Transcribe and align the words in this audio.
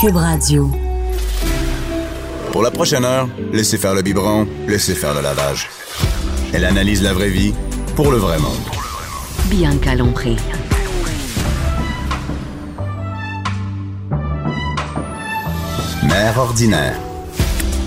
Cube 0.00 0.16
Radio. 0.16 0.70
Pour 2.50 2.62
la 2.62 2.70
prochaine 2.70 3.04
heure, 3.04 3.28
laissez 3.52 3.78
faire 3.78 3.94
le 3.94 4.02
biberon, 4.02 4.46
laissez 4.66 4.94
faire 4.94 5.14
le 5.14 5.20
lavage. 5.20 5.68
Elle 6.52 6.64
analyse 6.64 7.02
la 7.02 7.12
vraie 7.12 7.28
vie 7.28 7.54
pour 7.94 8.10
le 8.10 8.16
vrai 8.16 8.38
monde. 8.38 8.52
Bianca 9.46 9.94
Lompré. 9.94 10.36
Mère 16.02 16.38
ordinaire. 16.38 16.98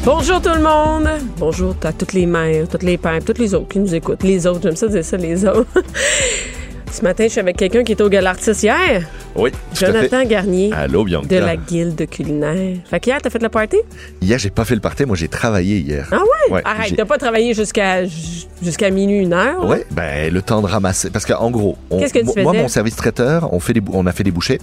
Bonjour 0.05 0.41
tout 0.41 0.53
le 0.53 0.61
monde. 0.61 1.09
Bonjour 1.37 1.75
à 1.83 1.91
toutes 1.91 2.13
les 2.13 2.25
mères, 2.25 2.69
toutes 2.69 2.83
les 2.83 2.97
pères, 2.97 3.23
toutes 3.25 3.39
les 3.39 3.53
autres 3.53 3.67
qui 3.67 3.79
nous 3.79 3.93
écoutent. 3.93 4.23
Les 4.23 4.47
autres, 4.47 4.61
j'aime 4.63 4.75
ça 4.77 4.87
dire 4.87 5.03
ça, 5.03 5.17
les 5.17 5.45
autres. 5.45 5.67
Ce 6.91 7.01
matin, 7.03 7.25
je 7.25 7.29
suis 7.29 7.39
avec 7.39 7.57
quelqu'un 7.57 7.83
qui 7.83 7.91
était 7.91 8.01
au 8.01 8.09
Galartis 8.09 8.51
hier. 8.63 9.05
Oui. 9.35 9.51
Jonathan 9.75 10.23
Garnier. 10.25 10.71
Allô, 10.73 11.03
Bianca. 11.03 11.27
De 11.27 11.35
la 11.37 11.55
guilde 11.55 12.09
culinaire. 12.09 12.77
Fait 12.89 12.99
qu'hier, 12.99 13.19
t'as 13.21 13.29
fait 13.29 13.41
le 13.41 13.49
party? 13.49 13.77
Hier, 14.21 14.39
j'ai 14.39 14.49
pas 14.49 14.65
fait 14.65 14.73
le 14.73 14.81
party. 14.81 15.05
Moi, 15.05 15.15
j'ai 15.15 15.27
travaillé 15.27 15.77
hier. 15.77 16.07
Ah 16.11 16.15
ouais? 16.17 16.53
Ouais, 16.55 16.61
Arrête, 16.65 16.95
t'as 16.95 17.05
pas 17.05 17.17
travaillé 17.17 17.53
jusqu'à 17.53 18.03
jusqu'à 18.63 18.89
minuit, 18.89 19.19
une 19.19 19.33
heure? 19.33 19.61
là? 19.63 19.67
Ouais, 19.69 19.85
ben 19.91 20.33
le 20.33 20.41
temps 20.41 20.61
de 20.61 20.65
ramasser. 20.67 21.11
Parce 21.11 21.25
qu'en 21.25 21.51
gros, 21.51 21.77
on- 21.91 21.99
Qu'est-ce 21.99 22.13
que 22.13 22.19
tu 22.33 22.41
moi, 22.41 22.53
mon 22.53 22.67
service 22.67 22.95
traiteur, 22.95 23.53
on 23.53 23.59
fait 23.59 23.73
des, 23.73 23.81
on 23.93 24.07
a 24.07 24.11
fait 24.11 24.23
des 24.23 24.31
bouchées. 24.31 24.59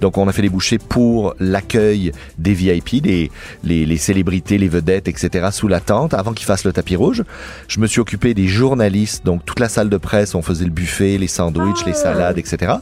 Donc, 0.00 0.16
on 0.16 0.26
a 0.28 0.32
fait 0.32 0.42
des 0.42 0.48
bouchées 0.48 0.78
pour 0.78 1.34
l'accueil 1.38 2.12
des 2.38 2.54
VIP, 2.54 3.02
des, 3.02 3.30
les, 3.64 3.84
les 3.84 3.96
célébrités, 3.98 4.56
les 4.56 4.68
vedettes, 4.68 5.08
etc. 5.08 5.48
sous 5.52 5.68
la 5.68 5.80
tente, 5.80 6.14
avant 6.14 6.32
qu'ils 6.32 6.46
fassent 6.46 6.64
le 6.64 6.72
tapis 6.72 6.96
rouge. 6.96 7.24
Je 7.68 7.78
me 7.80 7.86
suis 7.86 8.00
occupé 8.00 8.32
des 8.32 8.46
journalistes, 8.46 9.26
donc 9.26 9.44
toute 9.44 9.60
la 9.60 9.68
salle 9.68 9.90
de 9.90 9.98
presse, 9.98 10.34
on 10.34 10.40
faisait 10.42 10.64
le 10.64 10.70
buffet, 10.70 11.18
les 11.18 11.26
sandwichs, 11.26 11.63
Ah! 11.64 11.86
les 11.86 11.94
salades, 11.94 12.38
etc. 12.38 12.74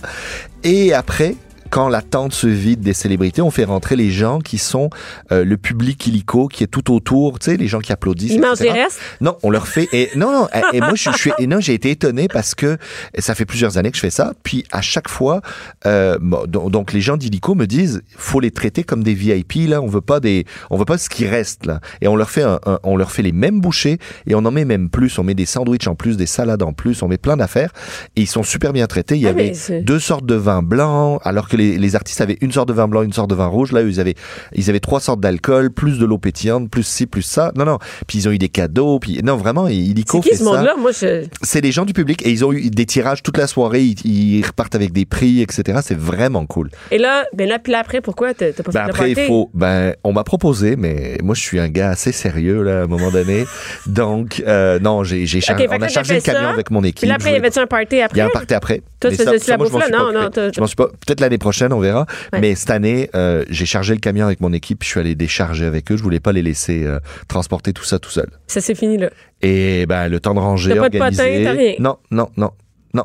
Et 0.65 0.93
après. 0.93 1.37
Quand 1.73 1.89
la 1.89 2.03
tente 2.03 2.35
se 2.35 2.47
vide 2.47 2.81
des 2.81 2.93
célébrités, 2.93 3.41
on 3.41 3.51
fait 3.51 3.65
rentrer 3.65 3.97
les 3.97 4.11
gens 4.11 4.41
qui 4.41 4.59
sont 4.59 4.91
euh, 5.33 5.43
le 5.43 5.57
public 5.57 6.07
illico, 6.07 6.47
qui 6.47 6.63
est 6.65 6.67
tout 6.67 6.93
autour, 6.93 7.39
tu 7.39 7.47
sais, 7.51 7.57
les 7.57 7.67
gens 7.67 7.81
qui 7.81 7.93
applaudissent. 7.93 8.33
Ils 8.33 8.43
mangent 8.43 8.61
etc. 8.61 8.75
les 8.75 8.83
restes? 8.83 9.01
Non, 9.23 9.39
on 9.43 9.49
leur 9.49 9.67
fait. 9.67 9.89
Et 9.95 10.11
non, 10.15 10.31
non. 10.31 10.49
Et 10.75 10.81
moi, 10.81 10.95
je, 10.95 11.11
je 11.11 11.17
suis. 11.17 11.33
Et 11.39 11.47
non, 11.47 11.61
j'ai 11.61 11.73
été 11.73 11.91
étonné 11.91 12.29
parce 12.29 12.55
que 12.55 12.77
ça 13.19 13.35
fait 13.35 13.47
plusieurs 13.47 13.79
années 13.79 13.91
que 13.91 13.97
je 13.97 14.03
fais 14.03 14.11
ça. 14.11 14.35
Puis 14.43 14.65
à 14.71 14.83
chaque 14.83 15.09
fois, 15.09 15.41
euh, 15.87 16.19
bon, 16.21 16.45
donc, 16.47 16.93
les 16.93 17.01
gens 17.01 17.17
d'Illico 17.17 17.55
me 17.55 17.67
disent, 17.67 18.03
faut 18.19 18.41
les 18.41 18.51
traiter 18.51 18.85
comme 18.85 19.03
des 19.03 19.15
VIP. 19.15 19.55
Là, 19.69 19.81
on 19.81 19.87
veut 19.87 20.03
pas 20.03 20.21
des, 20.21 20.45
on 20.69 20.77
veut 20.77 20.85
pas 20.85 20.99
ce 20.99 21.09
qui 21.09 21.27
reste 21.27 21.65
là. 21.65 21.81
Et 22.03 22.07
on 22.09 22.17
leur 22.17 22.29
fait, 22.29 22.43
un, 22.43 22.61
un- 22.67 22.81
on 22.83 22.99
leur 22.99 23.11
fait 23.13 23.23
les 23.23 23.33
mêmes 23.33 23.61
bouchées 23.63 23.97
et 24.27 24.35
on 24.35 24.45
en 24.45 24.51
met 24.51 24.67
même 24.67 24.91
plus. 24.91 25.19
On 25.19 25.25
met 25.25 25.35
des 25.35 25.47
sandwichs 25.47 25.87
en 25.89 25.95
plus, 25.95 26.19
des 26.19 26.27
salades 26.27 26.63
en 26.63 26.75
plus. 26.75 27.03
On 27.03 27.09
met 27.09 27.17
plein 27.17 27.39
d'affaires 27.39 27.73
et 28.17 28.21
ils 28.21 28.27
sont 28.29 28.43
super 28.43 28.75
bien 28.75 28.87
traités. 28.87 29.15
Il 29.17 29.23
y 29.23 29.27
Ah, 29.27 29.31
avait 29.31 29.53
deux 29.81 29.99
sortes 30.01 30.27
de 30.27 30.35
vins 30.35 30.63
blancs, 30.63 31.19
alors 31.25 31.49
que 31.49 31.57
les, 31.57 31.62
les 31.79 31.97
artistes 31.97 32.21
avaient 32.21 32.39
une 32.41 32.53
sorte 32.53 32.69
de 32.69 32.73
vin 32.73 32.89
blanc, 32.89 33.03
une 33.03 33.13
sorte 33.13 33.31
de 33.31 33.35
vin 33.35 33.47
rouge. 33.47 33.73
Là, 33.73 33.83
ils 33.83 34.01
avaient, 34.01 34.15
ils 34.55 34.69
avaient 34.71 34.81
trois 34.81 35.01
sortes 35.01 35.21
d'alcool, 35.21 35.71
plus 35.71 35.99
de 35.99 36.05
l'eau 36.07 36.19
pétillante, 36.19 36.71
plus 36.71 36.83
ci, 36.83 37.07
plus 37.07 37.23
ça. 37.23 37.53
Non, 37.57 37.65
non. 37.65 37.79
Puis 38.07 38.19
ils 38.19 38.29
ont 38.29 38.33
eu 38.33 38.39
des 38.39 38.49
cadeaux. 38.49 38.99
Puis 38.99 39.21
non, 39.23 39.37
vraiment, 39.37 39.69
Illico 39.69 40.21
C'est 40.23 40.31
qui 40.31 40.37
ce 40.37 40.45
monde-là? 40.45 40.75
Moi, 40.79 40.91
je. 40.93 41.25
C'est 41.43 41.61
des 41.61 41.73
gens 41.73 41.85
du 41.85 41.93
public 41.93 42.25
et 42.27 42.31
ils 42.31 42.45
ont 42.45 42.53
eu 42.53 42.71
des 42.71 42.87
tirages 42.87 43.23
toute 43.23 43.39
la 43.39 43.47
soirée. 43.47 43.83
Ils, 43.83 44.39
ils 44.39 44.47
repartent 44.47 44.75
avec 44.75 44.93
des 44.93 45.05
prix, 45.05 45.41
etc. 45.41 45.81
C'est 45.83 45.99
vraiment 45.99 46.47
cool. 46.47 46.71
Et 46.91 46.99
là, 46.99 47.25
ben 47.35 47.49
là, 47.49 47.59
puis 47.59 47.73
là, 47.73 47.79
après, 47.81 48.01
pourquoi 48.01 48.35
t'as 48.35 48.53
pas 48.53 48.63
Ben 48.67 48.73
fait 48.73 48.79
après, 48.79 49.09
le 49.09 49.15
party? 49.15 49.21
il 49.23 49.27
faut. 49.27 49.51
Ben, 49.55 49.95
on 50.05 50.13
m'a 50.13 50.25
proposé, 50.25 50.77
mais 50.77 51.19
moi, 51.23 51.35
je 51.35 51.41
suis 51.41 51.59
un 51.59 51.69
gars 51.69 51.91
assez 51.91 52.13
sérieux 52.13 52.63
là, 52.63 52.81
à 52.81 52.83
un 52.85 52.87
moment 52.87 53.11
donné. 53.11 53.45
Donc, 53.87 54.43
euh, 54.47 54.79
non, 54.79 55.05
j'ai, 55.05 55.27
j'ai 55.27 55.41
on 55.49 55.83
a 55.83 55.89
chargé 55.89 56.15
le 56.15 56.21
camion 56.21 56.41
ça. 56.41 56.51
avec 56.51 56.71
mon 56.71 56.83
équipe. 56.83 57.01
Puis 57.01 57.09
là, 57.09 57.15
après, 57.15 57.31
Je 57.31 57.35
y 57.35 57.39
avait-tu 57.39 57.59
un 57.59 57.67
party 57.67 58.01
après? 58.01 58.17
il 58.17 58.19
y 58.19 58.23
a 58.23 58.27
un 58.27 58.31
party 58.31 58.55
après. 58.55 58.83
Toi, 59.01 59.11
tu 59.11 59.17
ça, 59.17 59.33
la 59.49 59.57
bouffe, 59.57 59.73
là? 59.73 59.89
Non, 59.91 60.13
non, 60.13 60.31
Je 60.55 60.61
m'en 60.61 60.67
suis 60.67 60.77
pas. 60.77 60.87
Peut-être 60.87 61.21
l'année 61.21 61.39
prochaine, 61.39 61.52
on 61.73 61.81
verra. 61.81 62.07
Ouais. 62.33 62.41
Mais 62.41 62.55
cette 62.55 62.71
année, 62.71 63.11
euh, 63.15 63.45
j'ai 63.51 63.67
chargé 63.67 63.95
le 63.95 64.01
camion 64.01 64.27
avec 64.27 64.41
mon 64.41 64.53
équipe. 64.53 64.83
Je 64.83 64.89
suis 64.89 65.01
allé 65.01 65.15
décharger 65.15 65.65
avec 65.67 65.91
eux. 65.93 65.97
Je 65.97 66.03
voulais 66.03 66.21
pas 66.21 66.33
les 66.33 66.43
laisser 66.43 66.85
euh, 66.85 66.99
transporter 67.29 67.73
tout 67.73 67.85
ça 67.85 67.99
tout 67.99 68.11
seul. 68.11 68.29
Ça, 68.47 68.61
c'est 68.61 68.75
fini, 68.75 68.99
là. 68.99 69.11
Et 69.43 69.87
ben, 69.87 70.09
le 70.09 70.21
temps 70.21 70.35
de 70.35 70.41
ranger, 70.41 70.75
pas 70.75 70.89
de 70.89 70.99
organiser. 70.99 71.23
patin, 71.23 71.45
t'as 71.45 71.53
rien? 71.53 71.75
Non, 71.79 71.99
non, 72.11 72.31
non, 72.37 72.51
non. 72.95 73.05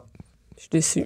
Je 0.55 0.61
suis 0.61 0.69
déçue. 0.71 1.05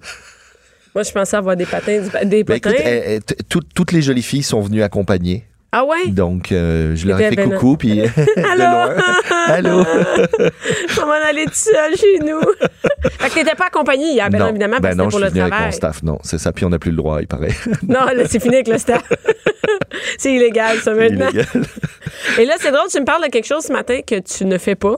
Moi, 0.93 1.03
je 1.03 1.11
pensais 1.11 1.37
avoir 1.37 1.55
des 1.55 1.65
patins. 1.65 2.01
Des 2.25 2.43
Ben, 2.43 2.59
patins. 2.59 2.71
écoute, 2.71 2.85
eh, 2.85 3.19
eh, 3.27 3.59
toutes 3.73 3.91
les 3.91 4.01
jolies 4.01 4.21
filles 4.21 4.43
sont 4.43 4.61
venues 4.61 4.83
accompagner. 4.83 5.45
Ah 5.73 5.85
ouais? 5.85 6.07
Donc, 6.09 6.51
euh, 6.51 6.95
je 6.97 7.07
leur 7.07 7.19
ai 7.21 7.29
T'étais 7.29 7.43
fait 7.43 7.47
ben- 7.47 7.57
coucou, 7.57 7.77
puis 7.77 7.95
de 8.01 8.57
loin. 8.57 8.95
Allô? 9.47 9.85
On 11.01 11.05
va 11.05 11.25
aller 11.27 11.45
tout 11.45 11.51
seul 11.53 11.95
chez 11.95 12.19
nous. 12.19 12.41
fait 13.19 13.29
que 13.29 13.33
t'étais 13.35 13.55
pas 13.55 13.67
accompagné 13.67 14.11
hier, 14.11 14.29
bien 14.29 14.39
non, 14.39 14.49
évidemment, 14.49 14.77
ben 14.81 14.81
parce 14.81 14.95
que 14.95 14.97
non, 14.97 15.09
c'était 15.09 15.11
pour 15.11 15.19
je 15.19 15.25
le 15.25 15.31
suis 15.31 15.39
avec 15.39 15.51
mon 15.53 15.57
travail. 15.57 15.73
staff. 15.73 16.03
Non, 16.03 16.17
c'est 16.23 16.37
ça, 16.39 16.51
puis 16.51 16.65
on 16.65 16.69
n'a 16.69 16.79
plus 16.79 16.91
le 16.91 16.97
droit, 16.97 17.21
il 17.21 17.27
paraît. 17.27 17.55
Non, 17.87 18.05
là, 18.05 18.23
c'est 18.27 18.41
fini 18.41 18.55
avec 18.55 18.67
le 18.67 18.77
staff. 18.77 19.03
c'est 20.17 20.33
illégal, 20.33 20.77
ça, 20.79 20.93
maintenant. 20.93 21.29
Illégal. 21.29 21.63
Et 22.37 22.45
là, 22.45 22.55
c'est 22.59 22.71
drôle, 22.71 22.87
tu 22.91 22.99
me 22.99 23.05
parles 23.05 23.23
de 23.23 23.29
quelque 23.29 23.47
chose 23.47 23.63
ce 23.63 23.71
matin 23.71 24.01
que 24.05 24.19
tu 24.19 24.43
ne 24.45 24.57
fais 24.57 24.75
pas. 24.75 24.97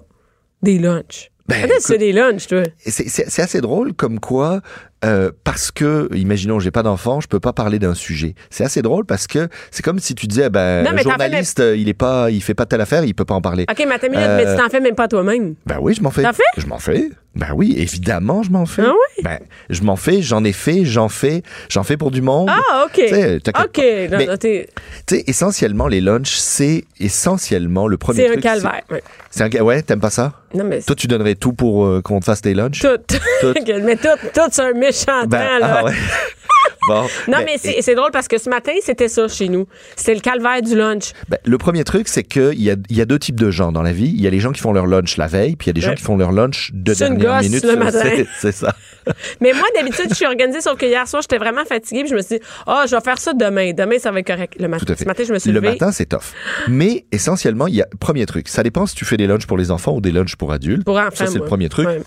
Des 0.64 0.80
lunchs. 0.80 1.30
Ben, 1.48 1.70
c'est 1.80 1.98
des 1.98 2.14
lunchs, 2.14 2.48
toi. 2.48 2.64
C'est 2.80 3.42
assez 3.42 3.60
drôle 3.62 3.94
comme 3.94 4.20
quoi, 4.20 4.62
euh, 5.04 5.32
parce 5.44 5.72
que, 5.72 6.10
imaginons, 6.16 6.60
j'ai 6.60 6.72
pas 6.72 6.84
d'enfant, 6.84 7.20
je 7.22 7.28
peux 7.28 7.40
pas 7.40 7.54
parler 7.54 7.80
d'un 7.80 7.94
sujet. 7.94 8.36
C'est 8.50 8.64
assez 8.64 8.82
drôle 8.82 9.06
parce 9.06 9.28
que 9.28 9.48
c'est 9.72 9.84
comme 9.84 10.00
si 10.00 10.16
tu 10.16 10.28
disais, 10.28 10.50
ben, 10.50 10.84
Non, 10.84 10.98
journaliste, 11.02 11.60
euh, 11.60 11.76
il 11.76 11.90
est 11.90 11.94
pas, 11.94 12.30
il 12.32 12.42
fait 12.42 12.54
pas 12.54 12.66
telle 12.66 12.82
affaire, 12.82 13.04
il 13.04 13.14
peut 13.14 13.26
pas 13.26 13.36
en 13.36 13.42
parler. 13.42 13.66
OK, 13.70 13.78
mais 13.80 13.86
minute, 14.10 14.18
Euh, 14.28 14.38
mais 14.38 14.56
tu 14.56 14.62
t'en 14.62 14.70
fais 14.70 14.80
même 14.80 14.96
pas 14.96 15.08
toi-même. 15.08 15.56
Ben 15.66 15.78
oui, 15.82 15.94
je 15.96 16.02
m'en 16.02 16.12
fais. 16.12 16.24
T'en 16.24 16.34
fais? 16.34 16.44
Je 16.58 16.66
m'en 16.68 16.80
fais. 16.80 17.10
Ben 17.36 17.48
oui, 17.56 17.74
évidemment, 17.78 18.44
je 18.44 18.52
m'en 18.52 18.68
fais. 18.68 18.84
Ah 18.86 18.92
oui? 18.92 19.24
Ben, 19.24 19.40
je 19.72 19.82
m'en 19.82 19.96
fais, 19.96 20.22
j'en 20.22 20.44
ai 20.44 20.52
fait, 20.54 20.86
j'en 20.86 21.10
fais, 21.10 21.42
j'en 21.68 21.82
fais 21.82 21.98
pour 21.98 22.12
du 22.12 22.22
monde. 22.22 22.48
Ah, 22.52 22.86
OK. 22.86 22.92
Tu 22.94 23.08
sais, 23.08 23.40
t'inquiète 23.40 23.66
OK. 23.66 24.12
Non, 24.12 24.18
Mais- 24.20 24.26
non, 24.28 25.22
essentiellement, 25.28 25.88
les 25.88 26.00
lunchs, 26.00 26.36
c'est 26.36 26.86
essentiellement 27.00 27.88
le 27.88 27.98
premier 27.98 28.28
C'est 28.28 28.38
un 28.38 28.42
calvaire. 28.42 28.82
ouais. 28.92 29.02
C'est 29.32 29.44
un 29.44 29.64
Ouais, 29.64 29.82
t'aimes 29.82 30.00
pas 30.00 30.12
ça? 30.12 30.34
Non, 30.54 30.64
mais 30.64 30.82
Toi, 30.82 30.96
tu 30.96 31.08
donnerais 31.08 31.34
tout 31.34 31.54
pour 31.54 31.86
euh, 31.86 32.02
qu'on 32.04 32.20
te 32.20 32.26
fasse 32.26 32.42
tes 32.42 32.54
lunchs? 32.54 32.80
tout. 32.82 32.98
Tout. 33.08 33.54
mais 33.84 33.96
tout, 33.96 34.08
tout, 34.34 34.42
c'est 34.52 34.62
un 34.62 34.74
méchant 34.94 35.26
Ben, 35.28 35.40
temps, 35.40 35.60
là. 35.60 35.80
ah 35.80 35.84
ouais. 35.86 35.92
bon. 36.88 37.02
Non, 37.28 37.38
Ben, 37.40 37.44
mais 37.46 37.58
c'est 37.58 37.82
c'est 37.82 37.96
drôle 37.96 38.12
parce 38.12 38.28
que 38.28 38.38
ce 38.38 38.50
matin, 38.50 38.74
c'était 38.82 39.08
ça 39.08 39.28
chez 39.28 39.50
nous. 39.50 39.68
C'était 39.96 40.16
le 40.16 40.20
calvaire 40.22 40.62
du 40.62 40.76
lunch. 40.76 41.12
Ben, 41.30 41.38
le 41.46 41.58
premier 41.58 41.84
truc, 41.84 42.08
c'est 42.08 42.24
qu'il 42.24 42.62
y 42.62 42.70
a, 42.72 42.76
y 42.90 43.02
a 43.02 43.06
deux 43.06 43.20
types 43.20 43.40
de 43.40 43.50
gens 43.52 43.72
dans 43.72 43.82
la 43.84 43.92
vie. 43.94 44.12
Il 44.16 44.22
y 44.22 44.28
a 44.28 44.30
les 44.30 44.40
gens 44.40 44.52
qui 44.52 44.62
font 44.62 44.74
leur 44.74 44.86
lunch 44.86 45.18
la 45.18 45.28
veille, 45.28 45.56
puis 45.56 45.66
il 45.66 45.70
y 45.70 45.72
a 45.72 45.74
des 45.74 45.82
gens 45.82 45.90
Ouais. 45.90 45.96
qui 45.96 46.04
font 46.04 46.18
leur 46.18 46.32
lunch 46.32 46.72
de 46.74 46.92
une 46.94 47.18
dernière 47.18 47.42
minute. 47.42 47.64
le 47.64 47.76
matin. 47.76 48.10
C'est- 48.40 48.52
ça. 48.52 48.74
Mais 49.42 49.52
moi, 49.54 49.66
d'habitude, 49.76 50.06
je 50.10 50.16
suis 50.16 50.26
organisée, 50.26 50.62
sauf 50.62 50.78
que 50.78 50.86
hier 50.86 51.06
soir, 51.08 51.22
j'étais 51.22 51.38
vraiment 51.38 51.66
fatiguée. 51.66 52.02
Puis 52.02 52.10
je 52.12 52.16
me 52.16 52.22
suis 52.22 52.38
dit, 52.40 52.44
ah, 52.68 52.86
je 52.90 52.96
vais 52.96 53.02
faire 53.02 53.18
ça 53.18 53.34
demain. 53.34 53.74
Demain, 53.74 54.00
ça 54.00 54.12
va 54.12 54.20
être 54.20 54.28
correct. 54.28 54.54
Le 54.60 54.68
matin. 54.70 54.94
Ce 54.98 55.04
matin, 55.06 55.24
je 55.28 55.34
me 55.34 55.40
suis 55.40 55.52
le 55.52 55.60
levée. 55.60 55.74
matin, 55.74 55.92
c'est 55.92 56.06
tough. 56.06 56.32
Mais 56.70 57.06
essentiellement, 57.12 57.68
il 57.68 57.76
y 57.76 57.82
a 57.82 57.88
premier 58.00 58.26
truc. 58.26 58.48
Ça 58.48 58.64
dépend 58.64 58.86
si 58.86 58.96
tu 58.96 59.04
fais 59.04 59.18
des 59.18 59.28
lunchs 59.28 59.46
pour 59.46 59.58
les 59.58 59.72
enfants 59.72 59.94
ou 59.94 60.00
des 60.02 60.12
lunchs 60.12 60.36
pour 60.38 60.54
adultes. 60.54 60.86
Pour 60.86 60.98
enfants, 60.98 61.10
ça, 61.16 61.28
c'est 61.28 61.38
le 61.40 61.44
premier 61.46 61.68
truc. 61.68 61.88
Ouais. 61.88 62.02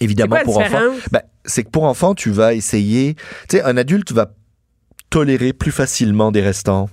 Évidemment, 0.00 0.36
quoi 0.36 0.44
pour 0.44 0.58
enfants, 0.58 0.94
ben, 1.12 1.22
c'est 1.44 1.64
que 1.64 1.70
pour 1.70 1.84
enfants, 1.84 2.14
tu 2.14 2.30
vas 2.30 2.54
essayer. 2.54 3.14
Tu 3.48 3.56
sais, 3.56 3.62
un 3.62 3.76
adulte 3.76 4.12
va 4.12 4.32
tolérer 5.10 5.52
plus 5.52 5.72
facilement 5.72 6.32
des 6.32 6.40
restants. 6.40 6.88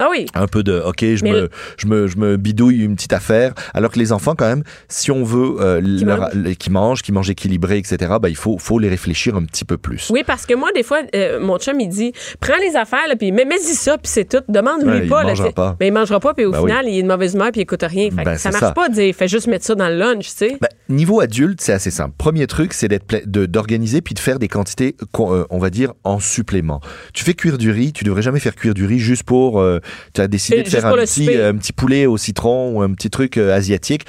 Ah 0.00 0.08
oui. 0.10 0.26
un 0.34 0.46
peu 0.46 0.62
de 0.62 0.80
ok 0.84 0.98
je 1.00 1.22
Mais 1.24 1.30
me, 1.32 1.48
je 1.78 1.86
me 1.86 2.06
je 2.08 2.16
me 2.16 2.36
bidouille 2.36 2.82
une 2.84 2.96
petite 2.96 3.12
affaire 3.12 3.54
alors 3.74 3.90
que 3.92 3.98
les 3.98 4.10
enfants 4.12 4.34
quand 4.34 4.46
même 4.48 4.64
si 4.88 5.10
on 5.12 5.22
veut 5.22 5.54
euh, 5.60 5.80
Qui 5.80 6.04
leur- 6.04 6.30
qui 6.58 6.70
mangent 6.70 7.02
qui 7.02 7.12
mangent 7.12 7.30
équilibré 7.30 7.78
etc 7.78 8.14
bah 8.20 8.28
il 8.28 8.36
faut 8.36 8.58
faut 8.58 8.78
les 8.80 8.88
réfléchir 8.88 9.36
un 9.36 9.44
petit 9.44 9.64
peu 9.64 9.78
plus 9.78 10.10
Oui, 10.10 10.22
parce 10.26 10.46
que 10.46 10.54
moi, 10.54 10.70
des 10.74 10.82
fois, 10.82 11.00
euh, 11.14 11.38
mon 11.40 11.58
chum, 11.58 11.78
il 11.80 11.88
dit 11.88 12.12
prends 12.40 12.56
les 12.60 12.76
affaires, 12.76 13.06
là, 13.08 13.16
puis 13.16 13.30
mets, 13.32 13.44
mets-y 13.44 13.74
ça, 13.74 13.96
puis 13.98 14.10
c'est 14.10 14.28
tout. 14.28 14.42
Demande-lui 14.48 14.88
Ouais, 14.90 15.00
il 15.04 15.08
pas. 15.08 15.22
là, 15.22 15.28
mangera 15.30 15.46
t'sais. 15.46 15.52
pas. 15.54 15.76
Mais 15.80 15.88
il 15.88 15.92
mangera 15.92 16.20
pas, 16.20 16.34
puis 16.34 16.44
au 16.44 16.50
Ben 16.52 16.60
oui. 16.60 16.70
final, 16.70 16.88
il 16.88 16.98
est 16.98 17.02
de 17.02 17.08
mauvaise 17.08 17.34
humeur, 17.34 17.50
puis 17.52 17.60
il 17.60 17.62
écoute 17.62 17.82
rien. 17.82 18.10
Fait 18.10 18.24
Ben, 18.24 18.36
ça 18.36 18.50
marche 18.50 18.60
ça. 18.60 18.72
pas 18.72 18.88
de 18.88 18.94
dire 18.94 19.14
fais 19.14 19.28
juste 19.28 19.46
mettre 19.46 19.64
ça 19.64 19.74
dans 19.74 19.88
le 19.88 19.96
lunch, 19.96 20.26
tu 20.26 20.30
sais. 20.36 20.58
Bah, 20.60 20.68
niveau 20.88 21.20
adulte, 21.20 21.60
c'est 21.60 21.72
assez 21.72 21.90
simple. 21.90 22.14
Premier 22.18 22.46
truc, 22.46 22.72
c'est 22.74 22.88
d'être 22.88 23.04
pla- 23.04 23.20
de 23.24 23.46
d'organiser 23.46 24.00
puis 24.02 24.14
de 24.14 24.18
faire 24.20 24.38
des 24.38 24.48
quantités, 24.48 24.96
qu'on- 25.12 25.34
euh, 25.34 25.44
on 25.50 25.58
va 25.58 25.70
dire, 25.70 25.92
en 26.04 26.18
supplément. 26.20 26.80
Tu 27.12 27.24
fais 27.24 27.34
cuire 27.34 27.58
du 27.58 27.70
riz, 27.70 27.92
tu 27.92 28.04
devrais 28.04 28.22
jamais 28.22 28.40
faire 28.40 28.54
cuire 28.54 28.74
du 28.74 28.86
riz 28.86 28.98
juste 28.98 29.22
pour 29.24 29.60
euh, 29.60 29.78
tu 30.12 30.20
as 30.20 30.28
décidé 30.28 30.62
de 30.62 30.68
faire 30.68 30.86
un 30.86 30.96
petit, 30.96 31.28
euh, 31.30 31.50
un 31.50 31.56
petit 31.56 31.72
poulet 31.72 32.06
au 32.06 32.16
citron 32.16 32.76
ou 32.76 32.82
un 32.82 32.92
petit 32.92 33.10
truc 33.10 33.36
euh, 33.36 33.54
asiatique. 33.54 34.06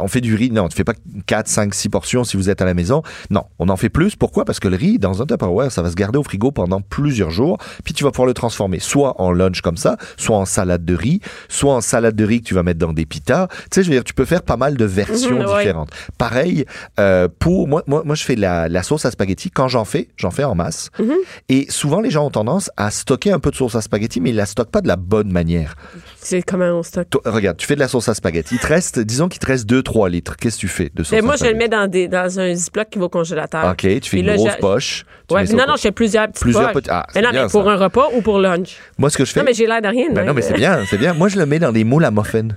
On 0.00 0.08
fait 0.08 0.20
du 0.20 0.34
riz. 0.34 0.50
Non, 0.50 0.68
tu 0.68 0.76
fais 0.76 0.84
pas 0.84 0.94
4, 1.26 1.48
5, 1.48 1.74
6 1.74 1.88
portions 1.88 2.24
si 2.24 2.36
vous 2.36 2.50
êtes 2.50 2.62
à 2.62 2.64
la 2.64 2.74
maison. 2.74 3.02
Non, 3.30 3.44
on 3.58 3.68
en 3.68 3.76
fait 3.76 3.88
plus. 3.88 4.16
Pourquoi? 4.16 4.44
Parce 4.44 4.60
que 4.60 4.68
le 4.68 4.76
riz, 4.76 4.98
dans 4.98 5.22
un 5.22 5.26
Tupperware, 5.26 5.70
ça 5.70 5.82
va 5.82 5.90
se 5.90 5.94
garder 5.94 6.18
au 6.18 6.22
frigo 6.22 6.50
pendant 6.50 6.80
plusieurs 6.80 7.30
jours. 7.30 7.58
Puis 7.84 7.94
tu 7.94 8.04
vas 8.04 8.10
pouvoir 8.10 8.26
le 8.26 8.34
transformer 8.34 8.78
soit 8.78 9.20
en 9.20 9.32
lunch 9.32 9.60
comme 9.60 9.76
ça, 9.76 9.96
soit 10.16 10.36
en 10.36 10.44
salade 10.44 10.84
de 10.84 10.94
riz, 10.94 11.20
soit 11.48 11.74
en 11.74 11.80
salade 11.80 12.16
de 12.16 12.24
riz 12.24 12.40
que 12.40 12.48
tu 12.48 12.54
vas 12.54 12.62
mettre 12.62 12.78
dans 12.78 12.92
des 12.92 13.06
pitas. 13.06 13.48
Tu 13.48 13.56
sais, 13.72 13.82
je 13.82 13.88
veux 13.88 13.94
dire, 13.94 14.04
tu 14.04 14.14
peux 14.14 14.24
faire 14.24 14.42
pas 14.42 14.56
mal 14.56 14.76
de 14.76 14.84
versions 14.84 15.38
ouais. 15.38 15.58
différentes. 15.58 15.90
Pareil, 16.18 16.64
euh, 17.00 17.28
pour 17.38 17.68
moi, 17.68 17.82
moi, 17.86 18.02
moi, 18.04 18.14
je 18.14 18.24
fais 18.24 18.36
la, 18.36 18.68
la 18.68 18.82
sauce 18.82 19.04
à 19.04 19.10
spaghetti. 19.10 19.50
Quand 19.50 19.68
j'en 19.68 19.84
fais, 19.84 20.08
j'en 20.16 20.30
fais 20.30 20.44
en 20.44 20.54
masse. 20.54 20.90
Mhm. 20.98 21.14
Et 21.48 21.66
souvent, 21.70 22.00
les 22.00 22.10
gens 22.10 22.26
ont 22.26 22.30
tendance 22.30 22.70
à 22.76 22.90
stocker 22.90 23.32
un 23.32 23.38
peu 23.38 23.50
de 23.50 23.56
sauce 23.56 23.74
à 23.74 23.80
spaghetti, 23.80 24.20
mais 24.20 24.30
ils 24.30 24.36
la 24.36 24.46
stockent 24.46 24.70
pas 24.70 24.80
de 24.80 24.88
la 24.88 24.96
bonne 24.96 25.13
manière. 25.22 25.74
C'est 26.16 26.42
comment 26.42 26.66
on 26.66 26.82
stocke. 26.82 27.10
Toi, 27.10 27.20
regarde, 27.26 27.56
tu 27.56 27.66
fais 27.66 27.74
de 27.74 27.80
la 27.80 27.88
sauce 27.88 28.08
à 28.08 28.14
spaghetti. 28.14 28.56
Il 28.56 28.60
te 28.60 28.66
reste, 28.66 28.98
disons 28.98 29.28
qu'il 29.28 29.38
te 29.38 29.46
reste 29.46 29.68
2-3 29.70 30.10
litres. 30.10 30.36
Qu'est-ce 30.36 30.56
que 30.56 30.60
tu 30.60 30.68
fais 30.68 30.90
de 30.94 31.02
sauce 31.02 31.12
Mais 31.12 31.18
à 31.18 31.22
moi, 31.22 31.36
je 31.36 31.44
le 31.44 31.54
mets 31.54 31.68
dans, 31.68 31.86
des, 31.88 32.08
dans 32.08 32.40
un 32.40 32.54
ziploc 32.54 32.88
qui 32.90 32.98
va 32.98 33.04
au 33.04 33.08
congélateur. 33.08 33.70
OK, 33.70 34.00
tu 34.00 34.10
fais 34.10 34.18
une 34.18 34.26
là, 34.26 34.36
grosse 34.36 34.56
poche. 34.56 35.04
tu 35.28 35.34
Ouais, 35.34 35.44
non, 35.44 35.64
non, 35.68 35.76
je 35.76 35.82
fais 35.82 35.92
plusieurs 35.92 36.26
petites 36.28 36.42
Plusieurs 36.42 36.72
poches. 36.72 36.84
ah, 36.88 37.06
mais 37.14 37.22
non, 37.22 37.30
bien, 37.30 37.44
mais 37.44 37.50
pour 37.50 37.64
ça. 37.64 37.70
un 37.70 37.76
repas 37.76 38.08
ou 38.14 38.20
pour 38.20 38.38
lunch. 38.38 38.76
Moi, 38.98 39.10
ce 39.10 39.18
que 39.18 39.24
je 39.24 39.32
fais. 39.32 39.40
Non, 39.40 39.46
mais 39.46 39.54
j'ai 39.54 39.66
l'air 39.66 39.80
de 39.82 39.88
rien. 39.88 40.06
Ben 40.12 40.26
non, 40.26 40.34
mais 40.34 40.42
c'est 40.42 40.54
bien, 40.54 40.84
c'est 40.88 40.98
bien. 40.98 41.14
Moi, 41.14 41.28
je 41.28 41.38
le 41.38 41.46
mets 41.46 41.58
dans 41.58 41.72
des 41.72 41.84
moules 41.84 42.04
à 42.04 42.10
muffins. 42.10 42.48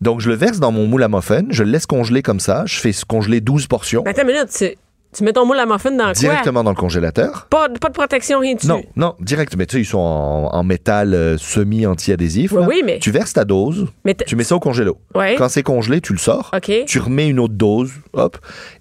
Donc, 0.00 0.20
je 0.20 0.28
le 0.28 0.34
verse 0.34 0.58
dans 0.58 0.72
mon 0.72 0.86
moule 0.86 1.04
à 1.04 1.08
muffins, 1.08 1.44
je 1.50 1.62
le 1.62 1.70
laisse 1.70 1.86
congeler 1.86 2.22
comme 2.22 2.40
ça. 2.40 2.64
Je 2.66 2.80
fais 2.80 2.90
congeler 3.06 3.40
12 3.40 3.68
portions 3.68 4.02
Mais 4.04 4.10
attends 4.10 4.22
une 4.22 4.34
minute, 4.34 4.76
tu, 5.14 5.24
mets 5.24 5.32
ton 5.32 5.46
moule 5.46 5.58
à 5.58 5.66
muffin 5.66 5.90
dans 5.92 6.12
directement 6.12 6.64
dans 6.64 6.70
le 6.70 6.76
congélateur. 6.76 7.46
Pas, 7.50 7.68
pas 7.68 7.88
de 7.88 7.94
protection, 7.94 8.40
rien 8.40 8.54
dessus? 8.54 8.66
Non, 8.66 8.82
non, 8.96 9.14
direct. 9.20 9.56
Mais 9.56 9.66
tu 9.66 9.76
sais, 9.76 9.82
ils 9.82 9.86
sont 9.86 9.98
en, 9.98 10.50
en 10.52 10.62
métal 10.64 11.14
euh, 11.14 11.36
semi-anti-adhésif. 11.38 12.52
Oui, 12.52 12.64
oui, 12.66 12.82
mais- 12.84 12.98
Tu 12.98 13.10
verses 13.10 13.32
ta 13.32 13.44
dose, 13.44 13.86
Mais 14.04 14.14
tu 14.14 14.36
mets 14.36 14.44
ça 14.44 14.56
au 14.56 14.60
congélo. 14.60 14.98
Ouais. 15.14 15.34
Quand 15.36 15.48
c'est 15.48 15.62
congelé, 15.62 16.00
tu 16.00 16.12
le 16.12 16.18
sors. 16.18 16.50
OK. 16.54 16.70
Tu 16.86 16.98
remets 16.98 17.28
une 17.28 17.38
autre 17.40 17.54
dose, 17.54 17.92
hop. 18.12 18.38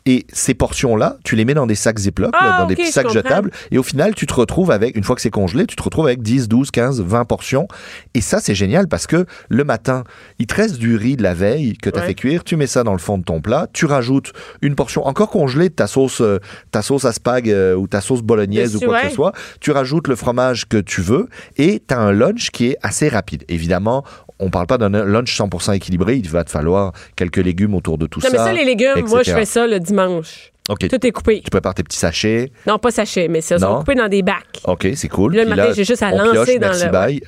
Et 0.07 0.25
ces 0.33 0.53
portions-là, 0.56 1.18
tu 1.24 1.36
les 1.36 1.45
mets 1.45 1.53
dans 1.53 1.68
des 1.68 1.75
sacs 1.75 2.00
Ziploc, 2.00 2.31
Ah, 2.33 2.57
dans 2.62 2.65
des 2.68 2.75
petits 2.75 2.92
sacs 2.92 3.09
jetables. 3.12 3.51
Et 3.69 3.77
au 3.77 3.83
final, 3.83 4.15
tu 4.15 4.25
te 4.25 4.33
retrouves 4.33 4.71
avec, 4.71 4.95
une 4.95 5.03
fois 5.03 5.15
que 5.15 5.21
c'est 5.21 5.30
congelé, 5.30 5.68
tu 5.68 5.75
te 5.75 5.83
retrouves 5.83 6.06
avec 6.07 6.21
10, 6.24 6.48
12, 6.48 6.71
15, 6.71 7.01
20 7.01 7.25
portions. 7.25 7.68
Et 8.15 8.21
ça, 8.21 8.39
c'est 8.39 8.56
génial 8.56 8.88
parce 8.88 9.06
que 9.06 9.25
le 9.50 9.63
matin, 9.63 10.03
il 10.39 10.48
te 10.48 10.56
reste 10.56 10.77
du 10.77 10.95
riz 10.95 11.18
de 11.18 11.24
la 11.24 11.33
veille 11.36 11.77
que 11.77 11.89
tu 11.92 11.98
as 12.00 12.01
Ouais. 12.01 12.07
fait 12.07 12.13
cuire. 12.15 12.44
Tu 12.44 12.56
mets 12.56 12.65
ça 12.68 12.83
dans 12.83 12.94
le 12.94 12.98
fond 13.00 13.19
de 13.19 13.24
ton 13.24 13.42
plat. 13.42 13.68
Tu 13.74 13.86
rajoutes 13.86 14.31
une 14.63 14.74
portion 14.75 15.06
encore 15.06 15.30
congelée 15.30 15.69
de 15.69 15.74
ta 15.75 15.86
sauce, 15.86 16.21
euh, 16.21 16.39
ta 16.71 16.81
sauce 16.81 17.06
à 17.06 17.12
spag 17.12 17.50
euh, 17.50 17.75
ou 17.75 17.88
ta 17.88 18.01
sauce 18.01 18.21
bolognaise 18.24 18.75
ou 18.75 18.80
quoi 18.80 19.01
que 19.01 19.09
ce 19.09 19.13
soit. 19.15 19.33
Tu 19.59 19.69
rajoutes 19.71 20.07
le 20.07 20.15
fromage 20.15 20.68
que 20.68 20.77
tu 20.77 21.01
veux 21.01 21.27
et 21.57 21.83
tu 21.88 21.94
as 21.94 22.00
un 22.00 22.12
lunch 22.12 22.50
qui 22.50 22.68
est 22.68 22.77
assez 22.81 23.07
rapide. 23.07 23.44
Évidemment, 23.50 24.03
on 24.42 24.50
parle 24.50 24.68
pas 24.68 24.78
d'un 24.78 24.90
lunch 24.90 25.36
100% 25.40 25.74
équilibré. 25.76 26.18
Il 26.18 26.30
va 26.30 26.44
te 26.44 26.50
falloir 26.52 26.92
quelques 27.16 27.38
légumes 27.38 27.74
autour 27.76 27.98
de 27.98 28.08
tout 28.08 28.20
Non, 28.22 28.30
mais 28.32 28.38
ça. 28.38 28.46
ça, 28.46 28.54
les 28.54 28.66
légumes, 28.66 29.06
moi, 29.08 29.20
je 29.24 29.30
etc. 29.32 29.38
fais 29.38 29.46
ça 29.46 29.68
le 29.68 29.80
dimanche. 29.80 30.52
Tout 30.68 31.06
est 31.08 31.12
coupé. 31.12 31.42
Tu 31.44 31.50
prépares 31.50 31.74
tes 31.74 31.84
petits 31.84 31.98
sachets. 31.98 32.52
Non, 32.68 32.78
pas 32.80 32.92
sachet, 32.92 33.28
mais 33.28 33.42
ça, 33.42 33.58
sont 33.60 33.70
Non. 33.70 33.80
coupés 33.80 33.96
dans 33.96 34.08
des 34.08 34.22
bacs. 34.22 34.62
OK, 34.66 34.88
c'est 34.96 35.08
cool. 35.10 35.32
Puis 35.34 35.40
là, 35.44 35.56
matin, 35.56 35.74
j'ai 35.76 35.84
juste 35.84 36.04
à 36.04 36.12
lancer 36.12 36.32
pioche, 36.32 36.60
dans 36.60 36.68
merci, 36.68 36.86
le- 36.86 36.92
bye. 36.92 37.22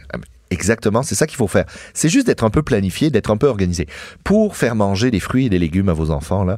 Exactement, 0.51 1.01
c'est 1.01 1.15
ça 1.15 1.25
qu'il 1.25 1.37
faut 1.37 1.47
faire. 1.47 1.65
C'est 1.95 2.09
juste 2.09 2.27
d'être 2.27 2.43
un 2.43 2.51
peu 2.51 2.61
planifié, 2.61 3.09
d'être 3.09 3.31
un 3.31 3.37
peu 3.37 3.47
organisé. 3.47 3.87
Pour 4.23 4.55
faire 4.55 4.75
manger 4.75 5.09
des 5.09 5.19
fruits 5.19 5.47
et 5.47 5.49
des 5.49 5.57
légumes 5.57 5.89
à 5.89 5.93
vos 5.93 6.11
enfants, 6.11 6.43
là, 6.43 6.57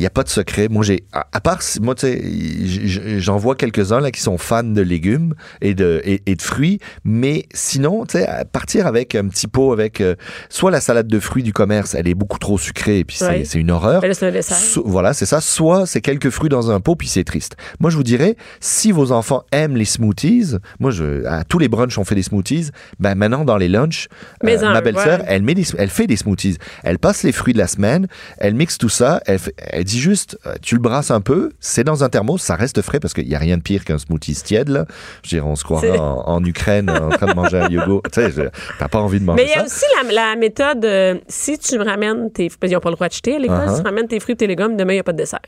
il 0.00 0.04
n'y 0.04 0.06
a 0.06 0.10
pas 0.10 0.22
de 0.22 0.30
secret. 0.30 0.68
Moi, 0.70 0.82
j'ai, 0.82 1.04
à, 1.12 1.26
à 1.30 1.40
part, 1.42 1.60
moi, 1.82 1.94
tu 1.94 2.06
sais, 2.06 3.18
j'en 3.20 3.36
vois 3.36 3.54
quelques-uns, 3.54 4.00
là, 4.00 4.10
qui 4.10 4.22
sont 4.22 4.38
fans 4.38 4.62
de 4.62 4.80
légumes 4.80 5.34
et 5.60 5.74
de, 5.74 6.00
et, 6.04 6.22
et 6.24 6.34
de 6.36 6.40
fruits. 6.42 6.78
Mais 7.04 7.44
sinon, 7.52 8.06
tu 8.06 8.18
sais, 8.18 8.26
partir 8.50 8.86
avec 8.86 9.14
un 9.14 9.28
petit 9.28 9.46
pot 9.46 9.72
avec, 9.72 10.00
euh, 10.00 10.14
soit 10.48 10.70
la 10.70 10.80
salade 10.80 11.06
de 11.06 11.20
fruits 11.20 11.42
du 11.42 11.52
commerce, 11.52 11.94
elle 11.94 12.08
est 12.08 12.14
beaucoup 12.14 12.38
trop 12.38 12.56
sucrée 12.56 13.00
et 13.00 13.04
puis 13.04 13.16
c'est, 13.16 13.26
Ouais. 13.28 13.44
c'est 13.44 13.58
une 13.58 13.70
horreur. 13.70 14.00
Là, 14.00 14.08
un. 14.54 14.54
So- 14.54 14.82
voilà, 14.86 15.12
c'est 15.12 15.26
ça. 15.26 15.40
Soit 15.42 15.84
c'est 15.86 16.00
quelques 16.00 16.30
fruits 16.30 16.48
dans 16.48 16.70
un 16.70 16.80
pot, 16.80 16.96
puis 16.96 17.06
c'est 17.08 17.24
triste. 17.24 17.56
Moi, 17.78 17.90
je 17.90 17.96
vous 17.96 18.02
dirais, 18.02 18.36
si 18.60 18.92
vos 18.92 19.12
enfants 19.12 19.44
aiment 19.52 19.76
les 19.76 19.84
smoothies, 19.84 20.56
moi, 20.78 20.90
je, 20.90 21.24
à 21.26 21.44
tous 21.44 21.58
les 21.58 21.68
brunchs, 21.68 21.98
on 21.98 22.04
fait 22.04 22.14
des 22.14 22.22
smoothies. 22.22 22.70
Ben 22.98 23.14
maintenant, 23.14 23.44
dans 23.44 23.58
les 23.58 23.68
lunchs, 23.68 24.06
euh, 24.44 24.58
en- 24.62 24.72
ma 24.72 24.80
belle-sœur, 24.80 25.20
ouais. 25.20 25.26
elle 25.28 25.42
met 25.42 25.54
des, 25.54 25.64
elle 25.76 25.90
fait 25.90 26.06
des 26.06 26.16
smoothies. 26.16 26.56
Elle 26.84 26.98
passe 26.98 27.22
les 27.22 27.32
fruits 27.32 27.52
de 27.52 27.58
la 27.58 27.66
semaine, 27.66 28.06
elle 28.38 28.54
mixe 28.54 28.78
tout 28.78 28.88
ça, 28.88 29.20
elle, 29.26 29.38
elle 29.58 29.84
dit 29.90 30.00
juste, 30.00 30.38
euh, 30.46 30.54
tu 30.62 30.74
le 30.74 30.80
brasses 30.80 31.10
un 31.10 31.20
peu, 31.20 31.50
c'est 31.60 31.84
dans 31.84 32.04
un 32.04 32.08
thermos, 32.08 32.40
ça 32.40 32.54
reste 32.56 32.80
frais 32.82 33.00
parce 33.00 33.14
qu'il 33.14 33.28
y 33.28 33.34
a 33.34 33.38
rien 33.38 33.56
de 33.56 33.62
pire 33.62 33.84
qu'un 33.84 33.98
smoothie 33.98 34.34
tiède 34.34 34.68
là. 34.68 34.86
Je 35.22 35.30
dire, 35.30 35.46
on 35.46 35.56
se 35.56 35.64
croirait 35.64 35.98
en, 35.98 36.22
en 36.26 36.44
Ukraine 36.44 36.88
en 36.90 37.10
train 37.10 37.26
de 37.26 37.34
manger 37.34 37.58
un 37.60 37.68
yogourt. 37.68 38.02
Tu 38.12 38.20
sais, 38.20 38.50
t'as 38.78 38.88
pas 38.88 38.98
envie 38.98 39.20
de 39.20 39.24
manger 39.24 39.42
Mais 39.42 39.48
il 39.48 39.52
y 39.52 39.54
ça. 39.54 39.60
a 39.60 39.64
aussi 39.64 39.84
la, 40.02 40.12
la 40.12 40.36
méthode, 40.36 40.84
euh, 40.84 41.14
si 41.28 41.58
tu 41.58 41.78
me 41.78 41.84
ramènes 41.84 42.30
tes... 42.32 42.48
Qu'ils 42.48 42.72
n'ont 42.72 42.80
pas 42.80 42.90
le 42.90 42.96
droit 42.96 43.08
de 43.08 43.12
jeter 43.12 43.36
à 43.36 43.38
l'école. 43.38 43.56
Uh-huh. 43.58 43.74
Si 43.74 43.82
tu 43.82 43.86
ramènes 43.86 44.06
tes 44.08 44.20
fruits 44.20 44.34
et 44.34 44.36
tes 44.36 44.46
légumes, 44.46 44.76
demain, 44.76 44.92
il 44.92 44.96
n'y 44.96 45.00
a 45.00 45.04
pas 45.04 45.12
de 45.12 45.18
dessert. 45.18 45.40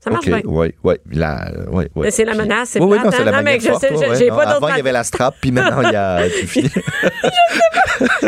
Ça 0.00 0.10
marche 0.10 0.26
Ok, 0.28 0.32
bien. 0.32 0.42
là, 1.12 1.48
euh, 1.52 1.66
ouais, 1.70 1.90
ouais. 1.96 2.04
Mais 2.04 2.10
c'est 2.12 2.24
la 2.24 2.34
menace, 2.34 2.68
c'est 2.70 2.80
Oui, 2.80 2.86
oui, 2.92 2.98
non, 3.04 3.10
c'est 3.10 3.20
hein? 3.22 3.24
la 3.24 3.32
Non, 3.32 3.42
mais 3.42 3.58
je 3.58 3.66
forte, 3.68 3.80
sais, 3.80 3.90
ouais, 3.92 4.06
je- 4.10 4.18
j'ai 4.18 4.30
non. 4.30 4.36
pas 4.36 4.44
d'autre 4.46 4.56
Avant, 4.58 4.68
il 4.68 4.76
y 4.76 4.80
avait 4.80 4.92
la 4.92 5.02
strap, 5.02 5.34
puis 5.40 5.50
maintenant, 5.50 5.82
il 5.82 5.92
y 5.92 5.96
a, 5.96 6.22
tu 6.40 6.46
finis. 6.46 6.70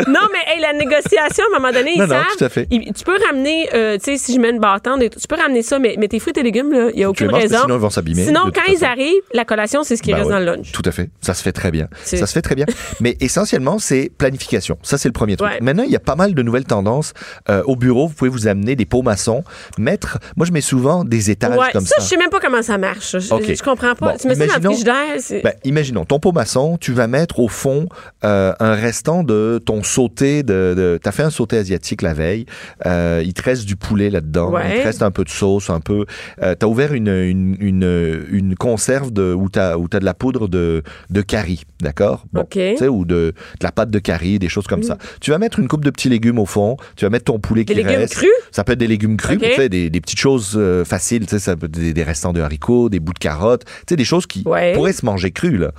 non, 0.07 0.19
mais 0.33 0.53
hey, 0.53 0.59
la 0.61 0.73
négociation, 0.73 1.43
à 1.45 1.55
un 1.55 1.59
moment 1.59 1.71
donné, 1.71 1.91
ils 1.95 1.99
Non, 1.99 2.07
non, 2.07 2.15
savent. 2.15 2.25
tout 2.37 2.43
à 2.43 2.49
fait. 2.49 2.67
ils- 2.71 2.91
tu 2.93 3.03
peux 3.05 3.17
ramener, 3.25 3.69
euh, 3.73 3.97
tu 3.97 4.03
sais, 4.03 4.17
si 4.17 4.33
je 4.35 4.39
mets 4.39 4.49
une 4.49 4.59
bâtante, 4.59 4.99
tu 5.01 5.27
peux 5.27 5.35
ramener 5.35 5.61
ça, 5.61 5.79
mais, 5.79 5.95
mais 5.97 6.07
tes 6.07 6.19
fruits 6.19 6.33
et 6.35 6.43
légumes, 6.43 6.89
il 6.93 6.97
n'y 6.97 7.03
a 7.03 7.09
aucune 7.09 7.31
manges, 7.31 7.43
raison. 7.43 7.59
sinon 7.61 7.75
ils 7.75 7.81
vont 7.81 7.89
s'abîmer, 7.89 8.25
Sinon, 8.25 8.51
quand 8.53 8.69
ils 8.71 8.83
arrivent, 8.83 9.21
la 9.33 9.45
collation, 9.45 9.83
c'est 9.83 9.95
ce 9.95 10.01
qui 10.03 10.11
Ben 10.11 10.17
reste 10.17 10.27
ouais, 10.27 10.33
dans 10.33 10.39
le 10.39 10.45
lunch. 10.45 10.71
Tout 10.73 10.81
à 10.85 10.91
fait. 10.91 11.09
Ça 11.21 11.33
se 11.33 11.41
fait 11.41 11.51
très 11.53 11.71
bien. 11.71 11.87
C'est- 12.03 12.17
Ça 12.17 12.27
se 12.27 12.33
fait 12.33 12.41
très 12.41 12.55
bien. 12.55 12.65
Mais 12.99 13.15
essentiellement, 13.21 13.79
c'est 13.79 14.11
planification. 14.17 14.77
Ça, 14.83 14.97
c'est 14.97 15.07
le 15.07 15.13
premier 15.13 15.37
truc. 15.37 15.49
Ouais. 15.49 15.59
Maintenant, 15.61 15.83
il 15.83 15.91
y 15.91 15.95
a 15.95 15.99
pas 15.99 16.15
mal 16.15 16.33
de 16.33 16.41
nouvelles 16.41 16.65
tendances. 16.65 17.13
Euh, 17.49 17.63
au 17.65 17.75
bureau, 17.75 18.07
vous 18.07 18.13
pouvez 18.13 18.29
vous 18.29 18.47
amener 18.47 18.75
des 18.75 18.85
pots 18.85 19.01
maçons, 19.03 19.43
mettre. 19.77 20.17
Moi, 20.35 20.45
je 20.45 20.51
mets 20.51 20.61
souvent 20.61 21.03
des 21.05 21.31
étages 21.31 21.57
Ouais, 21.73 21.79
comme 21.79 21.85
ça, 21.85 21.95
ça. 21.97 22.03
je 22.03 22.07
sais 22.09 22.17
même 22.17 22.29
pas 22.29 22.39
comment 22.39 22.61
ça 22.61 22.77
marche. 22.77 23.17
Je, 23.19 23.33
Ok. 23.33 23.43
je 23.55 23.63
comprends 23.63 23.95
pas. 23.95 24.11
Bon, 24.11 24.17
tu 24.19 24.27
mets 24.27 24.35
ça 24.35 24.59
dans 24.59 24.69
le 24.69 24.75
frigidaire. 24.75 25.41
Ben, 25.43 25.53
imaginons, 25.63 26.05
ton 26.05 26.19
pot 26.19 26.31
maçon, 26.31 26.77
tu 26.79 26.91
vas 26.93 27.07
mettre 27.07 27.39
au 27.39 27.47
fond 27.47 27.87
euh, 28.23 28.53
un 28.59 28.73
restant 28.73 29.23
de 29.23 29.59
ton 29.65 29.83
sauté 29.83 30.43
de. 30.43 30.73
de 30.75 30.99
T'as 31.01 31.11
fait 31.11 31.23
un 31.23 31.29
sauté 31.29 31.57
asiatique 31.57 32.01
la 32.01 32.13
veille. 32.13 32.45
Euh, 32.85 33.21
il 33.25 33.33
te 33.33 33.41
reste 33.41 33.65
du 33.65 33.75
poulet 33.75 34.09
là-dedans. 34.09 34.51
Ouais. 34.51 34.61
Il 34.75 34.79
te 34.81 34.83
reste 34.85 35.01
un 35.01 35.11
peu 35.11 35.23
de 35.23 35.29
sauce, 35.29 35.69
un 35.69 35.79
peu. 35.79 36.05
Euh, 36.41 36.55
t'as 36.55 36.67
ouvert 36.67 36.93
une, 36.93 37.07
une, 37.07 37.57
une, 37.59 38.25
une 38.31 38.55
conserve 38.55 39.11
de, 39.11 39.33
où 39.33 39.49
t'as 39.49 39.77
où 39.77 39.87
t'as 39.87 39.99
de 39.99 40.05
la 40.05 40.13
poudre 40.13 40.47
de, 40.47 40.83
de 41.09 41.21
curry, 41.21 41.63
d'accord? 41.81 42.25
Bon, 42.33 42.45
tu 42.49 42.59
sais, 42.77 42.87
ou 42.87 43.05
de, 43.05 43.33
de 43.59 43.63
la 43.63 43.71
pâte 43.71 43.89
de 43.91 43.99
curry, 43.99 44.39
des 44.39 44.49
choses 44.49 44.67
comme 44.67 44.83
ça. 44.83 44.97
Tu 45.19 45.31
vas 45.31 45.37
mettre 45.37 45.59
une 45.59 45.67
coupe 45.67 45.85
de 45.85 45.89
petits 45.89 46.09
légumes 46.09 46.39
au 46.39 46.45
fond. 46.45 46.77
Tu 46.95 47.05
vas 47.05 47.09
mettre 47.09 47.25
ton 47.25 47.39
poulet 47.39 47.63
Des 47.63 47.73
qui 47.73 47.79
légumes 47.81 47.99
reste. 47.99 48.13
crus? 48.15 48.29
Ça 48.51 48.63
peut 48.63 48.73
être 48.73 48.79
des 48.79 48.87
légumes 48.87 49.17
crus, 49.17 49.39
tu 49.39 49.53
sais, 49.55 49.69
des, 49.69 49.89
des 49.89 50.01
petites 50.01 50.19
choses 50.19 50.53
euh, 50.55 50.83
faciles. 50.85 51.25
Tu 51.25 51.39
sais, 51.39 51.50
ça 51.51 51.55
peut 51.57 51.67
être 51.67 51.71
des, 51.71 51.93
des 51.93 52.03
restants 52.03 52.33
de 52.33 52.41
haricots, 52.41 52.89
des 52.89 52.99
bouts 52.99 53.13
de 53.13 53.19
carottes. 53.19 53.65
Tu 53.65 53.71
sais, 53.89 53.95
des 53.95 54.05
choses 54.05 54.25
qui 54.25 54.43
Ouais. 54.45 54.73
pourraient 54.73 54.93
se 54.93 55.05
manger 55.05 55.31
crues, 55.31 55.57
là. 55.57 55.71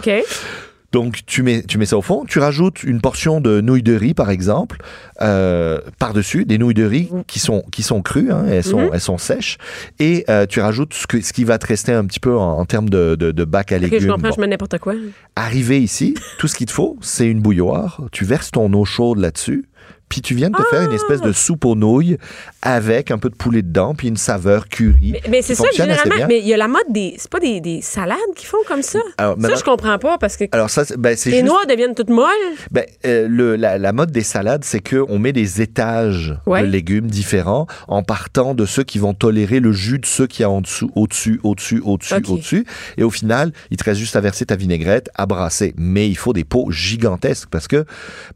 Donc, 0.93 1.21
tu 1.25 1.43
mets, 1.43 1.63
tu 1.63 1.79
mets 1.79 1.87
ça 1.87 1.97
au 1.97 2.03
fond. 2.03 2.27
Tu 2.29 2.39
rajoutes 2.39 2.85
une 2.85 3.01
portion 3.01 3.41
de 3.41 3.63
nouilles 3.63 3.83
de 3.83 3.95
riz, 3.97 4.13
par 4.13 4.29
exemple, 4.31 4.77
euh, 5.23 5.79
par-dessus, 5.99 6.45
des 6.45 6.59
nouilles 6.59 6.75
de 6.75 6.85
riz 6.85 7.09
qui 7.27 7.39
sont, 7.39 7.65
qui 7.73 7.83
sont 7.83 8.03
crues, 8.03 8.31
hein, 8.31 8.45
elles, 8.47 8.63
sont, 8.63 8.79
Mhm. 8.83 8.91
elles 8.93 9.01
sont 9.01 9.17
sèches. 9.17 9.57
Et 10.01 10.27
euh, 10.29 10.45
tu 10.45 10.61
rajoutes 10.61 10.93
ce, 10.93 11.07
que, 11.07 11.23
ce 11.23 11.33
qui 11.33 11.45
va 11.45 11.57
te 11.59 11.67
rester 11.67 11.93
un 11.93 12.05
petit 12.05 12.21
peu 12.21 12.37
en, 12.37 12.59
en 12.59 12.65
termes 12.67 12.91
de, 12.91 13.15
de, 13.15 13.33
de 13.33 13.45
bac 13.45 13.73
à 13.73 13.79
légumes. 13.79 14.01
je 14.01 14.09
comprends, 14.09 14.29
Bon. 14.29 14.35
je 14.37 14.41
mets 14.43 14.49
n'importe 14.49 14.79
quoi. 14.81 14.93
Arrivé 15.35 15.81
ici, 15.81 16.13
tout 16.39 16.47
ce 16.47 16.57
qu'il 16.57 16.67
te 16.67 16.73
faut, 16.73 16.99
c'est 17.01 17.27
une 17.27 17.41
bouilloire. 17.41 18.03
Tu 18.13 18.27
verses 18.27 18.51
ton 18.51 18.71
eau 18.75 18.85
chaude 18.85 19.17
là-dessus. 19.19 19.65
Puis 20.13 20.21
tu 20.21 20.35
viens 20.35 20.51
de 20.51 20.57
te 20.59 20.63
faire 20.65 20.83
une 20.83 20.93
espèce 20.93 21.23
de 21.23 21.33
soupe 21.33 21.65
aux 21.65 21.75
nouilles 21.75 22.19
avec 22.61 23.11
un 23.11 23.17
peu 23.17 23.31
de 23.31 23.35
poulet 23.35 23.63
dedans, 23.63 23.95
puis 23.95 24.09
une 24.09 24.19
saveur 24.19 24.69
curry. 24.69 25.13
Mais, 25.13 25.23
mais 25.31 25.41
c'est 25.41 25.55
ça, 25.55 25.65
généralement. 25.75 26.27
Mais 26.29 26.39
il 26.41 26.47
y 26.47 26.53
a 26.53 26.59
la 26.59 26.69
mode 26.69 26.83
des. 26.91 27.15
C'est 27.17 27.31
pas 27.31 27.41
des, 27.41 27.63
des 27.63 27.81
salades 27.81 28.19
qui 28.37 28.45
font 28.45 28.59
comme 28.69 28.83
ça? 28.83 28.99
Alors, 29.17 29.37
ça, 29.41 29.55
je 29.55 29.65
comprends 29.65 29.99
pas 29.99 30.19
parce 30.19 30.37
que 30.37 30.45
Alors 30.53 30.69
ça, 30.69 30.83
ben, 30.99 31.17
les 31.25 31.33
juste... 31.33 31.45
noix 31.45 31.65
deviennent 31.67 31.95
toutes 31.95 32.11
molles. 32.11 32.29
Ben, 32.71 32.85
euh, 33.07 33.27
le, 33.27 33.57
la, 33.57 33.79
la 33.79 33.93
mode 33.95 34.11
des 34.13 34.23
salades, 34.23 34.65
c'est 34.65 34.87
qu'on 34.87 35.19
met 35.19 35.33
des 35.33 35.63
étages 35.63 36.37
Ouais. 36.45 36.61
de 36.63 36.67
légumes 36.67 37.07
différents 37.07 37.67
en 37.89 38.03
partant 38.03 38.55
de 38.55 38.67
ceux 38.67 38.83
qui 38.83 38.99
vont 38.99 39.15
tolérer 39.15 39.61
le 39.61 39.73
jus 39.73 39.99
de 39.99 40.05
ceux 40.05 40.27
qui 40.27 40.43
y 40.43 40.45
a 40.45 40.51
en 40.51 40.61
dessous, 40.61 40.91
au-dessus, 40.95 41.41
au-dessus, 41.43 41.81
au-dessus, 41.85 42.15
au-dessus. 42.29 42.67
Et 42.99 43.03
au 43.03 43.11
final, 43.11 43.53
il 43.71 43.79
te 43.79 43.85
reste 43.85 43.99
juste 44.01 44.15
à 44.17 44.21
verser 44.21 44.45
ta 44.45 44.57
vinaigrette, 44.57 45.09
à 45.15 45.25
brasser. 45.25 45.73
Mais 45.79 46.07
il 46.07 46.17
faut 46.19 46.35
des 46.35 46.45
pots 46.45 46.71
gigantesques 46.71 47.49
parce 47.51 47.67
que 47.67 47.87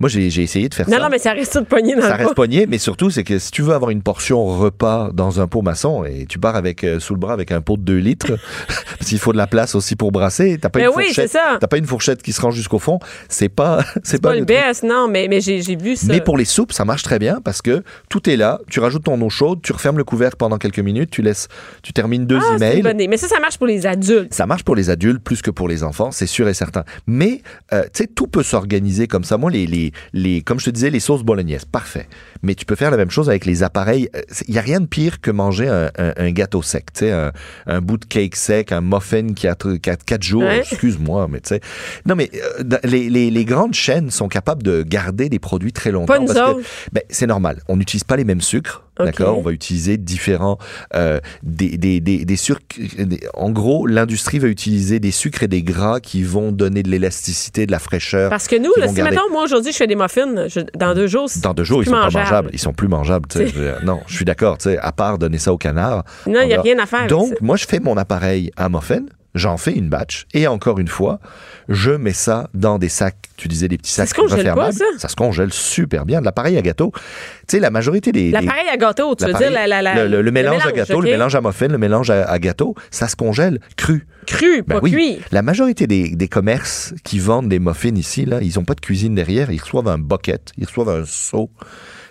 moi, 0.01 0.09
j'ai 0.09 0.27
essayé 0.43 0.71
de 0.71 0.75
faire 0.75 0.89
Non, 0.89 0.97
ça. 0.97 1.03
non, 1.03 1.09
mais 1.11 1.19
ça 1.19 1.33
reste 1.33 1.53
tout 1.69 1.75
pogné 1.77 1.95
dans 1.95 2.03
ça 2.03 2.17
le 2.17 2.25
reste 2.25 2.35
pogné, 2.35 2.67
mais 2.67 2.79
surtout, 2.79 3.11
c'est 3.11 3.25
que 3.25 3.39
si 3.39 3.51
tu 3.51 3.63
veux 3.63 3.75
avoir 3.75 3.91
une 3.91 4.03
portion 4.03 4.45
repas 4.45 5.11
dans 5.13 5.41
un 5.41 5.47
pot 5.47 5.63
maçon 5.63 6.05
et 6.05 6.27
tu 6.27 6.39
pars 6.39 6.57
avec 6.57 6.85
euh, 6.85 7.01
sous 7.01 7.15
le 7.15 7.21
bras 7.21 7.33
avec 7.33 7.53
un 7.53 7.61
pot 7.61 7.77
de 7.77 7.83
2 7.83 7.97
litres, 7.97 8.33
parce 8.99 9.09
qu'il 9.09 9.19
faut 9.19 9.33
de 9.33 9.39
la 9.39 9.47
place 9.47 9.75
aussi 9.75 9.97
pour 9.97 10.13
brasser, 10.13 10.59
t'as 10.61 10.69
pas, 10.69 10.79
Ben 10.81 10.87
une 10.91 10.97
oui, 10.97 11.05
fourchette, 11.07 11.33
pas 11.69 11.77
une 11.79 11.87
fourchette 11.87 12.23
qui 12.23 12.33
se 12.33 12.41
rend 12.41 12.51
jusqu'au 12.51 12.79
fond, 12.79 12.99
c'est 13.29 13.49
pas, 13.49 13.85
c'est 14.03 14.21
Pas 14.21 14.31
le 14.33 14.39
truc. 14.39 14.49
best, 14.49 14.83
non, 14.83 15.09
mais, 15.09 15.27
mais 15.29 15.41
j'ai 15.41 15.61
vu 15.77 15.97
ça. 15.97 16.07
Mais 16.09 16.21
pour 16.21 16.37
les 16.39 16.45
soupes, 16.45 16.73
ça 16.73 16.85
marche 16.85 17.03
très 17.03 17.19
bien 17.19 17.41
parce 17.43 17.63
que 17.63 17.83
tout 18.09 18.29
est 18.29 18.37
là. 18.37 18.61
Tu 18.71 18.81
rajoutes 18.81 19.05
ton 19.05 19.21
eau 19.21 19.31
chaude, 19.31 19.61
tu 19.63 19.73
refermes 19.73 19.99
le 19.99 20.05
couvercle 20.05 20.37
pendant 20.37 20.59
quelques 20.59 20.79
minutes, 20.79 21.11
tu 21.11 21.23
laisses, 21.23 21.49
tu 21.83 21.93
termines 21.93 22.27
deux 22.27 22.39
ah, 22.41 22.57
emails. 22.57 22.83
bonne. 22.83 22.97
Mais 23.09 23.17
ça, 23.17 23.29
ça 23.29 23.41
marche 23.41 23.59
pour 23.59 23.67
les 23.67 23.87
adultes. 23.87 24.33
Ça 24.33 24.47
marche 24.47 24.63
pour 24.65 24.77
les 24.77 24.91
adultes 24.91 25.23
plus 25.23 25.43
que 25.43 25.51
pour 25.51 25.69
les 25.69 25.83
enfants, 25.83 26.11
c'est 26.11 26.27
sûr 26.27 26.49
et 26.49 26.55
certain. 26.55 26.85
Mais, 27.07 27.43
euh, 27.73 27.83
tu 27.85 28.03
sais, 28.03 28.07
tout 28.07 28.27
peut 28.27 28.43
s'organiser 28.43 29.07
comme 29.07 29.25
ça. 29.25 29.37
Moi, 29.37 29.51
les, 29.51 29.67
les, 29.67 29.93
les, 30.13 30.43
comme 30.43 30.61
je 30.61 30.67
te 30.67 30.71
disais, 30.71 30.91
les 30.91 31.01
sauces 31.01 31.23
bolognaises, 31.23 31.56
parfait. 31.65 32.09
Mais 32.43 32.55
tu 32.55 32.65
peux 32.67 32.75
faire 32.75 32.91
la 32.91 32.97
même 32.99 33.11
chose 33.11 33.29
avec 33.31 33.47
les 33.47 33.63
appareils. 33.63 34.09
Il 34.49 34.53
n'y 34.53 34.59
a 34.59 34.63
rien 34.63 34.81
de 34.81 34.87
pire 34.87 35.21
que 35.21 35.31
manger 35.31 35.69
un, 35.69 35.91
un- 35.99 36.13
un 36.17 36.31
gâteau 36.33 36.61
sec, 36.63 36.93
tu 36.93 37.01
sais, 37.01 37.13
un, 37.13 37.33
un 37.67 37.81
bout 37.81 37.97
de 37.97 38.05
cake 38.05 38.37
sec, 38.37 38.73
un 38.73 38.81
muffin 38.81 39.33
qui 39.35 39.49
a 39.49 39.55
4 39.55 40.23
jours. 40.23 40.43
Ouais. 40.43 40.59
Excuse-moi, 40.59 41.29
mais 41.31 41.41
tu 41.41 41.49
sais. 41.49 41.61
Non, 42.05 42.15
mais 42.17 42.31
euh, 42.35 42.79
les, 42.85 43.09
les, 43.09 43.31
les 43.31 43.45
grandes 43.45 43.75
chaînes 43.75 44.11
sont 44.11 44.29
capables 44.29 44.63
de 44.63 44.83
garder 44.83 45.29
des 45.29 45.39
produits 45.39 45.73
très 45.73 45.91
longtemps. 45.93 46.13
Pas 46.15 46.19
nous 46.19 46.27
parce 46.27 46.39
que, 46.39 46.59
autres. 46.59 46.69
ben, 46.93 47.03
c'est 47.09 47.27
normal. 47.27 47.63
On 47.69 47.77
n'utilise 47.77 48.05
pas 48.05 48.17
les 48.17 48.25
mêmes 48.25 48.41
sucres. 48.43 48.83
D'accord, 49.05 49.39
on 49.39 49.43
va 49.43 49.53
utiliser 49.53 49.97
différents 49.97 50.59
euh, 50.95 51.21
des, 51.43 51.77
des, 51.77 52.01
des, 52.01 52.25
des 52.25 52.37
sucres. 52.37 52.61
des- 52.99 53.21
en 53.35 53.51
gros, 53.51 53.87
l'industrie 53.87 54.39
va 54.39 54.49
utiliser 54.49 55.01
des 55.01 55.11
sucres 55.11 55.43
et 55.43 55.49
des 55.49 55.63
gras 55.63 56.01
qui 56.01 56.23
vont 56.23 56.51
donner 56.53 56.83
de 56.83 56.89
l'élasticité, 56.91 57.67
de 57.67 57.73
la 57.73 57.79
fraîcheur. 57.79 58.31
Parce 58.31 58.49
que 58.49 58.57
nous, 58.57 58.71
là, 58.79 58.89
si, 58.89 58.95
garder- 58.95 59.17
moi, 59.31 59.43
aujourd'hui, 59.45 59.73
je 59.73 59.77
fais 59.77 59.87
des 59.87 59.97
muffins, 59.97 60.49
je- 60.49 60.61
dans 60.79 60.95
deux 60.95 61.07
jours, 61.07 61.29
c'est 61.29 61.43
Dans 61.43 61.55
deux 61.55 61.65
jours, 61.65 61.83
ils 61.83 61.87
sont 61.87 61.93
pas 61.93 62.05
mangeable. 62.05 62.25
mangeables. 62.25 62.51
Ils 62.53 62.59
sont 62.59 62.73
plus 62.73 62.89
mangeables. 62.89 63.29
Je 63.35 63.85
non, 63.85 64.01
je 64.07 64.15
suis 64.17 64.25
d'accord. 64.25 64.57
À 64.81 64.93
part 64.93 65.19
donner 65.19 65.39
ça 65.39 65.53
au 65.53 65.59
canard. 65.59 66.05
Non, 66.27 66.41
il 66.43 66.49
n'y 66.49 66.55
a 66.55 66.61
rien 66.63 66.79
à 66.79 66.87
faire. 66.87 67.07
Donc, 67.07 67.35
moi, 67.41 67.57
je 67.57 67.67
fais 67.67 67.81
mon 67.81 67.97
appareil 67.97 68.51
à 68.57 68.69
muffin. 68.69 69.03
J'en 69.37 69.57
fais 69.57 69.73
une 69.73 69.89
batch. 69.89 70.27
Et 70.35 70.47
encore 70.49 70.79
une 70.81 70.89
fois, 70.89 71.21
je 71.69 71.93
mets 71.93 72.13
ça 72.13 72.49
dans 72.55 72.79
des 72.79 72.89
sacs. 72.89 73.15
Tu 73.37 73.47
disais 73.49 73.69
des 73.69 73.77
petits 73.79 73.93
Ça 73.93 74.07
sacs 74.07 74.17
se 74.17 74.21
congèle 74.21 74.45
pas, 74.45 74.55
refermables. 74.67 74.99
ça? 74.99 75.09
se 75.09 75.15
congèle 75.15 75.53
super 75.53 76.05
bien. 76.07 76.21
De 76.21 76.25
l'appareil 76.25 76.57
à 76.57 76.63
gâteau. 76.63 76.91
Tu 76.95 77.03
sais, 77.49 77.61
la 77.61 77.71
majorité 77.71 78.11
des. 78.11 78.31
L'appareil 78.31 78.67
à 78.73 78.77
gâteau, 78.77 79.15
tu 79.15 79.27
veux 79.27 79.35
dire 79.35 79.51
la, 79.51 79.67
la, 79.67 79.83
la- 79.83 79.95
le, 80.05 80.09
le- 80.09 80.23
le 80.23 80.31
mélange 80.33 80.67
à 80.67 80.73
gâteau, 80.73 81.01
le 81.01 81.11
mélange 81.11 81.35
à 81.35 81.41
muffin, 81.43 81.69
le 81.69 81.79
mélange 81.79 82.11
à, 82.11 82.25
à 82.29 82.39
gâteau, 82.39 82.75
ça 82.91 83.07
se 83.09 83.15
congèle 83.17 83.61
cru. 83.77 84.07
Cru, 84.27 84.63
Ben 84.67 84.77
pas 84.77 84.81
oui. 84.83 84.91
cuit. 84.93 85.19
La 85.31 85.43
majorité 85.43 85.87
des, 85.87 86.17
des 86.17 86.29
commerces 86.29 86.95
qui 87.05 87.19
vendent 87.21 87.49
des 87.49 87.59
muffins 87.61 87.95
ici, 87.95 88.25
là, 88.25 88.39
ils 88.43 88.55
n'ont 88.57 88.65
pas 88.65 88.75
de 88.75 88.81
cuisine 88.81 89.15
derrière. 89.15 89.53
Ils 89.53 89.61
reçoivent 89.61 89.87
un 89.89 89.99
bucket, 89.99 90.53
ils 90.59 90.65
reçoivent 90.67 90.89
un 90.89 91.05
seau 91.05 91.51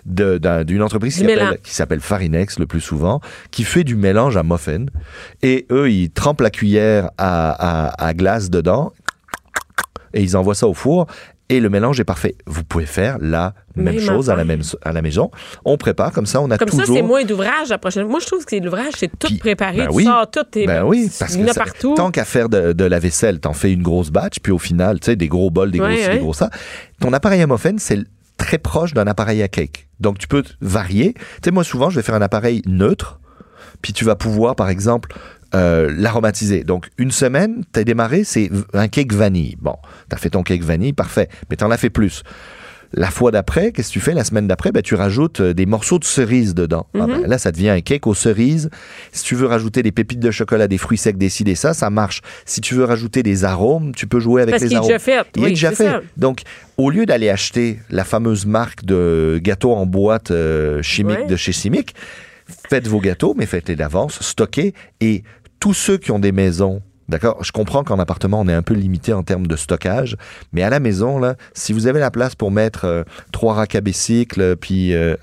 d'une 0.06 0.82
entreprise 0.82 1.16
qui 1.64 1.74
s'appelle- 1.74 2.00
Farinex 2.02 2.60
le 2.60 2.68
plus 2.68 2.82
souvent, 2.82 3.22
qui 3.52 3.64
fait 3.64 3.84
du 3.84 3.96
mélange 3.96 4.38
à 4.38 4.44
muffin. 4.44 4.86
Et 5.42 5.66
eux, 5.72 5.90
ils 5.92 6.10
trempent 6.12 6.42
la 6.42 6.50
cuillère 6.52 7.10
à, 7.18 7.88
à- 7.90 8.06
à 8.08 8.14
glace 8.14 8.50
dedans 8.50 8.94
et 10.14 10.22
ils 10.22 10.38
envoient 10.38 10.56
ça 10.56 10.68
au 10.68 10.74
four. 10.74 11.08
Et 11.48 11.60
le 11.60 11.70
mélange 11.70 12.00
est 12.00 12.04
parfait. 12.06 12.34
Vous 12.48 12.64
pouvez 12.64 12.88
faire 12.88 13.18
la 13.22 13.54
même 13.76 14.00
chose 14.00 14.32
à 14.32 14.36
la, 14.36 14.44
même, 14.44 14.62
à 14.84 14.92
la 14.94 15.04
maison. 15.04 15.30
On 15.64 15.78
prépare 15.78 16.12
comme 16.12 16.26
ça, 16.26 16.42
on 16.42 16.50
a 16.50 16.58
Comme 16.58 16.70
toujours... 16.70 16.88
ça, 16.88 16.94
c'est 16.94 17.04
moins 17.04 17.24
d'ouvrage 17.24 17.70
la 17.70 17.78
prochaine. 17.78 18.08
Moi, 18.08 18.20
je 18.20 18.26
trouve 18.26 18.44
que 18.44 18.50
c'est 18.50 18.60
l'ouvrage, 18.60 18.94
c'est 18.98 19.10
tout 19.20 19.28
Puis, 19.28 19.38
préparé. 19.38 19.78
ben 19.78 19.90
tu 19.90 19.96
oui. 19.96 20.04
sors 20.06 20.30
tout, 20.32 20.44
t'es 20.50 20.66
Ben 20.66 20.84
oui, 20.84 21.08
parce 21.20 21.36
que 21.38 21.46
ça- 21.46 21.54
partout. 21.54 21.94
tant 21.96 22.10
qu'à 22.10 22.26
faire 22.26 22.50
de, 22.50 22.74
de 22.74 22.84
la 22.86 22.98
vaisselle, 22.98 23.40
t'en 23.40 23.54
fais 23.54 23.72
une 23.72 23.84
grosse 23.84 24.10
batch, 24.10 24.40
puis 24.42 24.52
au 24.52 24.58
final, 24.58 25.00
tu 25.00 25.06
sais, 25.06 25.16
des 25.16 25.28
gros 25.28 25.52
bols, 25.52 25.70
des 25.70 25.78
gros 25.78 25.88
des 25.88 26.18
gros 26.20 26.34
ça. 26.34 26.50
Ton 27.00 27.14
appareil 27.14 27.44
à 27.44 27.48
muffin, 27.48 27.76
c'est 27.78 28.00
très 28.38 28.58
proche 28.58 28.94
d'un 28.94 29.08
appareil 29.08 29.42
à 29.42 29.48
cake. 29.48 29.88
Donc, 30.00 30.18
tu 30.18 30.28
peux 30.28 30.44
varier. 30.62 31.14
Tu 31.14 31.22
sais, 31.46 31.52
moi, 31.52 31.64
souvent, 31.64 31.90
je 31.90 31.96
vais 31.98 32.02
faire 32.04 32.16
un 32.16 32.22
appareil 32.22 32.62
neutre, 32.66 33.20
puis 33.82 33.94
tu 33.94 34.06
vas 34.06 34.16
pouvoir, 34.16 34.56
par 34.56 34.70
exemple, 34.70 35.14
euh, 35.54 35.94
l'aromatiser. 35.96 36.64
Donc, 36.64 36.90
une 36.98 37.12
semaine, 37.12 37.64
t'as 37.72 37.84
démarré, 37.84 38.24
c'est 38.24 38.50
un 38.74 38.88
cake 38.88 39.14
vanille. 39.14 39.56
Bon, 39.62 39.76
t'as 40.10 40.18
fait 40.18 40.32
ton 40.32 40.44
cake 40.44 40.64
vanille, 40.64 40.94
parfait, 40.94 41.30
mais 41.50 41.56
t'en 41.56 41.72
as 41.72 41.78
fait 41.78 41.90
plus. 41.90 42.24
La 42.94 43.12
fois 43.12 43.32
d'après, 43.32 43.72
qu'est-ce 43.72 43.90
que 43.90 43.94
tu 43.94 44.00
fais 44.00 44.14
la 44.14 44.24
semaine 44.24 44.48
d'après? 44.48 44.72
Ben, 44.72 44.82
tu 44.82 44.96
rajoutes 44.96 45.42
euh, 45.42 45.54
des 45.54 45.66
morceaux 45.66 46.00
de 46.00 46.06
cerise 46.06 46.54
dedans. 46.56 46.88
Ah 46.94 47.08
ben, 47.08 47.26
là, 47.28 47.38
ça 47.38 47.52
devient 47.52 47.70
un 47.70 47.82
cake 47.82 48.08
aux 48.08 48.14
cerises. 48.14 48.70
Si 49.12 49.24
tu 49.24 49.36
veux 49.36 49.48
rajouter 49.48 49.84
des 49.84 49.92
pépites 49.92 50.20
de 50.20 50.32
chocolat, 50.32 50.68
des 50.68 50.78
fruits 50.78 50.98
secs, 50.98 51.18
des 51.18 51.30
ci, 51.30 51.44
des 51.44 51.56
ça, 51.56 51.74
ça 51.74 51.90
marche. 51.90 52.22
Si 52.46 52.62
tu 52.62 52.76
veux 52.76 52.86
rajouter 52.86 53.24
des 53.24 53.44
arômes, 53.44 53.94
tu 53.96 54.08
peux 54.08 54.20
jouer 54.20 54.42
avec 54.42 54.54
Parce 54.54 54.64
les 54.64 54.70
qu'il 54.70 54.76
est 54.76 54.80
arômes. 54.80 54.88
déjà 54.90 55.00
fait. 55.00 55.28
Il 55.36 55.44
est 55.46 55.50
déjà 55.50 55.72
fait. 55.72 55.86
ça. 55.86 56.02
Donc, 56.18 56.42
au 56.78 56.90
lieu 56.90 57.06
d'aller 57.06 57.30
acheter 57.30 57.80
la 57.90 58.04
fameuse 58.04 58.46
marque 58.46 58.86
de 58.86 59.40
gâteaux 59.44 59.74
en 59.74 59.86
boîte 59.86 60.32
euh, 60.32 60.82
chimique 60.82 61.20
Ouais. 61.20 61.26
de 61.28 61.36
chez 61.36 61.52
Chimique, 61.52 61.96
faites 62.70 62.88
vos 62.88 63.00
gâteaux, 63.00 63.34
mais 63.38 63.46
faites-les 63.46 63.76
d'avance, 63.76 64.20
stockez. 64.22 64.74
Et 65.02 65.24
tous 65.60 65.74
ceux 65.74 65.98
qui 65.98 66.12
ont 66.12 66.20
des 66.20 66.32
maisons, 66.32 66.82
d'accord, 67.10 67.44
je 67.44 67.52
comprends 67.52 67.84
qu'en 67.84 68.00
appartement, 68.00 68.42
on 68.42 68.48
est 68.48 68.54
un 68.54 68.62
peu 68.62 68.74
limité 68.74 69.14
en 69.14 69.24
termes 69.24 69.48
de 69.48 69.56
stockage, 69.56 70.18
mais 70.54 70.64
à 70.64 70.70
la 70.70 70.80
maison, 70.80 71.20
là, 71.20 71.36
si 71.54 71.74
vous 71.74 71.88
avez 71.88 72.00
la 72.00 72.12
place 72.12 72.36
pour 72.36 72.52
mettre 72.52 72.86
euh, 72.86 73.04
trois 73.32 73.54
racks 73.54 73.76
à 73.76 73.82
bicycle, 73.82 74.56
puis 74.56 74.94
euh, 74.94 75.16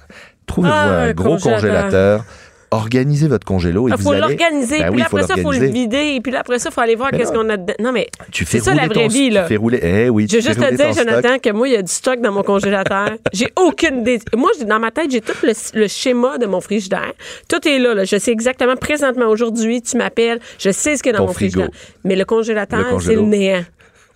trouvez-vous 0.47 0.75
Ah, 0.75 1.03
un 1.03 1.13
gros 1.13 1.37
congélateur. 1.39 1.55
congélateur. 1.61 2.25
Organisez 2.73 3.29
votre 3.29 3.47
congélo 3.47 3.89
Il 3.89 3.95
vous 3.95 4.03
faut 4.03 4.11
allez... 4.13 4.21
l'organiser. 4.21 4.79
Ben 4.81 4.91
puis 4.93 5.01
faut 5.03 5.17
après 5.19 5.27
ça, 5.29 5.35
il 5.37 5.43
faut 5.43 5.53
le 5.53 5.67
vider. 5.67 6.15
Et 6.17 6.21
puis 6.21 6.33
là, 6.33 6.41
après 6.41 6.59
ça, 6.59 6.71
il 6.71 6.73
faut 6.73 6.81
aller 6.81 6.95
voir 6.97 7.11
qu'est-ce 7.11 7.31
qu'on 7.33 7.49
a 7.49 7.57
dedans. 7.57 7.75
Non, 7.81 7.93
mais 7.93 8.09
c'est 8.33 8.59
ça 8.61 8.75
la 8.75 8.87
vraie 8.87 8.95
ton- 8.95 9.09
vie, 9.09 9.31
là. 9.31 9.43
Tu 9.43 9.49
fais 9.51 9.57
rouler... 9.57 9.79
Eh 9.83 10.09
oui, 10.09 10.27
Je 10.29 10.37
veux 10.37 10.43
juste 10.43 10.59
te 10.61 10.75
dire, 10.75 10.87
ton 10.87 10.93
stock. 10.95 11.07
Jonathan, 11.09 11.39
que 11.39 11.51
moi, 11.51 11.69
il 11.69 11.75
y 11.75 11.77
a 11.77 11.83
du 11.83 11.93
stock 11.93 12.21
dans 12.21 12.33
mon 12.33 12.43
congélateur. 12.43 13.11
j'ai 13.33 13.49
aucune 13.57 14.01
idée. 14.01 14.19
Moi, 14.37 14.51
dans 14.67 14.79
ma 14.81 14.91
tête, 14.91 15.11
j'ai 15.11 15.21
tout 15.21 15.33
le, 15.43 15.53
le 15.75 15.87
schéma 15.89 16.39
de 16.39 16.47
mon 16.47 16.61
frigidaire. 16.61 17.13
Tout 17.49 17.67
est 17.69 17.79
là, 17.79 17.95
là. 17.95 18.05
Je 18.05 18.17
sais 18.17 18.33
exactement, 18.33 18.77
présentement, 18.77 19.27
aujourd'hui, 19.29 19.83
tu 19.83 19.97
m'appelles, 19.97 20.41
je 20.59 20.71
sais 20.71 20.97
ce 20.97 21.03
qu'il 21.03 21.13
y 21.13 21.15
a 21.15 21.19
dans 21.19 21.25
Ton 21.25 21.29
mon 21.29 21.35
frigo. 21.35 21.61
frigidaire. 21.61 21.81
Mais 22.05 22.17
le 22.17 22.25
congélateur, 22.25 23.01
c'est 23.03 23.15
le 23.15 23.23
néant. 23.23 23.63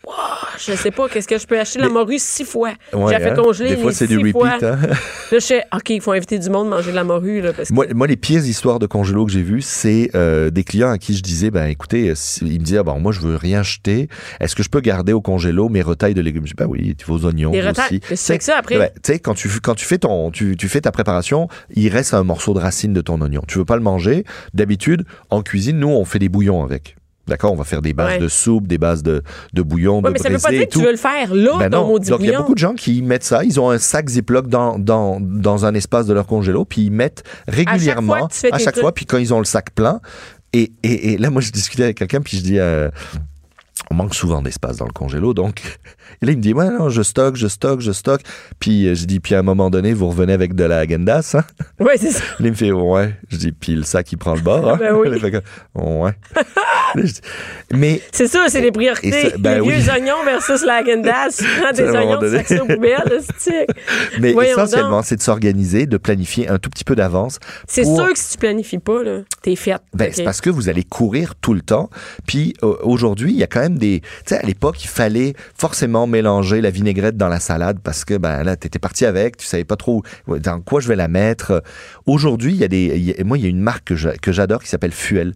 Wow, 0.07 0.13
je 0.59 0.73
sais 0.77 0.93
pas, 0.93 1.09
qu'est-ce 1.09 1.27
que 1.27 1.37
je 1.37 1.47
peux 1.47 1.59
acheter 1.59 1.81
la 1.81 1.87
Mais- 1.89 1.95
morue 1.95 2.19
six 2.21 2.45
fois? 2.45 2.73
Ouais, 2.93 3.13
j'ai 3.13 3.19
fait 3.25 3.31
hein. 3.31 3.35
congeler 3.43 3.71
Des 3.71 3.83
fois, 3.83 3.91
c'est 3.93 4.07
du 4.07 4.19
repeat. 4.19 4.37
hein. 4.63 4.79
Là, 4.81 4.97
je 5.33 5.39
sais, 5.41 5.65
OK, 5.75 5.91
il 5.91 6.01
faut 6.01 6.13
inviter 6.13 6.39
du 6.39 6.49
monde 6.49 6.69
manger 6.69 6.93
de 6.93 6.97
la 6.97 7.03
morue, 7.03 7.41
là, 7.41 7.53
parce 7.53 7.71
que 7.71 7.75
Moi, 7.75 7.87
moi, 7.93 8.07
les 8.07 8.17
pires 8.17 8.47
histoires 8.47 8.79
de 8.79 8.87
congélo 8.87 9.27
que 9.27 9.33
j'ai 9.33 9.43
vues, 9.43 9.63
c'est 9.63 10.11
euh, 10.15 10.51
des 10.51 10.63
clients 10.63 10.91
à 10.91 10.99
qui 10.99 11.17
je 11.17 11.23
disais, 11.23 11.51
ben 11.51 11.67
écoutez, 11.67 12.11
euh, 12.11 12.15
si- 12.15 12.45
ils 12.47 12.61
me 12.61 12.65
disaient, 12.65 12.79
ah, 12.79 12.83
bon, 12.85 13.01
moi 13.01 13.11
je 13.11 13.19
veux 13.21 13.35
rien 13.35 13.65
jeter, 13.65 14.09
est-ce 14.39 14.55
que 14.55 14.63
je 14.63 14.69
peux 14.69 14.81
garder 14.81 15.13
au 15.13 15.21
congélo 15.21 15.69
mes 15.69 15.83
retailles 15.83 16.15
de 16.15 16.21
légumes? 16.21 16.45
Je 16.47 16.53
dis, 16.53 16.57
ben 16.57 16.67
oui, 16.69 16.95
vos 17.07 17.25
oignons 17.27 17.51
Les 17.51 17.67
aussi. 17.67 17.99
Tu 18.01 18.17
fais 18.17 18.39
que 18.39 18.45
ça 18.45 18.59
après? 18.59 18.93
Tu 19.03 19.13
sais, 19.13 19.19
quand 19.19 19.35
tu 19.35 19.49
quand 19.61 19.75
tu 19.75 19.85
fais 19.85 19.99
ton 19.99 20.31
tu, 20.31 20.57
tu 20.57 20.69
fais 20.69 20.81
ta 20.81 20.93
préparation, 20.93 21.49
il 21.75 21.89
reste 21.89 22.15
un 22.15 22.23
morceau 22.23 22.55
de 22.55 22.61
racine 22.61 22.93
de 22.93 23.01
ton 23.01 23.21
oignon. 23.21 23.43
Tu 23.49 23.59
veux 23.59 23.65
pas 23.65 23.77
le 23.77 23.83
manger? 23.83 24.25
D'habitude, 24.55 25.05
en 25.31 25.43
cuisine, 25.43 25.79
nous 25.81 25.89
on 25.89 26.05
fait 26.05 26.21
des 26.21 26.29
bouillons 26.29 26.63
avec. 26.63 26.95
D'accord, 27.27 27.53
on 27.53 27.57
va 27.57 27.65
faire 27.65 27.83
des 27.83 27.93
bases 27.93 28.07
Ouais. 28.13 28.19
de 28.19 28.29
soupe, 28.29 28.67
des 28.69 28.79
bases 28.79 29.03
de, 29.03 29.23
de 29.53 29.63
bouillon, 29.63 29.97
Ouais, 29.97 30.03
de 30.03 30.11
mais 30.11 30.19
ça 30.19 30.29
veut 30.29 30.39
pas 30.39 30.51
dire 30.51 30.67
que 30.69 30.73
tu 30.73 30.81
veux 30.81 30.93
le 30.93 30.97
faire 30.97 31.35
là, 31.35 31.59
Ben 31.59 31.71
ton 31.71 31.87
maudit 31.87 32.11
Donc, 32.11 32.21
il 32.23 32.27
y 32.29 32.35
a 32.35 32.39
beaucoup 32.39 32.55
de 32.55 32.59
gens 32.59 32.75
qui 32.75 33.03
mettent 33.03 33.25
ça. 33.25 33.43
Ils 33.43 33.59
ont 33.59 33.69
un 33.71 33.79
sac 33.79 34.09
Ziploc 34.09 34.47
dans, 34.49 34.79
dans, 34.79 35.19
dans 35.21 35.65
un 35.67 35.75
espace 35.75 36.07
de 36.07 36.15
leur 36.15 36.27
congélo, 36.27 36.65
puis 36.65 36.83
ils 36.83 36.91
mettent 36.93 37.25
régulièrement, 37.49 38.29
à 38.53 38.59
chaque 38.59 38.79
fois, 38.79 38.93
puis 38.95 39.07
quand 39.07 39.19
ils 39.19 39.35
ont 39.35 39.39
le 39.39 39.45
sac 39.45 39.71
plein. 39.75 40.01
Et, 40.53 40.73
et, 40.85 41.13
et 41.15 41.19
là, 41.19 41.31
moi, 41.31 41.43
je 41.43 41.51
discutais 41.51 41.83
avec 41.85 41.99
quelqu'un, 41.99 42.21
puis 42.21 42.39
je 42.39 42.43
dis, 42.43 42.59
euh, 42.59 42.89
on 43.91 43.95
manque 43.95 44.15
souvent 44.15 44.43
d'espace 44.43 44.77
dans 44.79 44.87
le 44.87 44.93
congélo, 44.93 45.33
donc. 45.35 45.61
Et 46.23 46.27
là, 46.27 46.33
il 46.33 46.39
me 46.39 46.43
dit, 46.43 46.53
ouais, 46.55 46.71
non, 46.71 46.89
je 46.89 47.03
stocke, 47.03 47.37
je 47.37 47.47
stocke, 47.49 47.81
je 47.81 47.93
stocke. 47.93 48.23
Puis 48.59 48.87
euh, 48.89 48.95
je 48.95 49.05
dis, 49.05 49.21
puis 49.21 49.35
à 49.35 49.41
un 49.41 49.43
moment 49.43 49.71
donné, 49.71 49.93
vous 49.93 50.09
revenez 50.09 50.33
avec 50.33 50.55
de 50.55 50.65
la 50.65 50.79
agendas, 50.79 51.35
hein? 51.35 51.45
Oui, 51.81 51.93
c'est 51.97 52.11
ça. 52.11 52.23
Il 52.41 52.47
me 52.51 52.55
fait, 52.55 52.73
ouais. 52.73 53.15
Je 53.29 53.37
dis, 53.37 53.53
puis 53.53 53.75
le 53.75 53.83
sac, 53.83 54.11
il 54.13 54.17
prend 54.19 54.35
le 54.35 54.41
bord, 54.41 54.69
hein? 54.71 54.77
Ben 54.81 54.95
oui. 54.95 55.09
Ouais. 55.75 56.13
Mais 57.73 58.01
C'est 58.13 58.29
ça, 58.29 58.47
c'est 58.49 58.61
les 58.61 58.73
priorités. 58.73 59.31
ça- 59.31 59.37
ben 59.39 59.57
les 59.57 59.61
oui. 59.61 59.75
vieux 59.75 59.91
oignons 59.93 60.25
versus 60.25 60.65
la 60.65 60.77
Agendas. 60.77 61.43
Des 61.75 61.83
oignons, 61.91 62.19
aux 62.63 62.67
poubelles, 62.67 63.21
c'est 63.39 63.67
Mais 64.21 64.33
Voyons 64.33 64.53
essentiellement, 64.53 65.03
c'est 65.03 65.17
de 65.17 65.23
s'organiser, 65.23 65.87
de 65.87 65.97
planifier 65.97 66.49
un 66.49 66.59
tout 66.59 66.71
petit 66.71 66.85
peu 66.85 66.95
d'avance. 66.95 67.39
C'est 67.67 67.83
pour- 67.83 67.97
sûr 67.97 68.13
que 68.13 68.19
si 68.19 68.33
tu 68.33 68.39
planifies 68.39 68.79
pas, 68.79 69.03
là, 69.03 69.21
t'es 69.43 69.57
faite. 69.57 69.83
Ben. 69.95 70.11
C'est 70.13 70.23
parce 70.25 70.41
que 70.41 70.51
vous 70.51 70.69
allez 70.69 70.85
courir 70.85 71.35
tout 71.41 71.55
le 71.55 71.61
temps. 71.63 71.91
Puis 72.27 72.55
aujourd'hui, 72.83 73.33
il 73.33 73.39
y 73.39 73.43
a 73.43 73.47
quand 73.47 73.61
même 73.61 73.76
à 73.83 74.47
l'époque, 74.47 74.85
il 74.85 74.89
fallait 74.89 75.35
forcément 75.57 76.07
mélanger 76.07 76.61
la 76.61 76.71
vinaigrette 76.71 77.17
dans 77.17 77.29
la 77.29 77.41
salade 77.41 77.79
parce 77.83 78.05
que 78.05 78.17
ben 78.17 78.43
là, 78.43 78.57
t'étais 78.57 78.79
parti 78.79 79.05
avec, 79.07 79.37
tu 79.37 79.47
savais 79.47 79.65
pas 79.65 79.77
trop 79.77 80.03
dans 80.27 80.61
quoi 80.61 80.81
je 80.81 80.89
vais 80.89 80.97
la 80.97 81.09
mettre. 81.09 81.63
Aujourd'hui, 82.07 82.53
il 82.53 82.59
y 82.59 82.65
a 82.65 82.69
des... 82.69 83.17
moi, 83.25 83.39
il 83.39 83.45
y 83.45 83.47
a 83.47 83.51
une 83.51 83.61
marque 83.61 83.93
que 84.21 84.33
j'adore 84.33 84.63
qui 84.63 84.69
s'appelle 84.69 84.93
Fuel. 84.93 85.35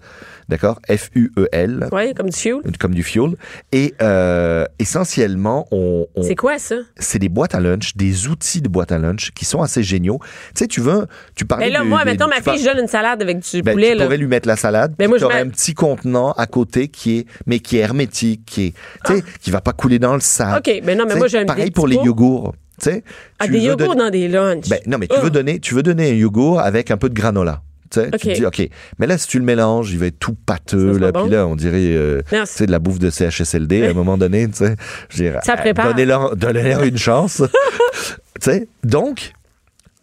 D'accord? 0.50 0.80
F-U-E-L. 0.90 1.88
Oui, 1.92 2.12
comme 2.12 2.28
du 2.28 2.36
fuel. 2.36 2.56
Comme 2.80 2.92
du 2.94 3.04
fuel. 3.04 3.36
Et 3.70 3.94
euh, 4.02 4.64
essentiellement, 4.80 5.68
on, 5.70 6.06
on- 6.16 6.22
C'est 6.22 6.34
quoi 6.34 6.58
ça? 6.58 6.74
c'est 6.98 7.20
des 7.20 7.28
boîtes 7.28 7.54
à 7.54 7.60
lunch, 7.60 7.96
des 7.96 8.26
outils 8.26 8.60
de 8.60 8.68
boîte 8.68 8.90
à 8.90 8.98
lunch 8.98 9.30
qui 9.30 9.44
sont 9.44 9.62
assez 9.62 9.82
géniaux. 9.84 10.18
Tu 10.20 10.28
sais, 10.56 10.66
tu 10.66 10.80
veux, 10.80 11.06
tu 11.36 11.44
parlais 11.44 11.66
Mais 11.66 11.70
là, 11.72 11.80
de- 11.80 11.84
moi, 11.84 12.04
des- 12.04 12.10
mettons, 12.12 12.26
ma 12.26 12.40
fille, 12.42 12.58
je 12.60 12.64
donne 12.68 12.80
une 12.80 12.88
salade 12.88 13.22
avec 13.22 13.38
du 13.38 13.62
ben, 13.62 13.72
poulet. 13.72 13.92
tu 13.92 13.98
là. 13.98 14.04
pourrais 14.04 14.16
lui 14.18 14.26
mettre 14.26 14.48
la 14.48 14.56
salade, 14.56 14.94
Mais 14.98 15.04
puis 15.04 15.08
moi, 15.10 15.18
je 15.18 15.22
tu 15.24 15.26
aurais 15.26 15.40
un 15.40 15.48
petit 15.48 15.72
contenant 15.74 16.32
à 16.32 16.46
côté 16.46 16.88
qui 16.88 17.18
est, 17.18 17.26
mais 17.46 17.60
qui 17.60 17.76
est 17.76 17.80
hermétique, 17.80 18.42
qui 18.44 18.66
est, 18.66 18.74
tu 19.06 19.14
sais, 19.16 19.24
qui 19.40 19.50
va 19.52 19.60
pas 19.60 19.72
couler 19.72 20.00
dans 20.00 20.14
le 20.14 20.20
sac. 20.20 20.58
OK, 20.66 20.80
mais 20.84 20.96
non, 20.96 21.04
mais 21.06 21.14
moi, 21.14 21.28
j'aime 21.28 21.46
Pareil 21.46 21.70
pour 21.70 21.86
les 21.86 21.96
yogourts. 21.96 22.54
Tu 22.82 22.90
sais, 22.90 23.04
Ah, 23.38 23.44
tu 23.46 23.52
des 23.52 23.60
yogourts 23.60 23.88
donner- 23.94 24.00
dans 24.00 24.10
des 24.10 24.26
lunchs. 24.28 24.68
Ben, 24.68 24.80
non, 24.86 24.98
mais 24.98 25.06
tu 25.06 25.14
Oh. 25.18 25.22
veux 25.22 25.30
donner, 25.30 25.60
tu 25.60 25.74
veux 25.74 25.82
donner 25.82 26.10
un 26.10 26.14
yogourt 26.14 26.60
avec 26.60 26.90
un 26.90 26.96
peu 26.96 27.08
de 27.08 27.14
granola. 27.14 27.62
Tu 27.90 28.10
te 28.10 28.34
dis, 28.34 28.46
OK. 28.46 28.68
Mais 28.98 29.06
là, 29.06 29.18
si 29.18 29.26
tu 29.26 29.38
le 29.38 29.44
mélanges, 29.44 29.90
il 29.92 29.98
va 29.98 30.06
être 30.06 30.18
tout 30.18 30.34
pâteux, 30.34 30.92
Ça 30.92 30.94
sera 30.94 31.06
là. 31.06 31.12
bon. 31.12 31.22
Puis 31.22 31.30
là, 31.32 31.46
on 31.46 31.56
dirait, 31.56 31.78
euh, 31.78 32.22
sais, 32.44 32.66
de 32.66 32.70
la 32.70 32.78
bouffe 32.78 32.98
de 32.98 33.10
CHSLD 33.10 33.86
à 33.86 33.90
un 33.90 33.94
moment 33.94 34.16
donné. 34.16 34.48
Je 35.08 35.32
Ça 35.42 35.52
euh, 35.52 35.56
prépare. 35.56 35.94
Donnez-leur 35.94 36.82
une 36.84 36.98
chance. 36.98 37.42
donc, 38.84 39.32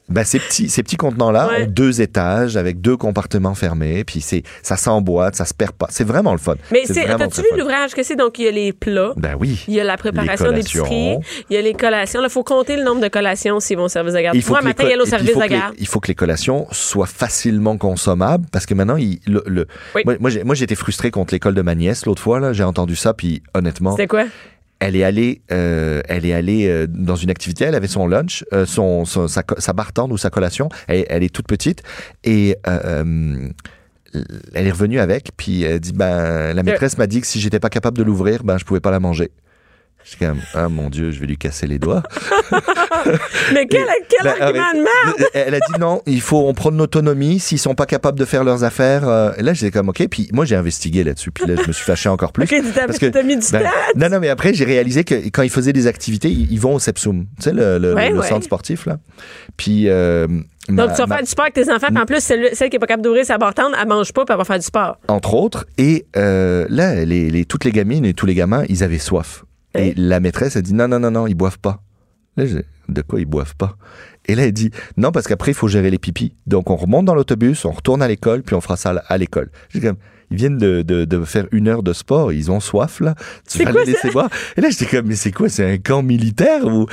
ben, 0.10 0.24
ces 0.24 0.40
petits, 0.40 0.70
ces 0.70 0.84
petits 0.84 0.96
contenants-là 0.98 1.48
Ouais. 1.50 1.64
ont 1.64 1.68
deux 1.68 2.02
étages 2.02 2.58
avec 2.58 2.82
deux 2.82 2.96
compartiments 2.98 3.56
fermés, 3.56 4.04
puis 4.04 4.22
c'est, 4.22 4.44
ça 4.64 4.78
s'emboîte, 4.78 5.36
ça 5.36 5.46
se 5.46 5.54
perd 5.54 5.74
pas. 5.74 5.88
C'est 5.90 6.04
vraiment 6.06 6.32
le 6.32 6.38
fun. 6.38 6.56
Mais 6.72 6.84
c'est, 6.86 7.06
t'as-tu 7.06 7.42
vu 7.42 7.48
l'ouvrage 7.58 7.94
que 7.94 8.04
c'est? 8.04 8.16
Donc, 8.16 8.40
il 8.40 8.46
y 8.46 8.48
a 8.48 8.52
les 8.52 8.74
plats. 8.74 9.14
Ben 9.18 9.36
oui. 9.40 9.64
Il 9.68 9.74
y 9.74 9.80
a 9.80 9.84
la 9.84 9.98
préparation 9.98 10.46
collations. 10.46 10.84
d'épicerie, 10.84 11.18
il 11.50 11.54
y 11.56 11.58
a 11.58 11.62
les 11.62 11.74
collations. 11.74 12.22
Il 12.24 12.30
faut 12.30 12.44
compter 12.44 12.78
le 12.78 12.84
nombre 12.84 13.02
de 13.02 13.08
collations 13.08 13.60
s'ils 13.60 13.78
vont 13.78 13.84
au 13.84 13.90
service 13.90 14.14
de 14.14 14.20
garde. 14.22 14.36
Il 14.36 14.42
faut 14.42 14.54
Moi, 14.54 14.62
matin, 14.62 14.84
il 14.86 14.92
y 14.92 14.94
a 14.94 15.06
service 15.06 15.36
de 15.36 15.46
garde. 15.48 15.76
il 15.78 15.88
faut 15.88 16.00
que 16.00 16.08
les 16.08 16.16
collations 16.16 16.68
soient 16.72 17.06
facilement 17.08 17.78
consommables 17.78 18.46
parce 18.52 18.66
que 18.66 18.74
maintenant, 18.74 18.98
il- 18.98 19.20
le, 19.28 19.44
le- 19.46 19.68
Oui. 19.96 20.02
moi, 20.06 20.16
moi, 20.20 20.30
j'ai, 20.30 20.44
moi, 20.44 20.56
été 20.64 20.76
frustré 20.76 21.12
contre 21.12 21.34
l'école 21.34 21.54
de 21.56 21.62
ma 21.62 21.76
nièce 21.76 22.06
l'autre 22.06 22.22
fois. 22.22 22.40
Là, 22.40 22.54
j'ai 22.54 22.64
entendu 22.64 22.96
ça, 22.96 23.14
puis 23.14 23.42
honnêtement, 23.54 23.92
C'était 23.92 24.08
quoi? 24.08 24.26
Elle 24.79 24.96
est 24.96 25.03
allée, 25.03 25.41
euh, 25.51 26.01
elle 26.07 26.25
est 26.25 26.34
allée 26.34 26.67
euh, 26.67 26.86
dans 26.88 27.15
une 27.15 27.29
activité. 27.29 27.65
Elle 27.65 27.75
avait 27.75 27.88
son 27.88 28.07
lunch, 28.07 28.43
euh, 28.53 28.65
son, 28.65 29.05
son- 29.05 29.27
sa, 29.27 29.43
sa 29.57 29.74
barre 29.74 29.93
tendre 29.93 30.13
ou 30.13 30.17
sa 30.17 30.29
collation. 30.29 30.69
Elle, 30.88 31.05
elle 31.10 31.24
est 31.24 31.34
toute 31.34 31.48
petite 31.48 31.81
et 32.24 32.55
euh, 32.67 33.03
euh, 34.13 34.22
elle 34.53 34.67
est 34.67 34.72
revenue 34.72 35.00
avec. 35.00 35.31
Puis 35.38 35.63
elle 35.63 35.79
dit 35.79 35.93
ben 35.93 36.53
la 36.53 36.63
maîtresse 36.63 36.98
m'a 36.98 37.07
dit 37.07 37.22
que 37.22 37.27
si 37.27 37.39
j'étais 37.39 37.60
pas 37.60 37.69
capable 37.69 37.98
de 37.98 38.03
l'ouvrir, 38.03 38.43
ben 38.43 38.57
je 38.57 38.65
pouvais 38.65 38.79
pas 38.79 38.91
la 38.91 39.00
manger. 39.00 39.31
Je 40.10 40.16
suis 40.16 40.26
comme 40.26 40.40
ah 40.54 40.70
mon 40.70 40.90
dieu, 40.90 41.12
je 41.12 41.20
vais 41.20 41.26
lui 41.28 41.38
casser 41.38 41.68
les 41.68 41.80
doigts. 41.80 42.02
Mais 43.54 43.68
quel, 43.68 43.84
quel 44.10 44.24
Ben, 44.24 44.42
argument 44.42 44.64
arrête. 44.64 44.76
de 44.76 44.80
merde! 44.80 45.30
Elle 45.34 45.54
a 45.56 45.60
dit 45.60 45.80
non, 45.82 46.02
il 46.06 46.22
faut 46.22 46.48
on 46.48 46.54
prend 46.54 46.70
l'autonomie. 46.72 47.40
S'ils 47.40 47.60
sont 47.60 47.76
pas 47.76 47.86
capables 47.86 48.18
de 48.18 48.24
faire 48.24 48.46
leurs 48.46 48.64
affaires, 48.64 49.08
euh, 49.08 49.32
et 49.38 49.44
là 49.44 49.54
j'étais 49.54 49.72
comme 49.72 49.90
ok. 49.90 50.08
Puis 50.10 50.30
moi 50.32 50.46
j'ai 50.46 50.56
investigué 50.56 51.04
là-dessus. 51.04 51.32
Puis 51.32 51.46
là 51.46 51.56
je 51.62 51.68
me 51.68 51.74
suis 51.74 51.84
fâché 51.84 52.08
encore 52.08 52.32
plus. 52.32 52.44
Ok, 52.48 52.50
tu 52.50 52.72
t'as, 52.74 52.86
parce 52.88 53.00
que- 53.00 53.22
mis 53.24 53.36
du 53.36 53.46
Ben, 53.52 53.64
non, 53.98 54.08
non, 54.10 54.20
mais 54.22 54.30
après, 54.30 54.54
j'ai 54.54 54.64
réalisé 54.64 55.04
que 55.04 55.16
quand 55.30 55.42
ils 55.44 55.50
faisaient 55.50 55.74
des 55.74 55.88
activités, 55.88 56.30
ils, 56.30 56.50
ils 56.54 56.60
vont 56.60 56.76
au 56.76 56.80
Sepsum, 56.80 57.26
tu 57.38 57.44
sais, 57.44 57.52
le, 57.54 57.78
le- 57.78 57.94
Ouais, 57.94 58.10
le 58.12 58.20
ouais. 58.20 58.28
centre 58.28 58.46
sportif, 58.46 58.86
là. 58.86 59.00
Puis. 59.58 59.90
euh, 59.90 60.28
ma- 60.70 60.88
Donc, 60.88 60.96
tu 60.96 61.02
vas 61.02 61.08
ma- 61.08 61.16
faire 61.16 61.24
du 61.26 61.30
sport 61.30 61.44
avec 61.46 61.54
tes 61.56 61.70
enfants, 61.72 61.88
puis 61.90 62.00
en 62.02 62.06
plus, 62.06 62.22
celle, 62.22 62.50
celle 62.56 62.70
qui 62.70 62.76
n'est 62.76 62.80
pas 62.80 62.88
capable 62.88 63.04
d'ouvrir 63.04 63.26
sa 63.26 63.38
barre 63.38 63.54
tendre, 63.54 63.76
elle 63.80 63.88
mange 63.88 64.14
pas, 64.14 64.24
puis 64.24 64.32
elle 64.32 64.38
va 64.38 64.46
faire 64.46 64.60
du 64.60 64.66
sport. 64.66 64.98
entre 65.10 65.34
autres. 65.34 65.66
Et 65.78 66.06
euh, 66.16 66.66
là, 66.70 67.04
les, 67.04 67.30
les- 67.30 67.44
toutes 67.46 67.66
les 67.66 67.72
gamines 67.72 68.06
et 68.06 68.14
tous 68.14 68.26
les 68.26 68.36
gamins, 68.36 68.64
ils 68.70 68.84
avaient 68.84 69.00
soif. 69.00 69.44
Et 69.77 69.93
la 69.96 70.19
maîtresse 70.19 70.55
a 70.55 70.62
dit 70.62 70.74
non, 70.74 70.88
non, 70.88 71.00
non, 71.00 71.12
non, 71.12 71.27
ils 71.27 71.36
boivent 71.36 71.60
pas. 71.60 71.81
Là, 72.36 72.46
j'ai 72.46 72.65
de 72.89 73.01
quoi 73.01 73.19
ils 73.19 73.25
boivent 73.25 73.55
pas? 73.55 73.77
Et 74.25 74.36
là, 74.36 74.46
elle 74.46 74.53
dit 74.53 74.72
non, 74.98 75.12
parce 75.12 75.27
qu'après, 75.27 75.51
il 75.51 75.55
faut 75.55 75.67
gérer 75.67 75.89
les 75.89 75.98
pipis. 75.98 76.34
Donc, 76.46 76.69
on 76.69 76.75
remonte 76.75 77.05
dans 77.05 77.15
l'autobus, 77.15 77.65
on 77.65 77.72
retourne 77.72 78.01
à 78.01 78.07
l'école, 78.07 78.43
puis 78.43 78.55
on 78.55 78.62
fera 78.62 78.77
ça 78.77 78.91
à 79.07 79.17
l'école. 79.17 79.50
J'ai 79.69 79.81
comme. 79.81 79.98
Ils 80.29 80.38
viennent 80.38 80.57
de, 80.57 80.81
de, 80.81 81.05
de 81.05 81.24
faire 81.24 81.46
une 81.53 81.69
heure 81.69 81.84
de 81.84 81.93
sport, 81.93 82.34
ils 82.34 82.51
ont 82.51 82.60
soif 82.60 83.00
là. 83.00 83.15
Tu 83.50 83.63
vas 83.63 83.72
quoi 83.72 83.86
les 83.86 83.93
laisser 83.93 84.10
boire. 84.12 84.29
Et 84.57 84.62
là, 84.62 84.69
j'étais 84.69 84.86
comme, 84.98 85.07
mais 85.07 85.15
c'est 85.15 85.31
quoi, 85.31 85.48
c'est 85.48 85.63
un 85.65 85.77
camp 85.77 86.03
militaire 86.03 86.65
ou? 86.65 86.86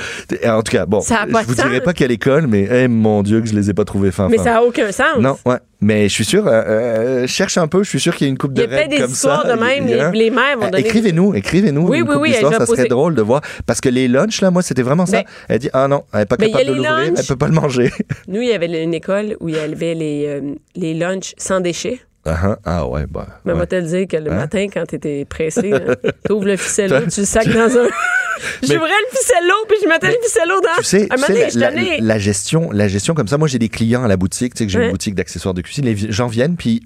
En 0.45 0.61
tout 0.63 0.71
cas, 0.71 0.85
bon, 0.85 1.01
Ça 1.01 1.23
a 1.23 1.27
je 1.27 1.31
vous 1.45 1.53
de 1.53 1.59
sens. 1.59 1.65
dirai 1.67 1.81
pas 1.81 1.91
quelle 1.93 2.11
école, 2.11 2.47
mais 2.47 2.67
eh, 2.71 2.87
mon 2.87 3.23
Dieu 3.23 3.41
que 3.41 3.47
je 3.47 3.53
les 3.55 3.69
ai 3.69 3.73
pas 3.73 3.83
trouvés 3.83 4.11
fin. 4.11 4.29
Mais 4.29 4.37
fin. 4.37 4.43
ça 4.45 4.51
n'a 4.53 4.63
aucun 4.63 4.89
sens. 4.93 5.17
Non, 5.19 5.37
ouais. 5.45 5.57
Mais 5.81 6.07
je 6.07 6.13
suis 6.13 6.23
sûr, 6.25 6.47
euh, 6.47 6.51
euh, 6.65 7.27
cherche 7.27 7.57
un 7.57 7.67
peu, 7.67 7.83
je 7.83 7.89
suis 7.89 7.99
sûr 7.99 8.15
qu'il 8.15 8.25
y 8.25 8.29
a 8.29 8.31
une 8.31 8.37
coupe 8.37 8.53
Il 8.55 8.63
y 8.63 8.67
de 8.67 8.73
a 8.73 8.75
règles 8.77 8.91
des 8.91 9.01
comme 9.01 9.11
histoires 9.11 9.41
ça. 9.45 9.53
de 9.55 9.59
même, 9.59 9.83
Il 9.83 9.89
y 9.89 9.99
a- 9.99 10.11
les, 10.11 10.17
les 10.17 10.29
mères 10.31 10.57
vont 10.57 10.67
Euh, 10.67 10.69
donner. 10.71 10.85
Écrivez-nous, 10.85 11.35
écrivez-nous 11.35 11.87
Oui, 11.89 11.97
une 11.99 12.03
oui, 12.07 12.13
coupe 12.13 12.21
oui, 12.23 12.29
d'histoires, 12.31 12.53
ça 12.53 12.65
serait 12.65 12.87
drôle 12.87 13.13
de 13.15 13.21
voir. 13.21 13.41
Parce 13.67 13.81
que 13.81 13.89
les 13.89 14.07
lunchs, 14.07 14.39
là, 14.41 14.49
moi, 14.49 14.61
c'était 14.61 14.81
vraiment 14.81 15.05
ça. 15.05 15.17
Mais- 15.17 15.25
elle 15.49 15.59
dit, 15.59 15.69
ah 15.73 15.87
non, 15.89 16.03
elle 16.13 16.19
n'est 16.21 16.25
pas 16.25 16.37
Mais 16.39 16.45
a 16.45 16.49
capable 16.49 16.69
de 16.69 16.73
l'ouvrir, 16.75 17.13
elle 17.17 17.25
peut 17.25 17.35
pas 17.35 17.47
le 17.47 17.53
manger. 17.53 17.91
Nous, 18.29 18.41
il 18.41 18.47
y 18.47 18.53
avait 18.53 18.83
une 18.83 18.93
école 18.93 19.35
où 19.41 19.49
il 19.49 19.55
y 19.55 19.59
avait 19.59 19.93
les, 19.95 20.23
euh, 20.27 20.41
les 20.77 20.93
lunchs 20.93 21.33
sans 21.37 21.59
déchets. 21.59 21.99
Ah, 22.25 22.37
ah, 22.43 22.57
ah, 22.65 22.87
ouais, 22.87 23.05
bah. 23.09 23.27
Mais 23.45 23.53
ouais. 23.53 23.59
va 23.59 23.65
te 23.67 23.75
le 23.75 23.83
dire 23.83 24.07
que 24.07 24.17
le 24.17 24.31
Hein? 24.31 24.35
matin, 24.35 24.65
quand 24.73 24.85
tu 24.87 24.95
étais 24.95 25.25
pressé, 25.25 25.71
tu 26.25 26.31
ouvres 26.31 26.45
le 26.45 26.57
ficello, 26.57 26.99
tu 27.11 27.19
le 27.21 27.25
sacs 27.25 27.47
dans 27.49 27.77
un. 27.77 27.87
J'ouvrais 28.63 28.89
le 28.89 29.17
ficello, 29.17 29.53
puis 29.67 29.77
je 29.83 29.87
mettais 29.87 30.07
le 30.07 30.17
ficello 30.21 30.59
dans. 30.61 30.77
Tu 30.77 30.83
sais, 30.83 31.07
un 31.11 31.15
tu 31.15 31.21
sais, 31.33 31.49
la, 31.59 31.71
la- 31.71 31.81
la 32.01 32.19
gestion, 32.19 32.69
la 32.71 32.87
gestion 32.87 33.13
comme 33.13 33.27
ça, 33.27 33.37
moi 33.37 33.47
j'ai 33.47 33.59
des 33.59 33.69
clients 33.69 34.03
à 34.03 34.07
la 34.07 34.17
boutique, 34.17 34.53
tu 34.53 34.59
sais 34.59 34.65
que 34.65 34.71
j'ai 34.71 34.79
Ouais. 34.79 34.85
une 34.85 34.91
boutique 34.91 35.15
d'accessoires 35.15 35.53
de 35.53 35.61
cuisine, 35.61 35.85
les 35.85 35.95
gens 36.11 36.27
viennent 36.27 36.55
puis 36.57 36.81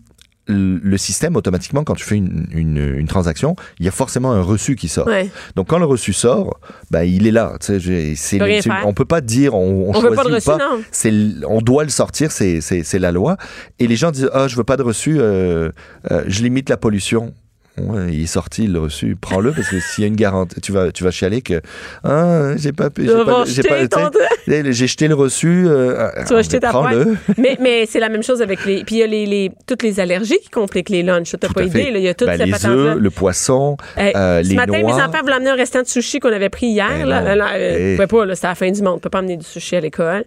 le 0.50 0.98
système 0.98 1.36
automatiquement 1.36 1.84
quand 1.84 1.94
tu 1.96 2.04
fais 2.04 2.16
une, 2.18 2.48
une, 2.52 2.96
une 2.98 3.08
transaction, 3.08 3.56
il 3.80 3.86
y 3.86 3.88
a 3.88 3.92
forcément 3.92 4.32
un 4.34 4.42
reçu 4.42 4.76
qui 4.76 4.88
sort. 4.88 5.08
Ouais. 5.08 5.30
Donc 5.56 5.68
quand 5.68 5.80
le 5.80 5.86
reçu 5.86 6.12
sort, 6.12 6.60
ben 6.92 7.04
il 7.04 7.28
est 7.28 7.32
là. 7.32 7.54
Tu 7.62 7.80
sais, 7.80 8.16
c'est 8.16 8.38
c'est- 8.62 8.70
on 8.86 8.94
peut 8.94 9.06
pas 9.06 9.22
dire 9.22 9.54
on, 9.56 9.90
on, 9.90 9.90
On 9.90 9.94
pas 9.94 10.24
choisit 10.24 10.34
reçu, 10.34 10.46
pas. 10.48 10.58
C'est 10.92 11.10
l- 11.10 11.46
on 11.48 11.62
doit 11.62 11.84
le 11.84 11.90
sortir, 11.90 12.32
c'est 12.32 12.62
c'est 12.62 12.84
c'est 12.84 13.00
la 13.00 13.12
loi. 13.12 13.38
Et 13.80 13.88
les 13.88 13.96
gens 13.96 14.12
disent 14.12 14.30
ah 14.34 14.48
je 14.48 14.56
veux 14.56 14.64
pas 14.64 14.78
de 14.78 14.84
reçu, 14.84 15.18
euh, 15.20 15.70
euh, 16.12 16.24
je 16.28 16.42
limite 16.44 16.70
la 16.70 16.78
pollution. 16.78 17.34
Ouais, 17.82 18.14
il 18.14 18.24
est 18.24 18.28
sorti 18.28 18.68
le 18.68 18.80
reçu, 18.80 19.16
prends-le 19.20 19.52
parce 19.52 19.70
que 19.70 19.80
s'il 19.80 20.04
y 20.04 20.06
a 20.06 20.08
une 20.08 20.16
garantie, 20.16 20.60
tu 20.62 20.72
vas 20.72 20.92
tu 20.92 21.04
vas 21.04 21.12
chialer 21.12 21.42
que 21.42 21.62
ah 22.04 22.52
j'ai 22.58 22.72
pas 22.72 22.90
pas 22.90 23.02
j'ai 23.46 23.64
pas 23.64 23.88
ton- 23.88 24.10
j'ai 24.48 24.74
jeté 24.74 25.08
le 25.08 25.16
reçu. 25.16 25.66
euh, 25.68 26.10
Tu 26.28 26.34
vas 26.34 26.40
ah, 26.40 26.42
jeter 26.42 26.60
ta 26.60 26.70
prends-le. 26.70 27.16
mais 27.38 27.58
mais 27.60 27.86
c'est 27.86 28.00
la 28.00 28.10
même 28.10 28.24
chose 28.24 28.42
avec 28.42 28.66
les. 28.66 28.84
Puis 28.84 28.96
il 28.96 29.00
y 29.00 29.04
a 29.04 29.08
les, 29.08 29.26
les- 29.26 29.52
toutes 29.68 29.84
les 29.84 30.00
allergies 30.00 30.40
qui 30.42 30.50
compliquent 30.50 30.90
les 30.90 31.04
lunchs. 31.04 31.36
T'as 31.40 31.50
pas 31.50 31.64
idée, 31.64 31.92
là, 31.92 31.98
il 32.00 32.04
y 32.04 32.08
a 32.08 32.14
toutes 32.14 32.28
Ben, 32.28 32.38
ces 32.38 32.46
les 32.46 32.66
œufs, 32.66 32.98
le 32.98 33.10
poisson, 33.10 33.78
euh, 33.98 34.44
ce 34.44 34.50
les 34.50 34.56
matin, 34.56 34.80
noix. 34.82 34.96
mes 34.96 35.02
enfants 35.04 35.20
voulaient 35.22 35.36
amener 35.36 35.50
un 35.52 35.56
restant 35.56 35.82
de 35.82 35.88
sushi 35.88 36.20
qu'on 36.20 36.32
avait 36.34 36.50
pris 36.50 36.68
hier. 36.68 36.90
Ben 36.90 37.06
là, 37.06 37.22
là, 37.22 37.36
là, 37.36 37.48
euh, 37.56 37.98
Hey. 38.00 38.08
pas, 38.08 38.26
là, 38.26 38.36
c'était 38.36 38.48
la 38.48 38.56
fin 38.56 38.72
du 38.72 38.82
monde. 38.82 38.96
On 38.96 39.00
peut 39.00 39.10
pas 39.10 39.20
amener 39.20 39.38
du 39.38 39.46
sushi 39.46 39.76
à 39.76 39.80
l'école. 39.82 40.26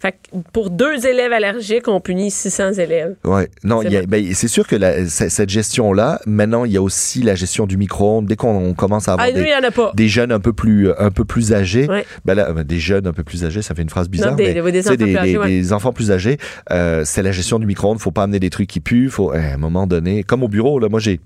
Fait 0.00 0.12
que 0.12 0.16
pour 0.52 0.70
deux 0.70 1.06
élèves 1.06 1.32
allergiques, 1.32 1.88
on 1.88 2.00
punit 2.00 2.30
600 2.30 2.74
élèves. 2.74 3.14
Ouais, 3.24 3.48
non, 3.64 3.80
C'est 3.82 3.88
il 3.92 4.06
ben, 4.06 4.34
sûr 4.34 4.66
que 4.66 4.76
la- 4.76 5.06
cette 5.08 5.48
gestion-là, 5.50 6.20
maintenant, 6.26 6.64
il 6.64 6.72
y 6.72 6.76
a 6.76 6.82
aussi 6.82 6.93
la 7.22 7.34
gestion 7.34 7.66
du 7.66 7.76
micro-ondes. 7.76 8.26
Dès 8.26 8.36
qu'on 8.36 8.56
on 8.56 8.74
commence 8.74 9.08
à 9.08 9.12
avoir 9.14 9.26
Ah, 9.28 9.32
des, 9.32 10.08
jeunes 10.08 10.32
un 10.32 10.40
peu 10.40 10.52
plus, 10.52 10.90
un 10.98 11.10
peu 11.10 11.24
plus 11.24 11.52
âgés, 11.52 11.88
Ouais. 11.88 12.04
ben 12.24 12.34
là, 12.34 12.52
ben, 12.52 12.64
des 12.64 12.78
jeunes 12.78 13.06
un 13.06 13.12
peu 13.12 13.24
plus 13.24 13.44
âgés, 13.44 13.62
ça 13.62 13.74
fait 13.74 13.82
une 13.82 13.88
phrase 13.90 14.08
bizarre, 14.08 14.30
Non, 14.32 14.36
des- 14.36 14.60
mais 14.62 14.72
des 14.72 14.86
enfants 14.88 14.96
plus 14.96 15.16
âgés, 15.16 15.38
ouais. 15.38 15.48
des 15.48 15.72
enfants 15.72 15.92
plus 15.92 16.10
âgés, 16.10 16.38
euh, 16.70 17.02
c'est 17.04 17.22
la 17.22 17.32
gestion 17.32 17.58
du 17.58 17.66
micro-ondes. 17.66 17.98
Faut 18.00 18.10
pas 18.10 18.22
amener 18.24 18.40
des 18.40 18.50
trucs 18.50 18.68
qui 18.68 18.80
puent. 18.80 19.08
Faut, 19.08 19.32
à 19.32 19.38
un 19.38 19.56
moment 19.56 19.86
donné, 19.86 20.22
comme 20.24 20.42
au 20.42 20.48
bureau, 20.48 20.78
là, 20.78 20.88
moi 20.88 21.00
j'ai 21.00 21.20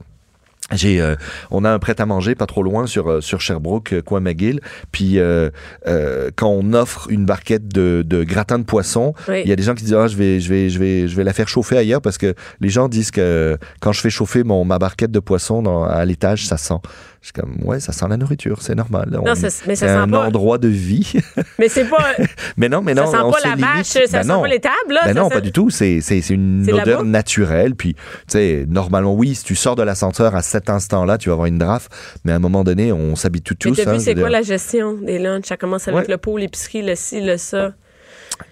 j'ai, 0.72 1.00
euh, 1.00 1.14
on 1.50 1.64
a 1.64 1.70
un 1.70 1.78
prêt 1.78 1.98
à 2.00 2.04
manger 2.07 2.35
pas 2.35 2.46
trop 2.46 2.62
loin 2.62 2.87
sur 2.87 3.11
euh, 3.11 3.20
sur 3.20 3.40
Sherbrooke, 3.40 3.92
euh, 3.94 4.02
coin 4.02 4.20
McGill. 4.20 4.61
Puis 4.92 5.18
euh, 5.18 5.48
euh, 5.87 6.31
quand 6.37 6.48
on 6.48 6.72
offre 6.74 7.07
une 7.11 7.24
barquette 7.24 7.68
de, 7.68 8.02
de 8.07 8.22
gratin 8.24 8.59
de 8.59 8.64
poisson, 8.64 9.14
Oui. 9.28 9.40
il 9.44 9.48
y 9.48 9.52
a 9.52 9.57
des 9.57 9.62
gens 9.62 9.74
qui 9.74 9.85
disent 9.85 9.94
ah 9.94 10.09
je 10.09 10.16
vais 10.16 10.40
je 10.40 10.48
vais 10.48 10.68
je 10.68 10.78
vais 10.78 11.09
je 11.09 11.16
vais 11.16 11.24
la 11.24 11.33
faire 11.33 11.48
chauffer 11.48 11.78
ailleurs 11.78 12.02
parce 12.02 12.18
que 12.18 12.35
les 12.61 12.68
gens 12.68 12.88
disent 12.88 13.11
que 13.11 13.57
quand 13.81 13.92
je 13.92 14.00
fais 14.00 14.11
chauffer 14.11 14.44
mon 14.44 14.64
ma 14.64 14.78
barquette 14.78 15.11
de 15.11 15.20
poisson 15.20 15.62
dans, 15.62 15.85
à 15.85 16.04
l'étage 16.04 16.46
ça 16.46 16.57
sent. 16.59 16.74
Je 17.20 17.26
suis 17.26 17.33
comme 17.33 17.57
ouais 17.64 17.81
ça 17.81 17.92
sent 17.92 18.07
la 18.09 18.16
nourriture 18.16 18.62
c'est 18.62 18.76
normal. 18.76 19.09
On- 19.20 19.24
Non, 19.24 19.35
ça- 19.35 19.48
mais 19.66 19.74
ça 19.74 19.87
c'est 19.87 19.92
sent 19.92 19.98
un 19.98 20.09
pas- 20.09 20.26
endroit 20.26 20.57
de 20.59 20.68
vie. 20.68 21.12
Mais 21.59 21.68
c'est 21.68 21.85
pas. 21.85 22.12
mais 22.57 22.68
non 22.68 22.81
mais 22.81 22.94
non 22.94 23.07
ça 23.07 23.18
sent 23.18 23.24
on 23.24 23.31
pas 23.33 23.40
se 23.40 23.48
la 23.48 23.57
vache, 23.57 23.87
ça 23.87 24.00
Ben 24.00 24.22
sent 24.22 24.40
pas 24.40 24.48
les 24.48 24.61
tables, 24.61 24.74
là. 24.92 25.00
Ben 25.07 25.14
non, 25.14 25.28
sent- 25.28 25.35
pas 25.35 25.40
du 25.40 25.50
tout. 25.52 25.68
C'est, 25.70 26.00
c'est, 26.00 26.20
c'est 26.22 26.35
une 26.35 26.62
C'est 26.64 26.72
odeur 26.72 27.04
naturelle. 27.04 27.74
Puis, 27.74 27.94
tu 27.94 28.00
sais, 28.28 28.64
normalement, 28.68 29.12
oui, 29.14 29.35
si 29.35 29.42
tu 29.44 29.57
sors 29.57 29.74
de 29.74 29.83
l'ascenseur 29.83 30.35
à 30.37 30.42
cet 30.42 30.70
instant-là, 30.70 31.18
tu 31.18 31.28
vas 31.28 31.33
avoir 31.33 31.46
une 31.46 31.59
draft. 31.59 31.90
Mais 32.24 32.33
à 32.33 32.37
un 32.37 32.38
moment 32.38 32.62
donné, 32.62 32.92
on 32.92 33.16
s'habitue 33.16 33.54
Mais 33.64 33.70
tous. 33.72 33.76
t'as 33.83 33.90
hein, 33.90 33.94
vu, 33.94 34.00
c'est 34.00 34.14
quoi 34.14 34.22
dire. 34.24 34.31
la 34.31 34.42
gestion 34.42 34.94
des 34.94 35.18
lunchs? 35.18 35.46
Ça 35.46 35.57
commence 35.57 35.88
avec 35.88 36.02
Ouais. 36.02 36.07
le 36.09 36.16
pot, 36.18 36.37
l'épicerie, 36.38 36.83
le 36.83 36.94
ci, 36.94 37.20
le 37.20 37.37
ça. 37.37 37.72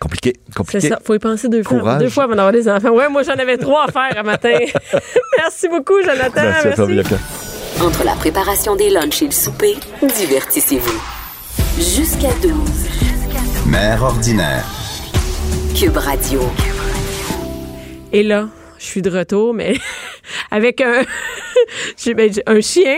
Compliqué, 0.01 0.33
C'est 0.49 0.55
compliqué. 0.55 0.89
ça. 0.89 0.99
Faut 1.05 1.15
y 1.15 1.19
penser 1.21 1.49
deux 1.49 1.63
fois. 1.63 1.79
Courage. 1.79 2.01
Deux 2.03 2.09
fois 2.09 2.25
avant 2.25 2.35
d'avoir 2.35 2.53
des 2.53 2.69
enfants. 2.69 2.91
Ouais, 2.91 3.09
moi, 3.09 3.23
j'en 3.23 3.35
avais 3.35 3.57
trois 3.57 3.85
à 3.85 3.93
faire 3.93 4.19
à 4.19 4.23
matin. 4.25 4.59
Merci 5.39 5.69
beaucoup, 5.69 6.01
Jonathan. 6.03 6.43
Merci 6.65 6.87
Bianca. 6.87 7.17
Entre 7.81 8.05
la 8.05 8.15
préparation 8.15 8.75
des 8.75 8.89
lunchs 8.89 9.21
et 9.21 9.27
le 9.27 9.33
souper, 9.33 9.75
divertissez-vous. 10.01 11.01
Jusqu'à 11.77 12.33
12. 12.41 12.53
Mère 13.67 14.03
ordinaire. 14.03 14.65
Cube 15.79 15.99
Radio. 15.99 16.41
Et 18.15 18.23
là, 18.23 18.49
je 18.79 18.85
suis 18.85 19.03
de 19.03 19.11
retour, 19.11 19.53
mais 19.53 19.75
avec 20.51 20.81
un, 22.47 22.61
chien, 22.63 22.97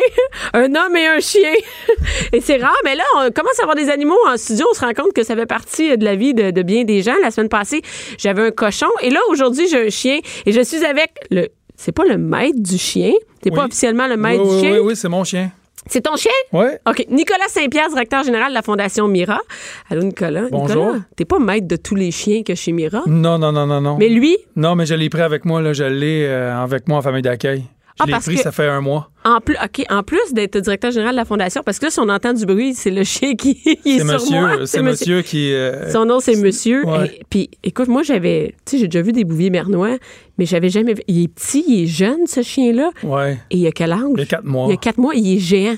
un 0.53 0.75
homme 0.75 0.97
et 0.97 1.07
un 1.09 1.19
chien. 1.19 1.55
Et 2.33 2.41
c'est 2.41 2.59
rare, 2.59 2.79
mais 2.85 2.95
là, 2.95 3.05
on 3.17 3.31
commence 3.33 3.59
à 3.59 3.63
avoir 3.63 3.77
des 3.77 3.91
animaux 3.91 4.19
en 4.29 4.37
studio. 4.37 4.65
On 4.71 4.75
se 4.75 4.81
rend 4.81 4.95
compte 4.95 5.13
que 5.13 5.25
ça 5.25 5.35
fait 5.35 5.47
partie 5.47 5.99
de 5.99 6.05
la 6.05 6.15
vie 6.15 6.35
de, 6.35 6.53
de 6.53 6.63
bien 6.63 6.85
des 6.85 7.03
gens. 7.03 7.17
La 7.21 7.33
semaine 7.33 7.49
passée, 7.49 7.83
j'avais 8.17 8.43
un 8.43 8.51
cochon. 8.53 8.91
Et 9.03 9.11
là, 9.11 9.19
aujourd'hui, 9.29 9.67
j'ai 9.69 9.87
un 9.87 9.91
chien. 9.91 10.21
Et 10.47 10.53
je 10.53 10.61
suis 10.61 10.85
avec 10.85 11.11
le... 11.31 11.49
C'est 11.79 11.93
pas 11.93 12.05
le 12.05 12.19
maître 12.19 12.59
du 12.61 12.77
chien? 12.77 13.13
T'es 13.41 13.53
pas 13.53 13.65
officiellement 13.67 14.09
le 14.09 14.17
maître 14.17 14.43
oui, 14.43 14.49
du 14.49 14.55
oui, 14.57 14.61
chien? 14.61 14.73
Oui, 14.73 14.79
oui, 14.89 14.97
c'est 14.97 15.09
mon 15.09 15.23
chien. 15.23 15.53
C'est 15.87 16.01
ton 16.03 16.17
chien? 16.17 16.33
Oui. 16.53 16.67
OK. 16.87 17.07
Nicolas 17.09 17.47
Saint-Pierre, 17.49 17.89
directeur 17.89 18.25
général 18.25 18.49
de 18.49 18.55
la 18.55 18.63
Fondation 18.63 19.07
Mira. 19.07 19.39
Allô, 19.89 20.03
Nicolas. 20.03 20.49
Bonjour. 20.51 20.97
T'es 21.17 21.25
pas 21.25 21.39
maître 21.39 21.69
de 21.69 21.77
tous 21.77 21.95
les 21.95 22.11
chiens 22.11 22.43
que 22.43 22.57
chez 22.57 22.73
Mira? 22.73 23.03
Non, 23.07 23.39
non, 23.39 23.53
non, 23.53 23.65
non, 23.65 23.81
non. 23.81 23.97
Mais 23.97 24.09
lui, 24.09 24.37
Non, 24.57 24.75
mais 24.75 24.87
je 24.87 24.95
l'ai 24.95 25.09
pris 25.09 25.23
avec 25.23 25.45
moi, 25.45 25.63
là. 25.63 25.73
Je 25.73 25.85
l'ai 25.85 26.27
euh, 26.27 26.61
avec 26.61 26.89
moi 26.89 26.99
en 26.99 27.03
famille 27.03 27.23
d'accueil. 27.23 27.63
Ah, 28.01 28.05
l'ai 28.07 28.13
parce 28.13 28.25
pris, 28.27 28.37
que- 28.37 28.43
ça 28.43 28.53
fait 28.53 28.67
un 28.69 28.81
mois. 28.81 29.11
En 29.25 29.41
plus, 29.41 29.57
OK, 29.63 29.85
en 29.91 30.03
plus 30.03 30.33
d'être 30.33 30.59
directeur 30.59 30.91
général 30.91 31.13
de 31.15 31.17
la 31.17 31.25
Fondation, 31.25 31.63
parce 31.65 31.79
que 31.79 31.87
là, 31.87 31.91
si 31.91 32.01
on 32.01 32.09
entend 32.09 32.33
du 32.33 32.47
bruit, 32.47 32.73
c'est 32.75 32.91
le 32.91 33.05
chien 33.05 33.35
qui 33.35 33.61
est, 33.67 33.79
C'est 33.85 34.19
sur 34.19 34.31
moi. 34.31 34.49
monsieur, 34.51 34.67
c'est 34.67 34.83
monsieur 34.83 35.23
qui. 35.23 35.53
euh, 35.53 35.91
Son 35.93 36.05
nom, 36.07 36.21
c'est 36.21 36.37
Monsieur. 36.37 36.87
Ouais. 36.87 37.21
Puis, 37.29 37.51
écoute, 37.65 37.89
moi, 37.89 38.03
j'avais, 38.03 38.55
tu 38.65 38.73
sais, 38.73 38.79
j'ai 38.79 38.89
déjà 38.89 39.03
vu 39.03 39.13
des 39.13 39.25
bouviers 39.25 39.51
bernois, 39.51 39.99
mais 40.39 40.47
j'avais 40.47 40.71
jamais 40.71 40.95
vu. 40.95 41.03
Il 41.09 41.25
est 41.25 41.29
petit, 41.29 41.65
il 41.69 41.83
est 41.83 41.87
jeune, 41.87 42.27
ce 42.27 42.43
chien-là. 42.43 42.91
ouais. 43.03 43.39
Et 43.51 43.59
il 43.59 43.67
a 43.67 43.73
quel 43.73 43.93
âge? 43.93 44.01
Il 44.15 44.21
y 44.21 44.23
a 44.23 44.27
quatre 44.27 44.45
mois. 44.45 44.67
Il 44.69 44.71
y 44.71 44.75
a 44.75 44.77
quatre 44.79 44.99
mois, 44.99 45.15
il 45.15 45.37
est 45.37 45.41
géant. 45.41 45.77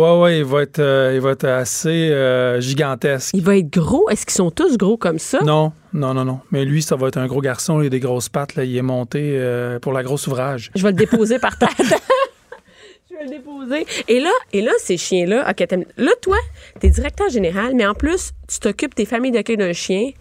Ouais, 0.00 0.18
ouais, 0.18 0.38
il 0.38 0.44
va 0.46 0.62
être, 0.62 0.78
euh, 0.78 1.12
il 1.14 1.20
va 1.20 1.32
être 1.32 1.44
assez 1.44 2.08
euh, 2.10 2.58
gigantesque. 2.58 3.32
Il 3.34 3.42
va 3.42 3.58
être 3.58 3.70
gros? 3.70 4.08
Est-ce 4.08 4.24
qu'ils 4.24 4.34
sont 4.34 4.50
tous 4.50 4.78
gros 4.78 4.96
comme 4.96 5.18
ça? 5.18 5.40
Non, 5.44 5.72
non, 5.92 6.14
non, 6.14 6.24
non. 6.24 6.40
Mais 6.50 6.64
lui, 6.64 6.80
ça 6.80 6.96
va 6.96 7.08
être 7.08 7.18
un 7.18 7.26
gros 7.26 7.42
garçon. 7.42 7.82
Il 7.82 7.86
a 7.86 7.90
des 7.90 8.00
grosses 8.00 8.30
pattes. 8.30 8.54
Là. 8.54 8.64
Il 8.64 8.74
est 8.74 8.82
monté 8.82 9.34
euh, 9.34 9.78
pour 9.78 9.92
la 9.92 10.02
grosse 10.02 10.26
ouvrage. 10.26 10.70
Je 10.74 10.82
vais 10.82 10.92
le 10.92 10.96
déposer 10.96 11.38
par 11.38 11.58
terre. 11.58 11.68
Je 13.10 13.14
vais 13.14 13.24
le 13.24 13.30
déposer. 13.30 13.86
Et 14.08 14.20
là, 14.20 14.30
et 14.54 14.62
là 14.62 14.72
ces 14.78 14.96
chiens-là, 14.96 15.50
OK, 15.50 15.68
là, 15.98 16.12
toi, 16.22 16.38
t'es 16.78 16.88
directeur 16.88 17.28
général, 17.28 17.74
mais 17.74 17.86
en 17.86 17.94
plus, 17.94 18.30
tu 18.48 18.58
t'occupes 18.58 18.94
des 18.94 19.04
familles 19.04 19.32
d'accueil 19.32 19.58
d'un 19.58 19.74
chien. 19.74 20.12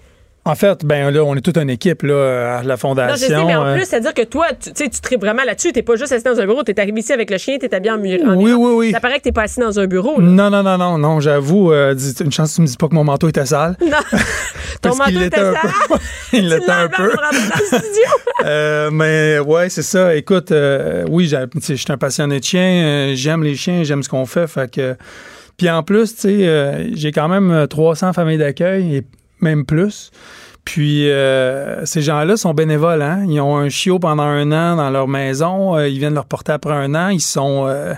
En 0.46 0.56
fait, 0.56 0.84
ben 0.86 1.12
là, 1.12 1.24
on 1.24 1.36
est 1.36 1.42
toute 1.42 1.58
une 1.58 1.70
équipe 1.70 2.02
là, 2.02 2.60
à 2.60 2.64
la 2.64 2.74
Non, 2.74 2.78
fondation. 2.78 3.28
je 3.28 3.34
sais, 3.34 3.46
mais 3.46 3.56
en 3.56 3.66
euh, 3.66 3.76
plus, 3.76 3.86
c'est-à-dire 3.86 4.14
que 4.14 4.24
toi, 4.24 4.48
tu 4.60 4.72
tu 4.72 4.84
sais, 4.84 4.90
tu 4.90 5.00
tripes 5.02 5.20
vraiment 5.20 5.44
là-dessus. 5.44 5.72
T'es 5.74 5.84
pas 5.84 5.96
juste 5.96 6.12
assis 6.12 6.24
dans 6.24 6.40
un 6.40 6.46
bureau, 6.46 6.64
t'es 6.64 6.80
arrivé 6.80 7.02
ici 7.02 7.12
avec 7.14 7.30
le 7.30 7.38
chien, 7.38 7.58
t'es 7.60 7.74
habillé 7.74 7.92
en 7.92 7.98
mur. 7.98 8.20
Oui, 8.38 8.54
oui, 8.54 8.72
oui. 8.76 8.92
Ça 8.92 9.00
paraît 9.00 9.18
que 9.20 9.24
t'es 9.24 9.32
pas 9.32 9.44
assis 9.44 9.60
dans 9.60 9.80
un 9.80 9.86
bureau. 9.86 10.20
là. 10.20 10.26
Non, 10.26 10.50
non, 10.50 10.64
non, 10.64 10.78
non, 10.78 10.98
non, 10.98 11.20
j'avoue, 11.20 11.72
euh, 11.72 11.94
une 12.22 12.32
chance 12.32 12.52
que 12.52 12.56
tu 12.56 12.62
me 12.62 12.68
dis 12.68 12.78
pas 12.78 12.88
que 12.88 12.96
mon 12.96 13.04
manteau 13.04 13.28
était 13.28 13.46
sale. 13.46 13.76
Non. 13.82 13.98
Ton 14.82 14.96
manteau 14.96 15.22
était 15.22 15.36
sale. 15.38 15.56
peu. 15.90 15.96
Il 16.34 16.50
l'était 16.50 16.72
un 16.72 16.88
peu. 16.88 17.12
Euh, 18.46 18.90
mais 18.90 19.40
ouais, 19.40 19.68
c'est 19.70 19.82
ça. 19.82 20.16
Écoute, 20.16 20.52
euh, 20.54 21.04
oui, 21.10 21.28
je 21.28 21.76
suis 21.76 21.86
un 21.92 21.98
passionné 21.98 22.40
de 22.40 22.44
chiens. 22.44 23.12
j'aime 23.14 23.44
les 23.44 23.56
chiens, 23.56 23.84
j'aime 23.84 24.02
ce 24.02 24.08
qu'on 24.08 24.26
fait. 24.26 24.48
Fait 24.48 24.72
que. 24.72 24.96
Puis 25.60 25.70
en 25.70 25.84
plus, 25.84 26.16
tu 26.16 26.22
sais, 26.22 26.48
euh, 26.48 26.88
j'ai 26.96 27.12
quand 27.12 27.28
même 27.28 27.52
euh, 27.52 27.68
300 27.68 28.14
familles 28.14 28.38
d'accueil 28.38 28.96
et 28.96 29.04
même 29.42 29.66
plus. 29.66 30.12
Puis 30.66 31.10
euh, 31.10 31.86
ces 31.86 32.02
gens-là 32.02 32.38
sont 32.38 32.54
bénévoles. 32.54 33.02
Hein? 33.02 33.26
Ils 33.28 33.40
ont 33.42 33.58
un 33.58 33.70
chiot 33.70 33.98
pendant 33.98 34.24
un 34.24 34.52
an 34.52 34.76
dans 34.76 34.90
leur 34.90 35.08
maison. 35.08 35.76
euh, 35.76 35.88
ils 35.88 35.98
viennent 35.98 36.14
le 36.14 36.20
reporter 36.20 36.54
après 36.54 36.74
un 36.74 36.94
an. 36.94 37.10
Ils 37.10 37.22
sont, 37.22 37.66
euh, 37.68 37.94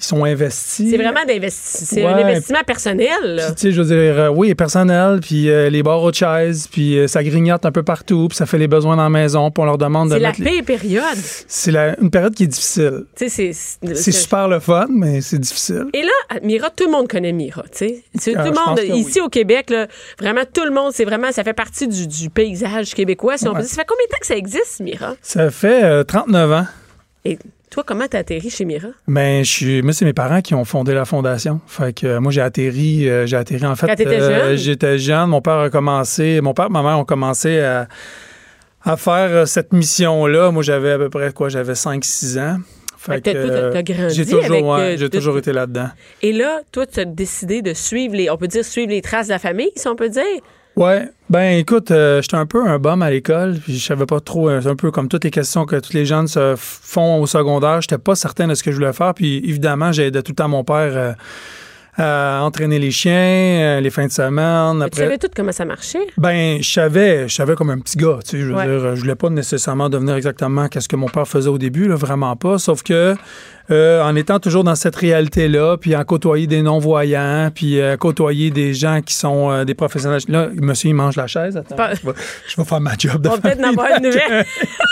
ils 0.00 0.04
sont 0.04 0.24
investis. 0.24 0.90
C'est 0.90 0.96
vraiment 0.96 1.20
c'est 1.50 2.04
un 2.04 2.14
Ouais. 2.16 2.22
investissement 2.22 2.62
personnel. 2.66 3.42
tu 3.48 3.52
sais, 3.56 3.72
je 3.72 3.82
veux 3.82 3.88
dire, 3.88 4.18
euh, 4.18 4.28
oui, 4.28 4.54
personnel, 4.54 5.18
puis 5.20 5.50
euh, 5.50 5.68
les 5.70 5.82
barres 5.82 6.02
aux 6.02 6.12
chaises, 6.12 6.68
puis 6.70 6.96
euh, 6.98 7.08
ça 7.08 7.22
grignote 7.24 7.66
un 7.66 7.72
peu 7.72 7.82
partout, 7.82 8.28
puis 8.28 8.36
ça 8.36 8.46
fait 8.46 8.58
les 8.58 8.68
besoins 8.68 8.96
dans 8.96 9.02
la 9.02 9.08
maison, 9.10 9.50
puis 9.50 9.60
on 9.62 9.64
leur 9.66 9.78
demande 9.78 10.08
de 10.10 10.14
C'est 10.14 10.20
la 10.20 10.28
mettre 10.28 10.42
les- 10.42 10.62
période. 10.62 11.02
C'est 11.48 11.74
une 12.00 12.10
période 12.10 12.34
qui 12.34 12.44
est 12.44 12.48
difficile. 12.48 13.04
Tu 13.16 13.28
sais, 13.28 13.52
c'est. 13.52 13.94
C'est 13.94 14.12
super 14.12 14.46
le 14.48 14.60
fun, 14.60 14.86
mais 14.90 15.20
c'est 15.20 15.38
difficile. 15.38 15.86
Et 15.92 16.02
là, 16.02 16.38
Mira, 16.42 16.70
tout 16.70 16.84
le 16.84 16.92
monde 16.92 17.08
connaît 17.08 17.32
Mira, 17.32 17.62
tu 17.64 17.88
sais. 17.88 18.02
Ah, 18.36 18.44
tout 18.44 18.52
le 18.52 18.66
monde, 18.66 18.96
ici 18.96 19.20
au 19.20 19.28
Québec, 19.28 19.70
là, 19.70 19.88
vraiment, 20.20 20.42
tout 20.52 20.64
le 20.64 20.70
monde, 20.70 20.92
c'est 20.94 21.04
vraiment, 21.04 21.32
ça 21.32 21.42
fait 21.44 21.52
partie 21.54 21.88
du, 21.88 22.06
du 22.06 22.30
paysage 22.30 22.94
québécois, 22.94 23.36
si 23.36 23.48
on 23.48 23.52
peut 23.54 23.60
dire. 23.60 23.68
Ça 23.68 23.76
fait 23.82 23.86
combien 23.88 24.04
de 24.06 24.10
temps 24.10 24.18
que 24.20 24.26
ça 24.26 24.36
existe, 24.36 24.80
Mira? 24.80 25.14
Ça 25.22 25.50
fait 25.50 25.82
euh, 25.84 26.04
39 26.04 26.52
ans. 26.52 26.66
Et 27.24 27.38
toi, 27.70 27.84
comment 27.86 28.06
t'as 28.08 28.18
atterri 28.18 28.50
chez 28.50 28.64
Mira? 28.64 28.88
Mais 29.06 29.44
je 29.44 29.50
suis, 29.50 29.82
moi, 29.82 29.92
c'est 29.92 30.04
mes 30.04 30.12
parents 30.12 30.40
qui 30.40 30.54
ont 30.54 30.64
fondé 30.64 30.94
la 30.94 31.04
fondation. 31.04 31.60
Fait 31.66 31.92
que 31.92 32.06
euh, 32.06 32.20
moi, 32.20 32.32
j'ai 32.32 32.40
atterri, 32.40 33.08
euh, 33.08 33.26
j'ai 33.26 33.36
atterri 33.36 33.64
en 33.66 33.76
fait. 33.76 33.86
Quand 33.86 33.94
t'étais 33.96 34.18
jeune? 34.20 34.56
J'étais 34.56 34.98
jeune. 34.98 35.28
Mon 35.28 35.40
père 35.40 35.58
a 35.58 35.70
commencé, 35.70 36.40
mon 36.40 36.54
père 36.54 36.66
et 36.66 36.70
ma 36.72 36.82
mère 36.82 36.98
ont 36.98 37.04
commencé 37.04 37.60
à, 37.60 37.88
à 38.84 38.96
faire 38.96 39.30
euh, 39.30 39.46
cette 39.46 39.72
mission-là. 39.72 40.50
Moi, 40.50 40.62
j'avais 40.62 40.92
à 40.92 40.98
peu 40.98 41.10
près 41.10 41.32
quoi? 41.32 41.48
J'avais 41.48 41.74
5-6 41.74 42.38
ans. 42.38 42.58
Fait 42.96 43.20
que 43.20 43.30
t'as- 43.30 43.70
t'as 43.70 43.82
grandi 43.82 44.14
j'ai 44.14 44.24
toujours, 44.24 44.44
avec, 44.44 44.64
ouais, 44.64 44.80
euh, 44.80 44.96
j'ai 44.98 45.08
toujours 45.08 45.38
été 45.38 45.52
là-dedans. 45.52 45.88
Et 46.20 46.32
là, 46.32 46.60
toi, 46.72 46.84
tu 46.84 46.98
as 46.98 47.04
décidé 47.04 47.62
de 47.62 47.72
suivre 47.72 48.16
les, 48.16 48.28
on 48.28 48.36
peut 48.36 48.48
dire, 48.48 48.64
suivre 48.64 48.90
les 48.90 49.02
traces 49.02 49.28
de 49.28 49.32
la 49.32 49.38
famille, 49.38 49.70
si 49.76 49.86
on 49.86 49.94
peut 49.94 50.08
dire? 50.08 50.24
Ouais, 50.78 51.08
ben 51.28 51.58
écoute, 51.58 51.90
euh, 51.90 52.22
j'étais 52.22 52.36
un 52.36 52.46
peu 52.46 52.64
un 52.64 52.78
bum 52.78 53.02
à 53.02 53.10
l'école, 53.10 53.56
puis 53.58 53.76
je 53.76 53.84
savais 53.84 54.06
pas 54.06 54.20
trop, 54.20 54.48
euh, 54.48 54.60
c'est 54.62 54.68
un 54.68 54.76
peu 54.76 54.92
comme 54.92 55.08
toutes 55.08 55.24
les 55.24 55.32
questions 55.32 55.66
que 55.66 55.74
tous 55.74 55.92
les 55.92 56.06
jeunes 56.06 56.28
se 56.28 56.54
font 56.56 57.20
au 57.20 57.26
secondaire, 57.26 57.80
j'étais 57.80 57.98
pas 57.98 58.14
certain 58.14 58.46
de 58.46 58.54
ce 58.54 58.62
que 58.62 58.70
je 58.70 58.76
voulais 58.76 58.92
faire, 58.92 59.12
puis 59.12 59.38
évidemment, 59.38 59.90
j'ai 59.90 60.06
aidé 60.06 60.22
tout 60.22 60.30
le 60.30 60.36
temps 60.36 60.46
mon 60.46 60.62
père 60.62 60.92
euh, 60.94 61.12
à 61.96 62.44
entraîner 62.44 62.78
les 62.78 62.92
chiens, 62.92 63.12
euh, 63.12 63.80
les 63.80 63.90
fins 63.90 64.06
de 64.06 64.12
semaine. 64.12 64.76
Tu 64.78 64.84
Après, 64.84 65.02
savais 65.02 65.18
tout 65.18 65.26
comment 65.34 65.50
ça 65.50 65.64
marchait? 65.64 66.06
ben, 66.16 66.62
je 66.62 66.70
savais, 66.72 67.28
je 67.28 67.34
savais 67.34 67.56
comme 67.56 67.70
un 67.70 67.80
petit 67.80 67.98
gars, 67.98 68.20
tu 68.24 68.30
sais, 68.30 68.38
je 68.40 68.44
veux 68.46 68.54
Ouais. 68.54 68.64
dire, 68.66 68.94
je 68.94 69.00
voulais 69.00 69.16
pas 69.16 69.30
nécessairement 69.30 69.88
devenir 69.88 70.14
exactement 70.14 70.68
qu'est-ce 70.68 70.88
que 70.88 70.94
mon 70.94 71.08
père 71.08 71.26
faisait 71.26 71.48
au 71.50 71.58
début, 71.58 71.88
là, 71.88 71.96
vraiment 71.96 72.36
pas, 72.36 72.58
sauf 72.58 72.84
que 72.84 73.16
euh, 73.70 74.02
en 74.02 74.14
étant 74.16 74.38
toujours 74.38 74.64
dans 74.64 74.74
cette 74.74 74.96
réalité-là, 74.96 75.76
puis 75.76 75.94
en 75.96 76.04
côtoyer 76.04 76.46
des 76.46 76.62
non-voyants, 76.62 77.50
puis 77.54 77.80
euh, 77.80 77.96
côtoyer 77.96 78.50
des 78.50 78.72
gens 78.74 79.00
qui 79.04 79.14
sont 79.14 79.50
euh, 79.50 79.64
des 79.64 79.74
professionnels. 79.74 80.20
Là, 80.28 80.48
monsieur, 80.54 80.88
il 80.90 80.94
mange 80.94 81.16
la 81.16 81.26
chaise. 81.26 81.56
Attends, 81.56 81.76
Pas- 81.76 81.94
je, 81.94 82.06
vais, 82.06 82.12
je 82.48 82.56
vais 82.56 82.64
faire 82.64 82.80
ma 82.80 82.92
job 82.98 83.20
de 83.22 83.28
On 83.28 83.32
va 83.32 83.38
peut-être 83.38 83.58
en 83.60 83.62
famille 83.62 83.78
avoir 83.78 83.98
une 83.98 84.04
nouvelle. 84.06 84.46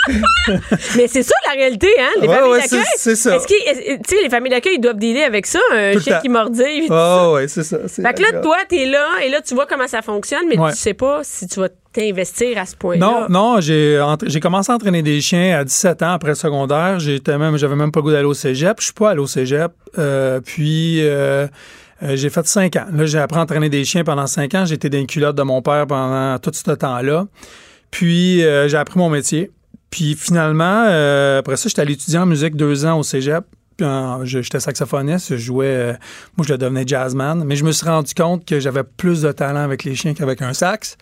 Mais 0.95 1.07
c'est 1.07 1.23
ça 1.23 1.33
la 1.47 1.53
réalité, 1.53 1.87
hein? 1.99 2.09
Les 2.21 2.27
Ouais, 2.27 2.35
familles 2.35 2.51
ouais, 2.51 2.61
d'accueil. 2.61 2.79
c'est- 2.95 2.97
c'est 2.97 3.15
ça. 3.15 3.35
Est-ce 3.35 3.47
qu'ils- 3.47 3.55
est- 3.67 3.97
tu 4.07 4.15
sais, 4.15 4.23
les 4.23 4.29
familles 4.29 4.51
d'accueil, 4.51 4.75
ils 4.75 4.81
doivent 4.81 4.97
dealer 4.97 5.23
avec 5.23 5.45
ça, 5.45 5.59
un 5.73 5.99
chien 5.99 6.19
qui 6.19 6.29
mordit. 6.29 6.87
Oh, 6.89 7.31
ouais, 7.35 7.47
c'est 7.47 7.63
ça. 7.63 7.77
c'est 7.87 8.01
Fait 8.01 8.13
que 8.13 8.21
là, 8.21 8.41
toi, 8.41 8.57
t'es 8.69 8.85
là, 8.85 9.05
et 9.25 9.29
là, 9.29 9.41
tu 9.41 9.53
vois 9.55 9.65
comment 9.65 9.87
ça 9.87 10.01
fonctionne, 10.01 10.45
mais 10.49 10.57
Ouais. 10.57 10.71
tu 10.71 10.77
sais 10.77 10.93
pas 10.93 11.21
si 11.23 11.47
tu 11.47 11.59
vas 11.59 11.69
t'investir 11.93 12.57
à 12.57 12.65
ce 12.65 12.75
point-là? 12.75 13.27
Non, 13.29 13.55
non, 13.55 13.61
j'ai 13.61 14.39
commencé 14.41 14.71
à 14.71 14.75
entraîner 14.75 15.01
des 15.01 15.21
chiens 15.21 15.59
à 15.59 15.63
17 15.63 16.03
ans 16.03 16.11
après 16.11 16.29
le 16.29 16.35
secondaire. 16.35 16.99
J'étais 16.99 17.37
même, 17.37 17.57
j'avais 17.57 17.75
même 17.75 17.91
pas 17.91 17.99
le 17.99 18.03
goût 18.03 18.11
d'aller 18.11 18.25
au 18.25 18.33
cégep. 18.33 18.77
Je 18.79 18.85
suis 18.85 18.93
pas 18.93 19.11
allé 19.11 19.19
au 19.19 19.27
cégep. 19.27 19.71
Euh, 19.97 20.39
puis 20.41 20.99
euh, 21.01 21.47
euh, 22.03 22.15
j'ai 22.15 22.29
fait 22.29 22.45
5 22.45 22.75
ans. 22.75 22.85
Là, 22.93 23.05
j'ai 23.05 23.19
appris 23.19 23.39
à 23.39 23.43
entraîner 23.43 23.69
des 23.69 23.83
chiens 23.85 24.03
pendant 24.03 24.27
5 24.27 24.53
ans. 24.55 24.65
J'étais 24.65 24.89
dans 24.89 25.05
culottes 25.05 25.35
de 25.35 25.43
mon 25.43 25.61
père 25.61 25.87
pendant 25.87 26.37
tout 26.39 26.51
ce 26.53 26.71
temps-là. 26.71 27.27
Puis 27.91 28.39
j'ai 28.39 28.77
appris 28.77 28.99
mon 28.99 29.09
métier. 29.09 29.51
Puis 29.89 30.15
finalement, 30.15 30.83
après 31.37 31.57
ça, 31.57 31.69
j'étais 31.69 31.81
allé 31.81 31.93
étudier 31.93 32.19
en 32.19 32.25
musique 32.25 32.55
deux 32.55 32.85
ans 32.85 32.99
au 32.99 33.03
cégep. 33.03 33.45
Puis 33.77 33.85
j'étais 34.23 34.59
saxophoniste, 34.59 35.29
je 35.29 35.37
jouais, 35.37 35.95
moi 36.35 36.45
je 36.47 36.55
devenais 36.55 36.83
jazzman, 36.85 37.43
mais 37.45 37.55
je 37.55 37.63
me 37.63 37.71
suis 37.71 37.85
rendu 37.85 38.15
compte 38.15 38.43
que 38.43 38.59
j'avais 38.59 38.83
plus 38.83 39.21
de 39.21 39.31
talent 39.31 39.59
avec 39.59 39.83
les 39.83 39.95
chiens 39.95 40.15
qu'avec 40.15 40.41
un 40.41 40.53
sax. 40.53 40.97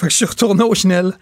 Fait 0.00 0.06
que 0.06 0.12
je 0.12 0.16
suis 0.16 0.24
retourné 0.24 0.62
au 0.64 0.74
chenel. 0.74 1.12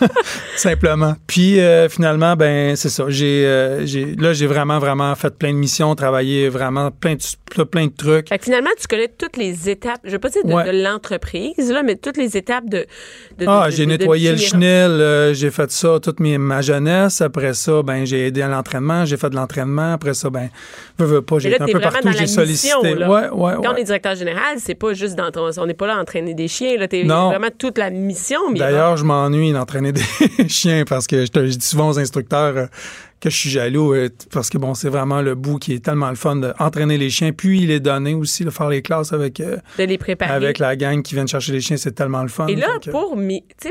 Simplement. 0.56 1.14
Puis 1.26 1.60
euh, 1.60 1.88
finalement, 1.88 2.34
ben 2.36 2.76
c'est 2.76 2.88
ça. 2.88 3.04
J'ai, 3.08 3.46
euh, 3.46 3.86
j'ai, 3.86 4.14
là, 4.16 4.32
j'ai 4.32 4.46
vraiment, 4.46 4.78
vraiment 4.78 5.14
fait 5.14 5.30
plein 5.36 5.52
de 5.52 5.56
missions, 5.58 5.94
travaillé 5.94 6.48
vraiment 6.48 6.90
plein 6.90 7.14
de, 7.14 7.62
plein 7.64 7.86
de 7.86 7.92
trucs. 7.96 8.28
Fait 8.28 8.38
que 8.38 8.44
finalement, 8.44 8.70
tu 8.80 8.86
connais 8.86 9.08
toutes 9.08 9.36
les 9.36 9.68
étapes, 9.70 10.00
je 10.04 10.10
veux 10.10 10.18
pas 10.18 10.28
dire 10.28 10.44
de, 10.44 10.50
Ouais. 10.52 10.64
de 10.64 10.82
l'entreprise, 10.82 11.70
là, 11.70 11.82
mais 11.84 11.94
toutes 11.96 12.16
les 12.16 12.36
étapes 12.36 12.68
de. 12.68 12.86
de- 13.38 13.46
Ah, 13.46 13.68
j'ai 13.70 13.86
nettoyé 13.86 14.32
le 14.32 14.38
chenil, 14.38 14.64
euh, 14.66 15.32
j'ai 15.34 15.50
fait 15.50 15.70
ça 15.70 15.98
toute 16.02 16.18
mes- 16.20 16.38
ma 16.38 16.60
jeunesse. 16.62 17.20
Après 17.20 17.54
ça, 17.54 17.82
ben 17.82 18.04
j'ai 18.04 18.26
aidé 18.26 18.42
à 18.42 18.48
l'entraînement, 18.48 19.04
j'ai 19.04 19.16
fait 19.16 19.30
de 19.30 19.36
l'entraînement. 19.36 19.92
Après 19.92 20.14
ça, 20.14 20.30
ben, 20.30 20.48
veux, 20.98 21.06
veux 21.06 21.22
pas, 21.22 21.38
j'ai 21.38 21.50
été 21.52 21.62
un 21.62 21.66
peu 21.66 21.78
partout, 21.80 22.08
j'ai 22.12 22.22
mission, 22.22 22.42
sollicité. 22.42 22.94
là. 22.96 23.08
Ouais, 23.08 23.28
ouais, 23.30 23.52
Quand 23.62 23.72
on 23.74 23.76
est 23.76 23.84
directeur 23.84 24.14
général, 24.16 24.56
c'est 24.58 24.74
pas 24.74 24.92
juste 24.94 25.14
dans 25.14 25.30
ton. 25.30 25.48
On 25.58 25.66
n'est 25.66 25.74
pas 25.74 25.86
là 25.86 25.96
à 25.96 26.00
entraîner 26.00 26.34
des 26.34 26.48
chiens, 26.48 26.76
là. 26.76 26.88
T'es 26.88 27.04
vraiment 27.04 27.48
toute 27.56 27.78
la 27.78 27.90
mission. 28.04 28.38
D'ailleurs, 28.52 28.96
je 28.96 29.04
m'ennuie 29.04 29.52
d'entraîner 29.52 29.92
des 29.92 30.02
chiens 30.48 30.84
parce 30.88 31.06
que 31.06 31.24
je, 31.24 31.30
te- 31.30 31.46
je 31.46 31.56
dis 31.56 31.66
souvent 31.66 31.88
aux 31.90 31.98
instructeurs 31.98 32.56
euh, 32.56 32.66
que 33.20 33.28
je 33.28 33.36
suis 33.36 33.50
jaloux 33.50 33.92
euh, 33.92 34.08
parce 34.32 34.48
que 34.48 34.56
bon, 34.56 34.72
c'est 34.74 34.88
vraiment 34.88 35.20
le 35.20 35.34
bout 35.34 35.58
qui 35.58 35.74
est 35.74 35.84
tellement 35.84 36.08
le 36.08 36.16
fun 36.16 36.36
d'entraîner 36.36 36.96
les 36.96 37.10
chiens, 37.10 37.32
puis 37.32 37.66
les 37.66 37.78
donner 37.80 38.14
aussi, 38.14 38.44
de 38.44 38.50
faire 38.50 38.68
les 38.70 38.80
classes 38.80 39.12
avec, 39.12 39.40
euh, 39.40 39.58
de 39.78 39.84
les 39.84 39.98
préparer. 39.98 40.32
avec 40.32 40.58
la 40.58 40.74
gang 40.76 41.02
qui 41.02 41.14
vient 41.14 41.26
chercher 41.26 41.52
les 41.52 41.60
chiens, 41.60 41.76
c'est 41.76 41.92
tellement 41.92 42.22
le 42.22 42.28
fun. 42.28 42.46
Et 42.46 42.56
là, 42.56 42.68
que- 42.82 42.90
pour, 42.90 43.16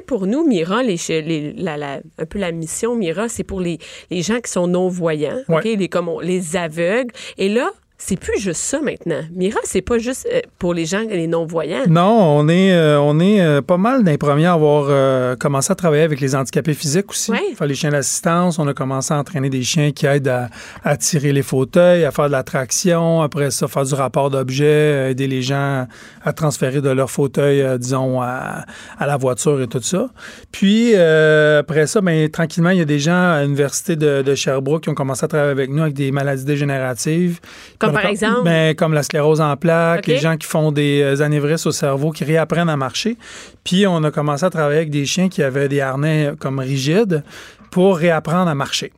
pour 0.06 0.28
nous, 0.28 0.48
Mira, 0.48 0.84
les, 0.84 1.54
la, 1.58 1.78
la- 1.78 2.00
un 2.20 2.26
peu 2.26 2.38
la 2.40 2.52
mission 2.52 2.96
Mira, 2.96 3.28
c'est 3.28 3.44
pour 3.44 3.60
les, 3.62 3.80
les 4.12 4.22
gens 4.22 4.40
qui 4.40 4.52
sont 4.52 4.68
non-voyants, 4.68 5.42
Ouais. 5.48 5.58
OK? 5.58 5.64
les, 5.80 5.90
comme 5.90 6.10
on- 6.10 6.20
les 6.20 6.56
aveugles. 6.56 7.12
Et 7.40 7.50
là, 7.50 7.72
c'est 8.02 8.18
plus 8.18 8.40
juste 8.40 8.62
ça 8.62 8.80
maintenant. 8.82 9.22
Mira, 9.34 9.60
c'est 9.66 9.82
pas 9.82 9.98
juste 9.98 10.26
euh, 10.34 10.40
pour 10.58 10.74
les 10.74 10.86
gens, 10.86 11.02
les 11.02 11.28
non-voyants. 11.28 11.84
Non, 11.90 12.40
on 12.40 12.48
est, 12.48 12.72
euh, 12.74 12.98
on 13.00 13.20
est 13.20 13.42
euh, 13.42 13.62
pas 13.62 13.76
mal 13.76 14.06
des 14.06 14.18
premiers 14.18 14.46
à 14.46 14.54
avoir 14.54 14.86
euh, 14.90 15.36
commencé 15.36 15.70
à 15.72 15.76
travailler 15.76 16.04
avec 16.04 16.22
les 16.22 16.34
handicapés 16.34 16.74
physiques 16.74 17.12
aussi. 17.12 17.32
Ouais. 17.32 17.54
Faire 17.56 17.68
les 17.68 17.76
chiens 17.76 17.90
d'assistance. 17.90 18.58
On 18.58 18.68
a 18.70 18.74
commencé 18.74 19.14
à 19.14 19.18
entraîner 19.18 19.50
des 19.50 19.64
chiens 19.64 19.92
qui 19.92 20.06
aident 20.06 20.30
à, 20.30 20.50
à 20.86 20.96
tirer 20.96 21.34
les 21.34 21.42
fauteuils, 21.42 22.06
à 22.06 22.12
faire 22.12 22.28
de 22.28 22.32
la 22.32 22.44
traction. 22.44 23.22
Après 23.22 23.52
ça, 23.52 23.68
faire 23.68 23.84
du 23.84 23.94
rapport 23.94 24.30
d'objets, 24.30 25.12
aider 25.12 25.28
les 25.28 25.42
gens 25.42 25.86
à 26.24 26.34
transférer 26.34 26.80
de 26.80 26.90
leur 26.90 27.12
fauteuil, 27.12 27.66
disons, 27.78 28.22
à, 28.22 28.64
à 28.98 29.08
la 29.08 29.18
voiture 29.18 29.62
et 29.62 29.68
tout 29.68 29.82
ça. 29.82 30.10
Puis, 30.54 30.96
après 30.96 31.86
ça, 31.86 32.00
ben, 32.00 32.30
tranquillement, 32.30 32.70
il 32.70 32.78
y 32.78 32.82
a 32.82 32.86
des 32.86 33.00
gens 33.00 33.32
à 33.32 33.44
l'Université 33.44 33.98
de, 33.98 34.22
de 34.22 34.36
Sherbrooke 34.36 34.84
qui 34.84 34.90
ont 34.90 34.96
commencé 34.96 35.26
à 35.26 35.28
travailler 35.28 35.52
avec 35.52 35.70
nous 35.70 35.82
avec 35.82 35.96
des 35.96 36.12
maladies 36.12 36.46
dégénératives. 36.46 37.42
Comme 37.78 37.89
Par 37.94 38.06
exemple? 38.06 38.44
Ben, 38.44 38.76
comme 38.76 38.94
la 38.94 39.04
sclérose 39.04 39.42
en 39.42 39.56
plaques, 39.58 40.08
les 40.08 40.18
gens 40.18 40.38
qui 40.38 40.48
font 40.48 40.72
des 40.72 41.02
euh, 41.02 41.24
anévrismes 41.24 41.70
au 41.70 41.72
cerveau, 41.72 42.12
qui 42.12 42.24
réapprennent 42.24 42.70
à 42.70 42.78
marcher. 42.78 43.18
Puis 43.64 43.86
on 43.88 44.04
a 44.04 44.12
commencé 44.12 44.46
à 44.46 44.50
travailler 44.50 44.78
avec 44.78 44.90
des 44.90 45.06
chiens 45.06 45.30
qui 45.30 45.44
avaient 45.44 45.70
des 45.70 45.82
harnais 45.82 46.32
comme 46.40 46.60
rigides 46.60 47.24
pour 47.72 47.98
réapprendre 47.98 48.50
à 48.50 48.56
marcher. 48.56 48.92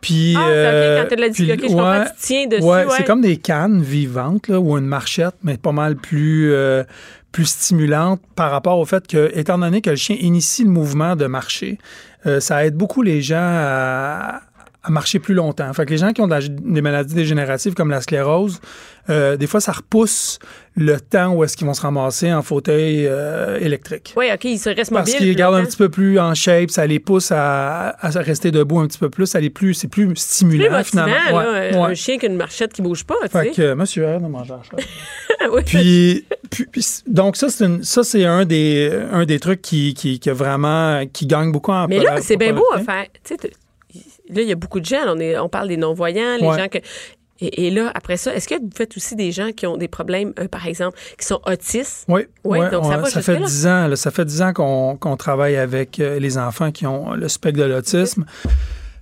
Puis, 0.00 0.34
Ah, 0.36 0.40
c'est 0.46 0.50
euh, 0.50 0.96
OK, 0.96 1.02
quand 1.02 1.08
t'as 1.10 1.16
de 1.16 1.20
la 1.20 1.26
puis, 1.28 1.44
difficulté, 1.44 1.68
je 1.68 1.72
comprends, 1.74 2.04
tu 2.04 2.10
tiens 2.20 2.46
dessus, 2.46 2.62
Ouais, 2.62 2.84
ouais. 2.86 2.94
c'est 2.96 3.04
comme 3.04 3.20
des 3.20 3.36
cannes 3.36 3.82
vivantes 3.82 4.48
là, 4.48 4.58
ou 4.58 4.78
une 4.78 4.86
marchette, 4.86 5.34
mais 5.42 5.58
pas 5.58 5.72
mal 5.72 5.96
plus, 5.96 6.52
euh, 6.54 6.84
plus 7.32 7.44
stimulante 7.44 8.20
par 8.34 8.50
rapport 8.50 8.78
au 8.78 8.86
fait 8.86 9.06
que, 9.06 9.30
étant 9.34 9.58
donné 9.58 9.82
que 9.82 9.90
le 9.90 9.96
chien 9.96 10.16
initie 10.18 10.64
le 10.64 10.70
mouvement 10.70 11.16
de 11.16 11.26
marcher, 11.26 11.76
euh, 12.26 12.40
ça 12.40 12.64
aide 12.64 12.76
beaucoup 12.76 13.02
les 13.02 13.20
gens 13.20 13.36
à, 13.40 14.40
à 14.82 14.90
marcher 14.90 15.18
plus 15.18 15.34
longtemps. 15.34 15.70
Fait 15.74 15.84
que 15.84 15.90
les 15.90 15.98
gens 15.98 16.12
qui 16.12 16.20
ont 16.22 16.26
de 16.26 16.34
la- 16.34 16.40
des 16.48 16.80
maladies 16.80 17.14
dégénératives 17.14 17.74
comme 17.74 17.90
la 17.90 18.00
sclérose, 18.00 18.60
euh, 19.10 19.36
des 19.36 19.46
fois, 19.46 19.60
ça 19.60 19.72
repousse 19.72 20.38
le 20.76 20.98
temps 21.00 21.32
où 21.34 21.44
est-ce 21.44 21.56
qu'ils 21.56 21.66
vont 21.66 21.74
se 21.74 21.82
ramasser 21.82 22.32
en 22.32 22.40
fauteuil 22.42 23.06
euh, 23.06 23.58
électrique. 23.60 24.14
Oui, 24.16 24.26
OK, 24.32 24.44
il 24.44 24.58
se 24.58 24.70
reste 24.70 24.90
Parce 24.92 25.10
mobile. 25.10 25.16
qu'ils 25.26 25.36
gardent 25.36 25.56
un 25.56 25.64
petit 25.64 25.76
peu 25.76 25.88
plus 25.90 26.18
en 26.18 26.32
shape, 26.34 26.70
ça 26.70 26.86
les 26.86 26.98
pousse 26.98 27.30
à, 27.30 27.90
à 28.00 28.08
rester 28.22 28.50
debout 28.52 28.78
un 28.80 28.86
petit 28.86 28.98
peu 28.98 29.10
plus, 29.10 29.26
ça 29.26 29.40
les 29.40 29.50
plus, 29.50 29.74
c'est 29.74 29.88
plus 29.88 30.06
plus 30.06 30.16
stimulant 30.16 30.70
motivant, 30.70 30.82
finalement. 31.04 31.40
là, 31.40 31.52
Ouais, 31.52 31.76
un 31.76 31.88
ouais. 31.88 31.94
chien 31.94 32.16
qu'une 32.18 32.36
marchette 32.36 32.72
qui 32.72 32.80
bouge 32.82 33.04
pas, 33.04 33.16
tu 33.24 33.28
Fait 33.30 33.48
sais. 33.48 33.50
que, 33.50 33.62
euh, 33.62 33.74
monsieur, 33.74 34.06
de 34.18 34.26
manger 34.26 34.54
chaise. 34.62 34.86
Oui. 35.52 35.62
puis, 35.66 36.24
puis- 36.50 36.66
puis, 36.70 36.86
donc 37.06 37.36
ça 37.36 37.48
c'est 37.48 37.64
une- 37.64 37.82
ça 37.82 38.02
c'est 38.04 38.24
un 38.26 38.44
des 38.44 38.90
un 39.10 39.24
des 39.24 39.40
trucs 39.40 39.62
qui 39.62 39.94
qui, 39.94 40.20
qui 40.20 40.28
a 40.30 40.34
vraiment 40.34 41.02
qui 41.12 41.26
gagne 41.26 41.50
beaucoup 41.50 41.72
en 41.72 41.86
Mais 41.88 41.98
là, 41.98 42.20
c'est 42.20 42.36
bien 42.36 42.52
beau 42.52 42.64
à 42.74 42.78
faire. 42.80 43.06
Tu 43.24 43.34
sais, 43.40 43.50
là, 44.34 44.42
il 44.42 44.48
y 44.48 44.52
a 44.52 44.56
beaucoup 44.56 44.80
de 44.80 44.84
gens. 44.86 45.02
on, 45.08 45.18
est, 45.18 45.38
on 45.38 45.48
parle 45.48 45.68
des 45.68 45.76
non-voyants, 45.76 46.36
les 46.40 46.46
Ouais. 46.46 46.58
gens 46.58 46.68
que. 46.68 46.78
Et, 47.42 47.68
et 47.68 47.70
là, 47.70 47.90
après 47.94 48.18
ça, 48.18 48.34
est-ce 48.34 48.46
que 48.46 48.54
vous 48.60 48.68
faites 48.76 48.94
aussi 48.98 49.16
des 49.16 49.32
gens 49.32 49.50
qui 49.56 49.66
ont 49.66 49.78
des 49.78 49.88
problèmes, 49.88 50.34
euh, 50.38 50.46
par 50.46 50.66
exemple, 50.66 50.98
qui 51.18 51.24
sont 51.26 51.40
autistes? 51.46 52.04
Oui, 52.06 52.26
Oui, 52.44 52.58
donc 52.70 52.84
ça 52.84 52.98
on- 52.98 53.00
va 53.00 53.06
fait? 53.22 53.36
10 53.38 53.66
ans, 53.66 53.86
là, 53.88 53.96
ça 53.96 54.10
fait 54.10 54.26
10 54.26 54.42
ans 54.42 54.52
qu'on 54.52 55.16
travaille 55.16 55.56
avec 55.56 56.00
euh, 56.00 56.18
les 56.18 56.36
enfants 56.36 56.70
qui 56.70 56.86
ont 56.86 57.12
le 57.14 57.28
spectre 57.28 57.58
de 57.60 57.64
l'autisme. 57.64 58.26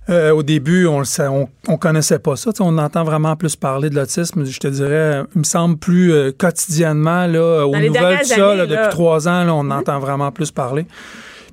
Euh, 0.09 0.31
au 0.31 0.41
début, 0.41 0.87
on 0.87 1.01
ne 1.01 1.27
on, 1.29 1.49
on 1.67 1.77
connaissait 1.77 2.17
pas 2.17 2.35
ça. 2.35 2.49
On 2.61 2.77
entend 2.79 3.03
vraiment 3.03 3.35
plus 3.35 3.55
parler 3.57 3.89
de 3.91 3.95
l'autisme, 3.95 4.43
je 4.45 4.59
te 4.59 4.67
dirais, 4.69 5.21
il 5.35 5.39
me 5.39 5.43
semble 5.43 5.77
plus 5.77 6.11
euh, 6.13 6.31
quotidiennement, 6.31 7.27
là, 7.27 7.67
aux 7.67 7.75
les 7.75 7.89
nouvelles, 7.89 8.25
ça, 8.25 8.35
années, 8.35 8.43
là, 8.43 8.55
là. 8.55 8.65
Mm-hmm. 8.65 8.69
depuis 8.69 8.89
trois 8.89 9.27
ans, 9.27 9.43
là, 9.43 9.53
on 9.53 9.69
entend 9.69 9.99
vraiment 9.99 10.31
plus 10.31 10.49
parler. 10.49 10.85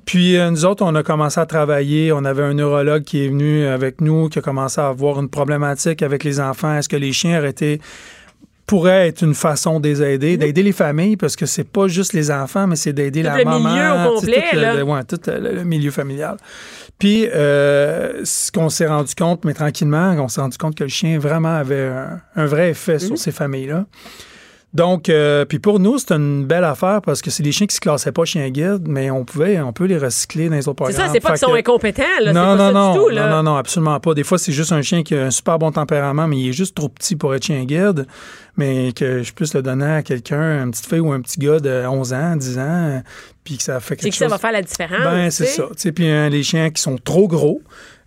Puis 0.07 0.37
euh, 0.37 0.49
nous 0.49 0.65
autres, 0.65 0.83
on 0.83 0.95
a 0.95 1.03
commencé 1.03 1.39
à 1.39 1.45
travailler. 1.45 2.11
On 2.13 2.23
avait 2.25 2.41
un 2.43 2.53
neurologue 2.55 3.03
qui 3.03 3.23
est 3.23 3.27
venu 3.27 3.65
avec 3.67 4.01
nous, 4.01 4.29
qui 4.29 4.39
a 4.39 4.41
commencé 4.41 4.81
à 4.81 4.87
avoir 4.87 5.19
une 5.19 5.29
problématique 5.29 6.01
avec 6.01 6.23
les 6.23 6.39
enfants. 6.39 6.73
Est-ce 6.77 6.89
que 6.89 6.95
les 6.95 7.11
chiens 7.13 7.37
auraient 7.37 7.49
été 7.51 7.79
pourrait 8.65 9.07
être 9.07 9.21
une 9.23 9.33
façon 9.33 9.79
de 9.79 9.87
les 9.87 10.01
aider, 10.03 10.35
d'aider 10.35 10.61
les 10.63 10.73
familles, 10.73 11.15
parce 11.15 11.37
que 11.37 11.45
c'est 11.45 11.63
pas 11.63 11.87
juste 11.87 12.11
les 12.11 12.31
enfants, 12.31 12.67
mais 12.67 12.75
c'est 12.75 12.91
d'aider 12.91 13.21
la 13.23 13.37
le 13.37 13.45
maman. 13.45 13.59
milieu 13.69 13.91
au 13.91 14.15
complet, 14.15 14.43
tout 14.49 14.55
le- 14.57 14.61
là. 14.61 14.73
le- 14.75 14.83
ouais, 14.83 15.03
tout 15.05 15.19
le, 15.27 15.53
le 15.55 15.63
milieu 15.63 15.89
familial. 15.91 16.35
Puis, 16.99 17.27
euh, 17.33 18.25
ce 18.25 18.51
qu'on 18.51 18.67
s'est 18.69 18.87
rendu 18.87 19.13
compte, 19.15 19.45
mais 19.45 19.53
tranquillement, 19.53 20.15
on 20.19 20.27
s'est 20.27 20.41
rendu 20.41 20.57
compte 20.57 20.75
que 20.75 20.83
le 20.83 20.89
chien 20.89 21.17
vraiment 21.17 21.55
avait 21.55 21.87
un, 21.87 22.19
un 22.35 22.45
vrai 22.45 22.71
effet 22.71 22.99
sur 22.99 23.17
ces 23.17 23.31
familles-là. 23.31 23.85
Donc, 24.73 25.09
euh, 25.09 25.45
puis 25.45 25.59
pour 25.59 25.79
nous, 25.79 25.97
c'est 25.97 26.11
une 26.11 26.45
belle 26.45 26.65
affaire 26.65 27.01
parce 27.01 27.21
que 27.21 27.31
c'est 27.31 27.41
des 27.41 27.51
chiens 27.53 27.65
qui 27.67 27.75
se 27.75 27.79
classaient 27.79 28.11
pas 28.11 28.25
chien 28.25 28.47
guide, 28.49 28.85
mais 28.87 29.09
on 29.09 29.23
pouvait, 29.23 29.59
on 29.61 29.71
peut 29.73 29.85
les 29.85 29.97
recycler 29.97 30.49
dans 30.49 30.55
les 30.55 30.67
autres 30.67 30.85
C'est 30.87 30.93
programmes. 30.93 31.07
ça, 31.07 31.13
c'est 31.13 31.19
pas 31.21 31.29
qu'ils 31.29 31.37
sont 31.39 31.51
que- 31.53 31.57
incompétents, 31.57 32.03
là. 32.21 32.33
non, 32.33 32.51
c'est 32.51 32.57
pas 32.57 32.71
non, 32.73 32.93
ça 32.93 32.99
du 32.99 33.05
tout, 33.05 33.09
là. 33.09 33.29
non, 33.29 33.35
non, 33.37 33.43
non, 33.43 33.55
absolument 33.55 33.99
pas. 33.99 34.13
Des 34.13 34.23
fois, 34.23 34.37
c'est 34.37 34.51
juste 34.51 34.73
un 34.73 34.81
chien 34.81 35.03
qui 35.03 35.15
a 35.15 35.23
un 35.25 35.31
super 35.31 35.57
bon 35.57 35.71
tempérament, 35.71 36.27
mais 36.27 36.37
il 36.37 36.49
est 36.49 36.53
juste 36.53 36.75
trop 36.75 36.89
petit 36.89 37.15
pour 37.15 37.33
être 37.33 37.45
chien 37.45 37.63
guide. 37.63 38.05
Mais 38.57 38.91
que 38.91 39.23
je 39.23 39.33
puisse 39.33 39.53
le 39.53 39.61
donner 39.61 39.85
à 39.85 40.03
quelqu'un, 40.03 40.63
une 40.63 40.71
petite 40.71 40.87
fille 40.87 40.99
ou 40.99 41.11
un 41.11 41.21
petit 41.21 41.39
gars 41.39 41.59
de 41.59 41.85
11 41.87 42.13
ans, 42.13 42.35
10 42.35 42.57
ans, 42.59 43.03
puis 43.43 43.57
que 43.57 43.63
ça 43.63 43.79
fait 43.79 43.95
C'est 43.95 43.95
quelque 43.97 44.11
que 44.13 44.17
ça 44.17 44.25
chose. 44.25 44.31
va 44.31 44.37
faire 44.37 44.51
la 44.51 44.61
différence. 44.63 45.03
Ben, 45.03 45.29
c'est 45.31 45.45
ça. 45.45 45.63
Tu 45.71 45.73
sais, 45.77 45.91
puis 45.91 46.07
hein, 46.09 46.27
les 46.29 46.43
chiens 46.43 46.69
qui 46.71 46.81
sont 46.81 46.97
trop 46.97 47.27
gros, 47.27 47.61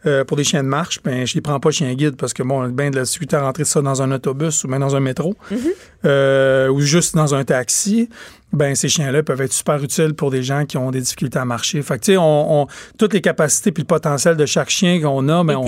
euh, 0.07 0.25
pour 0.25 0.37
des 0.37 0.45
chiens 0.45 0.63
de 0.63 0.69
marche, 0.69 1.01
ben, 1.03 1.27
je 1.27 1.35
les 1.35 1.41
prends 1.41 1.61
pas 1.61 1.71
chien 1.71 1.93
guide 1.95 2.17
parce 2.17 2.33
que 2.33 2.43
bon, 2.43 2.67
bien 2.69 2.91
de 2.91 2.97
la 2.97 3.03
difficulté 3.03 3.37
à 3.37 3.43
rentrer 3.43 3.65
ça 3.65 3.83
dans 3.83 4.01
un 4.03 4.11
autobus 4.13 4.65
ou 4.65 4.69
même 4.69 4.81
dans 4.81 4.97
un 4.97 5.01
métro 5.01 5.35
Mm-hmm. 5.51 5.57
euh, 6.07 6.69
ou 6.69 6.81
juste 6.81 7.15
dans 7.15 7.35
un 7.35 7.45
taxi. 7.45 8.09
Ben, 8.53 8.75
ces 8.75 8.89
chiens-là 8.89 9.23
peuvent 9.23 9.41
être 9.43 9.53
super 9.53 9.81
utiles 9.83 10.15
pour 10.15 10.31
des 10.33 10.43
gens 10.43 10.65
qui 10.67 10.77
ont 10.77 10.91
des 10.91 11.01
difficultés 11.01 11.39
à 11.39 11.45
marcher. 11.45 11.83
Fait 11.83 11.95
que, 11.99 12.05
tu 12.05 12.13
sais, 12.13 12.17
on, 12.17 12.63
on- 12.63 12.67
toutes 12.99 13.13
les 13.15 13.21
capacités 13.21 13.71
puis 13.71 13.83
le 13.85 13.87
potentiel 13.87 14.37
de 14.37 14.45
chaque 14.47 14.71
chien 14.71 15.01
qu'on 15.01 15.29
a, 15.29 15.45
ben, 15.45 15.57
on, 15.57 15.65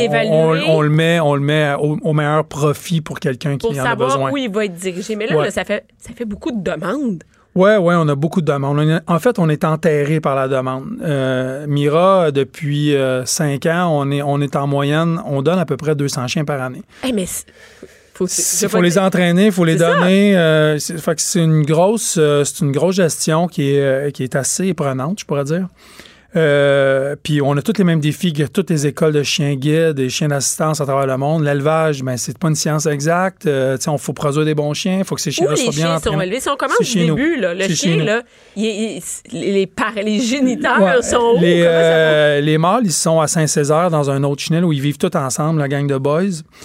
le 0.82 0.88
met, 0.88 1.20
on 1.20 1.34
le 1.34 1.40
met 1.40 1.72
au, 1.78 1.96
au 2.02 2.12
meilleur 2.12 2.44
profit 2.44 3.00
pour 3.00 3.20
quelqu'un 3.20 3.52
qui 3.56 3.68
Pour 3.68 3.70
en 3.78 3.84
a 3.84 3.94
besoin. 3.94 4.10
savoir 4.10 4.32
où 4.32 4.36
il 4.36 4.50
va 4.50 4.64
être 4.64 4.74
dirigé. 4.74 5.14
Mais 5.14 5.26
là, 5.28 5.36
Ouais. 5.36 5.44
là, 5.44 5.50
ça, 5.52 5.64
fait, 5.64 5.84
ça 5.98 6.10
fait 6.16 6.24
beaucoup 6.24 6.50
de 6.50 6.60
demandes. 6.60 7.22
Ouais, 7.54 7.76
ouais, 7.76 7.94
on 7.98 8.08
a 8.08 8.14
beaucoup 8.14 8.40
de 8.40 8.50
demandes. 8.50 8.80
Est- 8.80 9.00
en 9.06 9.18
fait, 9.18 9.38
on 9.38 9.48
est 9.50 9.64
enterré 9.64 10.20
par 10.20 10.34
la 10.34 10.48
demande. 10.48 10.86
Euh, 11.02 11.66
Mira, 11.68 12.30
depuis 12.30 12.94
euh, 12.96 13.26
cinq 13.26 13.66
ans, 13.66 13.90
on 13.92 14.10
est, 14.10 14.22
on 14.22 14.40
est 14.40 14.56
en 14.56 14.66
moyenne, 14.66 15.20
on 15.26 15.42
donne 15.42 15.58
à 15.58 15.66
peu 15.66 15.76
près 15.76 15.94
200 15.94 16.28
chiens 16.28 16.44
par 16.46 16.62
année. 16.62 16.82
Eh, 17.06 17.12
mais 17.12 17.26
faut, 18.14 18.26
Il 18.26 18.68
faut 18.68 18.80
les 18.80 18.98
entraîner, 18.98 19.46
il 19.46 19.52
faut 19.52 19.64
les 19.66 19.76
donner. 19.76 20.36
euh, 20.36 20.78
c'est 20.78 21.40
une 21.42 21.62
grosse, 21.64 22.16
euh, 22.18 22.42
c'est 22.44 22.60
une 22.64 22.72
grosse 22.72 22.96
gestion 22.96 23.48
qui 23.48 23.74
est, 23.74 23.80
euh, 23.82 24.10
qui 24.10 24.22
est 24.22 24.34
assez 24.34 24.72
prenante, 24.72 25.20
je 25.20 25.24
pourrais 25.26 25.44
dire. 25.44 25.68
Euh, 26.34 27.14
puis 27.22 27.42
on 27.42 27.52
a 27.56 27.62
tous 27.62 27.74
les 27.76 27.84
mêmes 27.84 28.00
défis 28.00 28.32
que 28.32 28.44
toutes 28.44 28.70
les 28.70 28.86
écoles 28.86 29.12
de 29.12 29.22
chiens 29.22 29.54
guides 29.54 29.98
et 29.98 30.08
chiens 30.08 30.28
d'assistance 30.28 30.80
à 30.80 30.84
travers 30.86 31.06
le 31.06 31.16
monde. 31.18 31.44
L'élevage, 31.44 32.02
ben, 32.02 32.16
c'est 32.16 32.38
pas 32.38 32.48
une 32.48 32.54
science 32.54 32.86
exacte. 32.86 33.46
Euh, 33.46 33.76
on 33.86 33.98
faut 33.98 34.12
produire 34.14 34.44
des 34.46 34.54
bons 34.54 34.72
chiens, 34.72 34.98
il 35.00 35.04
faut 35.04 35.14
que 35.14 35.20
ces 35.20 35.30
chiens-là 35.30 35.52
les 35.54 35.56
soient 35.62 35.72
bien 35.72 35.86
chiens 35.86 35.98
sont 35.98 36.08
entraînés. 36.08 36.24
élevés? 36.24 36.40
Si 36.40 36.48
on 36.48 36.56
commence 36.56 36.96
nous. 36.96 37.14
début, 37.14 37.36
là, 37.38 37.54
le 37.54 37.68
chien, 37.68 38.02
là, 38.02 38.22
il- 38.56 39.00
il- 39.32 39.40
les, 39.54 39.66
par- 39.66 39.92
les 39.94 40.20
géniteurs 40.20 40.80
Ouais, 40.80 41.02
sont 41.02 41.34
où? 41.36 41.40
les, 41.40 41.62
euh, 41.66 42.40
les 42.40 42.56
mâles, 42.56 42.82
ils 42.84 42.92
sont 42.92 43.20
à 43.20 43.26
Saint-Césaire 43.26 43.90
dans 43.90 44.10
un 44.10 44.22
autre 44.24 44.42
chenil 44.42 44.64
où 44.64 44.72
ils 44.72 44.80
vivent 44.80 44.98
tous 44.98 45.14
ensemble, 45.16 45.60
la 45.60 45.68
gang 45.68 45.86
de 45.86 45.98
boys. 45.98 46.22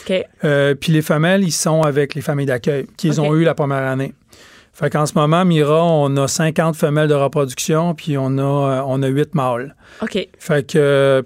OK. 0.07 0.13
Euh, 0.45 0.75
puis 0.75 0.93
les 0.93 1.01
femelles, 1.01 1.43
ils 1.43 1.51
sont 1.51 1.81
avec 1.81 2.15
les 2.15 2.21
familles 2.21 2.45
d'accueil 2.45 2.85
qu'ils 2.95 3.19
ont 3.19 3.35
eu 3.35 3.43
la 3.43 3.53
première 3.53 3.83
année. 3.83 4.13
Fait 4.77 4.91
qu'en 4.91 5.07
ce 5.07 5.13
moment, 5.15 5.43
Mira, 5.43 5.83
on 5.83 6.15
a 6.17 6.27
50 6.27 6.75
femelles 6.75 7.07
de 7.07 7.15
reproduction, 7.15 7.95
puis 7.95 8.15
on 8.15 8.37
a, 8.37 8.41
euh, 8.41 8.83
on 8.85 9.01
a 9.01 9.07
8 9.07 9.33
mâles. 9.33 9.75
OK. 10.03 10.27
Fait 10.37 10.67
que, 10.71 10.77
euh, 10.77 11.21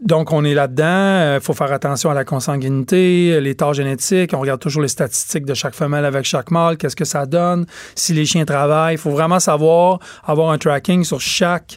donc, 0.00 0.32
on 0.32 0.42
est 0.42 0.54
là-dedans. 0.54 1.34
Il 1.34 1.40
faut 1.42 1.52
faire 1.52 1.70
attention 1.70 2.08
à 2.08 2.14
la 2.14 2.24
consanguinité, 2.24 3.38
l'état 3.42 3.74
génétique. 3.74 4.32
On 4.32 4.40
regarde 4.40 4.60
toujours 4.60 4.80
les 4.80 4.88
statistiques 4.88 5.44
de 5.44 5.52
chaque 5.52 5.74
femelle 5.74 6.06
avec 6.06 6.24
chaque 6.24 6.50
mâle. 6.50 6.78
Qu'est-ce 6.78 6.96
que 6.96 7.04
ça 7.04 7.26
donne? 7.26 7.66
Si 7.94 8.14
les 8.14 8.24
chiens 8.24 8.46
travaillent, 8.46 8.94
il 8.94 8.98
faut 8.98 9.10
vraiment 9.10 9.38
savoir, 9.38 9.98
avoir 10.24 10.50
un 10.50 10.56
tracking 10.56 11.04
sur 11.04 11.20
chaque 11.20 11.76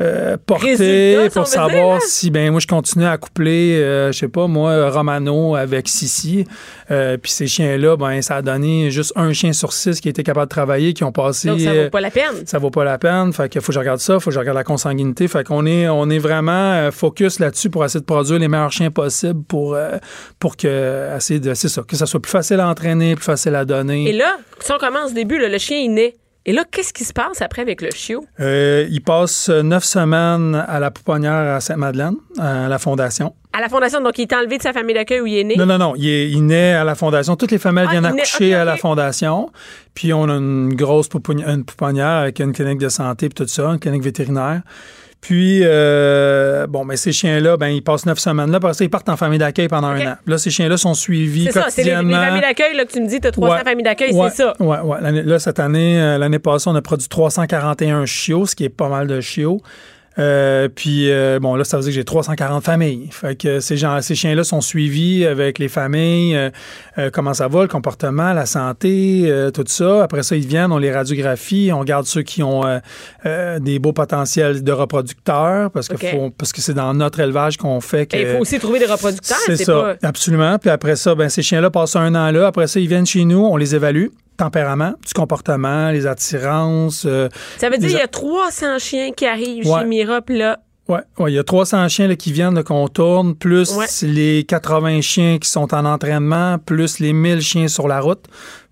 euh, 0.00 0.36
Résultat, 0.48 1.30
si 1.30 1.38
pour 1.38 1.46
savoir 1.46 1.96
hein? 1.96 2.00
si, 2.02 2.30
ben 2.30 2.50
moi, 2.50 2.60
je 2.60 2.66
continue 2.66 3.06
à 3.06 3.16
coupler, 3.16 3.76
euh, 3.76 4.12
je 4.12 4.18
sais 4.18 4.28
pas, 4.28 4.46
moi, 4.46 4.90
Romano 4.90 5.54
avec 5.54 5.88
Sissi. 5.88 6.44
Euh, 6.90 7.16
puis 7.16 7.32
ces 7.32 7.46
chiens-là, 7.46 7.96
ben, 7.96 8.22
ça 8.22 8.36
a 8.36 8.42
donné 8.42 8.90
juste 8.90 9.12
un 9.16 9.32
chien 9.32 9.52
sur 9.52 9.72
six 9.72 10.00
qui 10.00 10.08
était 10.08 10.22
capable 10.22 10.46
de 10.46 10.50
travailler, 10.50 10.92
qui 10.92 11.04
ont 11.04 11.12
passé 11.12 11.48
Donc, 11.48 11.60
ça 11.60 11.70
euh, 11.70 11.84
vaut 11.84 11.90
pas 11.90 12.00
la 12.00 12.10
peine. 12.10 12.46
ça 12.46 12.58
vaut 12.58 12.70
pas 12.70 12.84
la 12.84 12.98
peine. 12.98 13.32
Fait 13.32 13.48
qu'il 13.48 13.60
faut 13.60 13.68
que 13.68 13.72
je 13.72 13.78
regarde 13.78 14.00
ça, 14.00 14.20
faut 14.20 14.30
que 14.30 14.34
je 14.34 14.38
regarde 14.38 14.56
la 14.56 14.64
consanguinité. 14.64 15.28
Fait 15.28 15.44
qu'on 15.44 15.66
est, 15.66 15.88
on 15.88 16.08
est 16.10 16.18
vraiment 16.18 16.72
euh, 16.74 16.90
focus 16.90 17.38
là-dessus 17.38 17.70
pour 17.70 17.84
essayer 17.84 18.00
de 18.00 18.06
produire 18.06 18.38
les 18.38 18.48
meilleurs 18.48 18.72
chiens 18.72 18.90
possibles 18.90 19.42
pour, 19.44 19.74
euh, 19.74 19.96
pour 20.38 20.56
que, 20.56 21.16
essayer 21.16 21.40
de, 21.40 21.54
c'est 21.54 21.68
ça, 21.68 21.82
que 21.82 21.96
ça 21.96 22.06
soit 22.06 22.20
plus 22.20 22.30
facile 22.30 22.60
à 22.60 22.68
entraîner, 22.68 23.16
plus 23.16 23.24
facile 23.24 23.54
à 23.54 23.64
donner. 23.64 24.08
Et 24.08 24.12
là, 24.12 24.36
si 24.60 24.72
on 24.72 24.78
commence 24.78 25.10
au 25.10 25.14
début, 25.14 25.38
là, 25.38 25.48
le 25.48 25.58
chien 25.58 25.78
est 25.78 25.88
né. 25.88 26.16
Et 26.48 26.52
là, 26.52 26.62
qu'est-ce 26.70 26.92
qui 26.92 27.04
se 27.04 27.12
passe 27.12 27.42
après 27.42 27.62
avec 27.62 27.82
le 27.82 27.90
chiot? 27.90 28.24
Euh, 28.38 28.86
il 28.88 29.02
passe 29.02 29.48
euh, 29.48 29.62
neuf 29.62 29.82
semaines 29.84 30.54
à 30.68 30.78
la 30.78 30.92
pouponnière 30.92 31.32
à 31.56 31.60
Sainte-Madeleine, 31.60 32.14
à 32.38 32.68
la 32.68 32.78
Fondation. 32.78 33.34
À 33.52 33.60
la 33.60 33.68
fondation, 33.68 34.00
donc 34.02 34.18
il 34.18 34.22
est 34.22 34.32
enlevé 34.34 34.58
de 34.58 34.62
sa 34.62 34.72
famille 34.74 34.94
d'accueil 34.94 35.20
où 35.20 35.26
il 35.26 35.38
est 35.38 35.44
né? 35.44 35.56
Non, 35.56 35.64
non, 35.66 35.78
non. 35.78 35.94
Il, 35.96 36.06
est- 36.08 36.30
il 36.30 36.44
naît 36.46 36.74
à 36.74 36.84
la 36.84 36.94
Fondation. 36.94 37.36
Toutes 37.36 37.50
les 37.50 37.58
femelles 37.58 37.86
Ah, 37.88 37.92
viennent 37.92 38.04
accoucher 38.04 38.54
à 38.54 38.64
la. 38.64 38.76
Fondation. 38.76 39.50
Puis 39.94 40.12
on 40.12 40.24
a 40.28 40.34
une 40.34 40.74
grosse 40.74 41.08
pouponnière, 41.08 41.48
une 41.48 41.64
pouponnière 41.64 42.06
avec 42.06 42.38
une 42.38 42.52
clinique 42.52 42.78
de 42.78 42.90
santé 42.90 43.28
puis 43.30 43.34
tout 43.44 43.48
ça, 43.50 43.64
une 43.70 43.78
clinique 43.80 44.02
vétérinaire. 44.02 44.60
Puis, 45.26 45.62
euh, 45.64 46.68
bon, 46.68 46.86
ben, 46.86 46.96
ces 46.96 47.10
chiens-là, 47.10 47.56
ben, 47.56 47.66
ils 47.66 47.82
passent 47.82 48.06
neuf 48.06 48.20
semaines 48.20 48.52
là. 48.52 48.60
Parce 48.60 48.78
qu'ils 48.78 48.88
partent 48.88 49.08
en 49.08 49.16
famille 49.16 49.40
d'accueil 49.40 49.66
pendant 49.66 49.88
un 49.88 50.12
an. 50.12 50.14
Là, 50.24 50.38
ces 50.38 50.50
chiens-là 50.50 50.76
sont 50.76 50.94
suivis 50.94 51.46
C'est 51.46 51.50
ça, 51.50 51.66
c'est 51.68 51.82
les, 51.82 51.90
familles 51.90 52.40
d'accueil 52.40 52.76
là, 52.76 52.84
que 52.84 52.92
tu 52.92 53.00
me 53.00 53.08
dis, 53.08 53.20
tu 53.20 53.26
as 53.26 53.32
300 53.32 53.56
Ouais. 53.56 53.64
familles 53.64 53.82
d'accueil, 53.82 54.12
Ouais, 54.12 54.30
c'est 54.30 54.44
ça. 54.44 54.52
Ouais, 54.60 54.78
ouais. 54.78 55.22
Là, 55.24 55.38
cette 55.40 55.58
année, 55.58 56.00
euh, 56.00 56.18
l'année 56.18 56.38
passée, 56.38 56.70
on 56.70 56.76
a 56.76 56.80
produit 56.80 57.08
341 57.08 58.06
chiots, 58.06 58.46
ce 58.46 58.54
qui 58.54 58.62
est 58.62 58.68
pas 58.68 58.88
mal 58.88 59.08
de 59.08 59.20
chiots. 59.20 59.60
Euh, 60.18 60.68
puis, 60.74 61.10
euh, 61.10 61.38
bon, 61.40 61.56
là, 61.56 61.64
ça 61.64 61.76
veut 61.76 61.82
dire 61.82 61.90
que 61.90 61.94
j'ai 61.94 62.04
340 62.04 62.64
familles. 62.64 63.08
Fait 63.10 63.36
que 63.36 63.60
ces, 63.60 63.76
gens, 63.76 64.00
ces 64.00 64.14
chiens-là 64.14 64.44
sont 64.44 64.60
suivis 64.62 65.26
avec 65.26 65.58
les 65.58 65.68
familles, 65.68 66.34
euh, 66.36 66.50
euh, 66.98 67.10
comment 67.12 67.34
ça 67.34 67.48
va, 67.48 67.62
le 67.62 67.68
comportement, 67.68 68.32
la 68.32 68.46
santé, 68.46 69.24
euh, 69.26 69.50
tout 69.50 69.64
ça. 69.66 70.02
Après 70.04 70.22
ça, 70.22 70.34
ils 70.36 70.46
viennent, 70.46 70.72
on 70.72 70.78
les 70.78 70.90
radiographie, 70.92 71.70
on 71.72 71.80
regarde 71.80 72.06
ceux 72.06 72.22
qui 72.22 72.42
ont 72.42 72.64
euh, 72.66 72.78
euh, 73.26 73.58
des 73.58 73.78
beaux 73.78 73.92
potentiels 73.92 74.64
de 74.64 74.72
reproducteurs, 74.72 75.70
parce 75.70 75.88
que 75.88 75.96
faut- 75.98 76.30
parce 76.30 76.52
que 76.52 76.60
c'est 76.62 76.74
dans 76.74 76.94
notre 76.94 77.20
élevage 77.20 77.56
qu'on 77.58 77.80
fait 77.82 78.06
que... 78.06 78.16
Et 78.16 78.22
il 78.22 78.26
faut 78.28 78.38
aussi 78.40 78.58
trouver 78.58 78.78
des 78.78 78.86
reproducteurs. 78.86 79.36
C'est 79.44 79.56
C'est 79.56 79.64
ça, 79.64 79.96
pas. 80.00 80.08
absolument. 80.08 80.58
Puis 80.58 80.70
après 80.70 80.96
ça, 80.96 81.14
ben, 81.14 81.28
ces 81.28 81.42
chiens-là 81.42 81.70
passent 81.70 81.96
un 81.96 82.14
an 82.14 82.30
là. 82.30 82.46
Après 82.46 82.66
ça, 82.66 82.80
ils 82.80 82.88
viennent 82.88 83.06
chez 83.06 83.24
nous, 83.24 83.44
on 83.44 83.56
les 83.56 83.74
évalue. 83.74 84.06
Tempérament, 84.36 84.94
du 85.06 85.12
comportement, 85.14 85.90
les 85.90 86.06
attirances. 86.06 87.04
euh, 87.06 87.28
Ça 87.58 87.68
veut 87.70 87.78
dire 87.78 87.88
qu'il 87.88 87.98
y 87.98 88.02
a 88.02 88.08
300 88.08 88.78
chiens 88.78 89.10
qui 89.16 89.26
arrivent 89.26 89.66
Ouais. 89.66 89.80
chez 89.80 89.86
Mira, 89.86 90.20
puis 90.22 90.38
là, 90.38 90.58
Ouais, 90.88 91.00
ouais, 91.18 91.32
il 91.32 91.34
y 91.34 91.38
a 91.40 91.42
300 91.42 91.88
chiens 91.88 92.06
là, 92.06 92.14
qui 92.14 92.30
viennent 92.30 92.54
là, 92.54 92.62
qu'on 92.62 92.86
tourne, 92.86 93.34
plus 93.34 93.72
Ouais. 93.74 93.86
les 94.02 94.44
80 94.44 95.00
chiens 95.00 95.38
qui 95.40 95.48
sont 95.50 95.74
en 95.74 95.84
entraînement, 95.84 96.58
plus 96.58 97.00
les 97.00 97.12
1000 97.12 97.40
chiens 97.40 97.66
sur 97.66 97.88
la 97.88 97.98
route. 97.98 98.22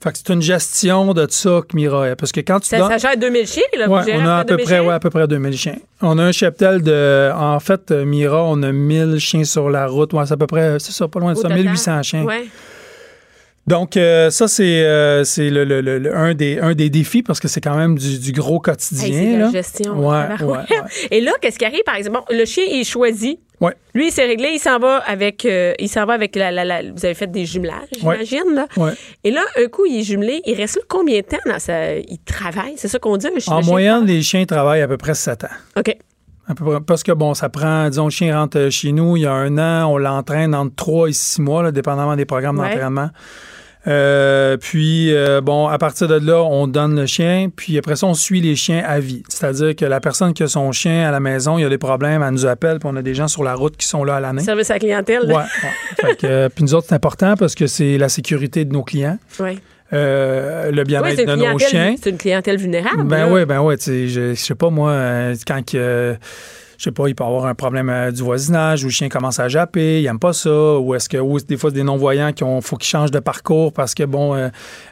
Fait 0.00 0.12
que 0.12 0.18
c'est 0.18 0.32
une 0.32 0.40
gestion 0.40 1.12
de 1.12 1.26
ça 1.28 1.60
que 1.68 1.74
Mira 1.74 2.10
est. 2.10 2.14
Parce 2.14 2.30
que 2.30 2.38
quand 2.38 2.60
tu 2.60 2.68
Ça, 2.68 2.78
donnes- 2.78 2.90
ça 2.90 2.98
gère 2.98 3.16
2000 3.16 3.48
chiens, 3.48 3.64
là. 3.76 3.88
Ouais, 3.88 4.02
on 4.14 4.26
a 4.28 4.36
à 4.36 4.44
peu 4.44 4.50
2000 4.54 4.64
près, 4.64 4.78
ouais, 4.78 4.94
à 4.94 5.00
peu 5.00 5.10
près 5.10 5.26
2000 5.26 5.56
chiens. 5.58 5.74
On 6.02 6.16
a 6.20 6.22
un 6.22 6.30
cheptel 6.30 6.82
de. 6.82 7.32
En 7.34 7.58
fait, 7.58 7.90
euh, 7.90 8.04
Mira, 8.04 8.44
on 8.44 8.62
a 8.62 8.70
1000 8.70 9.18
chiens 9.18 9.42
sur 9.42 9.68
la 9.68 9.88
route. 9.88 10.12
Ouais, 10.12 10.24
c'est 10.24 10.34
à 10.34 10.36
peu 10.36 10.46
près, 10.46 10.76
c'est 10.78 10.92
ça, 10.92 11.08
pas 11.08 11.18
loin 11.18 11.32
de 11.32 11.38
Au 11.38 11.42
ça, 11.42 11.48
total? 11.48 11.64
1800 11.64 12.00
chiens. 12.04 12.22
Ouais. 12.22 12.44
Donc, 13.66 13.96
euh, 13.96 14.28
ça, 14.28 14.46
c'est 14.46 14.82
euh, 14.84 15.24
le, 15.38 15.64
le- 15.64 15.80
le- 15.80 16.14
un, 16.16 16.34
des, 16.34 16.58
un 16.58 16.74
des 16.74 16.90
défis 16.90 17.22
parce 17.22 17.40
que 17.40 17.48
c'est 17.48 17.62
quand 17.62 17.76
même 17.76 17.96
du, 17.98 18.18
du 18.18 18.32
gros 18.32 18.56
Hey, 18.56 18.60
quotidien. 18.60 19.06
c'est 19.06 19.34
de 19.36 19.40
la 19.40 19.50
gestion. 19.50 19.92
Ouais, 20.06 20.28
tabarouette. 20.28 20.68
ouais, 20.70 20.76
ouais. 20.80 20.88
Et 21.10 21.20
là, 21.22 21.32
qu'est-ce 21.40 21.58
qui 21.58 21.64
arrive, 21.64 21.82
par 21.86 21.94
exemple? 21.96 22.18
Bon, 22.28 22.36
le 22.36 22.44
chien 22.44 22.64
est 22.68 22.84
choisi. 22.84 23.40
Lui, 23.94 24.08
il 24.08 24.12
s'est 24.12 24.26
réglé, 24.26 24.50
il 24.52 24.58
s'en 24.58 24.78
va 24.78 24.98
avec, 25.06 25.46
euh, 25.46 25.72
il 25.78 25.88
s'en 25.88 26.04
va 26.04 26.12
avec 26.12 26.36
la, 26.36 26.50
la- 26.50 26.66
la- 26.66 26.82
vous 26.82 27.02
avez 27.06 27.14
fait 27.14 27.28
des 27.30 27.46
jumelages, 27.46 27.88
j'imagine, 27.98 28.42
là. 28.54 28.66
Et 29.22 29.30
là, 29.30 29.40
un 29.56 29.68
coup, 29.68 29.86
il 29.86 30.00
est 30.00 30.02
jumelé. 30.02 30.42
Il 30.44 30.54
reste 30.54 30.76
là 30.76 30.82
combien 30.86 31.20
de 31.20 31.24
temps 31.24 31.38
dans 31.46 31.58
sa, 31.58 31.94
il 31.96 32.18
travaille? 32.26 32.74
C'est 32.76 32.88
ça 32.88 32.98
qu'on 32.98 33.16
dit, 33.16 33.26
un 33.26 33.38
chien? 33.38 33.52
En 33.54 33.56
le 33.58 33.62
chien 33.62 33.72
moyenne, 33.72 34.04
les 34.04 34.20
chiens 34.20 34.44
travaillent 34.44 34.82
à 34.82 34.88
peu 34.88 34.98
près 34.98 35.14
7 35.14 35.44
ans. 35.44 35.48
OK. 35.78 35.96
À 36.46 36.54
peu 36.54 36.62
près, 36.66 36.80
parce 36.86 37.02
que, 37.02 37.12
bon, 37.12 37.32
ça 37.32 37.48
prend, 37.48 37.88
disons, 37.88 38.04
le 38.04 38.10
chien 38.10 38.38
rentre 38.38 38.68
chez 38.68 38.92
nous 38.92 39.16
il 39.16 39.22
y 39.22 39.26
a 39.26 39.32
un 39.32 39.56
an, 39.56 39.90
on 39.90 39.96
l'entraîne 39.96 40.54
entre 40.54 40.74
3 40.76 41.08
et 41.08 41.12
6 41.14 41.40
mois, 41.40 41.62
là, 41.62 41.72
dépendamment 41.72 42.16
des 42.16 42.26
programmes 42.26 42.56
d'entraînement. 42.58 43.08
Euh, 43.86 44.56
puis, 44.56 45.14
euh, 45.14 45.40
bon, 45.40 45.66
à 45.68 45.78
partir 45.78 46.08
de 46.08 46.14
là, 46.14 46.42
on 46.42 46.66
donne 46.66 46.98
le 46.98 47.06
chien, 47.06 47.48
puis 47.54 47.76
après 47.76 47.96
ça, 47.96 48.06
on 48.06 48.14
suit 48.14 48.40
les 48.40 48.56
chiens 48.56 48.82
à 48.86 48.98
vie. 48.98 49.22
C'est-à-dire 49.28 49.76
que 49.76 49.84
la 49.84 50.00
personne 50.00 50.32
qui 50.32 50.42
a 50.42 50.48
son 50.48 50.72
chien 50.72 51.06
à 51.06 51.10
la 51.10 51.20
maison, 51.20 51.58
il 51.58 51.62
y 51.62 51.64
a 51.64 51.68
des 51.68 51.78
problèmes, 51.78 52.22
elle 52.22 52.32
nous 52.32 52.46
appelle, 52.46 52.78
puis 52.78 52.88
on 52.90 52.96
a 52.96 53.02
des 53.02 53.14
gens 53.14 53.28
sur 53.28 53.44
la 53.44 53.54
route 53.54 53.76
qui 53.76 53.86
sont 53.86 54.04
là 54.04 54.16
à 54.16 54.20
l'année. 54.20 54.42
Service 54.42 54.70
à 54.70 54.74
la 54.74 54.80
clientèle. 54.80 55.26
Ouais, 55.26 55.34
ouais. 55.34 55.42
Fait 56.00 56.16
que, 56.16 56.26
euh, 56.26 56.48
puis 56.48 56.64
nous 56.64 56.74
autres, 56.74 56.86
c'est 56.88 56.94
important 56.94 57.34
parce 57.36 57.54
que 57.54 57.66
c'est 57.66 57.98
la 57.98 58.08
sécurité 58.08 58.64
de 58.64 58.72
nos 58.72 58.82
clients, 58.82 59.18
euh, 59.92 60.70
le 60.72 60.78
Oui, 60.78 60.84
bien-être 60.84 61.24
de 61.24 61.36
nos 61.36 61.58
chiens. 61.58 61.94
c'est 62.02 62.10
une 62.10 62.16
clientèle 62.16 62.56
vulnérable. 62.56 63.04
Ben 63.04 63.30
oui, 63.30 63.44
ben 63.44 63.60
oui. 63.60 63.76
Je, 63.78 64.34
sais 64.34 64.54
pas, 64.54 64.70
moi, 64.70 65.32
quand 65.46 65.64
que. 65.64 66.16
Je 66.78 66.84
sais 66.84 66.90
pas, 66.92 67.08
il 67.08 67.14
peut 67.14 67.24
avoir 67.24 67.46
un 67.46 67.54
problème 67.54 67.88
euh, 67.88 68.10
du 68.10 68.22
voisinage 68.22 68.82
où 68.84 68.86
le 68.88 68.92
chien 68.92 69.08
commence 69.08 69.38
à 69.40 69.48
japper, 69.48 70.00
il 70.00 70.06
aime 70.06 70.18
pas 70.18 70.32
ça, 70.32 70.78
ou 70.78 70.94
est-ce 70.94 71.08
que 71.08 71.18
ou 71.18 71.38
des 71.40 71.56
fois 71.56 71.70
c'est 71.70 71.76
des 71.76 71.82
non-voyants 71.82 72.32
qui 72.32 72.44
ont 72.44 72.60
faut 72.60 72.76
qu'ils 72.76 72.88
changent 72.88 73.10
de 73.10 73.18
parcours 73.20 73.72
parce 73.72 73.94
que 73.94 74.04
bon 74.04 74.34
euh, 74.34 74.48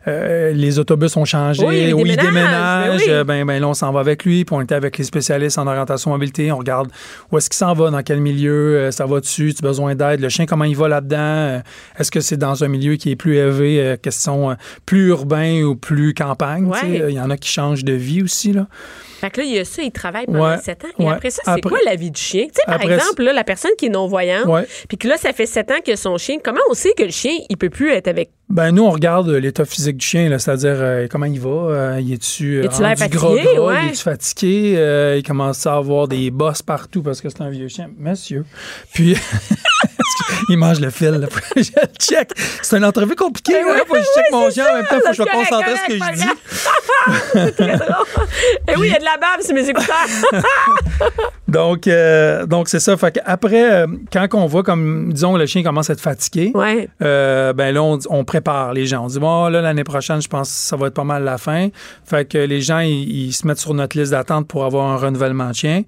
euh, 0.09 0.53
les 0.53 0.79
autobus 0.79 1.17
ont 1.17 1.25
changé 1.25 1.65
Oui, 1.65 1.93
ou 1.93 2.01
ils 2.07 2.17
déménage, 2.17 2.99
déménagent, 2.99 3.07
ben 3.07 3.19
oui. 3.21 3.25
ben, 3.25 3.47
ben 3.47 3.61
là 3.61 3.69
on 3.69 3.75
s'en 3.75 3.93
va 3.93 4.01
avec 4.01 4.25
lui, 4.25 4.45
puis 4.45 4.55
on 4.55 4.61
était 4.61 4.75
avec 4.75 4.99
les 4.99 5.05
spécialistes 5.05 5.59
en 5.59 5.67
orientation 5.67 6.11
mobilité, 6.11 6.53
on 6.53 6.59
regarde 6.59 6.91
où 7.31 7.39
est-ce 7.39 7.49
qu'il 7.51 7.57
s'en 7.59 7.75
va, 7.75 7.91
dans 7.91 8.03
quel 8.03 8.21
milieu, 8.21 8.91
ça 8.91 9.07
va 9.07 9.21
dessus, 9.21 9.55
tu 9.55 9.65
as 9.65 9.69
besoin 9.69 9.95
d'aide, 9.95 10.21
le 10.21 10.29
chien 10.29 10.47
comment 10.47 10.65
il 10.65 10.77
va 10.77 10.89
là-dedans, 10.89 11.63
est-ce 11.99 12.11
que 12.11 12.21
c'est 12.21 12.37
dans 12.37 12.65
un 12.65 12.69
milieu 12.69 12.97
qui 12.97 13.11
est 13.11 13.17
plus 13.17 13.37
élevé, 13.37 13.97
question 14.03 14.57
plus 14.87 15.09
urbain 15.09 15.63
ou 15.63 15.77
plus 15.77 16.15
campagne, 16.15 16.67
Ouais. 16.67 17.03
il 17.11 17.15
y 17.15 17.21
en 17.21 17.31
a 17.31 17.37
qui 17.37 17.49
changent 17.51 17.85
de 17.85 17.93
vie 17.93 18.23
aussi 18.23 18.53
là. 18.53 18.67
Fait 19.23 19.31
que 19.31 19.41
là, 19.41 19.47
il 19.47 19.53
y 19.55 19.59
a 19.61 19.65
ça, 19.65 19.83
il 19.83 19.93
travaille 19.93 20.27
pendant 20.27 20.51
Ouais, 20.51 20.59
7 20.59 20.85
ans. 20.85 20.89
Et 20.99 21.05
ouais. 21.05 21.13
après 21.13 21.31
ça, 21.31 21.43
c'est 21.55 21.61
quoi 21.61 21.79
la 21.87 21.95
vie 21.95 22.11
du 22.11 22.21
chien? 22.21 22.47
Tu 22.47 22.55
sais, 22.55 22.63
par 22.67 22.75
Après- 22.75 22.93
exemple, 22.93 23.23
là, 23.23 23.33
la 23.33 23.45
personne 23.45 23.71
qui 23.79 23.87
est 23.87 23.89
non-voyante, 23.89 24.67
puis 24.89 24.99
que 24.99 25.07
là, 25.07 25.17
ça 25.17 25.33
fait 25.33 25.47
7 25.47 25.71
ans 25.71 25.79
que 25.87 25.95
son 25.95 26.19
chien, 26.19 26.39
comment 26.43 26.61
on 26.69 26.75
sait 26.75 26.93
que 26.93 27.05
le 27.05 27.11
chien, 27.11 27.39
il 27.49 27.57
peut 27.57 27.71
plus 27.71 27.91
être 27.93 28.09
avec. 28.09 28.31
Ben 28.53 28.71
nous 28.71 28.85
on 28.85 28.91
regarde 28.91 29.31
euh, 29.31 29.41
l'état 29.41 29.65
physique 29.65 29.97
du 29.97 30.07
chien, 30.07 30.39
c'est-à-dire 30.39 30.77
euh, 30.77 31.07
comment 31.11 31.25
il 31.25 31.41
va, 31.41 31.49
euh, 31.49 32.01
il 32.03 32.13
est-tu 32.13 32.59
euh, 32.59 32.65
Est-tu 32.65 32.83
rendu 32.83 32.97
fatigué? 32.97 33.17
gras, 33.17 33.31
Ouais. 33.65 33.77
il 33.85 33.89
est-tu 33.89 34.03
fatigué, 34.03 35.15
il 35.17 35.23
commence 35.23 35.67
à 35.67 35.77
avoir 35.77 36.07
des 36.07 36.31
bosses 36.31 36.61
partout 36.61 37.03
parce 37.03 37.23
que 37.23 37.31
c'est 37.31 37.41
un 37.41 37.49
vieux 37.49 37.69
chien, 37.69 37.89
monsieur. 37.99 38.45
Puis 38.93 39.17
il 40.51 40.59
mange 40.59 40.81
le 40.81 40.91
fil, 40.91 41.13
là? 41.13 41.29
je 41.57 41.63
le 41.63 41.89
check. 41.99 42.33
C'est 42.61 42.77
une 42.77 42.85
entrevue 42.85 43.17
compliquée, 43.17 43.55
Ben 43.55 43.65
oui, 43.71 43.73
là, 43.79 43.85
faut 43.89 43.95
que 43.95 44.01
je 44.01 44.05
check 44.05 44.25
mon 44.31 44.51
chien 44.51 44.67
en 44.71 44.75
même 44.77 44.85
temps, 44.87 44.97
faut 44.97 45.01
que 45.01 45.09
je 45.13 45.17
sois 45.17 45.27
concentré 45.33 45.71
sur 45.71 45.85
ce 45.85 45.87
que 45.87 45.95
je 45.95 46.13
dis. 46.13 47.23
c'est 47.33 47.53
très 47.57 47.77
drôle. 47.79 48.07
Eh 48.69 48.77
oui, 48.77 48.89
il 48.89 48.93
y 48.93 48.97
a 48.97 48.99
de 48.99 49.05
la 49.05 49.17
bave 49.17 49.43
sur 49.43 49.55
mes 49.55 49.67
écouteurs. 49.67 50.07
Donc 51.49 51.87
euh, 51.87 52.47
donc 52.47 52.69
c'est 52.69 52.81
ça, 52.81 52.97
fait 52.97 53.21
après 53.27 53.71
euh, 53.71 53.87
quand 54.11 54.27
on 54.33 54.47
voit 54.47 54.63
comme 54.63 55.13
disons 55.13 55.37
le 55.37 55.45
chien 55.45 55.63
commence 55.63 55.91
à 55.91 55.93
être 55.93 56.01
fatigué, 56.01 56.51
ouais. 56.55 56.89
Euh, 57.03 57.53
ben 57.53 57.75
là, 57.75 57.83
on, 57.83 57.99
on 58.09 58.25
prépare 58.25 58.73
les 58.73 58.87
gens. 58.87 59.05
On 59.05 59.09
dit, 59.09 59.19
bon, 59.19 59.49
là, 59.49 59.61
l'année 59.61 59.85
prochaine, 59.85 60.23
je 60.23 60.29
pense 60.29 60.49
que 60.49 60.55
ça 60.55 60.77
va 60.77 60.87
être 60.87 60.95
pas 60.95 61.05
mal 61.05 61.25
la 61.25 61.37
fin. 61.39 61.69
Fait 62.05 62.27
que 62.27 62.39
les 62.39 62.61
gens, 62.61 62.79
ils, 62.79 63.27
ils 63.27 63.33
se 63.33 63.47
mettent 63.47 63.59
sur 63.59 63.75
notre 63.75 63.99
liste 63.99 64.13
d'attente 64.13 64.49
pour 64.49 64.65
avoir 64.65 64.87
un 64.91 64.97
renouvellement 64.97 65.51
de 65.51 65.55
chien. 65.55 65.83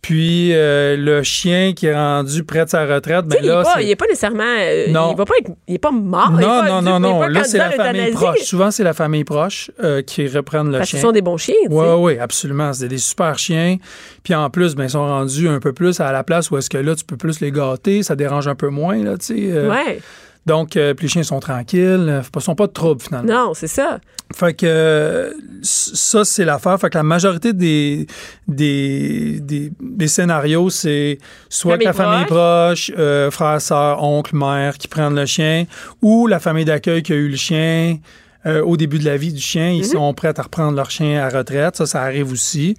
Puis, 0.00 0.54
euh, 0.54 0.96
le 0.96 1.22
chien 1.22 1.74
qui 1.74 1.86
est 1.86 1.94
rendu 1.94 2.42
près 2.44 2.64
de 2.64 2.70
sa 2.70 2.86
retraite, 2.86 3.26
ben 3.26 3.38
il, 3.42 3.48
là, 3.48 3.62
pas, 3.62 3.82
il 3.82 3.90
est 3.90 3.96
pas 3.96 4.06
nécessairement. 4.06 4.44
Non. 4.88 5.12
Il 5.12 5.16
va 5.18 5.24
pas 5.26 5.34
être. 5.38 5.50
Il 5.68 5.74
est 5.74 5.78
pas 5.78 5.90
mort. 5.90 6.30
il 6.32 6.40
Non, 6.40 6.46
pas 6.46 6.68
non, 6.68 6.82
non, 6.82 6.96
il 6.96 7.02
non. 7.02 7.20
Là, 7.26 7.44
c'est 7.44 7.58
la 7.58 7.70
famille 7.72 8.10
proche. 8.12 8.40
Souvent, 8.40 8.70
c'est 8.70 8.84
la 8.84 8.94
famille 8.94 9.24
proche 9.24 9.70
qui 10.06 10.26
reprennent 10.28 10.70
le 10.70 10.78
Parce 10.78 10.90
chien. 10.90 10.98
ce 11.00 11.04
sont 11.06 11.12
des 11.12 11.20
bons 11.20 11.36
chiens. 11.36 11.54
Oui, 11.68 11.86
oui, 11.98 12.18
absolument. 12.18 12.72
C'est 12.72 12.88
des 12.88 12.98
super 12.98 13.38
chiens. 13.38 13.76
Puis 14.22 14.34
en 14.34 14.48
plus, 14.50 14.74
ben, 14.74 14.84
ils 14.84 14.90
sont 14.90 15.06
rendus 15.06 15.48
un 15.48 15.58
peu 15.60 15.72
plus 15.72 16.00
à 16.00 16.12
la 16.12 16.22
place 16.24 16.50
où 16.50 16.58
est-ce 16.58 16.68
que 16.68 16.78
là, 16.78 16.94
tu 16.94 17.04
peux 17.04 17.16
plus 17.16 17.40
les 17.40 17.50
gâter. 17.52 18.02
Ça 18.02 18.14
dérange 18.16 18.46
un 18.48 18.54
peu 18.54 18.68
moins, 18.68 19.02
là, 19.02 19.16
tu 19.16 19.26
sais. 19.26 19.50
euh. 19.52 19.70
Ouais. 19.70 20.00
Donc, 20.46 20.76
euh, 20.76 20.94
puis 20.94 21.04
les 21.06 21.10
chiens 21.12 21.22
sont 21.22 21.38
tranquilles. 21.40 22.06
euh, 22.08 22.22
Ils 22.34 22.40
sont 22.42 22.54
pas 22.54 22.66
de 22.66 22.72
trouble, 22.72 23.00
finalement. 23.02 23.46
Non, 23.48 23.54
c'est 23.54 23.66
ça. 23.66 24.00
Fait 24.34 24.54
que 24.54 24.64
euh, 24.66 25.32
ça, 25.62 26.24
c'est 26.24 26.44
l'affaire. 26.44 26.78
Fait 26.80 26.88
que 26.88 26.96
la 26.96 27.02
majorité 27.02 27.52
des, 27.52 28.06
des, 28.48 29.38
des, 29.40 29.70
des 29.80 30.08
scénarios, 30.08 30.70
c'est 30.70 31.18
soit 31.48 31.78
que 31.78 31.84
la 31.84 31.92
Famille 31.92 32.26
proche, 32.26 32.90
euh, 32.98 33.30
frère, 33.30 33.60
sœur, 33.60 34.02
oncle, 34.02 34.34
mère 34.36 34.78
qui 34.78 34.88
prennent 34.88 35.14
le 35.14 35.26
chien, 35.26 35.66
ou 36.02 36.26
la 36.26 36.38
famille 36.40 36.64
d'accueil 36.64 37.02
qui 37.02 37.12
a 37.12 37.16
eu 37.16 37.28
le 37.28 37.36
chien. 37.36 37.98
euh, 38.46 38.62
au 38.62 38.78
début 38.78 38.98
de 38.98 39.04
la 39.04 39.18
vie 39.18 39.34
du 39.34 39.40
chien, 39.40 39.68
ils 39.70 39.84
sont 39.84 40.14
prêts 40.14 40.32
à 40.34 40.42
reprendre 40.42 40.74
leur 40.74 40.90
chien 40.90 41.22
à 41.22 41.28
retraite. 41.28 41.76
Ça, 41.76 41.84
ça 41.84 42.00
arrive 42.00 42.32
aussi. 42.32 42.74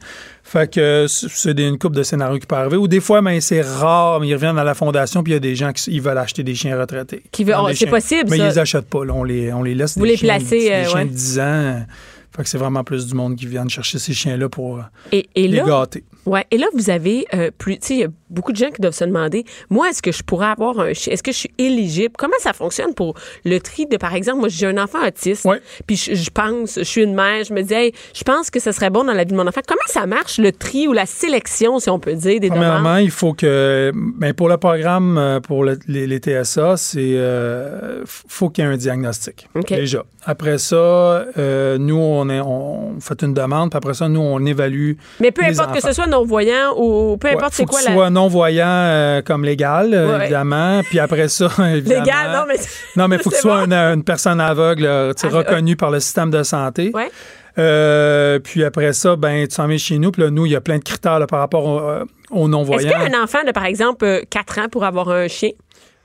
Fait 0.52 0.70
que 0.74 1.06
c'est 1.08 1.54
des- 1.54 1.64
une 1.68 1.78
coupe 1.78 1.96
de 1.96 2.04
scénarios 2.04 2.38
qui 2.40 2.46
peut 2.46 2.56
arriver. 2.56 2.76
Ou 2.76 2.88
des 2.88 3.00
fois, 3.00 3.22
ben, 3.22 3.40
c'est 3.40 3.62
rare, 3.62 4.20
mais 4.20 4.28
ils 4.28 4.34
reviennent 4.34 4.58
à 4.58 4.64
la 4.66 4.74
fondation, 4.74 5.24
puis 5.24 5.32
il 5.32 5.36
y 5.36 5.38
a 5.38 5.40
des 5.40 5.56
gens 5.56 5.72
qui 5.72 5.90
ils 5.92 6.02
veulent 6.02 6.18
acheter 6.18 6.44
des 6.44 6.56
chiens 6.56 6.78
retraités. 6.78 7.24
Qui 7.32 7.44
veut- 7.46 7.54
oh, 7.58 7.68
des 7.70 7.76
c'est 7.76 7.86
possible, 7.88 8.30
Mais 8.30 8.38
ça. 8.38 8.44
ils 8.44 8.48
les 8.50 8.60
achètent 8.60 8.90
pas. 8.90 9.06
là. 9.06 9.14
On, 9.14 9.24
les, 9.24 9.54
on 9.54 9.64
les 9.64 9.76
laisse. 9.76 9.98
Vous 9.98 10.04
des 10.04 10.12
les 10.12 10.18
chiens- 10.18 10.38
placez, 10.38 10.60
Des 10.60 10.70
euh, 10.72 10.86
chiens 10.86 10.96
ouais. 11.00 11.06
de 11.06 11.10
10 11.10 11.40
ans. 11.40 11.86
Fait 12.36 12.44
que 12.44 12.50
c'est 12.50 12.58
vraiment 12.58 12.84
plus 12.84 13.08
du 13.08 13.14
monde 13.14 13.36
qui 13.36 13.46
viennent 13.46 13.70
chercher 13.70 13.98
ces 14.00 14.14
chiens-là 14.14 14.48
pour 14.50 14.80
Et, 15.12 15.28
et 15.36 15.48
les 15.48 15.58
là, 15.58 15.66
gâter. 15.66 16.04
Ouais, 16.26 16.46
et 16.52 16.58
là, 16.58 16.68
vous 16.74 16.90
avez 16.90 17.26
euh, 17.34 17.52
plus. 17.58 17.78
Tu 17.80 17.88
sais, 17.88 17.94
il 17.96 18.00
y 18.00 18.04
a 18.04 18.08
beaucoup 18.30 18.52
de 18.54 18.58
gens 18.58 18.70
qui 18.70 18.82
doivent 18.82 18.94
se 18.94 19.04
demander 19.04 19.44
moi, 19.70 19.90
est-ce 19.90 20.02
que 20.02 20.12
je 20.12 20.24
pourrais 20.24 20.48
avoir 20.48 20.80
un 20.80 20.94
chien 20.94 21.12
Est-ce 21.14 21.24
que 21.24 21.32
je 21.32 21.38
suis 21.38 21.52
éligible? 21.58 22.14
Comment 22.18 22.38
ça 22.40 22.54
fonctionne 22.54 22.94
pour 22.94 23.16
le 23.44 23.60
tri 23.60 23.86
de, 23.88 23.98
par 23.98 24.14
exemple, 24.16 24.40
moi, 24.40 24.48
j'ai 24.50 24.68
un 24.68 24.78
enfant 24.78 25.06
autiste. 25.06 25.46
Ouais. 25.46 25.62
Puis 25.86 25.96
je, 25.98 26.14
je 26.16 26.30
pense, 26.30 26.76
je 26.78 26.84
suis 26.84 27.04
une 27.04 27.14
mère, 27.16 27.44
je 27.44 27.54
me 27.54 27.62
dis, 27.62 27.74
hey, 27.74 27.94
je 28.14 28.24
pense 28.24 28.50
que 28.50 28.60
ce 28.60 28.72
serait 28.72 28.90
bon 28.90 29.04
dans 29.04 29.14
la 29.14 29.24
vie 29.26 29.32
de 29.32 29.36
mon 29.38 29.48
enfant. 29.48 29.62
Comment 29.68 29.82
ça 29.88 30.06
marche, 30.06 30.38
le 30.38 30.52
tri 30.52 30.88
ou 30.88 30.94
la 30.94 31.06
sélection, 31.06 31.80
si 31.80 31.90
on 31.90 32.00
peut 32.00 32.14
dire, 32.14 32.40
des 32.40 32.50
Premièrement, 32.50 32.78
demandes? 32.96 33.04
il 33.04 33.12
faut 33.12 33.34
que. 33.34 33.92
Ben 33.96 34.34
pour 34.34 34.48
le 34.50 34.58
programme, 34.58 35.18
euh, 35.18 35.40
pour 35.40 35.64
le- 35.64 35.80
les, 35.88 36.08
les 36.08 36.20
TSA, 36.20 36.78
c'est. 36.78 37.00
euh, 37.02 38.04
faut 38.06 38.50
qu'il 38.50 38.64
y 38.64 38.68
ait 38.68 38.72
un 38.72 38.78
diagnostic. 38.78 39.48
Déjà. 39.68 40.04
Après 40.24 40.58
ça, 40.60 40.76
euh, 40.76 41.78
nous, 41.80 41.96
on, 41.98 42.30
est, 42.30 42.40
on 42.42 43.00
fait 43.00 43.22
une 43.24 43.34
demande, 43.34 43.72
puis 43.72 43.78
après 43.78 43.94
ça, 43.96 44.08
nous, 44.08 44.20
on 44.20 44.46
évalue. 44.46 44.94
Mais 45.20 45.32
peu 45.32 45.42
les 45.44 45.60
importe 45.60 45.76
que 45.76 45.82
ce 45.82 45.94
soit 45.94 46.08
non-voyant 46.12 46.74
ou 46.78 47.18
peu 47.18 47.30
Ouais, 47.30 47.34
importe 47.36 47.54
c'est 47.54 47.66
quoi 47.66 47.80
que 47.80 47.86
la. 47.86 47.92
tu 47.92 47.98
sois 47.98 48.10
non-voyant 48.12 48.66
euh, 48.68 49.22
comme 49.22 49.44
légal, 49.44 49.94
euh, 49.94 50.18
Ouais, 50.18 50.24
évidemment. 50.26 50.82
Puis 50.84 51.00
après 51.00 51.28
ça, 51.28 51.46
évidemment. 51.74 52.04
Légal, 52.04 52.32
non, 52.34 52.44
mais. 52.48 52.56
Non, 52.96 53.08
mais 53.08 53.16
il 53.16 53.22
faut 53.24 53.30
que 53.32 53.36
tu 53.42 53.42
sois 53.42 53.66
bon. 53.66 53.66
une, 53.66 53.74
une 53.74 54.04
personne 54.04 54.40
aveugle, 54.40 54.86
euh, 54.86 55.14
Ah, 55.24 55.28
reconnue 55.30 55.76
par 55.76 55.90
le 55.92 56.00
système 56.00 56.30
de 56.30 56.44
santé. 56.44 56.92
Ouais. 56.94 57.10
Euh, 57.58 58.40
puis 58.40 58.64
après 58.64 58.94
ça, 58.94 59.16
ben, 59.16 59.48
tu 59.48 59.56
s'en 59.56 59.68
viens 59.68 59.78
chez 59.78 59.98
nous. 59.98 60.12
Puis 60.12 60.22
là, 60.22 60.30
nous, 60.30 60.46
il 60.46 60.52
y 60.54 60.56
a 60.56 60.62
plein 60.62 60.78
de 60.78 60.84
critères 60.84 61.20
là, 61.20 61.28
par 61.28 61.40
rapport 61.40 61.66
au- 61.66 61.80
euh, 61.80 62.06
aux 62.32 62.44
Est-ce 62.44 62.48
non-voyants. 62.50 62.90
qu'un 62.92 63.24
enfant 63.24 63.40
de, 63.46 63.52
par 63.52 63.66
exemple, 63.66 64.22
4 64.30 64.60
ans 64.60 64.68
pour 64.72 64.84
avoir 64.86 65.10
un 65.10 65.28
chien? 65.28 65.50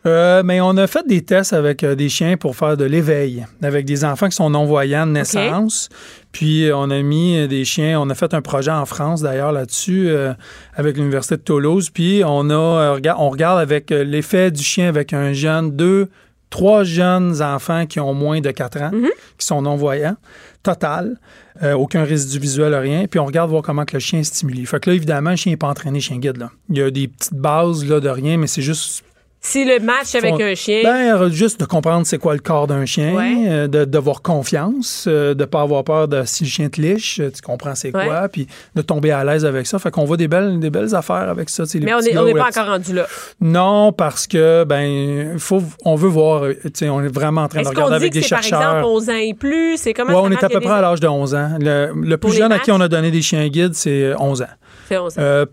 Euh, 0.06 0.42
mais 0.44 0.60
on 0.60 0.76
a 0.76 0.86
fait 0.86 1.06
des 1.06 1.22
tests 1.22 1.52
avec 1.52 1.82
euh, 1.82 1.94
des 1.94 2.08
chiens 2.08 2.36
pour 2.36 2.56
faire 2.56 2.76
de 2.76 2.84
l'éveil, 2.84 3.46
avec 3.62 3.84
des 3.84 4.04
enfants 4.04 4.28
qui 4.28 4.36
sont 4.36 4.50
non-voyants 4.50 5.06
de 5.06 5.12
naissance. 5.12 5.88
Puis 6.32 6.66
euh, 6.66 6.76
on 6.76 6.90
a 6.90 7.02
mis 7.02 7.48
des 7.48 7.64
chiens, 7.64 8.00
on 8.00 8.08
a 8.10 8.14
fait 8.14 8.32
un 8.34 8.42
projet 8.42 8.70
en 8.70 8.86
France 8.86 9.22
d'ailleurs 9.22 9.52
là-dessus 9.52 10.08
euh, 10.08 10.32
avec 10.74 10.96
l'Université 10.96 11.36
de 11.36 11.42
Toulouse. 11.42 11.90
Puis 11.90 12.22
on 12.24 12.50
a, 12.50 12.98
on 13.18 13.30
regarde 13.30 13.58
avec 13.58 13.90
l'effet 13.90 14.50
du 14.50 14.62
chien 14.62 14.88
avec 14.88 15.12
un 15.12 15.32
jeune, 15.32 15.72
deux, 15.74 16.08
trois 16.50 16.84
jeunes 16.84 17.42
enfants 17.42 17.86
qui 17.86 18.00
ont 18.00 18.14
moins 18.14 18.40
de 18.40 18.50
4 18.50 18.82
ans, 18.82 18.90
qui 19.38 19.46
sont 19.46 19.62
non-voyants, 19.62 20.16
total. 20.62 21.18
Euh, 21.62 21.72
aucun 21.72 22.04
résidu 22.04 22.38
visuel, 22.38 22.74
rien. 22.74 23.06
Puis 23.06 23.18
on 23.18 23.24
regarde 23.24 23.50
voir 23.50 23.62
comment 23.62 23.84
que 23.84 23.94
le 23.94 24.00
chien 24.00 24.20
est 24.20 24.24
stimulé. 24.24 24.66
Fait 24.66 24.78
que 24.78 24.90
là, 24.90 24.96
évidemment, 24.96 25.30
le 25.30 25.36
chien 25.36 25.52
n'est 25.52 25.56
pas 25.56 25.68
entraîné 25.68 26.00
chien 26.00 26.18
guide. 26.18 26.36
Là. 26.36 26.50
Il 26.68 26.76
y 26.76 26.82
a 26.82 26.90
des 26.90 27.08
petites 27.08 27.34
bases 27.34 27.84
là, 27.84 28.00
de 28.00 28.08
rien, 28.08 28.36
mais 28.36 28.46
c'est 28.46 28.62
juste 28.62 29.02
Si 29.48 29.64
le 29.64 29.78
match 29.78 30.14
avec 30.16 30.34
Font- 30.34 30.42
un 30.42 30.54
chien. 30.56 30.80
Ben, 30.82 31.14
euh, 31.22 31.30
juste 31.30 31.60
de 31.60 31.64
comprendre 31.66 32.04
c'est 32.04 32.18
quoi 32.18 32.34
le 32.34 32.40
corps 32.40 32.66
d'un 32.66 32.84
chien, 32.84 33.14
Ouais. 33.14 33.34
euh, 33.48 33.68
de 33.68 33.84
d'avoir 33.84 34.20
confiance, 34.22 35.04
euh, 35.06 35.34
de 35.34 35.44
pas 35.44 35.60
avoir 35.62 35.84
peur 35.84 36.08
de 36.08 36.24
si 36.24 36.42
le 36.44 36.50
chien 36.50 36.68
te 36.68 36.80
liche, 36.80 37.20
euh, 37.20 37.30
tu 37.32 37.42
comprends 37.42 37.74
c'est 37.76 37.94
Ouais. 37.94 38.06
quoi, 38.06 38.28
puis 38.28 38.48
de 38.74 38.82
tomber 38.82 39.12
à 39.12 39.22
l'aise 39.24 39.44
avec 39.44 39.66
ça. 39.66 39.78
Fait 39.78 39.90
qu'on 39.92 40.04
voit 40.04 40.16
des 40.16 40.26
belles, 40.26 40.58
des 40.58 40.70
belles 40.70 40.94
affaires 40.96 41.28
avec 41.28 41.48
ça. 41.48 41.62
mais 41.80 41.94
on 41.94 42.00
n'est 42.24 42.34
pas 42.34 42.48
encore 42.48 42.66
rendu 42.66 42.92
là. 42.92 43.06
Non, 43.40 43.92
parce 43.92 44.26
que 44.26 44.64
ben, 44.64 45.38
faut, 45.38 45.62
on 45.84 45.94
veut 45.94 46.08
voir. 46.08 46.42
tu 46.48 46.70
sais, 46.74 46.88
on 46.88 47.00
est 47.02 47.08
vraiment 47.14 47.42
en 47.42 47.48
train 47.48 47.62
de 47.62 47.68
regarder 47.68 47.90
dit 47.92 47.96
avec 47.96 48.12
que 48.14 48.18
des 48.18 48.22
c'est 48.24 48.30
par 48.34 48.42
chercheurs. 48.42 48.60
exemple 48.78 48.84
11 48.86 49.10
ans 49.10 49.14
et 49.14 49.34
plus? 49.34 49.76
C'est 49.76 49.94
comment 49.94 50.10
Ouais, 50.10 50.20
on 50.28 50.30
est 50.32 50.42
à 50.44 50.48
peu 50.48 50.58
près 50.60 50.68
des- 50.70 50.74
à 50.74 50.80
l'âge 50.80 51.00
de 51.00 51.06
11 51.08 51.34
ans. 51.36 51.50
Le, 51.60 52.16
plus 52.16 52.32
jeune 52.32 52.50
à 52.52 52.58
qui 52.58 52.72
on 52.72 52.80
a 52.80 52.88
donné 52.88 53.10
des 53.12 53.22
chiens 53.22 53.46
guides, 53.48 53.74
c'est 53.74 54.02
euh, 54.02 54.14
11 54.18 54.42
ans. 54.42 54.46
C'est 54.88 54.98
11 54.98 55.12
ans. 55.18 55.22
Euh, 55.22 55.46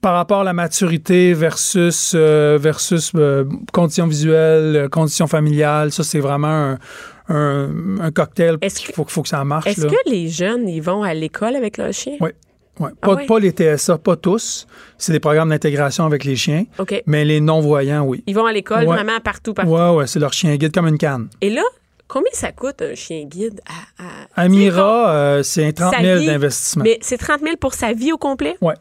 par 0.00 0.14
rapport 0.14 0.40
à 0.40 0.44
la 0.44 0.52
maturité 0.52 1.32
versus, 1.34 2.12
euh, 2.14 2.58
versus 2.60 3.12
euh, 3.16 3.44
conditions 3.72 4.06
visuelles, 4.06 4.76
euh, 4.76 4.88
conditions 4.88 5.26
familiales, 5.26 5.90
ça, 5.92 6.04
c'est 6.04 6.20
vraiment 6.20 6.46
un, 6.48 6.78
un- 7.28 8.00
un 8.00 8.10
cocktail. 8.12 8.58
Est-ce 8.60 8.82
Il 8.82 8.86
que- 8.88 8.92
faut, 8.94 9.04
faut 9.08 9.22
que 9.22 9.28
ça 9.28 9.42
marche. 9.44 9.66
Est-ce 9.66 9.86
que 9.86 10.10
les 10.10 10.28
jeunes, 10.28 10.68
ils 10.68 10.80
vont 10.80 11.02
à 11.02 11.12
l'école 11.14 11.56
avec 11.56 11.76
leur 11.78 11.92
chien? 11.92 12.16
Oui. 12.20 12.30
Ouais. 12.78 12.90
Ah 13.00 13.06
Pas, 13.06 13.14
ouais? 13.14 13.26
pas 13.26 13.38
les 13.38 13.52
TSA, 13.52 13.96
pas 13.98 14.16
tous. 14.16 14.66
C'est 14.98 15.12
des 15.12 15.18
programmes 15.20 15.48
d'intégration 15.48 16.04
avec 16.04 16.24
les 16.24 16.36
chiens. 16.36 16.64
OK. 16.78 17.02
Mais 17.06 17.24
les 17.24 17.40
non-voyants, 17.40 18.04
oui. 18.04 18.22
Ils 18.26 18.34
vont 18.34 18.44
à 18.44 18.52
l'école 18.52 18.80
Ouais. 18.84 18.96
vraiment 18.96 19.18
partout, 19.24 19.54
partout. 19.54 19.70
Ouais, 19.72 19.88
ouais, 19.96 20.06
c'est 20.06 20.18
leur 20.18 20.34
chien 20.34 20.54
guide 20.56 20.72
comme 20.74 20.86
une 20.86 20.98
canne. 20.98 21.28
Et 21.40 21.48
là, 21.48 21.62
combien 22.06 22.30
ça 22.34 22.52
coûte 22.52 22.82
un 22.82 22.94
chien 22.94 23.24
guide 23.24 23.60
à. 23.98 24.04
à- 24.04 24.42
Amira, 24.44 25.10
euh, 25.10 25.42
c'est 25.42 25.72
30 25.72 25.94
Sa 25.94 26.02
000 26.02 26.18
vie, 26.20 26.26
d'investissement. 26.26 26.84
Mais 26.84 26.98
c'est 27.00 27.16
30 27.16 27.40
000 27.40 27.56
pour 27.56 27.72
sa 27.72 27.94
vie 27.94 28.12
au 28.12 28.18
complet? 28.18 28.56
Ouais, 28.60 28.74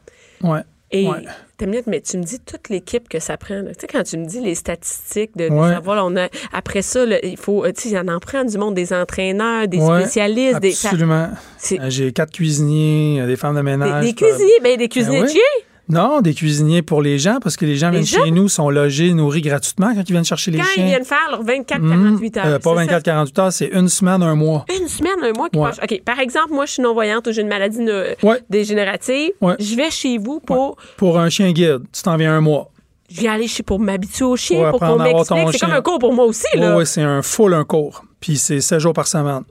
ouais. 0.44 0.60
Et 0.98 1.08
Ouais. 1.08 1.24
t'as 1.58 1.66
minute, 1.66 1.88
mais 1.88 2.00
tu 2.02 2.18
me 2.18 2.24
dis 2.24 2.40
toute 2.40 2.70
l'équipe 2.70 3.10
que 3.10 3.20
ça 3.20 3.36
prend. 3.38 3.62
Tu 3.64 3.74
sais, 3.82 3.88
quand 3.88 4.04
tu 4.04 4.18
me 4.18 4.26
dis 4.26 4.40
les 4.40 4.56
statistiques 4.56 5.36
de, 5.36 5.50
de 5.50 5.54
Ouais. 5.54 5.70
savoir, 5.74 6.06
on 6.06 6.16
a, 6.16 6.28
après 6.54 6.82
ça, 6.82 7.06
là, 7.06 7.18
il 7.24 7.38
faut, 7.38 7.66
euh, 7.66 7.72
tu 7.74 7.90
sais, 7.90 8.00
en 8.00 8.08
en 8.08 8.20
prend 8.20 8.44
du 8.46 8.58
monde, 8.58 8.76
des 8.76 8.94
entraîneurs, 8.94 9.68
des 9.68 9.80
Ouais, 9.80 10.02
spécialistes, 10.02 10.60
des, 10.60 10.72
ça- 10.72 10.90
Absolument. 10.90 11.30
Euh, 11.74 11.78
J'ai 11.90 12.14
quatre 12.14 12.32
cuisiniers, 12.32 13.24
des 13.26 13.36
femmes 13.36 13.56
de 13.56 13.62
ménage. 13.62 14.06
des 14.06 14.14
cuisiniers, 14.14 14.60
ben, 14.64 14.78
des 14.78 14.88
cuisiniers 14.90 15.24
oui. 15.24 15.40
Non, 15.88 16.22
des 16.22 16.34
cuisiniers 16.34 16.82
pour 16.82 17.02
les 17.04 17.20
gens, 17.20 17.38
parce 17.42 17.58
que 17.58 17.66
les 17.66 17.76
gens 17.76 17.90
Les 17.92 18.00
viennent 18.00 18.06
gens? 18.20 18.26
chez 18.26 18.32
nous, 18.32 18.50
sont 18.50 18.70
logés, 18.72 19.14
nourris 19.14 19.42
gratuitement 19.42 19.94
quand 19.94 20.02
ils 20.08 20.12
viennent 20.12 20.26
chercher 20.26 20.50
les 20.52 20.58
Quand 20.58 20.64
chiens. 20.66 20.84
ils 20.84 20.88
viennent 20.90 21.06
faire 21.06 21.28
leurs 21.30 21.44
24-48 21.44 21.76
Hum, 21.84 22.30
heures. 22.38 22.46
euh, 22.46 22.60
pas 22.60 22.76
c'est 22.78 22.86
ça? 22.90 23.00
24-48 23.00 23.40
heures, 23.40 23.54
c'est 23.54 23.68
une 23.68 23.88
semaine, 23.90 24.24
un 24.24 24.34
mois. 24.36 24.66
Une 24.80 24.88
semaine, 24.88 25.14
un 25.24 25.32
mois 25.38 25.50
qui 25.50 25.60
Ouais. 25.60 25.70
OK, 25.84 26.02
par 26.04 26.20
exemple, 26.20 26.54
moi, 26.54 26.66
je 26.66 26.72
suis 26.74 26.82
non-voyante 26.82 27.28
ou 27.28 27.32
j'ai 27.32 27.42
une 27.42 27.48
maladie 27.50 27.80
ne- 27.80 28.16
Ouais. 28.24 28.42
dégénérative. 28.50 29.32
Ouais. 29.42 29.56
Je 29.60 29.76
vais 29.76 29.92
chez 29.92 30.18
vous 30.18 30.40
pour. 30.40 30.78
Pour 30.98 31.20
un 31.20 31.30
chien 31.30 31.52
guide, 31.52 31.82
tu 31.94 32.02
t'en 32.02 32.18
viens 32.18 32.34
un 32.36 32.42
mois. 32.42 32.72
Je 33.08 33.20
viens 33.22 33.34
aller 33.34 33.48
chez 33.48 33.62
pour 33.62 33.80
m'habituer 33.80 34.26
au 34.26 34.36
chien, 34.36 34.72
Pour 34.72 34.80
qu'on 34.80 34.98
m'explique. 34.98 35.48
C'est 35.52 35.60
comme 35.60 35.72
un 35.76 35.82
cours 35.82 36.00
pour 36.00 36.14
moi 36.14 36.26
aussi, 36.26 36.48
Oui, 36.56 36.62
là. 36.62 36.84
c'est 36.86 37.04
un 37.04 37.22
full 37.22 37.54
un 37.54 37.64
cours. 37.64 38.04
Puis 38.20 38.38
c'est 38.38 38.60
7 38.62 38.80
jours 38.80 38.94
par 38.94 39.06
semaine. 39.06 39.44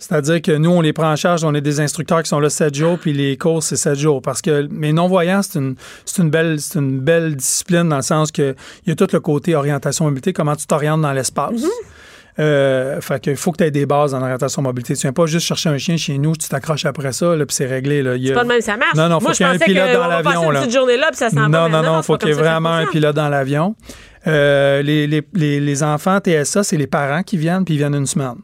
C'est-à-dire 0.00 0.40
que 0.42 0.52
nous, 0.52 0.70
on 0.70 0.80
les 0.80 0.92
prend 0.92 1.12
en 1.12 1.16
charge, 1.16 1.44
on 1.44 1.54
est 1.54 1.60
des 1.60 1.78
instructeurs 1.78 2.22
qui 2.22 2.28
sont 2.30 2.40
là 2.40 2.48
7 2.50 2.74
jours, 2.74 2.98
puis 2.98 3.12
les 3.12 3.36
cours, 3.36 3.62
c'est 3.62 3.76
7 3.76 3.96
jours. 3.98 4.22
Parce 4.22 4.40
que 4.42 4.66
mes 4.70 4.92
non-voyants, 4.92 5.42
c'est 5.42 5.58
une, 5.58 5.76
c'est 6.06 6.22
une, 6.22 6.30
belle, 6.30 6.58
c'est 6.58 6.78
une 6.78 7.00
belle 7.00 7.36
discipline 7.36 7.88
dans 7.88 7.96
le 7.96 8.02
sens 8.02 8.32
que 8.32 8.54
il 8.86 8.88
y 8.88 8.92
a 8.92 8.96
tout 8.96 9.06
le 9.12 9.20
côté 9.20 9.54
orientation 9.54 10.06
mobilité, 10.06 10.32
comment 10.32 10.56
tu 10.56 10.66
t'orientes 10.66 11.02
dans 11.02 11.12
l'espace. 11.12 11.62
Euh, 12.38 13.00
fait 13.02 13.20
qu'il 13.20 13.36
faut 13.36 13.52
que 13.52 13.58
tu 13.58 13.64
aies 13.64 13.70
des 13.70 13.84
bases 13.84 14.14
en 14.14 14.22
orientation 14.22 14.62
mobilité. 14.62 14.94
Tu 14.94 15.02
viens 15.02 15.12
pas 15.12 15.26
juste 15.26 15.44
chercher 15.46 15.68
un 15.68 15.76
chien 15.78 15.96
chez 15.98 16.16
nous, 16.16 16.34
tu 16.36 16.48
t'accroches 16.48 16.86
après 16.86 17.12
ça, 17.12 17.36
là, 17.36 17.44
puis 17.44 17.54
c'est 17.54 17.66
réglé. 17.66 18.02
Là. 18.02 18.16
Il 18.16 18.22
y 18.22 18.26
a- 18.26 18.28
C'est 18.28 18.34
pas 18.34 18.44
de 18.44 18.48
même, 18.48 18.60
ça 18.62 18.76
marche. 18.78 18.94
Non, 18.94 19.08
non, 19.08 19.20
faut 19.20 19.26
moi, 19.26 19.34
qu'il 19.34 19.44
y 19.46 19.48
ait 19.50 19.52
un 19.52 19.58
pilote 19.58 19.92
dans 19.92 20.06
l'avion. 20.08 20.40
Non, 21.48 21.64
mais 21.64 21.70
non, 21.76 21.82
non, 21.82 21.92
il 21.98 22.02
c'est 22.02 22.06
faut 22.06 22.16
qu'il 22.16 22.28
y 22.28 22.32
ait 22.32 22.34
vraiment 22.34 22.70
un 22.70 22.86
pilote 22.86 23.16
dans 23.16 23.28
l'avion. 23.28 23.74
Euh, 24.26 24.80
les, 24.82 25.06
les, 25.06 25.22
les, 25.34 25.60
les 25.60 25.82
enfants 25.82 26.18
TSA, 26.20 26.62
c'est 26.62 26.76
les 26.76 26.86
parents 26.86 27.22
qui 27.22 27.36
viennent, 27.36 27.64
puis 27.64 27.74
ils 27.74 27.78
viennent 27.78 27.94
une 27.94 28.06
semaine. 28.06 28.36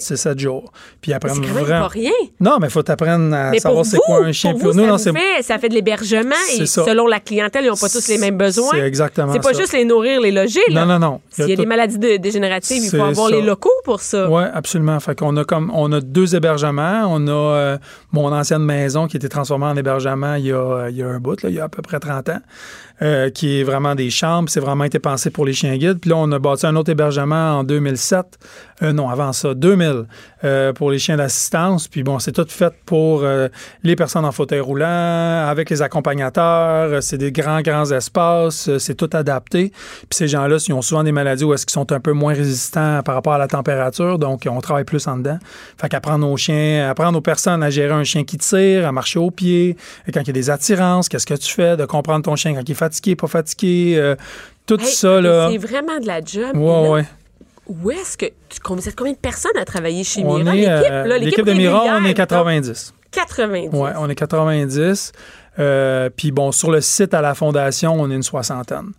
C'est 0.00 0.16
sept 0.16 0.38
jours. 0.38 0.70
Puis 1.00 1.10
ils 1.10 1.14
Mais 1.14 1.28
quand 1.28 1.34
même 1.40 1.50
vraiment. 1.64 1.80
pas 1.82 1.88
rien. 1.88 2.10
Non, 2.40 2.58
mais 2.60 2.68
il 2.68 2.70
faut 2.70 2.82
t'apprendre 2.82 3.34
à 3.34 3.50
Mais 3.50 3.58
savoir 3.58 3.84
c'est 3.84 3.98
quoi 3.98 4.24
un 4.24 4.30
chien. 4.32 4.52
pour 4.54 4.74
nous, 4.74 4.82
ça, 4.82 4.86
non, 4.88 4.96
vous 4.96 5.18
fait, 5.18 5.42
ça 5.42 5.58
fait 5.58 5.68
de 5.68 5.74
l'hébergement 5.74 6.34
et 6.58 6.66
ça. 6.66 6.84
selon 6.84 7.06
la 7.06 7.20
clientèle, 7.20 7.64
ils 7.64 7.68
n'ont 7.68 7.76
pas 7.76 7.88
tous 7.88 8.06
les 8.08 8.18
mêmes 8.18 8.36
besoins. 8.36 8.68
C'est 8.72 8.80
exactement 8.80 9.32
C'est 9.32 9.40
pas 9.42 9.54
ça. 9.54 9.60
juste 9.60 9.72
les 9.72 9.84
nourrir, 9.84 10.20
les 10.20 10.30
loger. 10.30 10.60
Là. 10.68 10.84
Non, 10.84 10.98
non, 10.98 10.98
non. 10.98 11.20
Il 11.36 11.40
y 11.40 11.42
a 11.42 11.44
S'il 11.46 11.50
y 11.50 11.52
a 11.52 11.56
tout- 11.56 11.62
des 11.62 11.66
maladies 11.66 11.98
de- 11.98 12.16
dégénératives, 12.18 12.82
il 12.84 12.90
faut 12.90 13.02
avoir 13.02 13.30
les 13.30 13.42
locaux 13.42 13.70
pour 13.84 14.00
ça. 14.00 14.28
Oui, 14.30 14.42
absolument. 14.52 15.00
Fait 15.00 15.18
qu'on 15.18 15.36
a 15.36 15.44
comme 15.44 15.70
on 15.74 15.90
a 15.92 16.00
deux 16.00 16.34
hébergements. 16.36 17.04
On 17.08 17.26
a 17.26 17.30
euh, 17.32 17.78
mon 18.12 18.32
ancienne 18.32 18.62
maison 18.64 19.06
qui 19.08 19.16
a 19.16 19.18
été 19.18 19.28
transformée 19.28 19.66
en 19.66 19.76
hébergement 19.76 20.34
il 20.34 20.46
y 20.46 20.52
a, 20.52 20.88
il 20.90 20.96
y 20.96 21.02
a 21.02 21.08
un 21.08 21.18
bout, 21.18 21.42
là, 21.42 21.48
il 21.48 21.54
y 21.56 21.60
a 21.60 21.64
à 21.64 21.68
peu 21.68 21.82
près 21.82 21.98
30 21.98 22.28
ans, 22.28 22.40
euh, 23.02 23.30
qui 23.30 23.58
est 23.58 23.64
vraiment 23.64 23.96
des 23.96 24.10
chambres. 24.10 24.48
C'est 24.48 24.60
vraiment 24.60 24.84
été 24.84 25.00
pensé 25.00 25.30
pour 25.30 25.44
les 25.44 25.52
chiens 25.52 25.76
guides. 25.76 25.98
Puis 25.98 26.10
là, 26.10 26.16
on 26.18 26.30
a 26.30 26.38
bâti 26.38 26.66
un 26.66 26.76
autre 26.76 26.90
hébergement 26.90 27.58
en 27.58 27.64
2007. 27.64 28.38
Euh, 28.82 28.92
non, 28.92 29.08
avant 29.08 29.32
ça, 29.32 29.54
2000, 29.54 30.04
euh, 30.44 30.72
pour 30.72 30.90
les 30.90 31.00
chiens 31.00 31.16
d'assistance. 31.16 31.88
Puis 31.88 32.04
bon, 32.04 32.20
c'est 32.20 32.30
tout 32.30 32.46
fait 32.48 32.72
pour 32.86 33.24
les 33.82 33.96
personnes 33.96 34.24
en 34.24 34.30
fauteuil 34.32 34.60
roulant, 34.60 35.46
avec 35.48 35.68
les 35.70 35.82
accompagnateurs. 35.82 37.02
C'est 37.02 37.18
des 37.18 37.32
grands, 37.32 37.60
grands 37.60 37.90
espaces. 37.90 38.70
C'est 38.78 38.94
tout 38.94 39.10
adapté. 39.12 39.72
Puis 39.72 40.06
ces 40.10 40.28
gens-là, 40.28 40.58
ils 40.66 40.72
ont 40.72 40.82
souvent 40.82 41.02
des 41.02 41.12
maladies 41.12 41.44
où 41.44 41.54
est-ce 41.54 41.66
qu'ils 41.66 41.72
sont 41.72 41.90
un 41.90 42.00
peu 42.00 42.12
moins 42.12 42.34
résistants 42.34 43.02
par 43.02 43.16
rapport 43.16 43.32
à 43.32 43.38
la 43.38 43.48
température. 43.48 44.18
Donc, 44.18 44.46
on 44.48 44.60
travaille 44.60 44.84
plus 44.84 45.06
en 45.08 45.16
dedans. 45.16 45.38
Fait 45.80 45.88
qu'apprendre 45.88 46.28
aux 46.28 46.36
chiens, 46.36 46.88
apprendre 46.88 47.18
aux 47.18 47.22
personnes 47.22 47.62
à 47.62 47.70
gérer 47.70 47.92
un 47.92 48.04
chien 48.04 48.24
qui 48.24 48.38
tire, 48.38 48.86
à 48.86 48.92
marcher 48.92 49.18
au 49.18 49.30
pied, 49.30 49.76
quand 50.12 50.20
il 50.20 50.26
y 50.28 50.30
a 50.30 50.32
des 50.32 50.50
attirances, 50.50 51.08
qu'est-ce 51.08 51.26
que 51.26 51.34
tu 51.34 51.52
fais, 51.52 51.76
de 51.76 51.84
comprendre 51.84 52.24
ton 52.24 52.36
chien 52.36 52.54
quand 52.54 52.62
il 52.68 52.72
est 52.72 52.74
fatigué, 52.92 53.16
pas 53.16 53.26
fatigué, 53.26 53.94
euh, 53.96 54.16
tout 54.66 54.80
Hey, 54.80 54.86
ça, 54.86 55.20
là. 55.20 55.48
C'est 55.50 55.58
vraiment 55.58 55.98
de 55.98 56.06
la 56.06 56.20
job. 56.20 56.56
Ouais, 56.56 56.82
Là, 56.82 56.90
ouais. 56.90 57.04
Où 57.66 57.90
est-ce 57.90 58.16
que. 58.18 58.26
Tu, 58.48 58.58
vous 58.68 58.88
êtes 58.88 58.96
combien 58.96 59.12
de 59.12 59.18
personnes 59.18 59.56
à 59.56 59.64
travailler 59.64 60.04
chez 60.04 60.22
On 60.24 60.38
Mira? 60.38 60.54
L'équipe, 60.54 60.68
euh, 60.90 61.18
l'équipe 61.18 61.46
de 61.46 61.52
Mira, 61.52 61.84
on 62.00 62.04
est 62.04 62.14
90. 62.14 62.92
90. 63.10 63.68
Ouais, 63.76 63.90
on 63.98 64.08
est 64.08 64.14
90. 64.14 65.12
Euh, 65.58 66.10
Puis 66.14 66.32
bon, 66.32 66.50
sur 66.52 66.70
le 66.70 66.80
site 66.80 67.14
à 67.14 67.20
la 67.20 67.34
fondation, 67.34 67.94
on 67.98 68.10
est 68.10 68.14
une 68.14 68.22
soixantaine. 68.22 68.92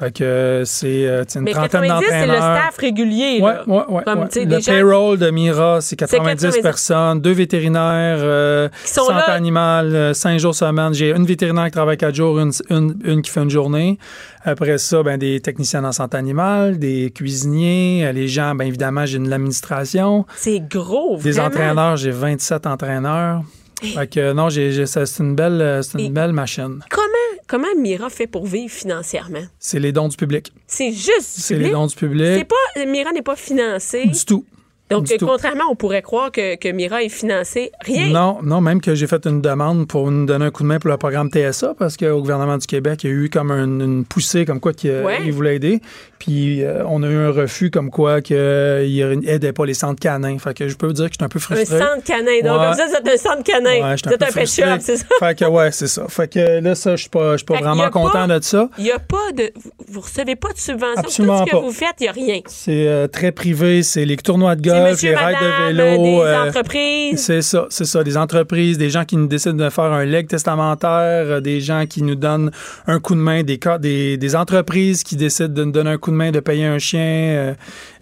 Fait 0.00 0.16
que 0.16 0.24
euh, 0.24 0.64
c'est 0.64 1.06
euh, 1.06 1.24
une 1.36 1.42
Mais 1.42 1.52
trentaine 1.52 1.82
90, 1.82 2.06
c'est 2.08 2.20
le 2.22 2.26
d'entraîneurs. 2.32 2.56
staff 2.62 2.76
régulier. 2.78 3.38
Ouais, 3.42 3.52
là. 3.52 3.62
ouais, 3.66 3.82
ouais, 3.88 4.02
Comme, 4.04 4.18
ouais. 4.20 4.28
tu 4.28 4.40
sais, 4.40 4.44
Le 4.46 4.58
gens 4.60 4.72
payroll 4.72 5.18
de 5.18 5.30
Mira, 5.30 5.80
c'est 5.82 5.94
90, 5.96 6.40
90 6.42 6.62
personnes, 6.62 7.20
deux 7.20 7.32
vétérinaires, 7.32 8.18
euh, 8.22 8.68
Qui 8.84 8.92
sont 8.92 9.02
santé 9.04 9.12
là. 9.28 9.32
animale, 9.34 9.94
euh, 9.94 10.14
cinq 10.14 10.38
jours 10.40 10.54
semaine. 10.54 10.94
J'ai 10.94 11.10
une 11.10 11.26
vétérinaire 11.26 11.66
qui 11.66 11.72
travaille 11.72 11.98
quatre 11.98 12.14
jours, 12.14 12.38
une, 12.40 12.50
une, 12.70 12.96
une 13.04 13.20
qui 13.20 13.30
fait 13.30 13.42
une 13.42 13.50
journée. 13.50 13.98
Après 14.44 14.78
ça, 14.78 15.02
ben, 15.02 15.18
des 15.18 15.38
techniciens 15.40 15.84
en 15.84 15.92
santé 15.92 16.16
animale, 16.16 16.78
des 16.78 17.10
cuisiniers, 17.14 18.10
les 18.14 18.26
gens, 18.26 18.54
ben, 18.54 18.64
évidemment, 18.66 19.04
j'ai 19.04 19.18
de 19.18 19.28
l'administration. 19.28 20.24
C'est 20.34 20.60
gros, 20.60 21.18
Des 21.22 21.32
vraiment. 21.32 21.48
entraîneurs, 21.48 21.96
j'ai 21.98 22.10
27 22.10 22.66
entraîneurs. 22.66 23.42
Fait 23.82 24.06
que 24.06 24.32
non, 24.32 24.48
j'ai, 24.50 24.84
c'est 24.86 25.04
une 25.20 25.34
belle, 25.34 25.80
c'est 25.82 25.98
une 25.98 26.06
Et- 26.06 26.10
belle 26.10 26.32
machine. 26.34 26.80
Comment, 26.90 27.04
comment 27.50 27.66
Mira 27.76 28.08
fait 28.10 28.26
pour 28.28 28.46
vivre 28.46 28.72
financièrement? 28.72 29.42
C'est 29.58 29.80
les 29.80 29.90
dons 29.92 30.06
du 30.08 30.16
public. 30.16 30.52
C'est 30.68 30.92
juste 30.92 31.34
du 31.36 31.42
C'est 31.42 31.58
les 31.58 31.70
dons 31.70 31.86
du 31.88 31.96
public. 31.96 32.46
pas, 32.48 32.84
Mira 32.86 33.10
n'est 33.12 33.22
pas 33.22 33.34
financée. 33.36 34.06
Du 34.06 34.24
tout. 34.24 34.44
Donc, 34.88 35.04
du 35.06 35.16
tout. 35.18 35.26
contrairement, 35.26 35.64
on 35.70 35.76
pourrait 35.76 36.02
croire 36.02 36.32
que, 36.32 36.56
que 36.56 36.68
Mira 36.68 37.02
est 37.04 37.08
financée. 37.08 37.70
Rien. 37.80 38.08
Non, 38.08 38.38
non, 38.42 38.60
même 38.60 38.80
que 38.80 38.96
j'ai 38.96 39.06
fait 39.06 39.24
une 39.24 39.40
demande 39.40 39.86
pour 39.86 40.10
nous 40.10 40.26
donner 40.26 40.46
un 40.46 40.50
coup 40.50 40.64
de 40.64 40.68
main 40.68 40.80
pour 40.80 40.90
le 40.90 40.96
programme 40.96 41.28
TSA 41.30 41.74
parce 41.78 41.96
qu'au 41.96 42.20
gouvernement 42.20 42.58
du 42.58 42.66
Québec, 42.66 43.04
il 43.04 43.10
y 43.10 43.12
a 43.12 43.16
eu 43.16 43.30
comme 43.30 43.52
un- 43.52 43.64
une 43.80 44.04
poussée 44.04 44.44
comme 44.44 44.58
quoi 44.58 44.72
qu'il 44.72 44.90
Ouais. 44.90 45.18
il 45.24 45.32
voulait 45.32 45.56
aider. 45.56 45.80
Puis 46.20 46.62
euh, 46.62 46.84
on 46.86 47.02
a 47.02 47.08
eu 47.08 47.16
un 47.16 47.30
refus 47.32 47.70
comme 47.70 47.90
quoi 47.90 48.20
qu'il 48.20 48.36
n'aidait 48.36 49.52
pas 49.52 49.66
les 49.66 49.74
centres 49.74 49.98
canins. 50.00 50.38
Fait 50.38 50.54
que 50.54 50.68
je 50.68 50.76
peux 50.76 50.86
vous 50.86 50.92
dire 50.92 51.06
que 51.06 51.12
j'étais 51.14 51.24
un 51.24 51.28
peu 51.28 51.38
Un 51.38 51.40
frustré. 51.40 51.78
centre 51.78 52.04
canin. 52.04 52.40
Donc, 52.44 52.60
Ouais. 52.60 52.66
comme 52.66 52.74
ça, 52.76 52.86
c'est 52.88 53.08
un 53.12 53.16
centre 53.16 53.42
canin. 53.42 53.90
Ouais, 53.90 53.96
c'est 53.96 54.14
un, 54.14 54.16
pet 54.18 54.30
frustré. 54.30 54.62
shop, 54.62 54.76
c'est 54.80 54.96
ça? 54.98 55.06
Fait 55.18 55.38
que 55.38 55.44
ouais, 55.46 55.72
c'est 55.72 55.86
ça. 55.88 56.04
Fait 56.08 56.28
que 56.32 56.60
là, 56.60 56.74
ça, 56.74 56.94
je 56.94 57.00
suis 57.00 57.08
pas, 57.10 57.36
vraiment 57.48 57.88
content 57.90 58.28
pas- 58.28 58.38
de 58.38 58.44
ça. 58.44 58.68
Il 58.78 58.84
n'y 58.84 58.90
a 58.92 58.98
pas 58.98 59.32
de. 59.36 59.50
vous- 59.56 59.70
Vous 59.88 60.00
recevez 60.02 60.36
pas 60.36 60.52
de 60.52 60.58
subvention. 60.58 60.94
Absolument 60.98 61.40
Tout 61.40 61.46
ce 61.46 61.50
que 61.50 61.56
pas. 61.56 61.62
vous 61.62 61.72
faites, 61.72 61.94
il 62.00 62.02
n'y 62.04 62.08
a 62.08 62.12
rien. 62.12 62.40
C'est 62.46 62.86
euh, 62.86 63.08
très 63.08 63.32
privé. 63.32 63.82
C'est 63.82 64.04
les 64.04 64.16
tournois 64.16 64.54
de 64.56 64.62
golf, 64.62 65.00
les 65.02 65.08
rides 65.16 65.18
madame, 65.18 65.72
de 65.72 65.82
vélo. 65.82 66.02
des 66.04 66.18
euh, 66.28 66.46
entreprises. 66.48 67.24
C'est 67.24 67.42
ça, 67.42 67.66
c'est 67.70 67.86
ça. 67.86 68.04
Des 68.04 68.16
entreprises, 68.16 68.78
des 68.78 68.90
gens 68.90 69.04
qui 69.04 69.16
nous 69.16 69.26
décident 69.26 69.64
de 69.64 69.70
faire 69.70 69.84
un 69.84 70.04
leg 70.04 70.28
testamentaire, 70.28 70.90
euh, 71.26 71.40
des 71.40 71.60
gens 71.60 71.86
qui 71.88 72.02
nous 72.02 72.14
donnent 72.14 72.50
un 72.86 73.00
coup 73.00 73.14
de 73.14 73.20
main, 73.20 73.42
des, 73.42 73.58
cas- 73.58 73.78
des, 73.78 74.16
des 74.16 74.36
entreprises 74.36 75.02
qui 75.02 75.16
décident 75.16 75.48
de 75.48 75.64
nous 75.64 75.72
donner 75.72 75.90
un 75.90 75.98
coup 75.98 76.09
de 76.10 76.16
main, 76.16 76.30
de 76.30 76.40
payer 76.40 76.66
un 76.66 76.78
chien, 76.78 77.00
euh, 77.00 77.54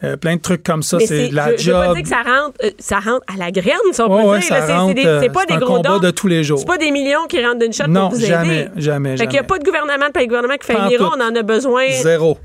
euh, 0.05 0.17
plein 0.17 0.37
de 0.37 0.41
trucs 0.41 0.63
comme 0.63 0.83
ça. 0.83 0.99
C'est 1.01 1.29
de 1.29 1.35
la 1.35 1.57
je, 1.57 1.63
je 1.63 1.71
veux 1.71 1.77
pas 1.79 1.87
job. 1.87 1.95
dire 1.95 2.03
que 2.03 2.09
ça 2.09 2.17
rentre, 2.23 2.57
euh, 2.65 2.71
ça 2.79 2.99
rentre 3.01 3.25
à 3.33 3.37
la 3.39 3.51
graine, 3.51 3.75
si 3.93 4.01
on 4.01 4.07
Ouais, 4.31 4.39
peut 4.41 4.95
dire. 4.95 5.21
C'est- 5.21 5.29
pas 5.33 5.45
des 5.47 5.55
un 5.55 5.59
gros 5.59 5.79
dons. 5.81 5.99
de 5.99 6.11
tous 6.11 6.27
les 6.29 6.43
jours. 6.45 6.59
C'est 6.59 6.67
pas 6.67 6.79
des 6.79 6.91
millions 6.91 7.27
qui 7.29 7.45
rentrent 7.45 7.59
d'une 7.61 7.73
shot 7.73 7.85
Non, 7.89 8.09
pour 8.09 8.19
vous 8.19 8.25
jamais, 8.27 8.61
aider. 8.63 8.71
jamais, 8.77 9.11
Fait 9.17 9.25
qu'il 9.25 9.31
n'y 9.33 9.37
a 9.37 9.43
jamais. 9.43 9.47
pas 9.49 9.59
de 9.59 9.65
gouvernement, 9.65 10.11
pas 10.13 10.21
de 10.21 10.27
gouvernement 10.27 10.57
qui 10.57 10.67
fait 10.67 10.97
tout. 10.97 11.05
on 11.05 11.21
en 11.21 11.35
a 11.37 11.43
besoin. 11.43 11.85
Zéro. 12.03 12.39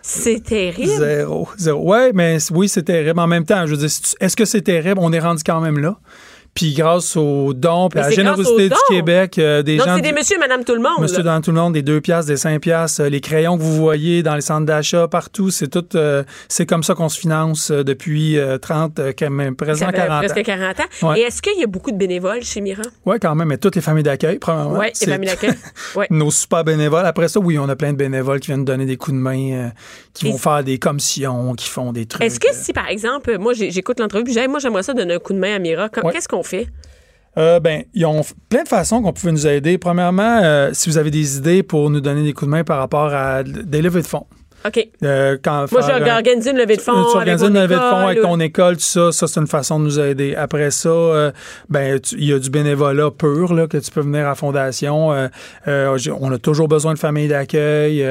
C'est 0.00 0.42
terrible. 0.42 0.88
Zéro. 0.92 1.48
Zéro. 1.58 1.82
Ouais, 1.90 2.12
mais 2.14 2.38
oui, 2.52 2.68
c'est 2.68 2.82
terrible. 2.84 3.18
En 3.20 3.26
même 3.26 3.44
temps, 3.44 3.66
je 3.66 3.72
veux 3.72 3.76
dire, 3.76 3.90
est-ce 4.20 4.36
que 4.36 4.44
c'est 4.44 4.62
terrible? 4.62 4.98
On 5.02 5.12
est 5.12 5.18
rendu 5.18 5.42
quand 5.44 5.60
même 5.60 5.78
là. 5.78 5.96
Puis 6.58 6.74
grâce 6.74 7.14
aux 7.16 7.54
dons, 7.54 7.88
puis 7.88 8.00
à 8.00 8.02
la 8.02 8.10
générosité 8.10 8.68
du. 8.68 8.74
Québec, 8.88 9.38
euh, 9.38 9.62
des 9.62 9.76
Donc, 9.76 9.86
gens... 9.86 9.94
c'est 9.96 10.02
des 10.02 10.10
monsieur 10.12 10.34
et 10.36 10.40
madame 10.40 10.64
tout 10.64 10.74
le 10.74 10.80
monde. 10.80 10.98
Monsieur 11.00 11.18
là. 11.18 11.34
dans 11.36 11.40
tout 11.40 11.52
le 11.52 11.56
monde, 11.60 11.72
des 11.74 11.82
2 11.82 12.00
piastres, 12.00 12.26
des 12.32 12.36
5 12.36 12.60
piastres, 12.60 13.02
euh, 13.02 13.08
les 13.08 13.20
crayons 13.20 13.56
que 13.56 13.62
vous 13.62 13.76
voyez 13.76 14.24
dans 14.24 14.34
les 14.34 14.40
centres 14.40 14.66
d'achat, 14.66 15.06
partout, 15.06 15.50
c'est 15.50 15.68
tout, 15.68 15.84
euh, 15.94 16.24
c'est 16.48 16.66
comme 16.66 16.82
ça 16.82 16.94
qu'on 16.94 17.08
se 17.08 17.20
finance 17.20 17.70
depuis 17.70 18.38
euh, 18.38 18.58
30, 18.58 18.98
euh, 18.98 19.12
quand 19.16 19.30
même, 19.30 19.54
40 19.54 19.82
ans. 19.82 20.18
presque 20.18 20.42
40 20.42 20.80
ans. 20.80 21.08
Ouais. 21.10 21.20
Et 21.20 21.22
est-ce 21.22 21.40
qu'il 21.40 21.60
y 21.60 21.62
a 21.62 21.68
beaucoup 21.68 21.92
de 21.92 21.96
bénévoles 21.96 22.42
chez 22.42 22.60
Mira? 22.60 22.82
Oui, 23.06 23.18
quand 23.22 23.34
même, 23.36 23.46
mais 23.46 23.58
toutes 23.58 23.76
les 23.76 23.82
familles 23.82 24.02
d'accueil, 24.02 24.38
premièrement. 24.40 24.80
Oui, 24.80 24.86
les 25.00 25.06
familles 25.12 25.28
d'accueil. 25.30 25.54
Ouais. 25.94 26.06
Nos 26.10 26.30
super 26.32 26.64
bénévoles. 26.64 27.06
Après 27.06 27.28
ça, 27.28 27.38
oui, 27.40 27.56
on 27.58 27.68
a 27.68 27.76
plein 27.76 27.92
de 27.92 27.96
bénévoles 27.96 28.40
qui 28.40 28.48
viennent 28.48 28.64
donner 28.64 28.84
des 28.84 28.96
coups 28.96 29.14
de 29.16 29.20
main, 29.20 29.70
qui 30.12 30.26
Et- 30.26 30.32
vont 30.32 30.38
faire 30.38 30.64
des 30.64 30.78
commissions, 30.78 31.54
qui 31.54 31.68
font 31.68 31.92
des 31.92 32.06
trucs. 32.06 32.22
Est-ce 32.22 32.40
que 32.40 32.48
si, 32.52 32.72
par 32.72 32.88
exemple, 32.88 33.38
moi, 33.38 33.52
j'écoute 33.54 34.00
l'entrevue, 34.00 34.24
puis 34.24 34.32
j'ai- 34.34 34.48
moi, 34.48 34.58
j'aimerais 34.58 34.82
ça 34.82 34.92
donner 34.92 35.14
un 35.14 35.18
coup 35.18 35.32
de 35.32 35.38
main 35.38 35.54
à 35.54 35.58
Mira, 35.60 35.88
comme- 35.88 36.04
Ouais. 36.04 36.12
qu'est-ce 36.12 36.28
qu'on 36.28 36.42
fait? 36.48 36.66
Euh, 37.36 37.60
ben, 37.60 37.84
ils 37.94 38.04
ont 38.04 38.22
plein 38.48 38.64
de 38.64 38.68
façons 38.68 39.00
qu'on 39.02 39.12
pouvait 39.12 39.30
nous 39.32 39.46
aider. 39.46 39.78
Premièrement, 39.78 40.40
euh, 40.42 40.70
si 40.72 40.88
vous 40.88 40.98
avez 40.98 41.10
des 41.10 41.36
idées 41.36 41.62
pour 41.62 41.88
nous 41.90 42.00
donner 42.00 42.24
des 42.24 42.32
coups 42.32 42.46
de 42.46 42.50
main 42.50 42.64
par 42.64 42.78
rapport 42.78 43.12
à 43.14 43.42
des 43.44 43.80
levées 43.80 44.02
de 44.02 44.06
fonds. 44.06 44.26
OK. 44.66 44.88
Euh, 45.04 45.38
quand 45.40 45.70
Moi, 45.70 45.88
euh, 45.88 46.14
organiser 46.16 46.50
une 46.50 46.56
levée 46.56 46.76
de 46.76 46.80
fonds. 46.80 46.92
Tu 46.92 46.98
avec 46.98 47.14
organises 47.16 47.42
une 47.46 47.54
levée 47.54 47.76
de 47.76 47.80
fonds 47.80 48.06
avec 48.08 48.20
ton 48.22 48.40
école, 48.40 48.74
tout 48.76 48.82
ça, 48.82 49.12
ça 49.12 49.28
c'est 49.28 49.38
une 49.38 49.46
façon 49.46 49.78
de 49.78 49.84
nous 49.84 50.00
aider. 50.00 50.34
Après 50.34 50.72
ça, 50.72 50.88
euh, 50.88 51.30
ben 51.68 52.00
tu- 52.00 52.16
il 52.18 52.24
y 52.24 52.32
a 52.32 52.40
du 52.40 52.50
bénévolat 52.50 53.12
pur 53.12 53.54
là, 53.54 53.68
que 53.68 53.76
tu 53.76 53.88
peux 53.92 54.00
venir 54.00 54.22
à 54.26 54.30
la 54.30 54.34
fondation. 54.34 55.12
Euh, 55.12 55.96
j'ai- 55.96 56.10
on 56.10 56.32
a 56.32 56.38
toujours 56.38 56.66
besoin 56.66 56.92
de 56.94 56.98
familles 56.98 57.28
d'accueil. 57.28 58.04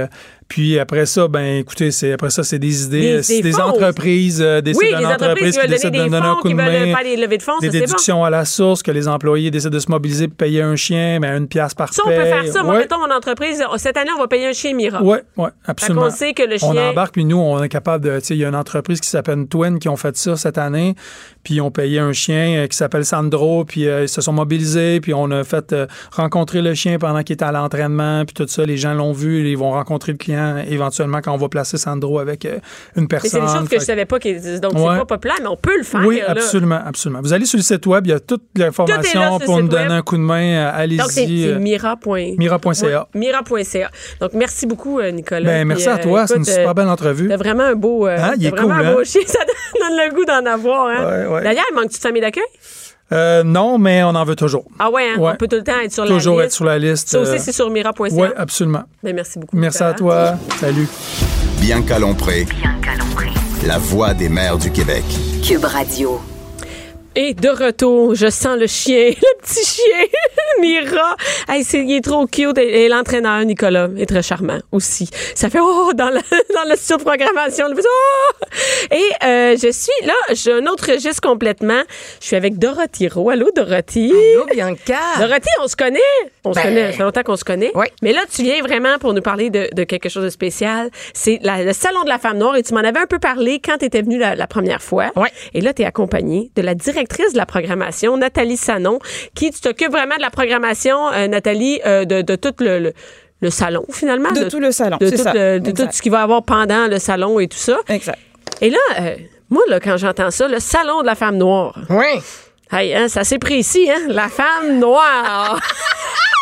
Euh, 0.47 0.53
puis 0.55 0.79
après 0.79 1.05
ça, 1.05 1.27
ben 1.27 1.59
écoutez, 1.59 1.91
c'est 1.91 2.13
après 2.13 2.29
ça 2.29 2.43
c'est 2.43 2.59
des 2.59 2.83
idées, 2.85 3.01
Des- 3.01 3.11
euh, 3.17 3.21
c'est 3.21 3.35
des 3.37 3.41
des 3.43 3.51
fonds. 3.51 3.63
entreprises, 3.63 4.41
euh, 4.41 4.61
décident 4.61 4.85
Oui, 4.85 4.89
les 4.99 5.05
entreprises 5.05 5.13
entreprise 5.27 5.53
qui 5.55 5.59
veulent 5.61 5.69
décide 5.69 5.83
donner 5.91 5.97
de 5.99 6.03
des 6.05 6.09
donner 6.09 6.25
un 6.25 6.29
fonds, 6.33 6.41
coup 6.41 6.47
qui 6.47 6.53
de 6.53 6.57
main. 6.57 6.95
faire 6.95 7.03
des 7.03 7.15
levées 7.17 7.37
de 7.37 7.43
fonds, 7.43 7.59
des 7.59 7.67
ça, 7.67 7.71
c'est 7.73 7.79
bon. 7.79 7.85
déductions 7.85 8.23
à 8.23 8.29
la 8.29 8.45
source, 8.45 8.81
que 8.83 8.91
les 8.91 9.07
employés 9.07 9.51
décident 9.51 9.73
de 9.73 9.79
se 9.79 9.89
mobiliser 9.91 10.27
pour 10.27 10.37
payer 10.37 10.61
un 10.61 10.75
chien, 10.75 11.19
ben 11.19 11.37
une 11.37 11.47
pièce 11.47 11.73
par 11.73 11.93
Ça, 11.93 12.01
on 12.05 12.09
peut 12.09 12.15
faire 12.15 12.47
ça. 12.47 12.63
Moi, 12.63 12.73
Ouais. 12.75 12.79
mettons, 12.81 12.99
mon 12.99 13.13
entreprise, 13.13 13.63
oh, 13.71 13.75
cette 13.77 13.97
année, 13.97 14.11
on 14.15 14.19
va 14.19 14.27
payer 14.27 14.47
un 14.47 14.53
chien 14.53 14.73
Mira. 14.73 15.01
Oui, 15.03 15.17
oui, 15.37 15.49
absolument. 15.65 16.03
qu'on 16.03 16.09
sait 16.11 16.33
que 16.33 16.43
le 16.43 16.55
On 16.63 16.71
chien. 16.73 16.89
embarque, 16.91 17.13
puis 17.13 17.25
nous, 17.25 17.37
on 17.37 17.61
est 17.61 17.69
capable 17.69 18.05
de. 18.05 18.19
Tu 18.19 18.25
sais, 18.27 18.35
il 18.35 18.39
y 18.39 18.45
a 18.45 18.47
une 18.49 18.55
entreprise 18.55 18.99
qui 19.01 19.09
s'appelle 19.09 19.47
Twin 19.47 19.79
qui 19.79 19.89
ont 19.89 19.97
fait 19.97 20.15
ça 20.17 20.35
cette 20.37 20.57
année, 20.57 20.95
puis 21.43 21.55
ils 21.55 21.61
ont 21.61 21.71
payé 21.71 21.99
un 21.99 22.13
chien 22.13 22.63
euh, 22.63 22.67
qui 22.67 22.77
s'appelle 22.77 23.05
Sandro, 23.05 23.65
puis 23.65 23.87
euh, 23.87 24.03
ils 24.03 24.09
se 24.09 24.21
sont 24.21 24.33
mobilisés, 24.33 25.01
puis 25.01 25.13
on 25.13 25.29
a 25.31 25.43
fait 25.43 25.73
euh, 25.73 25.87
rencontrer 26.11 26.61
le 26.61 26.73
chien 26.73 26.97
pendant 26.99 27.21
qu'il 27.23 27.33
était 27.33 27.45
à 27.45 27.51
l'entraînement, 27.51 28.23
puis 28.25 28.33
tout 28.33 28.47
ça. 28.47 28.63
Les 28.65 28.77
gens 28.77 28.93
l'ont 28.93 29.11
vu, 29.13 29.47
ils 29.49 29.57
vont 29.57 29.71
rencontrer 29.71 30.13
le 30.13 30.17
client 30.17 30.36
éventuellement 30.67 31.19
quand 31.21 31.33
on 31.33 31.37
va 31.37 31.49
placer 31.49 31.77
Sandro 31.77 32.19
avec 32.19 32.45
euh, 32.45 32.59
une 32.95 33.07
Mais 33.11 33.19
c'est 33.19 33.29
personne. 33.29 33.41
des 33.41 33.47
choses 33.47 33.63
que 33.63 33.67
Fait 33.69 33.79
je 33.79 33.85
savais 33.85 34.05
pas. 34.05 34.19
qui 34.19 34.29
existent. 34.29 34.69
Donc, 34.69 34.77
Ouais. 34.79 34.93
c'est 34.93 34.99
pas 34.99 35.05
populaire, 35.05 35.37
mais 35.41 35.47
on 35.47 35.57
peut 35.57 35.77
le 35.77 35.83
faire. 35.83 36.01
oui, 36.05 36.19
là. 36.19 36.31
absolument, 36.31 36.79
absolument. 36.85 37.21
Vous 37.21 37.33
allez 37.33 37.45
sur 37.45 37.57
le 37.57 37.63
site 37.63 37.85
web, 37.85 38.05
il 38.07 38.09
y 38.09 38.13
a 38.13 38.19
toute 38.19 38.43
l'information 38.55 39.39
pour 39.39 39.61
nous 39.61 39.67
donner 39.67 39.83
web. 39.83 39.91
un 39.91 40.01
coup 40.01 40.17
de 40.17 40.21
main. 40.21 40.43
euh, 40.67 40.71
Allez-y. 40.73 40.97
Donc, 40.99 41.11
c'est 41.11 41.25
c'est 41.27 41.47
euh, 41.53 41.59
mira.ca. 41.59 43.07
Mira.ca. 43.13 43.91
Donc, 44.21 44.31
merci 44.33 44.65
beaucoup, 44.67 45.01
Nicolas. 45.01 45.41
Ben, 45.41 45.57
Puis, 45.59 45.65
merci 45.67 45.89
à 45.89 45.97
toi, 45.97 46.27
c'est 46.27 46.35
une 46.37 46.45
super 46.45 46.73
belle 46.75 46.87
entrevue. 46.89 47.27
T'as 47.27 47.37
vraiment 47.37 47.63
un 47.63 47.75
beau, 47.75 48.05
Hein, 48.07 48.33
il 48.37 48.45
est 48.45 48.49
vraiment 48.49 48.75
cool, 48.75 48.85
un 48.85 48.93
beau 48.93 48.99
hein? 48.99 49.03
chien. 49.03 49.21
Ça 49.25 49.39
donne 49.79 49.97
le 49.97 50.13
goût 50.15 50.25
d'en 50.25 50.45
avoir. 50.45 50.87
Hein? 50.87 51.05
Ouais, 51.05 51.25
ouais. 51.35 51.43
D'ailleurs, 51.43 51.65
manque-tu 51.75 51.97
de 51.97 52.01
famille 52.01 52.21
d'accueil? 52.21 52.43
Euh, 53.13 53.43
non, 53.43 53.77
mais 53.77 54.03
on 54.03 54.09
en 54.09 54.23
veut 54.25 54.35
toujours. 54.35 54.65
Ah 54.79 54.89
ouais, 54.89 55.09
hein? 55.15 55.17
Ouais. 55.19 55.31
on 55.33 55.35
peut 55.37 55.47
tout 55.47 55.55
le 55.55 55.63
temps 55.63 55.79
être 55.81 55.93
sur 55.93 56.05
Toujours 56.05 56.37
la 56.37 56.43
être 56.43 56.47
liste. 56.49 56.55
sur 56.57 56.65
la 56.65 56.77
liste. 56.79 57.07
Ça 57.09 57.19
aussi, 57.21 57.31
euh, 57.31 57.37
c'est 57.39 57.51
sur 57.53 57.69
mira.ca. 57.69 58.09
Oui, 58.11 58.27
absolument. 58.35 58.83
Ben, 59.03 59.15
merci 59.15 59.39
beaucoup. 59.39 59.55
Merci 59.55 59.83
à 59.83 59.93
toi. 59.93 60.35
Salut. 60.59 60.87
Bianca 61.61 61.99
Lompré, 61.99 62.43
Bianca 62.45 62.95
Lompré. 62.99 63.29
la 63.65 63.77
voix 63.77 64.13
des 64.13 64.29
mères 64.29 64.57
du 64.57 64.71
Québec. 64.71 65.03
Cube 65.43 65.63
Radio. 65.65 66.19
Et 67.19 67.33
de 67.33 67.49
retour, 67.49 68.13
je 68.13 68.29
sens 68.29 68.59
le 68.59 68.67
chien, 68.67 69.09
le 69.09 69.41
petit 69.41 69.65
chien, 69.65 70.05
Mira. 70.61 71.15
Hey, 71.49 71.63
c'est, 71.63 71.79
il 71.83 71.95
est 71.95 72.03
trop 72.03 72.27
cute. 72.27 72.59
Et, 72.59 72.87
l'entraîneur, 72.89 73.43
Nicolas, 73.43 73.87
est 73.97 74.05
très 74.05 74.21
charmant 74.21 74.59
aussi. 74.71 75.09
Ça 75.33 75.49
fait 75.49 75.57
oh 75.59 75.93
dans 75.95 76.11
la, 76.11 76.21
dans 76.53 76.63
la 76.67 76.75
studio 76.75 76.97
de 76.97 77.03
programmation. 77.03 77.69
le 77.69 77.73
petit, 77.73 77.87
oh! 77.89 78.45
Et 78.91 79.25
euh, 79.25 79.55
je 79.59 79.71
suis 79.71 80.05
là, 80.05 80.13
j'ai 80.31 80.51
un 80.53 80.67
autre 80.67 80.91
registre 80.91 81.27
complètement. 81.27 81.81
Je 82.21 82.27
suis 82.27 82.35
avec 82.35 82.59
Dorothy 82.59 83.07
Rowe. 83.07 83.31
Allô, 83.31 83.49
Dorothy? 83.55 84.11
Allô, 84.11 84.45
Bianca? 84.53 84.99
Dorothy, 85.17 85.49
on 85.63 85.67
se 85.67 85.75
connaît? 85.75 85.99
On 86.43 86.53
se 86.53 86.59
Ben, 86.59 86.65
connaît. 86.65 86.91
Ça 86.91 86.97
fait 86.97 87.03
longtemps 87.03 87.23
qu'on 87.23 87.35
se 87.35 87.45
connaît. 87.45 87.71
Oui. 87.73 87.87
Mais 88.03 88.13
là, 88.13 88.21
tu 88.31 88.43
viens 88.43 88.61
vraiment 88.61 88.99
pour 88.99 89.15
nous 89.15 89.23
parler 89.23 89.49
de, 89.49 89.69
de 89.73 89.83
quelque 89.85 90.09
chose 90.09 90.23
de 90.23 90.29
spécial. 90.29 90.91
C'est 91.15 91.39
le 91.43 91.73
Salon 91.73 92.03
de 92.03 92.09
la 92.09 92.19
femme 92.19 92.37
noire 92.37 92.55
et 92.57 92.61
tu 92.61 92.75
m'en 92.75 92.81
avais 92.81 92.99
un 92.99 93.07
peu 93.07 93.17
parlé 93.17 93.59
quand 93.59 93.79
tu 93.79 93.85
étais 93.85 94.03
venue 94.03 94.19
la, 94.19 94.35
la 94.35 94.45
première 94.45 94.83
fois. 94.83 95.11
Oui. 95.15 95.29
Et 95.55 95.61
là, 95.61 95.73
tu 95.73 95.81
es 95.81 95.85
accompagnée 95.85 96.51
de 96.55 96.61
la 96.61 96.75
directrice 97.07 97.33
de 97.33 97.37
la 97.37 97.45
programmation, 97.45 98.17
Nathalie 98.17 98.57
Sanon, 98.57 98.99
qui 99.35 99.51
tu 99.51 99.61
t'occupes 99.61 99.91
vraiment 99.91 100.15
de 100.15 100.21
la 100.21 100.29
programmation, 100.29 101.11
euh, 101.13 101.27
Nathalie, 101.27 101.79
euh, 101.85 102.05
de, 102.05 102.21
de 102.21 102.35
tout 102.35 102.53
le, 102.59 102.79
le- 102.79 102.93
le 103.39 103.49
salon, 103.51 103.85
finalement. 103.91 104.31
De 104.31 104.49
tout 104.49 104.59
le 104.59 104.71
salon, 104.71 104.97
De, 104.99 105.05
c'est 105.07 105.17
tout, 105.17 105.23
ça. 105.23 105.33
le- 105.33 105.59
de 105.59 105.65
tout 105.65 105.81
Exact. 105.83 105.93
ce 105.93 106.01
qu'il 106.01 106.11
va 106.11 106.19
y 106.19 106.23
avoir 106.23 106.43
pendant 106.43 106.87
le 106.87 106.97
salon 106.99 107.39
et 107.39 107.47
tout 107.47 107.57
ça. 107.57 107.77
Exact. 107.87 108.17
Et 108.61 108.69
là, 108.71 108.77
euh, 108.99 109.15
moi, 109.49 109.61
là, 109.67 109.79
quand 109.79 109.95
j'entends 109.97 110.31
ça, 110.31 110.47
le 110.47 110.59
Salon 110.59 111.01
de 111.01 111.05
la 111.05 111.13
femme 111.15 111.37
noire, 111.37 111.77
Oui. 111.89 112.19
hey, 112.71 112.95
hein, 112.95 113.05
c'est 113.07 113.19
assez 113.19 113.37
précis, 113.37 113.89
hein? 113.91 113.99
La 114.07 114.27
femme 114.27 114.79
noire. 114.79 115.59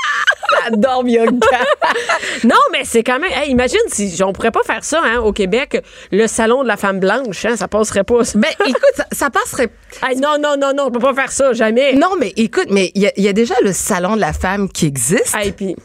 J'adore 0.63 1.03
Bianca. 1.03 1.59
Non, 2.43 2.55
mais 2.71 2.81
c'est 2.83 3.03
quand 3.03 3.19
même. 3.19 3.31
hey, 3.31 3.49
imagine 3.49 3.79
si 3.87 4.21
on 4.23 4.33
pourrait 4.33 4.51
pas 4.51 4.63
faire 4.63 4.83
ça 4.83 5.01
hein, 5.03 5.19
au 5.19 5.31
Québec, 5.31 5.81
le 6.11 6.27
salon 6.27 6.63
de 6.63 6.67
la 6.67 6.77
femme 6.77 6.99
blanche, 6.99 7.45
hein, 7.45 7.55
ça 7.55 7.67
passerait 7.67 8.03
pas. 8.03 8.23
ça. 8.23 8.37
ben, 8.37 8.49
écoute, 8.67 8.81
ça, 8.95 9.05
ça 9.11 9.29
passerait. 9.29 9.69
Hey, 10.07 10.17
non, 10.17 10.37
non, 10.39 10.55
non, 10.57 10.71
non, 10.75 10.85
on 10.87 10.91
peut 10.91 10.99
pas 10.99 11.13
faire 11.13 11.31
ça, 11.31 11.53
jamais. 11.53 11.93
Non, 11.93 12.11
mais 12.19 12.33
écoute, 12.35 12.67
mais 12.69 12.91
il 12.93 13.01
y, 13.03 13.07
a- 13.07 13.13
il 13.17 13.23
y 13.23 13.27
a 13.27 13.33
déjà 13.33 13.55
le 13.63 13.71
salon 13.73 14.15
de 14.15 14.21
la 14.21 14.33
femme 14.33 14.69
qui 14.69 14.85
existe. 14.85 15.33
Hey, 15.35 15.51
puis 15.53 15.75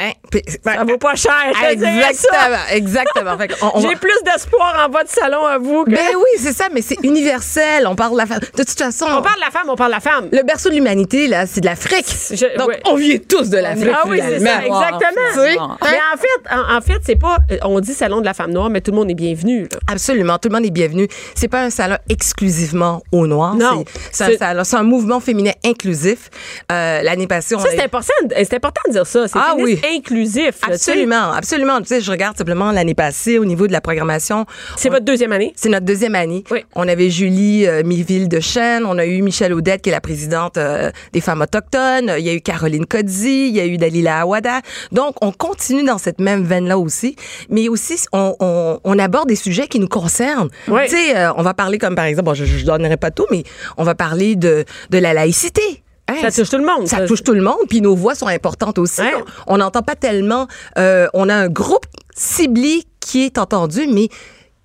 Hein? 0.00 0.12
Puis- 0.30 0.42
ça 0.64 0.82
vaut 0.84 0.96
pas 0.98 1.14
cher. 1.14 1.32
je 1.52 2.14
ça. 2.14 2.74
Exactement, 2.74 3.32
exactement. 3.38 3.72
On 3.74 3.80
J'ai 3.80 3.96
plus 3.96 4.16
d'espoir 4.24 4.88
en 4.88 4.90
de 4.90 5.08
salon 5.08 5.44
à 5.44 5.58
vous 5.58 5.84
que. 5.84 5.90
Ben 5.90 6.14
oui, 6.16 6.38
c'est 6.38 6.52
ça, 6.54 6.66
mais 6.72 6.80
c'est 6.82 6.96
universel. 7.02 7.86
On 7.86 7.94
parle 7.94 8.12
de 8.12 8.18
la 8.18 8.26
femme. 8.26 8.38
De 8.40 8.62
toute 8.64 8.78
façon, 8.78 9.06
on 9.08 9.22
parle 9.22 9.36
de 9.36 9.40
la 9.44 9.50
femme, 9.50 9.68
on 9.68 9.76
parle 9.76 9.90
de 9.90 9.94
la 9.96 10.00
femme. 10.00 10.28
le 10.32 10.42
berceau 10.42 10.68
de 10.70 10.74
l'humanité, 10.74 11.26
là, 11.28 11.46
c'est 11.46 11.60
de 11.60 11.66
l'Afrique. 11.66 12.06
Je- 12.30 12.58
Donc, 12.58 12.68
ouais. 12.68 12.80
on 12.86 12.94
vient 12.96 13.18
tous 13.28 13.50
de 13.50 13.58
l'Afrique. 13.58 13.92
Ah 13.94 14.02
oui, 14.06 14.20
c'est 14.22 14.38
ça, 14.40 14.64
exactement. 14.64 15.34
Sais? 15.34 15.54
Mais 15.54 15.58
en 15.58 16.16
fait, 16.16 16.54
en, 16.54 16.76
en 16.76 16.80
fait, 16.80 17.00
c'est 17.04 17.16
pas. 17.16 17.36
euh, 17.52 17.56
On 17.64 17.80
dit 17.80 17.92
salon 17.94 18.20
de 18.20 18.24
la 18.26 18.34
femme 18.34 18.52
noire, 18.52 18.70
mais 18.70 18.80
tout 18.80 18.90
le 18.92 18.96
monde 18.96 19.10
est 19.10 19.14
bienvenu. 19.14 19.62
là. 19.62 19.78
Absolument, 19.90 20.38
tout 20.38 20.48
le 20.48 20.54
monde 20.54 20.64
est 20.66 20.70
bienvenu. 20.70 21.08
C'est 21.34 21.48
pas 21.48 21.62
un 21.62 21.70
salon 21.70 21.96
exclusivement 22.08 23.02
aux 23.12 23.26
Noirs. 23.26 23.54
Non. 23.54 23.84
C'est- 24.12 24.24
un 24.24 24.36
salon, 24.38 24.64
c'est 24.64 24.76
un 24.76 24.82
mouvement 24.82 25.20
féminin 25.20 25.52
inclusif. 25.64 26.30
Euh, 26.72 27.02
L'année 27.02 27.26
passée, 27.26 27.54
on 27.54 27.58
Ça, 27.58 27.68
a 27.68 27.70
c'est 27.70 27.82
important, 27.82 28.12
c'est 28.34 28.54
important 28.54 28.80
de 28.86 28.92
dire 28.92 29.06
ça. 29.06 29.24
Ah 29.34 29.54
oui. 29.56 29.80
Inclusif. 29.96 30.56
Absolument, 30.62 31.32
absolument. 31.32 31.80
Tu 31.80 31.86
sais, 31.88 32.00
je 32.00 32.10
regarde 32.10 32.36
simplement 32.36 32.70
l'année 32.72 32.94
passée 32.94 33.38
au 33.38 33.44
niveau 33.44 33.66
de 33.66 33.72
la 33.72 33.80
programmation. 33.80 34.46
C'est 34.76 34.88
On- 34.88 34.92
votre 34.92 35.04
deuxième 35.04 35.32
année? 35.32 35.52
C'est 35.56 35.68
notre 35.68 35.86
deuxième 35.86 36.14
année. 36.14 36.44
Oui. 36.50 36.64
On 36.74 36.86
avait 36.88 37.10
Julie 37.10 37.66
euh, 37.66 37.82
Miville 37.84 38.28
de 38.28 38.40
Chêne, 38.40 38.84
on 38.86 38.98
a 38.98 39.06
eu 39.06 39.22
Michelle 39.22 39.52
Audette 39.52 39.82
qui 39.82 39.88
est 39.90 39.92
la 39.92 40.00
présidente 40.00 40.56
euh, 40.56 40.90
des 41.12 41.20
femmes 41.20 41.40
autochtones, 41.40 42.12
il 42.18 42.24
y 42.24 42.28
a 42.30 42.32
eu 42.34 42.40
Caroline 42.40 42.86
Codzi, 42.86 43.48
il 43.48 43.54
y 43.56 43.60
a 43.60 43.66
eu 43.66 43.76
Dalila 43.78 44.20
Awada. 44.20 44.60
Donc 44.92 45.14
on 45.22 45.32
continue 45.32 45.84
dans 45.84 45.98
cette 45.98 46.20
même 46.20 46.44
veine 46.44 46.66
là 46.66 46.78
aussi, 46.78 47.16
mais 47.48 47.68
aussi 47.68 47.96
on, 48.12 48.34
on, 48.40 48.80
on 48.84 48.98
aborde 48.98 49.28
des 49.28 49.36
sujets 49.36 49.66
qui 49.68 49.80
nous 49.80 49.88
concernent. 49.88 50.48
Oui. 50.68 50.82
Tu 50.84 50.96
sais, 50.96 51.16
euh, 51.16 51.32
on 51.36 51.42
va 51.42 51.54
parler 51.54 51.78
comme 51.78 51.94
par 51.94 52.04
exemple, 52.04 52.26
bon, 52.26 52.34
je, 52.34 52.44
je 52.44 52.64
donnerai 52.64 52.96
pas 52.96 53.10
tout, 53.10 53.26
mais 53.30 53.44
on 53.76 53.84
va 53.84 53.94
parler 53.94 54.36
de 54.36 54.64
de 54.90 54.98
la 54.98 55.12
laïcité. 55.14 55.82
Ça 56.20 56.30
touche 56.30 56.50
tout 56.50 56.58
le 56.58 56.64
monde. 56.64 56.86
ça 56.86 56.98
ça. 56.98 57.06
touche 57.06 57.22
tout 57.22 57.32
le 57.34 57.42
monde, 57.42 57.58
puis 57.68 57.80
nos 57.80 57.94
voix 57.94 58.14
sont 58.14 58.26
importantes 58.26 58.78
aussi. 58.78 59.02
On 59.46 59.58
n'entend 59.58 59.82
pas 59.82 59.94
tellement. 59.96 60.46
euh, 60.78 61.06
on 61.14 61.28
a 61.28 61.34
un 61.34 61.48
groupe 61.48 61.86
ciblé 62.14 62.84
qui 63.00 63.24
est 63.24 63.38
entendu, 63.38 63.86
mais 63.92 64.08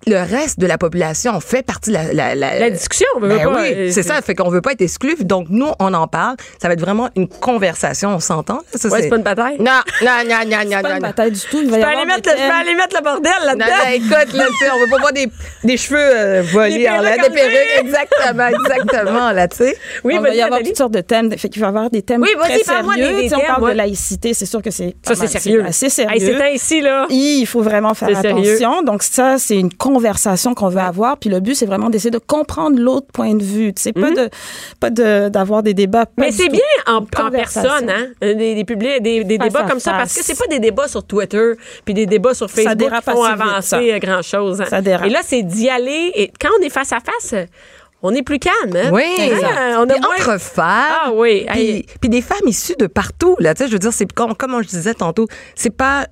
le 0.08 0.18
reste 0.18 0.60
de 0.60 0.66
la 0.66 0.78
population 0.78 1.40
fait 1.40 1.62
partie 1.64 1.90
de 1.90 1.94
la, 1.94 2.12
la, 2.12 2.34
la, 2.36 2.58
La 2.60 2.70
discussion, 2.70 3.06
on 3.16 3.20
veut 3.20 3.28
Ben 3.28 3.42
pas. 3.42 3.60
oui, 3.60 3.72
euh, 3.74 3.90
c'est 3.90 4.04
ça. 4.04 4.22
Fait 4.22 4.36
qu'on 4.36 4.50
veut 4.50 4.60
pas 4.60 4.70
être 4.72 4.80
exclu. 4.82 5.16
Donc 5.20 5.48
nous, 5.50 5.66
on 5.80 5.92
en 5.94 6.06
parle. 6.06 6.36
Ça 6.62 6.68
va 6.68 6.74
être 6.74 6.80
vraiment 6.80 7.08
une 7.16 7.26
conversation. 7.28 8.10
On 8.10 8.20
s'entend. 8.20 8.60
Ça, 8.72 8.88
Ouais, 8.88 9.02
c'est 9.02 9.08
pas 9.08 9.16
une 9.16 9.22
bataille. 9.24 9.56
Non, 9.58 9.80
non, 10.02 10.10
non, 10.28 10.36
non, 10.46 10.58
non, 10.64 10.66
C'est 10.70 10.82
pas 10.82 10.92
une 10.94 11.00
bataille 11.02 11.32
du 11.32 11.40
tout. 11.40 11.60
Il 11.60 11.70
va 11.70 11.78
Je 11.78 11.82
peux, 11.82 11.88
aller 11.88 12.04
mettre 12.06 12.30
je 12.30 12.30
peux 12.30 12.36
thèmes. 12.36 12.50
aller 12.52 12.74
mettre 12.76 12.96
le 12.96 13.02
bordel 13.02 13.32
là-dedans. 13.46 13.66
non, 13.66 13.92
écoute, 13.94 14.32
là, 14.34 14.44
tu 14.46 14.56
sais, 14.64 14.70
on 14.72 14.78
veut 14.78 14.90
pas 14.90 14.98
voir 14.98 15.12
des, 15.12 15.26
des 15.64 15.76
cheveux 15.76 15.98
euh, 15.98 16.42
volés 16.52 16.88
en 16.88 17.00
l'air, 17.00 17.16
des 17.16 17.30
perruques. 17.30 17.80
Exactement, 17.80 18.46
exactement, 18.46 19.32
là, 19.32 19.48
tu 19.48 19.56
sais. 19.56 19.76
Oui, 20.04 20.14
il 20.14 20.20
va 20.20 20.32
y 20.34 20.40
avoir 20.40 20.60
toutes 20.62 20.76
sortes 20.76 20.92
de 20.94 21.00
thèmes. 21.00 21.36
Fait 21.36 21.48
qu'il 21.48 21.60
va 21.60 21.66
y 21.66 21.70
avoir 21.70 21.90
des 21.90 22.02
thèmes 22.02 22.22
Oui, 22.22 22.28
très 22.38 22.58
sérieux. 22.60 23.28
on 23.34 23.40
parle 23.60 23.70
de 23.72 23.76
laïcité, 23.76 24.34
c'est 24.34 24.46
sûr 24.46 24.62
que 24.62 24.70
c'est 24.70 24.94
Ça, 25.04 25.16
c'est 25.16 25.26
sérieux. 25.26 25.64
Hey, 25.66 25.72
sérieux. 25.72 26.36
c'est 26.38 26.54
ici, 26.54 26.80
là. 26.80 27.06
Il 27.10 27.44
faut 27.46 27.62
vraiment 27.62 27.94
faire 27.94 28.10
C'est 28.22 28.28
attention. 28.28 28.82
Donc 28.82 29.02
ça, 29.02 29.36
c'est 29.38 29.56
une 29.56 29.72
conversation 29.96 30.54
qu'on 30.54 30.68
veut 30.68 30.80
avoir. 30.80 31.16
Puis 31.16 31.30
le 31.30 31.40
but, 31.40 31.54
c'est 31.54 31.66
vraiment 31.66 31.88
d'essayer 31.90 32.10
de 32.10 32.18
comprendre 32.18 32.78
l'autre 32.78 33.06
point 33.12 33.34
de 33.34 33.42
vue. 33.42 33.72
Sais, 33.76 33.92
pas 33.92 34.10
de 34.10 34.28
pas 34.78 34.90
de 34.90 35.28
d'avoir 35.30 35.62
des 35.62 35.72
débats. 35.74 36.04
Mais 36.18 36.30
c'est 36.32 36.48
bien 36.48 36.60
en, 36.86 37.02
personne, 37.30 37.88
hein? 37.90 38.08
euh, 38.22 38.34
Des, 38.34 38.54
des, 38.54 38.64
publics- 38.64 39.02
des, 39.02 39.24
des 39.24 39.38
Face 39.38 39.46
débats 39.48 39.62
comme 39.68 39.80
ça, 39.80 39.92
parce 39.92 40.14
que 40.14 40.22
c'est 40.22 40.38
pas 40.38 40.46
des 40.48 40.58
débats 40.60 40.88
sur 40.88 41.02
Twitter 41.04 41.52
puis 41.84 41.94
des 41.94 42.06
débats 42.06 42.34
sur 42.34 42.50
Facebook 42.50 42.76
dérape 42.76 43.04
qui 43.04 43.10
font 43.10 43.22
vite, 43.22 43.32
avancer 43.40 43.68
ça. 43.68 43.78
euh, 43.78 43.98
grand-chose. 43.98 44.60
hein. 44.60 44.66
Ça 44.68 44.80
dérape. 44.82 45.06
Et 45.06 45.10
là, 45.10 45.20
c'est 45.24 45.42
d'y 45.42 45.68
aller. 45.70 46.12
Et 46.14 46.30
quand 46.40 46.50
on 46.60 46.62
est 46.64 46.70
face 46.70 46.92
à 46.92 46.98
face, 47.00 47.32
euh, 47.32 47.44
on 48.02 48.14
est 48.14 48.22
plus 48.22 48.38
calme. 48.38 48.76
Hein? 48.76 48.90
Oui, 48.92 49.04
Ah, 49.42 49.78
on 49.78 49.84
a 49.84 49.94
Puis 49.94 50.00
moins- 50.02 50.10
entre 50.34 50.38
femmes. 50.40 50.66
Ah 51.04 51.10
oui. 51.14 51.46
Puis 52.00 52.10
des 52.10 52.20
femmes 52.22 52.46
issues 52.46 52.76
de 52.78 52.86
partout, 52.86 53.36
là. 53.40 53.54
Tu 53.54 53.62
sais, 53.62 53.68
je 53.68 53.72
veux 53.72 53.78
dire, 53.78 53.92
c'est 53.92 54.12
comme, 54.12 54.34
comme 54.34 54.62
je 54.62 54.68
disais 54.68 54.94
tantôt, 54.94 55.26
c'est 55.54 55.70
pas 55.74 56.06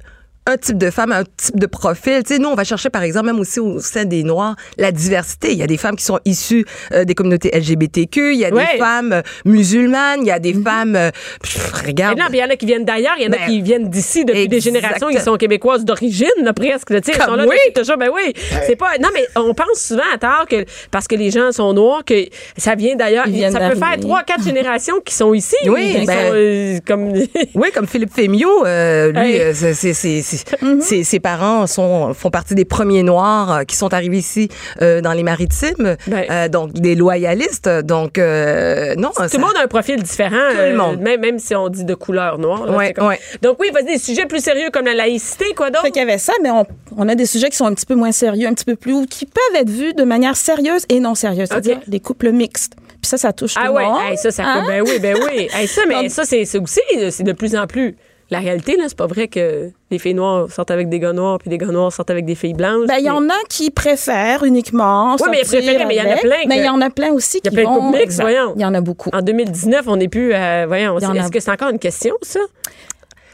un 0.47 0.57
type 0.59 0.77
de 0.79 0.91
femme, 0.91 1.11
un 1.13 1.25
type 1.25 1.59
de 1.59 1.67
profil. 1.67 2.23
Tu 2.23 2.35
sais, 2.35 2.39
nous, 2.39 2.49
on 2.51 2.55
va 2.55 2.65
chercher, 2.65 2.91
par 2.91 3.03
exemple, 3.03 3.27
même 3.27 3.41
aussi 3.41 3.61
au 3.61 3.81
sein 3.81 4.05
des 4.05 4.23
Noirs, 4.25 4.57
la 4.77 4.93
diversité. 4.93 5.53
Il 5.53 5.59
y 5.59 5.63
a 5.63 5.67
des 5.67 5.79
femmes 5.79 5.97
qui 5.97 6.05
sont 6.05 6.21
issues 6.27 6.67
euh, 6.93 7.05
des 7.05 7.15
communautés 7.15 7.51
LGBTQ, 7.59 8.35
il 8.35 8.39
y 8.41 8.45
a 8.45 8.51
Ouais. 8.53 8.67
des 8.75 8.79
femmes 8.79 9.13
euh, 9.13 9.23
musulmanes, 9.47 10.21
il 10.21 10.27
y 10.27 10.31
a 10.31 10.39
des 10.39 10.53
femmes... 10.55 10.97
euh, 10.97 11.11
pff, 11.43 11.73
regarde... 11.87 12.19
non, 12.19 12.27
il 12.31 12.37
y 12.37 12.45
en 12.45 12.51
a 12.51 12.57
qui 12.57 12.67
viennent 12.67 12.85
d'ailleurs, 12.85 13.15
il 13.19 13.25
y 13.25 13.27
en 13.27 13.33
a 13.33 13.39
Ben, 13.39 13.47
qui 13.47 13.63
viennent 13.63 13.89
d'ici 13.89 14.25
depuis 14.25 14.49
des 14.49 14.61
générations, 14.61 15.09
qui 15.09 15.21
sont 15.21 15.37
québécoises 15.37 15.85
d'origine, 15.85 16.29
là, 16.43 16.53
presque. 16.53 16.89
Tu 16.89 16.95
sais, 17.13 17.19
elles 17.19 17.23
sont 17.27 17.37
là 17.37 17.47
oui. 17.49 17.57
depuis 17.69 17.81
toujours. 17.81 17.97
Ben 17.97 18.11
oui, 18.15 18.33
c'est 18.67 18.77
pas. 18.77 18.99
Non, 19.01 19.09
mais 19.15 19.27
on 19.37 19.55
pense 19.55 19.79
souvent 19.79 20.03
à 20.15 20.19
tort 20.19 20.47
que 20.49 20.65
parce 20.91 21.09
que 21.09 21.15
les 21.15 21.31
gens 21.31 21.53
sont 21.53 21.73
noirs 21.73 22.05
que 22.05 22.27
ça 22.57 22.75
vient 22.75 22.97
d'ailleurs. 22.97 23.25
Ça 23.51 23.71
peut 23.71 23.77
faire 23.79 23.97
trois, 24.01 24.23
quatre 24.25 24.45
générations 24.45 25.01
qui 25.05 25.15
sont 25.15 25.33
ici. 25.35 25.57
Oui, 25.67 26.05
ben- 26.07 26.07
sont, 26.07 26.33
euh, 26.35 26.79
comme. 26.87 27.13
Oui, 27.55 27.69
comme 27.73 27.87
Philippe 27.87 28.13
Fémiot, 28.15 28.65
euh, 28.67 29.13
lui, 29.13 29.35
Hey. 29.35 29.41
euh, 29.41 29.53
c'est- 29.55 30.34
c'est- 30.39 30.81
ses, 30.81 31.05
ses 31.05 31.21
parents 31.21 31.67
sont, 31.67 32.15
font 32.15 32.31
partie 32.31 32.55
des 32.55 32.65
premiers 32.65 33.03
Noirs 33.03 33.53
euh, 33.53 33.63
qui 33.65 33.77
sont 33.77 33.93
arrivés 33.95 34.19
ici 34.19 34.49
euh, 34.83 35.01
dans 35.01 35.13
les 35.13 35.23
Maritimes, 35.23 35.97
Ben. 36.07 36.25
euh, 36.31 36.49
donc 36.49 36.73
des 36.73 36.95
loyalistes. 36.95 37.69
Donc, 37.69 38.19
euh, 38.19 38.95
non. 38.97 39.11
Tout 39.11 39.23
le 39.35 39.39
monde 39.39 39.57
a 39.59 39.63
un 39.63 39.67
profil 39.69 40.03
différent, 40.03 40.37
Tout 40.53 40.57
le 40.59 40.77
monde. 40.77 41.01
même, 41.01 41.21
même 41.21 41.39
si 41.39 41.55
on 41.55 41.69
dit 41.69 41.85
de 41.85 41.95
couleur 41.95 42.39
noire. 42.39 42.67
là, 42.67 42.77
Ouais, 42.77 42.87
c'est 42.89 42.93
comme- 42.95 43.09
ouais. 43.09 43.19
Donc 43.43 43.57
oui, 43.61 43.71
vas-y, 43.73 43.85
des 43.87 43.99
sujets 43.99 44.27
plus 44.27 44.43
sérieux 44.43 44.71
comme 44.73 44.87
la 44.87 44.95
laïcité, 44.95 45.47
quoi 45.57 45.71
d'autre? 45.71 45.85
Qu'il 45.89 45.97
y 45.97 46.01
avait 46.01 46.19
ça, 46.19 46.33
mais 46.43 46.51
on, 46.51 46.65
on 46.97 47.09
a 47.09 47.15
des 47.15 47.27
sujets 47.27 47.51
qui 47.51 47.57
sont 47.57 47.67
un 47.67 47.75
petit 47.75 47.87
peu 47.87 47.95
moins 47.95 48.13
sérieux, 48.13 48.47
un 48.49 48.55
petit 48.55 48.65
peu 48.65 48.77
plus, 48.77 49.07
qui 49.07 49.27
peuvent 49.27 49.61
être 49.61 49.71
vus 49.71 49.93
de 49.95 50.05
manière 50.05 50.37
sérieuse 50.37 50.85
et 50.89 51.01
non 51.01 51.15
sérieuse, 51.15 51.49
c'est-à-dire 51.51 51.81
les 51.87 52.01
couples 52.01 52.31
mixtes. 52.33 52.75
Puis 53.03 53.11
ça, 53.11 53.19
ça 53.19 53.33
touche 53.33 53.55
Ah 53.57 53.67
tout 53.67 53.73
ouais, 53.75 53.83
le 53.85 53.89
monde. 53.91 54.01
hey, 54.11 54.17
ça, 54.17 54.31
ça 54.31 54.45
Hein? 54.45 54.65
Ben 54.67 54.83
oui, 54.83 54.99
ben 54.99 55.17
oui. 55.23 55.49
Hey, 55.55 55.69
ça, 55.69 55.83
mais 55.87 56.03
Donc- 56.03 56.11
ça, 56.11 56.25
c'est 56.25 56.45
c'est 56.47 56.59
aussi, 56.59 56.81
c'est 57.11 57.23
de 57.23 57.33
plus 57.33 57.55
en 57.55 57.67
plus. 57.67 57.95
La 58.35 58.41
réalité, 58.41 58.77
là, 58.77 58.85
c'est 58.89 58.97
pas 58.97 59.07
vrai 59.07 59.29
que 59.29 59.71
les 59.91 59.99
filles 59.99 60.15
noires 60.15 60.51
sortent 60.51 60.71
avec 60.71 60.89
des 60.89 60.99
gars 60.99 61.13
noirs, 61.13 61.39
puis 61.39 61.51
les 61.51 61.59
gars 61.59 61.67
noirs 61.69 61.93
sortent 61.93 62.11
avec 62.11 62.25
des 62.25 62.35
filles 62.35 62.55
blanches. 62.55 62.87
Ben, 62.89 62.97
il 62.99 63.05
y 63.07 63.11
en 63.11 63.29
a 63.29 63.35
qui 63.49 63.71
préfèrent 63.71 64.45
uniquement. 64.45 65.15
Oui, 65.21 65.29
mais 65.31 65.41
préférer, 65.43 65.85
mais 65.87 65.97
il 65.97 65.99
y 65.99 66.03
en 66.03 66.11
a 66.13 66.17
plein 66.17 66.37
Mais 66.47 66.57
que- 66.57 66.61
il 66.61 66.67
y 66.67 66.69
en 66.69 66.81
a 66.81 66.91
plein 66.91 67.13
aussi 67.13 67.39
Il 67.39 67.47
y 67.47 67.49
a 67.49 67.51
qui 67.51 67.57
plein 67.57 67.65
de 67.65 67.79
vont. 67.79 67.91
voyons. 68.21 68.53
Il 68.57 68.63
y 68.63 68.65
en 68.65 68.75
a 68.75 68.81
beaucoup. 68.81 69.11
En 69.13 69.23
2019, 69.23 69.85
on 69.89 69.97
n'est 69.97 70.09
plus. 70.09 70.33
euh, 70.35 70.65
voyons, 70.67 70.99
est-ce 70.99 71.07
a- 71.07 71.31
que 71.31 71.41
c'est 71.41 71.51
encore 71.51 71.71
une 71.71 71.79
question, 71.79 72.15
ça? 72.23 72.41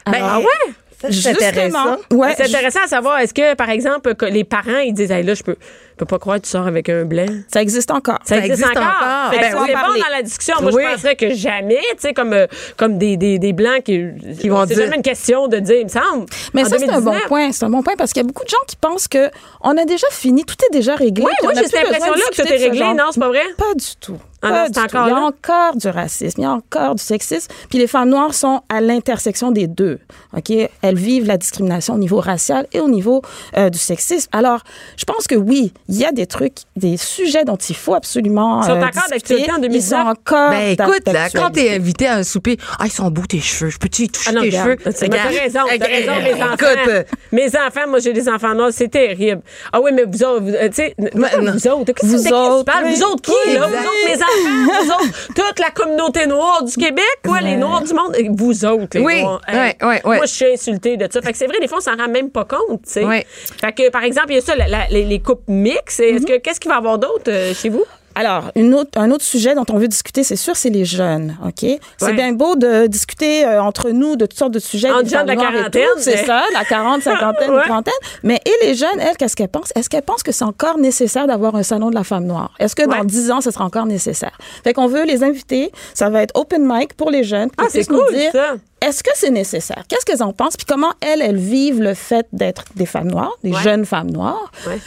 Ben, 0.05 0.19
ah 0.21 0.39
ouais? 0.39 0.73
c'est 1.11 1.29
intéressant. 1.29 1.97
Ouais, 2.11 2.33
c'est 2.37 2.45
intéressant 2.45 2.79
à 2.83 2.87
savoir. 2.87 3.19
Est-ce 3.19 3.33
que, 3.33 3.55
par 3.55 3.69
exemple, 3.69 4.13
que 4.15 4.25
les 4.25 4.43
parents, 4.43 4.79
ils 4.85 4.93
disent, 4.93 5.11
hey, 5.11 5.23
là, 5.23 5.33
je 5.33 5.43
peux, 5.43 5.55
peux 6.01 6.05
pas 6.07 6.19
croire 6.19 6.37
que 6.37 6.43
tu 6.43 6.49
sors 6.49 6.67
avec 6.67 6.89
un 6.89 7.05
blanc? 7.05 7.25
ça 7.53 7.61
existe 7.61 7.91
encore. 7.91 8.17
Ça, 8.25 8.37
existe, 8.37 8.65
encore. 8.67 9.31
Que 9.31 9.39
Ben 9.39 9.53
oui. 9.61 9.69
bon 9.73 9.99
dans 9.99 10.11
la 10.11 10.21
discussion. 10.23 10.55
Moi, 10.61 10.71
Oui. 10.73 10.83
je 10.87 10.95
penserais 10.95 11.15
que 11.15 11.33
jamais, 11.33 11.77
tu 11.91 11.99
sais, 11.99 12.13
comme, 12.13 12.33
euh, 12.33 12.47
comme 12.77 12.97
des, 12.97 13.17
des, 13.17 13.37
des 13.39 13.53
blancs 13.53 13.83
qui, 13.83 14.01
Qui 14.39 14.49
vont 14.49 14.61
c'est 14.67 14.73
dire- 14.75 14.83
jamais 14.85 14.95
une 14.97 15.01
question 15.03 15.47
de 15.47 15.57
dire, 15.59 15.77
il 15.77 15.83
me 15.85 15.89
semble. 15.89 16.25
Mais 16.53 16.63
En 16.63 16.69
ça, 16.69 16.77
c'est 16.79 16.89
un 16.89 17.01
bon 17.01 17.11
2019. 17.11 17.27
point. 17.27 17.51
C'est 17.51 17.65
un 17.65 17.69
bon 17.69 17.83
point 17.83 17.93
parce 17.97 18.13
qu'il 18.13 18.21
y 18.21 18.25
a 18.25 18.27
beaucoup 18.27 18.43
de 18.43 18.49
gens 18.49 18.57
qui 18.67 18.75
pensent 18.75 19.07
que 19.07 19.29
on 19.61 19.77
a 19.77 19.85
déjà 19.85 20.07
fini, 20.11 20.43
tout 20.43 20.55
est 20.69 20.73
déjà 20.73 20.95
réglé. 20.95 21.23
Oui, 21.25 21.31
moi, 21.43 21.53
j'ai 21.55 21.65
cette 21.67 21.85
impression-là 21.85 22.21
que 22.31 22.41
tout 22.41 22.47
est 22.47 22.57
réglé. 22.57 22.79
Non, 22.93 23.05
c'est 23.11 23.19
pas 23.19 23.27
vrai? 23.29 23.43
Pas 23.57 23.73
du 23.75 23.85
tout. 23.99 24.17
Ah 24.43 24.65
non, 24.75 24.83
encore 24.83 25.07
Il 25.07 25.11
y 25.11 25.13
a 25.13 25.19
encore 25.19 25.75
du 25.75 25.87
racisme, 25.87 26.41
il 26.41 26.43
y 26.45 26.47
a 26.47 26.51
encore 26.51 26.95
du 26.95 27.03
sexisme. 27.03 27.51
Puis 27.69 27.77
les 27.77 27.85
femmes 27.85 28.09
noires 28.09 28.33
sont 28.33 28.61
à 28.69 28.81
l'intersection 28.81 29.51
des 29.51 29.67
deux. 29.67 29.99
Ok, 30.35 30.51
elles 30.81 30.95
vivent 30.95 31.27
la 31.27 31.37
discrimination 31.37 31.93
au 31.93 31.99
niveau 31.99 32.19
racial 32.19 32.65
et 32.73 32.79
au 32.79 32.89
niveau 32.89 33.21
euh, 33.55 33.69
du 33.69 33.77
sexisme. 33.77 34.29
Alors, 34.31 34.61
je 34.97 35.05
pense 35.05 35.27
que 35.27 35.35
oui, 35.35 35.73
il 35.91 35.97
y 35.97 36.05
a 36.05 36.11
des 36.11 36.25
trucs, 36.25 36.53
des 36.75 36.95
sujets 36.97 37.43
dont 37.43 37.57
il 37.57 37.75
faut 37.75 37.93
absolument. 37.93 38.61
Ils 38.61 38.65
sont 38.65 38.71
euh, 38.71 38.75
encore 38.77 38.89
discuter. 38.91 39.11
d'actualité 39.11 39.51
en 39.51 39.55
Ils 39.57 39.61
2019. 39.61 39.99
sont 40.01 40.07
encore. 40.07 40.49
Ben 40.51 40.69
écoute, 40.71 41.07
là, 41.13 41.29
quand 41.29 41.49
t'es 41.51 41.75
invité 41.75 42.07
à 42.07 42.15
un 42.15 42.23
souper, 42.23 42.57
ah, 42.79 42.83
ils 42.85 42.91
sont 42.91 43.09
beaux 43.11 43.25
tes 43.27 43.39
cheveux, 43.41 43.69
je 43.69 43.77
peux-tu 43.77 44.07
toucher 44.07 44.29
Ah 44.29 44.33
non, 44.33 44.41
tes 44.41 44.47
regarde, 44.47 44.79
cheveux? 44.83 44.93
t'as 45.09 45.27
raison, 45.27 45.59
t'as 45.79 45.85
raison, 45.85 46.11
mes 46.23 46.33
enfants. 46.43 46.53
Écoute, 46.53 46.87
euh, 46.87 47.03
mes 47.31 47.47
enfants, 47.49 47.87
moi, 47.89 47.99
j'ai 47.99 48.13
des 48.13 48.27
enfants 48.29 48.55
noirs, 48.55 48.69
c'est 48.71 48.87
terrible. 48.87 49.41
Ah 49.73 49.81
oui, 49.81 49.91
mais 49.93 50.03
vous 50.05 50.23
autres, 50.23 50.43
vous, 50.43 50.49
euh, 50.55 50.67
tu 50.69 50.75
sais, 50.75 50.95
n- 50.97 51.09
Mais 51.13 51.29
pas 51.29 51.37
non. 51.37 51.51
vous 51.51 51.67
autres, 51.67 51.91
qu'est-ce 51.93 52.11
que 52.11 52.17
Vous 52.17 52.33
autres, 52.33 52.71
oui. 52.83 52.95
Vous 52.95 53.03
autres 53.03 53.21
qui, 53.21 53.31
Oui, 53.47 53.53
là? 53.55 53.67
Vous 53.67 53.73
autres, 53.75 54.07
mes 54.07 54.15
enfants, 54.15 54.83
vous 54.83 54.91
autres, 54.91 55.27
toute 55.35 55.59
la 55.59 55.71
communauté 55.71 56.25
noire 56.27 56.63
du 56.63 56.73
Québec, 56.75 57.03
quoi, 57.25 57.41
les 57.41 57.57
noirs 57.57 57.81
du 57.83 57.93
monde, 57.93 58.15
vous 58.37 58.65
autres, 58.65 58.97
les 58.97 59.01
Oui, 59.01 59.23
ouais, 59.23 59.75
ouais, 59.81 60.01
ouais. 60.05 60.17
Moi, 60.17 60.25
je 60.25 60.31
suis 60.33 60.45
insultée 60.53 60.95
de 60.97 61.07
ça. 61.11 61.21
Fait 61.21 61.31
que 61.33 61.37
c'est 61.37 61.47
vrai, 61.47 61.59
des 61.59 61.67
fois, 61.67 61.79
on 61.79 61.81
s'en 61.81 61.95
rend 61.97 62.07
même 62.09 62.29
pas 62.29 62.45
compte, 62.45 62.81
tu 62.85 62.93
sais. 62.93 63.25
Fait 63.61 63.73
que, 63.73 63.89
par 63.89 64.03
exemple, 64.03 64.27
il 64.29 64.35
y 64.35 64.37
a 64.37 64.41
ça, 64.41 64.53
les 64.89 65.19
coupes 65.19 65.43
Est-ce 65.75 66.25
que, 66.25 66.37
qu'est-ce 66.39 66.59
qu'il 66.59 66.69
va 66.69 66.75
y 66.75 66.77
avoir 66.77 66.97
d'autre 66.99 67.29
euh, 67.29 67.53
chez 67.53 67.69
vous? 67.69 67.83
Alors, 68.13 68.51
une 68.57 68.73
autre, 68.73 68.99
un 68.99 69.09
autre 69.11 69.23
sujet 69.23 69.55
dont 69.55 69.63
on 69.71 69.77
veut 69.77 69.87
discuter, 69.87 70.23
c'est 70.25 70.35
sûr, 70.35 70.57
c'est 70.57 70.69
les 70.69 70.83
jeunes. 70.83 71.37
OK? 71.45 71.63
Ouais. 71.63 71.79
C'est 71.95 72.11
bien 72.11 72.33
beau 72.33 72.57
de 72.57 72.87
discuter 72.87 73.45
euh, 73.45 73.63
entre 73.63 73.91
nous 73.91 74.17
de 74.17 74.25
toutes 74.25 74.37
sortes 74.37 74.51
de 74.51 74.59
sujets. 74.59 74.89
Des 75.03 75.09
gens 75.09 75.21
de 75.23 75.27
la 75.29 75.37
quarantaine, 75.37 75.87
C'est 75.97 76.15
mais- 76.15 76.25
ça, 76.25 76.43
la 76.53 76.65
quarante, 76.65 77.03
cinquantaine, 77.03 77.51
Ouais. 77.55 77.63
trentaine. 77.63 77.93
Mais 78.23 78.41
et 78.45 78.65
les 78.65 78.75
jeunes, 78.75 78.99
elles, 78.99 79.15
qu'est-ce 79.15 79.37
qu'elles 79.37 79.47
pensent? 79.47 79.71
Est-ce 79.75 79.89
qu'elles 79.89 80.01
pensent 80.01 80.23
que 80.23 80.33
c'est 80.33 80.43
encore 80.43 80.77
nécessaire 80.77 81.25
d'avoir 81.25 81.55
un 81.55 81.63
salon 81.63 81.89
de 81.89 81.95
la 81.95 82.03
femme 82.03 82.25
noire? 82.25 82.53
Est-ce 82.59 82.75
que 82.75 82.81
Ouais. 82.81 82.97
dans 82.97 83.05
dix 83.05 83.31
ans, 83.31 83.39
ce 83.39 83.49
sera 83.49 83.63
encore 83.63 83.85
nécessaire? 83.85 84.37
Fait 84.65 84.73
qu'on 84.73 84.87
veut 84.87 85.05
les 85.05 85.23
inviter. 85.23 85.71
Ça 85.93 86.09
va 86.09 86.21
être 86.21 86.37
open 86.37 86.63
mic 86.67 86.95
pour 86.95 87.11
les 87.11 87.23
jeunes. 87.23 87.47
Ah, 87.57 87.67
c'est 87.69 87.85
cool, 87.87 88.03
dire, 88.13 88.33
ça. 88.33 88.55
Est-ce 88.85 89.03
que 89.03 89.11
c'est 89.15 89.29
nécessaire? 89.31 89.83
Qu'est-ce 89.87 90.05
qu'elles 90.05 90.23
en 90.23 90.33
pensent? 90.33 90.57
Puis 90.57 90.65
comment 90.67 90.91
elles, 90.99 91.21
elles 91.21 91.37
vivent 91.37 91.81
le 91.81 91.93
fait 91.93 92.25
d'être 92.33 92.65
des 92.75 92.85
femmes 92.85 93.09
noires, 93.09 93.31
des 93.41 93.53
Ouais. 93.53 93.61
jeunes 93.61 93.85
femmes 93.85 94.11
noires? 94.11 94.51
Ouais. 94.67 94.79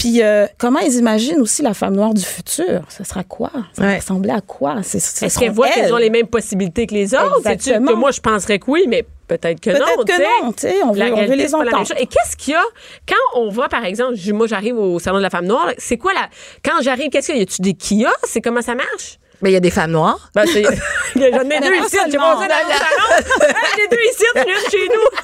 Puis 0.00 0.22
euh, 0.22 0.46
comment 0.56 0.78
ils 0.80 0.94
imaginent 0.94 1.40
aussi 1.42 1.60
la 1.60 1.74
femme 1.74 1.94
noire 1.94 2.14
du 2.14 2.22
futur? 2.24 2.80
Ce 2.88 3.04
sera 3.04 3.22
quoi? 3.22 3.50
Ça 3.74 3.82
va 3.82 3.88
Ouais. 3.88 3.96
ressembler 3.98 4.30
à 4.30 4.40
quoi? 4.40 4.76
Est-ce 4.78 5.38
qu'elles 5.38 5.50
voient 5.52 5.68
qu'elles 5.68 5.84
elles. 5.88 5.92
ont 5.92 5.98
les 5.98 6.08
mêmes 6.08 6.26
possibilités 6.26 6.86
que 6.86 6.94
les 6.94 7.14
autres? 7.14 7.36
Exactement. 7.40 7.92
que 7.92 7.96
moi, 7.96 8.10
je 8.10 8.20
penserais 8.22 8.58
que 8.58 8.70
oui, 8.70 8.86
mais 8.88 9.04
peut-être 9.28 9.60
que 9.60 9.68
non. 9.68 9.76
Peut-être 9.78 10.04
que 10.06 10.44
non, 10.46 10.52
tu 10.52 10.60
sais, 10.62 10.82
on 10.84 10.92
veut, 10.92 11.12
on 11.12 11.26
veut 11.26 11.34
les 11.34 11.54
entendre. 11.54 11.86
chose. 11.86 11.92
Et 11.98 12.06
qu'est-ce 12.06 12.34
qu'il 12.34 12.54
y 12.54 12.56
a 12.56 12.62
quand 13.06 13.38
on 13.40 13.50
va, 13.50 13.68
par 13.68 13.84
exemple, 13.84 14.14
moi, 14.32 14.46
j'arrive 14.46 14.78
au 14.78 14.98
Salon 14.98 15.18
de 15.18 15.22
la 15.22 15.28
femme 15.30 15.44
noire, 15.46 15.68
c'est 15.76 15.98
quoi 15.98 16.14
la. 16.14 16.30
Quand 16.64 16.80
j'arrive, 16.82 17.10
qu'est-ce 17.10 17.26
qu'il 17.26 17.36
y 17.36 17.38
a? 17.38 17.42
Y 17.42 17.44
a-tu 17.44 17.60
des 17.60 17.74
kiosques? 17.74 18.16
C'est 18.24 18.40
comment 18.40 18.62
ça 18.62 18.74
marche? 18.74 19.18
Ben, 19.42 19.48
il 19.48 19.52
y 19.52 19.56
a 19.56 19.60
des 19.60 19.70
femmes 19.70 19.92
noires. 19.92 20.30
Ben, 20.34 20.44
c'est- 20.46 20.62
J'en 20.62 21.20
ai 21.22 21.44
Mais 21.44 21.60
deux 21.60 21.74
ici. 21.76 21.96
J'ai 22.10 22.18
passé 22.18 22.18
dans 22.18 22.40
le 22.44 22.46
salon. 22.48 23.24
J'ai 23.76 23.88
deux 23.88 24.02
ici, 24.10 24.24
une 24.36 24.70
chez 24.70 24.88
nous. 24.88 25.18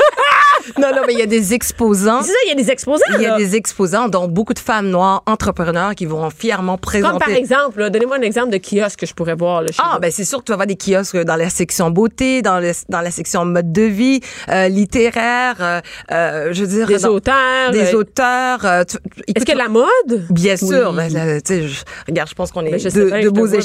Non, 0.83 0.89
non, 0.95 1.03
mais 1.07 1.13
il 1.13 1.19
y 1.21 1.23
a 1.23 1.27
des 1.27 1.55
exposants. 1.55 2.23
C'est 2.23 2.33
ça, 2.33 2.39
il 2.45 2.49
y 2.49 2.53
a 2.53 2.55
des 2.57 2.71
exposants. 2.73 3.01
Il 3.15 3.21
y 3.23 3.27
a 3.27 3.31
là. 3.31 3.37
des 3.37 3.55
exposants, 3.55 4.09
dont 4.09 4.27
beaucoup 4.27 4.53
de 4.53 4.59
femmes 4.59 4.89
noires 4.89 5.23
entrepreneurs 5.27 5.95
qui 5.95 6.07
vont 6.07 6.29
fièrement 6.31 6.77
présenter. 6.77 7.13
Comme 7.13 7.21
par 7.21 7.29
exemple, 7.31 7.79
là, 7.79 7.89
donnez-moi 7.91 8.17
un 8.17 8.23
exemple 8.23 8.51
de 8.51 8.59
kiosque 8.59 8.99
que 9.01 9.07
je 9.07 9.15
pourrais 9.15 9.35
voir. 9.37 9.63
Là, 9.63 9.69
chez 9.69 9.79
Ah, 9.81 9.93
vous. 9.95 10.01
ben 10.01 10.11
c'est 10.11 10.25
sûr 10.25 10.39
que 10.41 10.45
tu 10.45 10.51
vas 10.53 10.55
avoir 10.55 10.67
des 10.67 10.77
kiosques 10.77 11.19
dans 11.19 11.37
la 11.37 11.51
section 11.51 11.91
beauté, 11.91 12.43
dans, 12.43 12.59
le, 12.59 12.73
dans 12.89 13.01
la 13.01 13.13
section 13.13 13.45
mode 13.45 13.71
de 13.71 13.83
vie, 13.83 14.21
euh, 14.49 14.67
littéraire, 14.69 15.55
euh, 15.61 15.81
euh, 16.11 16.49
je 16.53 16.63
veux 16.65 16.67
dire... 16.69 16.87
des 16.89 16.99
dans- 16.99 17.11
auteurs. 17.11 17.71
Des 17.71 17.95
euh, 17.95 17.99
auteurs. 17.99 18.65
euh, 18.65 18.83
tu- 18.85 18.97
Est-ce 18.97 19.45
écoute, 19.45 19.47
que 19.47 19.57
la 19.57 19.69
mode? 19.69 20.27
Bien 20.31 20.57
sûr. 20.57 20.93
Ben, 20.95 21.13
là, 21.13 21.39
je- 21.49 21.85
regarde, 22.09 22.29
je 22.29 22.35
pense 22.35 22.51
qu'on 22.51 22.65
est 22.67 22.71
Ben, 22.73 22.81
je 22.81 22.89
deux, 22.89 23.31
beaux 23.31 23.47
vois, 23.47 23.57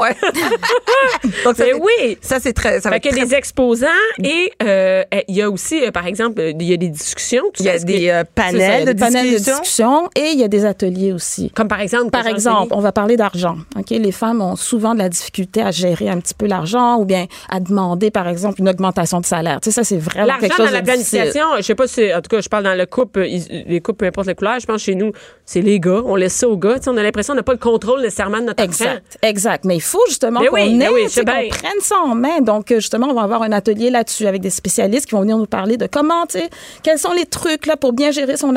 ouais. 0.00 0.16
Donc, 1.44 1.56
ça, 1.56 1.64
Ben 1.64 1.80
oui. 1.80 2.18
Ça, 2.20 2.38
c'est 2.40 2.52
très... 2.52 2.80
Ça 2.80 2.90
Fait 2.90 2.96
a 2.96 3.00
très- 3.00 3.24
des 3.24 3.34
exposants 3.34 3.86
et 4.22 4.52
euh, 4.62 5.02
il 5.28 5.36
y 5.36 5.42
a 5.42 5.50
aussi, 5.50 5.84
euh, 5.84 5.90
par 5.90 6.06
exemple, 6.06 6.40
euh, 6.40 6.52
il 6.58 6.62
y 6.68 6.72
a 6.72 6.76
des 6.76 6.88
discussions. 6.88 7.42
Il 7.58 7.66
y 7.66 7.68
a 7.68 7.78
des 7.78 8.06
que- 8.06 8.10
euh, 8.10 8.18
ça, 8.20 8.24
panels 8.34 8.82
a 8.82 8.84
de 8.86 8.92
des 8.92 8.98
panels 9.00 9.30
de 9.32 9.36
discussion. 9.38 10.08
et 10.16 10.30
il 10.32 10.38
y 10.40 10.44
a 10.44 10.48
des 10.48 10.64
ateliers 10.64 11.12
aussi. 11.12 11.50
Comme 11.50 11.68
par 11.68 11.80
exemple. 11.80 12.10
Par 12.10 12.26
exemple, 12.26 12.72
on 12.74 12.80
va 12.80 12.92
parler 12.92 13.16
d'argent. 13.16 13.56
Ok, 13.78 13.90
les 13.90 14.12
femmes 14.12 14.40
ont 14.40 14.56
souvent 14.56 14.94
de 14.94 14.98
la 14.98 15.08
difficulté 15.08 15.62
à 15.62 15.70
gérer 15.70 16.08
un 16.08 16.18
petit 16.20 16.34
peu 16.34 16.46
l'argent 16.46 16.96
ou 16.98 17.04
bien 17.04 17.26
à 17.48 17.60
demander, 17.60 18.10
par 18.10 18.28
exemple, 18.28 18.60
une 18.60 18.68
augmentation 18.68 19.20
de 19.20 19.26
salaire. 19.26 19.60
Tu 19.60 19.70
sais, 19.70 19.74
ça 19.74 19.84
c'est 19.84 19.96
vraiment 19.98 20.38
quelque 20.38 20.56
chose 20.56 20.66
dans 20.66 20.72
la 20.72 20.82
planification, 20.82 21.44
je 21.56 21.62
sais 21.62 21.74
pas 21.74 21.86
si, 21.86 22.12
en 22.14 22.20
tout 22.20 22.28
cas, 22.28 22.40
je 22.40 22.48
parle 22.48 22.64
dans 22.64 22.74
le 22.76 22.86
couple, 22.86 23.20
les 23.22 23.80
couples, 23.80 23.98
peu 23.98 24.06
importe 24.06 24.26
la 24.26 24.34
couleur, 24.34 24.58
je 24.60 24.66
pense 24.66 24.76
que 24.76 24.82
chez 24.82 24.94
nous, 24.94 25.12
c'est 25.44 25.60
les 25.60 25.80
gars, 25.80 26.02
on 26.04 26.16
laisse 26.16 26.34
ça 26.34 26.48
aux 26.48 26.56
gars. 26.56 26.76
Tu 26.78 26.84
sais, 26.84 26.90
on 26.90 26.96
a 26.96 27.02
l'impression 27.02 27.32
qu'on 27.32 27.38
n'a 27.38 27.42
pas 27.42 27.52
le 27.52 27.58
contrôle 27.58 28.00
nécessairement 28.00 28.38
de 28.40 28.44
notre 28.46 28.62
enfant. 28.62 28.70
Exact, 28.84 29.18
exact. 29.22 29.64
Mais 29.74 29.78
il 29.78 29.82
faut 29.82 30.02
justement 30.08 30.38
qu'on 30.38 30.54
oui, 30.54 30.80
ait, 30.80 30.88
oui, 30.88 31.06
qu'on 31.12 31.22
bien. 31.24 31.48
prenne 31.50 31.80
ça 31.80 31.96
en 31.98 32.14
main. 32.14 32.40
Donc, 32.40 32.70
euh, 32.70 32.76
justement, 32.76 33.08
on 33.08 33.14
va 33.14 33.22
avoir 33.22 33.42
un 33.42 33.50
atelier 33.50 33.90
là-dessus 33.90 34.24
avec 34.28 34.40
des 34.40 34.50
spécialistes 34.50 35.06
qui 35.06 35.16
vont 35.16 35.22
venir 35.22 35.36
nous 35.36 35.46
parler 35.46 35.76
de 35.76 35.88
comment, 35.88 36.26
tu 36.26 36.38
sais, 36.38 36.48
quels 36.84 36.98
sont 37.00 37.12
les 37.12 37.26
trucs 37.26 37.66
là 37.66 37.76
pour 37.76 37.92
bien 37.92 38.12
gérer 38.12 38.36
son, 38.36 38.54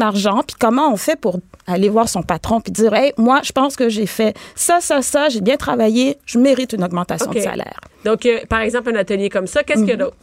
argent, 0.00 0.42
puis 0.44 0.56
comment 0.58 0.92
on 0.92 0.96
fait 0.96 1.14
pour 1.14 1.36
aller 1.68 1.88
voir 1.88 2.08
son 2.08 2.22
patron 2.22 2.60
puis 2.60 2.72
dire, 2.72 2.92
hey, 2.92 3.12
moi, 3.18 3.40
je 3.44 3.52
pense 3.52 3.76
que 3.76 3.88
j'ai 3.88 4.06
fait 4.06 4.36
ça, 4.56 4.80
ça, 4.80 5.00
ça, 5.00 5.28
j'ai 5.28 5.40
bien 5.42 5.56
travaillé, 5.56 6.18
je 6.26 6.38
mérite 6.38 6.72
une 6.72 6.82
augmentation 6.82 7.30
de 7.30 7.38
salaire. 7.38 7.78
Donc, 8.04 8.26
euh, 8.26 8.40
par 8.48 8.60
exemple, 8.62 8.90
un 8.90 8.96
atelier 8.96 9.28
comme 9.28 9.46
ça, 9.46 9.62
qu'est-ce 9.62 9.80
qu'il 9.80 9.90
y 9.90 9.92
a 9.92 9.94
Mhm. 9.96 10.00
d'autre? 10.00 10.16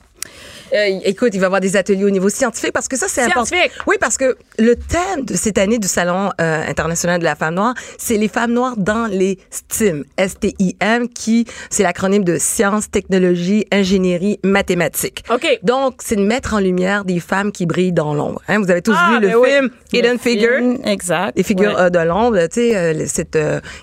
Euh, 0.73 0.99
écoute, 1.03 1.29
il 1.33 1.39
va 1.39 1.43
y 1.43 1.45
avoir 1.45 1.61
des 1.61 1.75
ateliers 1.77 2.05
au 2.05 2.09
niveau 2.09 2.29
scientifique 2.29 2.71
parce 2.73 2.87
que 2.87 2.97
ça, 2.97 3.07
c'est 3.07 3.21
important. 3.21 3.55
Oui, 3.87 3.95
parce 3.99 4.17
que 4.17 4.35
le 4.57 4.75
thème 4.75 5.25
de 5.25 5.35
cette 5.35 5.57
année 5.57 5.77
du 5.77 5.87
Salon 5.87 6.31
euh, 6.41 6.63
international 6.67 7.19
de 7.19 7.23
la 7.23 7.35
femme 7.35 7.55
noire, 7.55 7.73
c'est 7.97 8.17
les 8.17 8.27
femmes 8.27 8.51
noires 8.53 8.75
dans 8.77 9.05
les 9.07 9.37
STEAM. 9.51 10.03
S-T-I-M, 10.17 11.09
qui, 11.09 11.45
c'est 11.69 11.83
l'acronyme 11.83 12.23
de 12.23 12.37
sciences, 12.37 12.89
technologie, 12.89 13.65
ingénierie, 13.71 14.39
mathématiques. 14.43 15.23
OK. 15.33 15.59
Donc, 15.63 15.95
c'est 16.03 16.15
de 16.15 16.23
mettre 16.23 16.53
en 16.53 16.59
lumière 16.59 17.05
des 17.05 17.19
femmes 17.19 17.51
qui 17.51 17.65
brillent 17.65 17.93
dans 17.93 18.13
l'ombre. 18.13 18.41
Hein, 18.47 18.59
vous 18.59 18.69
avez 18.71 18.81
tous 18.81 18.95
Ah, 18.97 19.11
vu 19.13 19.19
le 19.21 19.27
ben 19.29 19.35
oui. 19.37 19.49
film 19.49 19.69
Hidden 19.93 20.19
Figure? 20.19 20.77
Exact. 20.85 21.33
Les 21.37 21.43
figures 21.43 21.75
Ouais. 21.75 21.81
euh, 21.81 21.89
de 21.89 21.99
l'ombre, 21.99 22.39
tu 22.47 22.61
sais, 22.71 23.05
cette 23.07 23.37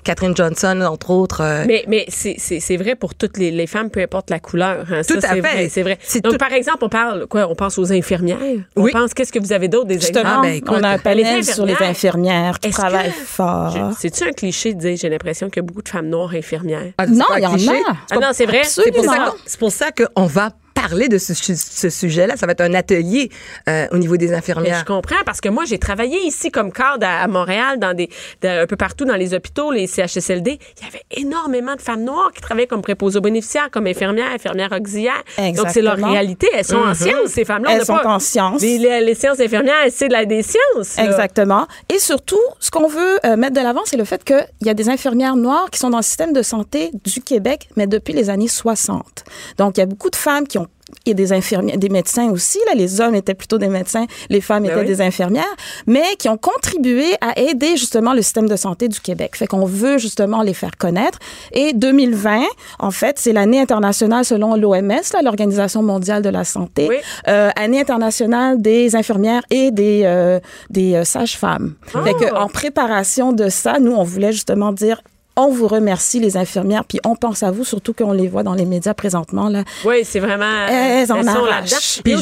Catherine 0.05 0.37
Johnson, 0.37 0.81
entre 0.83 1.11
autres. 1.11 1.43
Mais, 1.67 1.85
mais 1.89 2.07
c'est- 2.09 2.77
vrai 2.77 2.95
pour 2.97 3.15
toutes 3.15 3.37
les, 3.39 3.51
les 3.51 3.67
femmes, 3.67 3.91
peu 3.91 4.01
importe 4.01 4.31
la 4.31 4.41
couleur. 4.41 4.87
hein. 4.91 5.03
Tout 5.07 5.21
Ça, 5.21 5.33
à 5.33 5.35
fait. 5.43 5.69
C'est 5.69 5.83
vrai. 5.83 5.99
Donc, 6.23 6.33
tout- 6.33 6.39
par 6.39 6.53
exemple, 6.53 6.72
on 6.81 6.89
parle, 6.89 7.27
quoi, 7.27 7.47
on 7.49 7.55
pense 7.55 7.79
aux 7.79 7.93
infirmières? 7.93 8.39
On 8.77 8.83
Oui. 8.83 8.93
pense, 8.93 9.13
qu'est-ce 9.15 9.33
que 9.33 9.39
vous 9.39 9.53
avez 9.53 9.69
d'autre 9.69 9.87
des 9.87 10.01
Justement, 10.01 10.21
infirmières? 10.21 10.39
Ah, 10.39 10.43
ben, 10.43 10.55
écoute, 10.55 10.77
on 10.81 10.83
a 10.85 10.89
un 10.89 10.93
les 10.97 10.99
panel 10.99 11.45
sur 11.45 11.67
les 11.67 11.77
infirmières. 11.81 12.59
qui 12.59 12.69
Est-ce 12.69 12.77
que- 12.77 12.81
travaillent 12.83 13.11
fort. 13.11 13.77
C'est-tu 13.99 14.25
un 14.25 14.33
cliché 14.33 14.75
de 14.75 14.81
dire, 14.81 14.97
j'ai 14.97 15.09
l'impression 15.09 15.49
qu'il 15.51 15.63
y 15.63 15.65
a 15.65 15.67
beaucoup 15.67 15.83
de 15.83 15.89
femmes 15.89 16.09
noires 16.09 16.33
infirmières? 16.35 16.93
ah, 16.99 17.05
c'est 17.07 17.13
Non, 17.13 17.25
il 17.37 17.43
y 17.43 17.47
en 17.47 17.53
cliché. 17.55 17.71
a. 17.71 17.97
Ah 18.11 18.17
non, 18.17 18.29
c'est 18.33 18.47
vrai? 18.47 18.63
C'est 18.65 18.91
pour, 18.93 19.05
ça 19.05 19.11
Absolument. 19.11 19.31
qu'on- 19.33 19.39
c'est 19.47 19.59
pour 19.61 19.73
ça 19.73 19.91
qu'on 19.93 20.27
va 20.27 20.51
parler 20.89 21.09
de 21.09 21.19
ce, 21.19 21.33
ce 21.35 21.91
sujet-là. 21.91 22.37
Ça 22.37 22.47
va 22.47 22.53
être 22.53 22.61
un 22.61 22.75
atelier 22.75 23.31
euh, 23.69 23.87
au 23.93 23.99
niveau 23.99 24.17
des 24.17 24.29
Mais 24.29 24.35
infirmières. 24.37 24.81
je 24.81 24.85
comprends 24.85 25.23
parce 25.25 25.41
que 25.41 25.49
moi, 25.49 25.65
j'ai 25.65 25.79
travaillé 25.79 26.19
ici 26.27 26.51
comme 26.51 26.73
cadre 26.73 27.07
à, 27.07 27.23
à 27.23 27.27
Montréal, 27.29 27.79
dans 27.79 27.95
des, 27.95 28.09
un 28.45 28.67
peu 28.67 28.77
partout 28.77 29.05
dans 29.05 29.17
les 29.17 29.35
hôpitaux, 29.35 29.71
les 29.73 29.87
CHSLD. 29.87 30.59
Il 30.81 30.85
y 30.85 30.89
avait 30.89 31.03
énormément 31.11 31.75
de 31.77 31.81
femmes 31.81 32.05
noires 32.05 32.31
qui 32.35 32.41
travaillaient 32.41 32.67
comme 32.67 32.83
préposés 32.83 33.19
aux 33.19 33.23
bénéficiaires, 33.23 33.69
comme 33.71 33.87
infirmières, 33.87 34.31
infirmières 34.33 34.73
auxiliaires. 34.73 35.23
Donc, 35.39 35.69
c'est 35.71 35.83
leur 35.83 35.95
Exactement. 35.95 36.11
réalité. 36.13 36.49
Elles 36.55 36.65
sont 36.65 36.77
en 36.77 36.95
sciences, 36.95 37.29
ces 37.31 37.45
femmes-là. 37.45 37.71
Elles 37.77 37.85
sont 37.85 37.97
pas- 37.97 38.07
en 38.07 38.19
sciences. 38.19 38.61
Les, 38.63 38.79
les- 38.79 39.01
les 39.01 39.15
sciences 39.15 39.41
infirmières, 39.41 39.75
c'est 39.91 40.09
de 40.09 40.13
la, 40.13 40.25
des 40.25 40.43
sciences. 40.43 40.97
là. 40.97 41.05
Exactement. 41.05 41.67
Et 41.93 41.99
surtout, 41.99 42.41
ce 42.61 42.71
qu'on 42.71 42.89
veut 42.89 43.19
euh, 43.25 43.37
mettre 43.37 43.55
de 43.55 43.61
l'avant, 43.61 43.83
c'est 43.85 43.97
le 43.97 44.05
fait 44.05 44.23
qu'il 44.25 44.45
y 44.63 44.69
a 44.71 44.75
des 44.75 44.89
infirmières 44.89 45.37
noires 45.37 45.71
qui 45.71 45.79
sont 45.79 45.91
dans 45.91 45.99
le 45.99 46.03
système 46.03 46.33
de 46.33 46.43
santé 46.43 46.91
du 47.05 47.21
Québec, 47.21 47.69
mais 47.77 47.87
depuis 47.87 48.13
les 48.13 48.31
années 48.31 48.49
60. 48.49 49.25
Donc, 49.59 49.77
il 49.77 49.81
y 49.81 49.83
a 49.83 49.87
beaucoup 49.87 50.11
de 50.11 50.17
femmes 50.17 50.47
qui 50.47 50.59
ont 50.59 50.67
et 51.07 51.15
des 51.15 51.33
infirmières, 51.33 51.79
des 51.79 51.89
médecins 51.89 52.31
aussi. 52.31 52.59
Là, 52.67 52.75
les 52.75 53.01
hommes 53.01 53.15
étaient 53.15 53.35
plutôt 53.35 53.59
des 53.59 53.69
médecins, 53.69 54.07
les 54.31 54.41
femmes 54.41 54.63
Ben 54.65 54.71
étaient 54.71 54.81
oui. 54.81 54.87
des 54.87 55.01
infirmières, 55.01 55.55
mais 55.87 56.05
qui 56.19 56.29
ont 56.29 56.37
contribué 56.37 57.07
à 57.21 57.39
aider 57.41 57.77
justement 57.77 58.13
le 58.15 58.23
système 58.23 58.49
de 58.49 58.57
santé 58.57 58.89
du 58.89 59.01
Québec. 59.01 59.37
Fait 59.37 59.47
qu'on 59.47 59.65
veut 59.65 59.99
justement 59.99 60.43
les 60.43 60.55
faire 60.55 60.77
connaître. 60.79 61.19
Et 61.53 61.73
2020, 61.73 62.43
en 62.79 62.91
fait, 62.91 63.19
c'est 63.19 63.33
l'année 63.33 63.61
internationale 63.61 64.25
selon 64.25 64.55
l'OMS, 64.57 64.93
l'Organisation 65.23 65.83
mondiale 65.83 66.23
de 66.23 66.29
la 66.29 66.45
santé, 66.45 66.87
Oui. 66.89 66.97
euh, 67.29 67.51
année 67.57 67.81
internationale 67.81 68.61
des 68.61 68.95
infirmières 68.97 69.43
et 69.51 69.71
des 69.71 70.03
euh, 70.05 70.41
des 70.71 70.95
euh, 70.95 71.05
sages-femmes. 71.05 71.75
Fait 72.05 72.15
que 72.15 72.35
en 72.35 72.49
préparation 72.49 73.33
de 73.33 73.49
ça, 73.49 73.79
nous 73.81 73.93
on 73.93 74.03
voulait 74.05 74.33
justement 74.33 74.73
dire 74.73 75.03
on 75.37 75.49
vous 75.49 75.67
remercie 75.69 76.21
les 76.21 76.37
infirmières 76.37 76.85
puis 76.85 76.99
on 77.05 77.15
pense 77.17 77.43
à 77.43 77.51
vous 77.51 77.65
surtout 77.65 77.93
qu'on 77.93 78.13
les 78.13 78.29
voit 78.29 78.43
dans 78.43 78.55
les 78.55 78.65
médias 78.67 78.95
présentement 78.95 79.49
là. 79.49 79.65
Oui, 79.85 80.03
c'est 80.05 80.21
vraiment. 80.21 80.67
Elles 80.69 81.11
en 81.13 81.23
sont 81.23 81.45
là-dedans. 81.45 81.77
Puis 82.05 82.15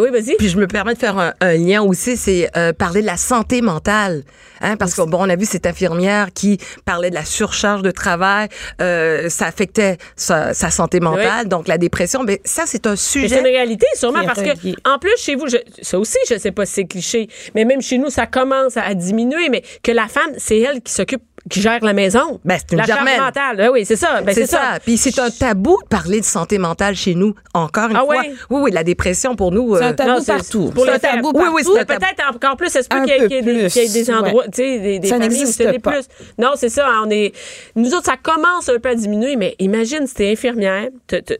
oui, 0.00 0.10
vas-y. 0.10 0.36
Puis 0.36 0.48
je 0.48 0.58
me 0.58 0.66
permets 0.66 0.94
de 0.94 0.98
faire 0.98 1.18
un, 1.18 1.32
un 1.40 1.54
lien 1.54 1.82
aussi, 1.82 2.16
c'est 2.16 2.48
euh, 2.56 2.72
parler 2.72 3.00
de 3.00 3.06
la 3.06 3.16
santé 3.16 3.62
mentale, 3.62 4.22
hein, 4.60 4.76
parce 4.76 4.94
que 4.94 5.02
bon, 5.02 5.18
on 5.20 5.28
a 5.30 5.36
vu 5.36 5.44
cette 5.46 5.66
infirmière 5.66 6.28
qui 6.34 6.58
parlait 6.84 7.10
de 7.10 7.14
la 7.14 7.24
surcharge 7.24 7.82
de 7.82 7.90
travail, 7.90 8.48
euh, 8.80 9.28
ça 9.28 9.46
affectait 9.46 9.96
sa, 10.16 10.54
sa 10.54 10.70
santé 10.70 11.00
mentale, 11.00 11.48
donc 11.48 11.68
la 11.68 11.78
dépression. 11.78 12.22
Mais 12.24 12.40
ça, 12.44 12.64
c'est 12.66 12.86
un 12.86 12.90
Mais 12.90 12.96
c'est 12.96 13.20
une 13.20 13.28
sujet. 13.28 13.40
réalité, 13.40 13.86
sûrement, 13.94 14.24
parce 14.24 14.42
que, 14.42 14.50
relié. 14.58 14.74
en 14.84 14.98
plus, 14.98 15.14
chez 15.18 15.34
vous, 15.36 15.48
je- 15.48 15.56
ça 15.82 15.98
aussi, 15.98 16.18
je 16.28 16.38
sais 16.38 16.52
pas 16.52 16.66
si 16.66 16.74
c'est 16.74 16.84
cliché, 16.86 17.28
mais 17.54 17.64
même 17.64 17.80
chez 17.80 17.98
nous, 17.98 18.10
ça 18.10 18.26
commence 18.26 18.76
à, 18.76 18.82
à 18.82 18.94
diminuer, 18.94 19.48
mais 19.48 19.62
que 19.82 19.92
la 19.92 20.08
femme, 20.08 20.30
c'est 20.36 20.58
elle 20.58 20.80
qui 20.82 20.92
s'occupe, 20.92 21.22
qui 21.48 21.60
gère 21.60 21.82
la 21.84 21.92
maison. 21.92 22.40
Ben, 22.44 22.58
c'est 22.58 22.72
une 22.72 22.78
la 22.78 22.86
charge 22.86 23.04
mentale. 23.18 23.56
Ben 23.56 23.70
oui, 23.72 23.84
c'est 23.84 23.96
ça. 23.96 24.20
Ben, 24.22 24.34
c'est 24.34 24.46
ça. 24.46 24.78
Puis 24.84 24.96
c'est 24.96 25.18
un 25.18 25.30
tabou 25.30 25.76
de 25.82 25.88
parler 25.88 26.20
de 26.20 26.24
santé 26.24 26.58
mentale 26.58 26.94
chez 26.96 27.14
nous. 27.14 27.34
Encore 27.54 27.90
une 27.90 27.96
Ah 27.96 28.00
fois. 28.04 28.22
Oui, 28.50 28.60
oui, 28.62 28.70
la 28.72 28.84
dépression 28.84 29.34
pour 29.36 29.52
nous. 29.52 29.76
C'est 29.76 29.82
euh, 29.84 29.88
un 29.88 29.92
tabou 29.94 30.10
Non, 30.10 30.20
c'est- 30.20 30.32
partout. 30.32 30.70
Pour 30.74 30.84
C'est 30.84 30.90
le 30.90 30.96
un 30.96 30.98
tabou 30.98 31.32
oui, 31.34 31.40
partout. 31.44 31.54
oui, 31.54 31.62
c'est 31.78 31.84
peut-être 31.86 32.34
encore 32.34 32.56
plus. 32.56 32.76
Un 32.90 33.04
qu'il 33.04 33.14
y, 33.14 33.16
ait 33.16 33.28
des- 33.28 33.42
plus, 33.42 33.72
qu'il 33.72 33.82
y 33.82 33.86
ait 33.86 33.88
des 34.04 34.10
endroits, 34.10 34.42
ouais. 34.44 34.50
tu 34.52 34.62
sais, 34.62 34.78
des, 34.78 34.98
des 34.98 35.08
Ça 35.08 35.14
familles 35.16 35.28
où 35.28 35.40
n'existe 35.40 35.58
c'est 35.62 35.78
plus. 35.78 36.02
Non, 36.38 36.50
c'est 36.56 36.68
ça. 36.68 36.86
On 37.04 37.10
est, 37.10 37.32
nous 37.76 37.92
autres, 37.94 38.06
ça 38.06 38.16
commence 38.22 38.68
un 38.68 38.78
peu 38.78 38.90
à 38.90 38.94
diminuer, 38.94 39.36
mais 39.36 39.54
imagine 39.58 40.06
si 40.06 40.14
t'es 40.14 40.30
infirmière, 40.32 40.88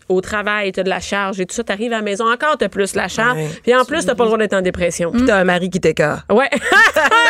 au 0.08 0.20
travail, 0.20 0.72
t'as 0.72 0.82
de 0.82 0.88
la 0.88 1.00
charge 1.00 1.40
et 1.40 1.46
tout 1.46 1.54
ça, 1.54 1.64
t'arrives 1.64 1.92
à 1.92 1.96
la 1.96 2.02
maison 2.02 2.30
encore, 2.30 2.56
t'as 2.58 2.68
plus 2.68 2.94
la 2.94 3.08
charge, 3.08 3.38
puis 3.62 3.74
en 3.74 3.84
plus, 3.84 4.04
t'as 4.06 4.14
pas 4.14 4.24
le 4.24 4.28
droit 4.28 4.38
d'être 4.38 4.54
en 4.54 4.62
dépression. 4.62 5.10
puis 5.12 5.24
t'as 5.24 5.36
un 5.38 5.44
mari 5.44 5.70
qui 5.70 5.80
t'écœure. 5.80 6.24
Ouais. 6.30 6.48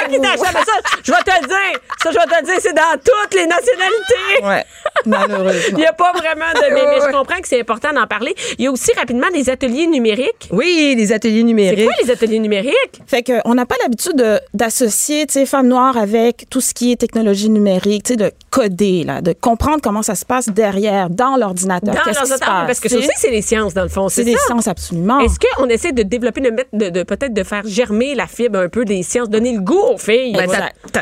Qui 0.08 0.16
ça, 0.16 0.72
je 1.04 1.12
vais 1.12 1.18
te 1.18 1.42
le 1.42 1.46
dire. 1.48 1.80
Ça, 2.02 2.10
je 2.10 2.18
vais 2.18 2.24
te 2.24 2.40
le 2.40 2.46
dire, 2.46 2.54
c'est 2.60 2.72
dans 2.74 2.92
toutes 2.94 3.34
les 3.34 3.46
nationalités. 3.46 4.44
Ouais. 4.44 4.64
Malheureusement. 5.06 5.60
Il 5.70 5.74
n'y 5.76 5.86
a 5.86 5.92
pas 5.92 6.12
vraiment 6.12 6.50
de. 6.54 6.74
Mais, 6.74 6.84
mais 6.86 7.00
je 7.06 7.12
comprends 7.12 7.40
que 7.40 7.48
c'est 7.48 7.60
important 7.60 7.92
d'en 7.92 8.06
parler. 8.06 8.34
Il 8.58 8.64
y 8.64 8.68
a 8.68 8.72
aussi 8.72 8.92
rapidement 8.96 9.28
des 9.32 9.48
ateliers 9.50 9.86
numériques. 9.86 10.48
Oui, 10.50 10.94
les 10.96 11.12
ateliers 11.12 11.38
C'est 11.38 11.42
numériques. 11.44 11.84
quoi 11.84 11.94
les 12.02 12.10
ateliers 12.10 12.38
numériques? 12.38 12.74
Fait 13.06 13.22
que 13.22 13.32
on 13.44 13.54
n'a 13.54 13.66
pas 13.66 13.76
l'habitude 13.82 14.16
de- 14.16 14.40
d'associer, 14.54 15.26
tu 15.26 15.34
sais, 15.34 15.46
femmes 15.46 15.68
noires 15.68 15.96
avec 15.96 16.46
tout 16.50 16.60
ce 16.60 16.74
qui 16.74 16.92
est 16.92 16.96
technologie 16.96 17.48
numérique, 17.50 18.04
tu 18.04 18.12
sais, 18.12 18.16
de 18.16 18.32
coder, 18.50 19.04
là, 19.04 19.20
de 19.20 19.32
comprendre 19.32 19.80
comment 19.82 20.02
ça 20.02 20.14
se 20.14 20.24
passe 20.24 20.48
derrière, 20.48 21.10
dans 21.10 21.36
l'ordinateur. 21.36 21.94
Dans 21.94 22.00
parce 22.66 22.80
que 22.80 22.88
ça 22.88 22.98
aussi, 22.98 23.08
c'est 23.16 23.30
les 23.30 23.42
sciences, 23.42 23.74
dans 23.74 23.82
le 23.82 23.88
fond. 23.88 24.08
c'est 24.08 24.24
C'est 24.24 24.32
des 24.32 24.36
sciences 24.38 24.68
absolument. 24.68 25.20
Est-ce 25.20 25.38
qu'on 25.56 25.68
essaie 25.68 25.92
de 25.92 26.02
développer, 26.02 26.40
de 26.40 26.50
de, 26.72 26.88
de- 26.90 27.02
peut-être 27.02 27.32
de 27.34 27.42
faire 27.42 27.62
germer 27.66 28.14
la 28.14 28.26
fibre 28.26 28.58
un 28.58 28.68
peu 28.68 28.84
des 28.84 29.02
sciences, 29.02 29.28
donner 29.28 29.57
le 29.58 29.62
goût 29.62 29.80
aux 29.92 29.98
filles? 29.98 30.32
Ben, 30.32 30.48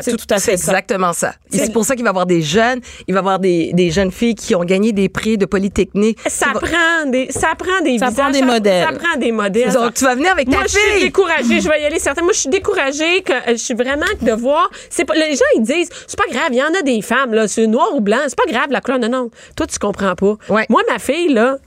C'est 0.01 0.11
tout, 0.11 0.17
tout 0.17 0.25
à 0.33 0.35
fait 0.39 0.51
c'est 0.51 0.57
ça. 0.57 0.71
exactement 0.73 1.13
ça. 1.13 1.33
C'est- 1.49 1.71
pour 1.73 1.85
ça 1.85 1.95
qu'il 1.95 2.03
va 2.03 2.09
y 2.09 2.11
avoir 2.11 2.25
des 2.25 2.41
jeunes, 2.41 2.79
il 3.07 3.13
va 3.13 3.19
y 3.19 3.21
avoir 3.21 3.39
des, 3.39 3.71
des 3.73 3.89
jeunes 3.91 4.11
filles 4.11 4.35
qui 4.35 4.53
ont 4.55 4.63
gagné 4.63 4.91
des 4.91 5.09
prix 5.09 5.37
de 5.37 5.45
Polytechnique. 5.45 6.19
ça 6.27 6.47
va- 6.53 6.59
prend 6.59 7.05
des, 7.09 7.27
ça 7.31 7.49
prend 7.57 7.81
des 7.83 7.97
Ça 7.99 8.09
visages, 8.09 8.15
prend 8.15 8.29
des 8.31 8.41
modèles. 8.41 8.87
Ça 8.87 8.93
prend 8.99 9.19
des 9.19 9.31
modèles. 9.31 9.71
Donc, 9.73 9.93
tu 9.93 10.03
vas 10.03 10.15
venir 10.15 10.31
avec 10.31 10.49
ta 10.49 10.55
Moi, 10.57 10.63
je 10.63 10.69
suis 10.71 10.79
fille. 10.91 11.03
découragée. 11.05 11.61
Je 11.61 11.69
vais 11.69 11.81
y 11.81 11.85
aller 11.85 11.99
certainement. 11.99 12.27
Moi, 12.27 12.33
je 12.33 12.39
suis 12.41 12.49
découragée 12.49 13.21
que 13.21 13.33
euh, 13.33 13.39
je 13.49 13.55
suis 13.55 13.73
vraiment 13.73 14.05
de 14.21 14.31
voir. 14.33 14.69
C'est 14.89 15.05
pas, 15.05 15.13
les 15.15 15.35
gens, 15.35 15.43
ils 15.55 15.61
disent, 15.63 15.89
c'est 16.07 16.17
pas 16.17 16.27
grave. 16.31 16.49
Il 16.51 16.57
y 16.57 16.63
en 16.63 16.73
a 16.77 16.81
des 16.81 17.01
femmes, 17.01 17.33
là. 17.33 17.47
C'est 17.47 17.67
noir 17.67 17.89
ou 17.93 18.01
blanc. 18.01 18.17
C'est 18.27 18.37
pas 18.37 18.51
grave, 18.51 18.67
la 18.71 18.81
couleur. 18.81 18.99
Non, 18.99 19.09
non. 19.09 19.29
Toi, 19.55 19.67
tu 19.67 19.77
comprends 19.79 20.15
pas. 20.15 20.35
Ouais. 20.49 20.65
Moi, 20.69 20.81
ma 20.89 20.99
fille, 20.99 21.33
là, 21.33 21.57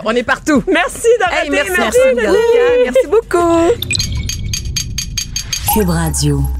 on 0.05 0.11
est 0.11 0.21
partout. 0.21 0.63
Merci 0.71 1.07
d'avoir 1.19 1.39
Hey, 1.41 1.47
été. 1.47 1.57
merci, 1.75 1.99
merci. 2.15 2.37
Merci 2.85 3.07
beaucoup. 3.07 3.71
Cube 5.71 5.91
Radio. 5.91 6.58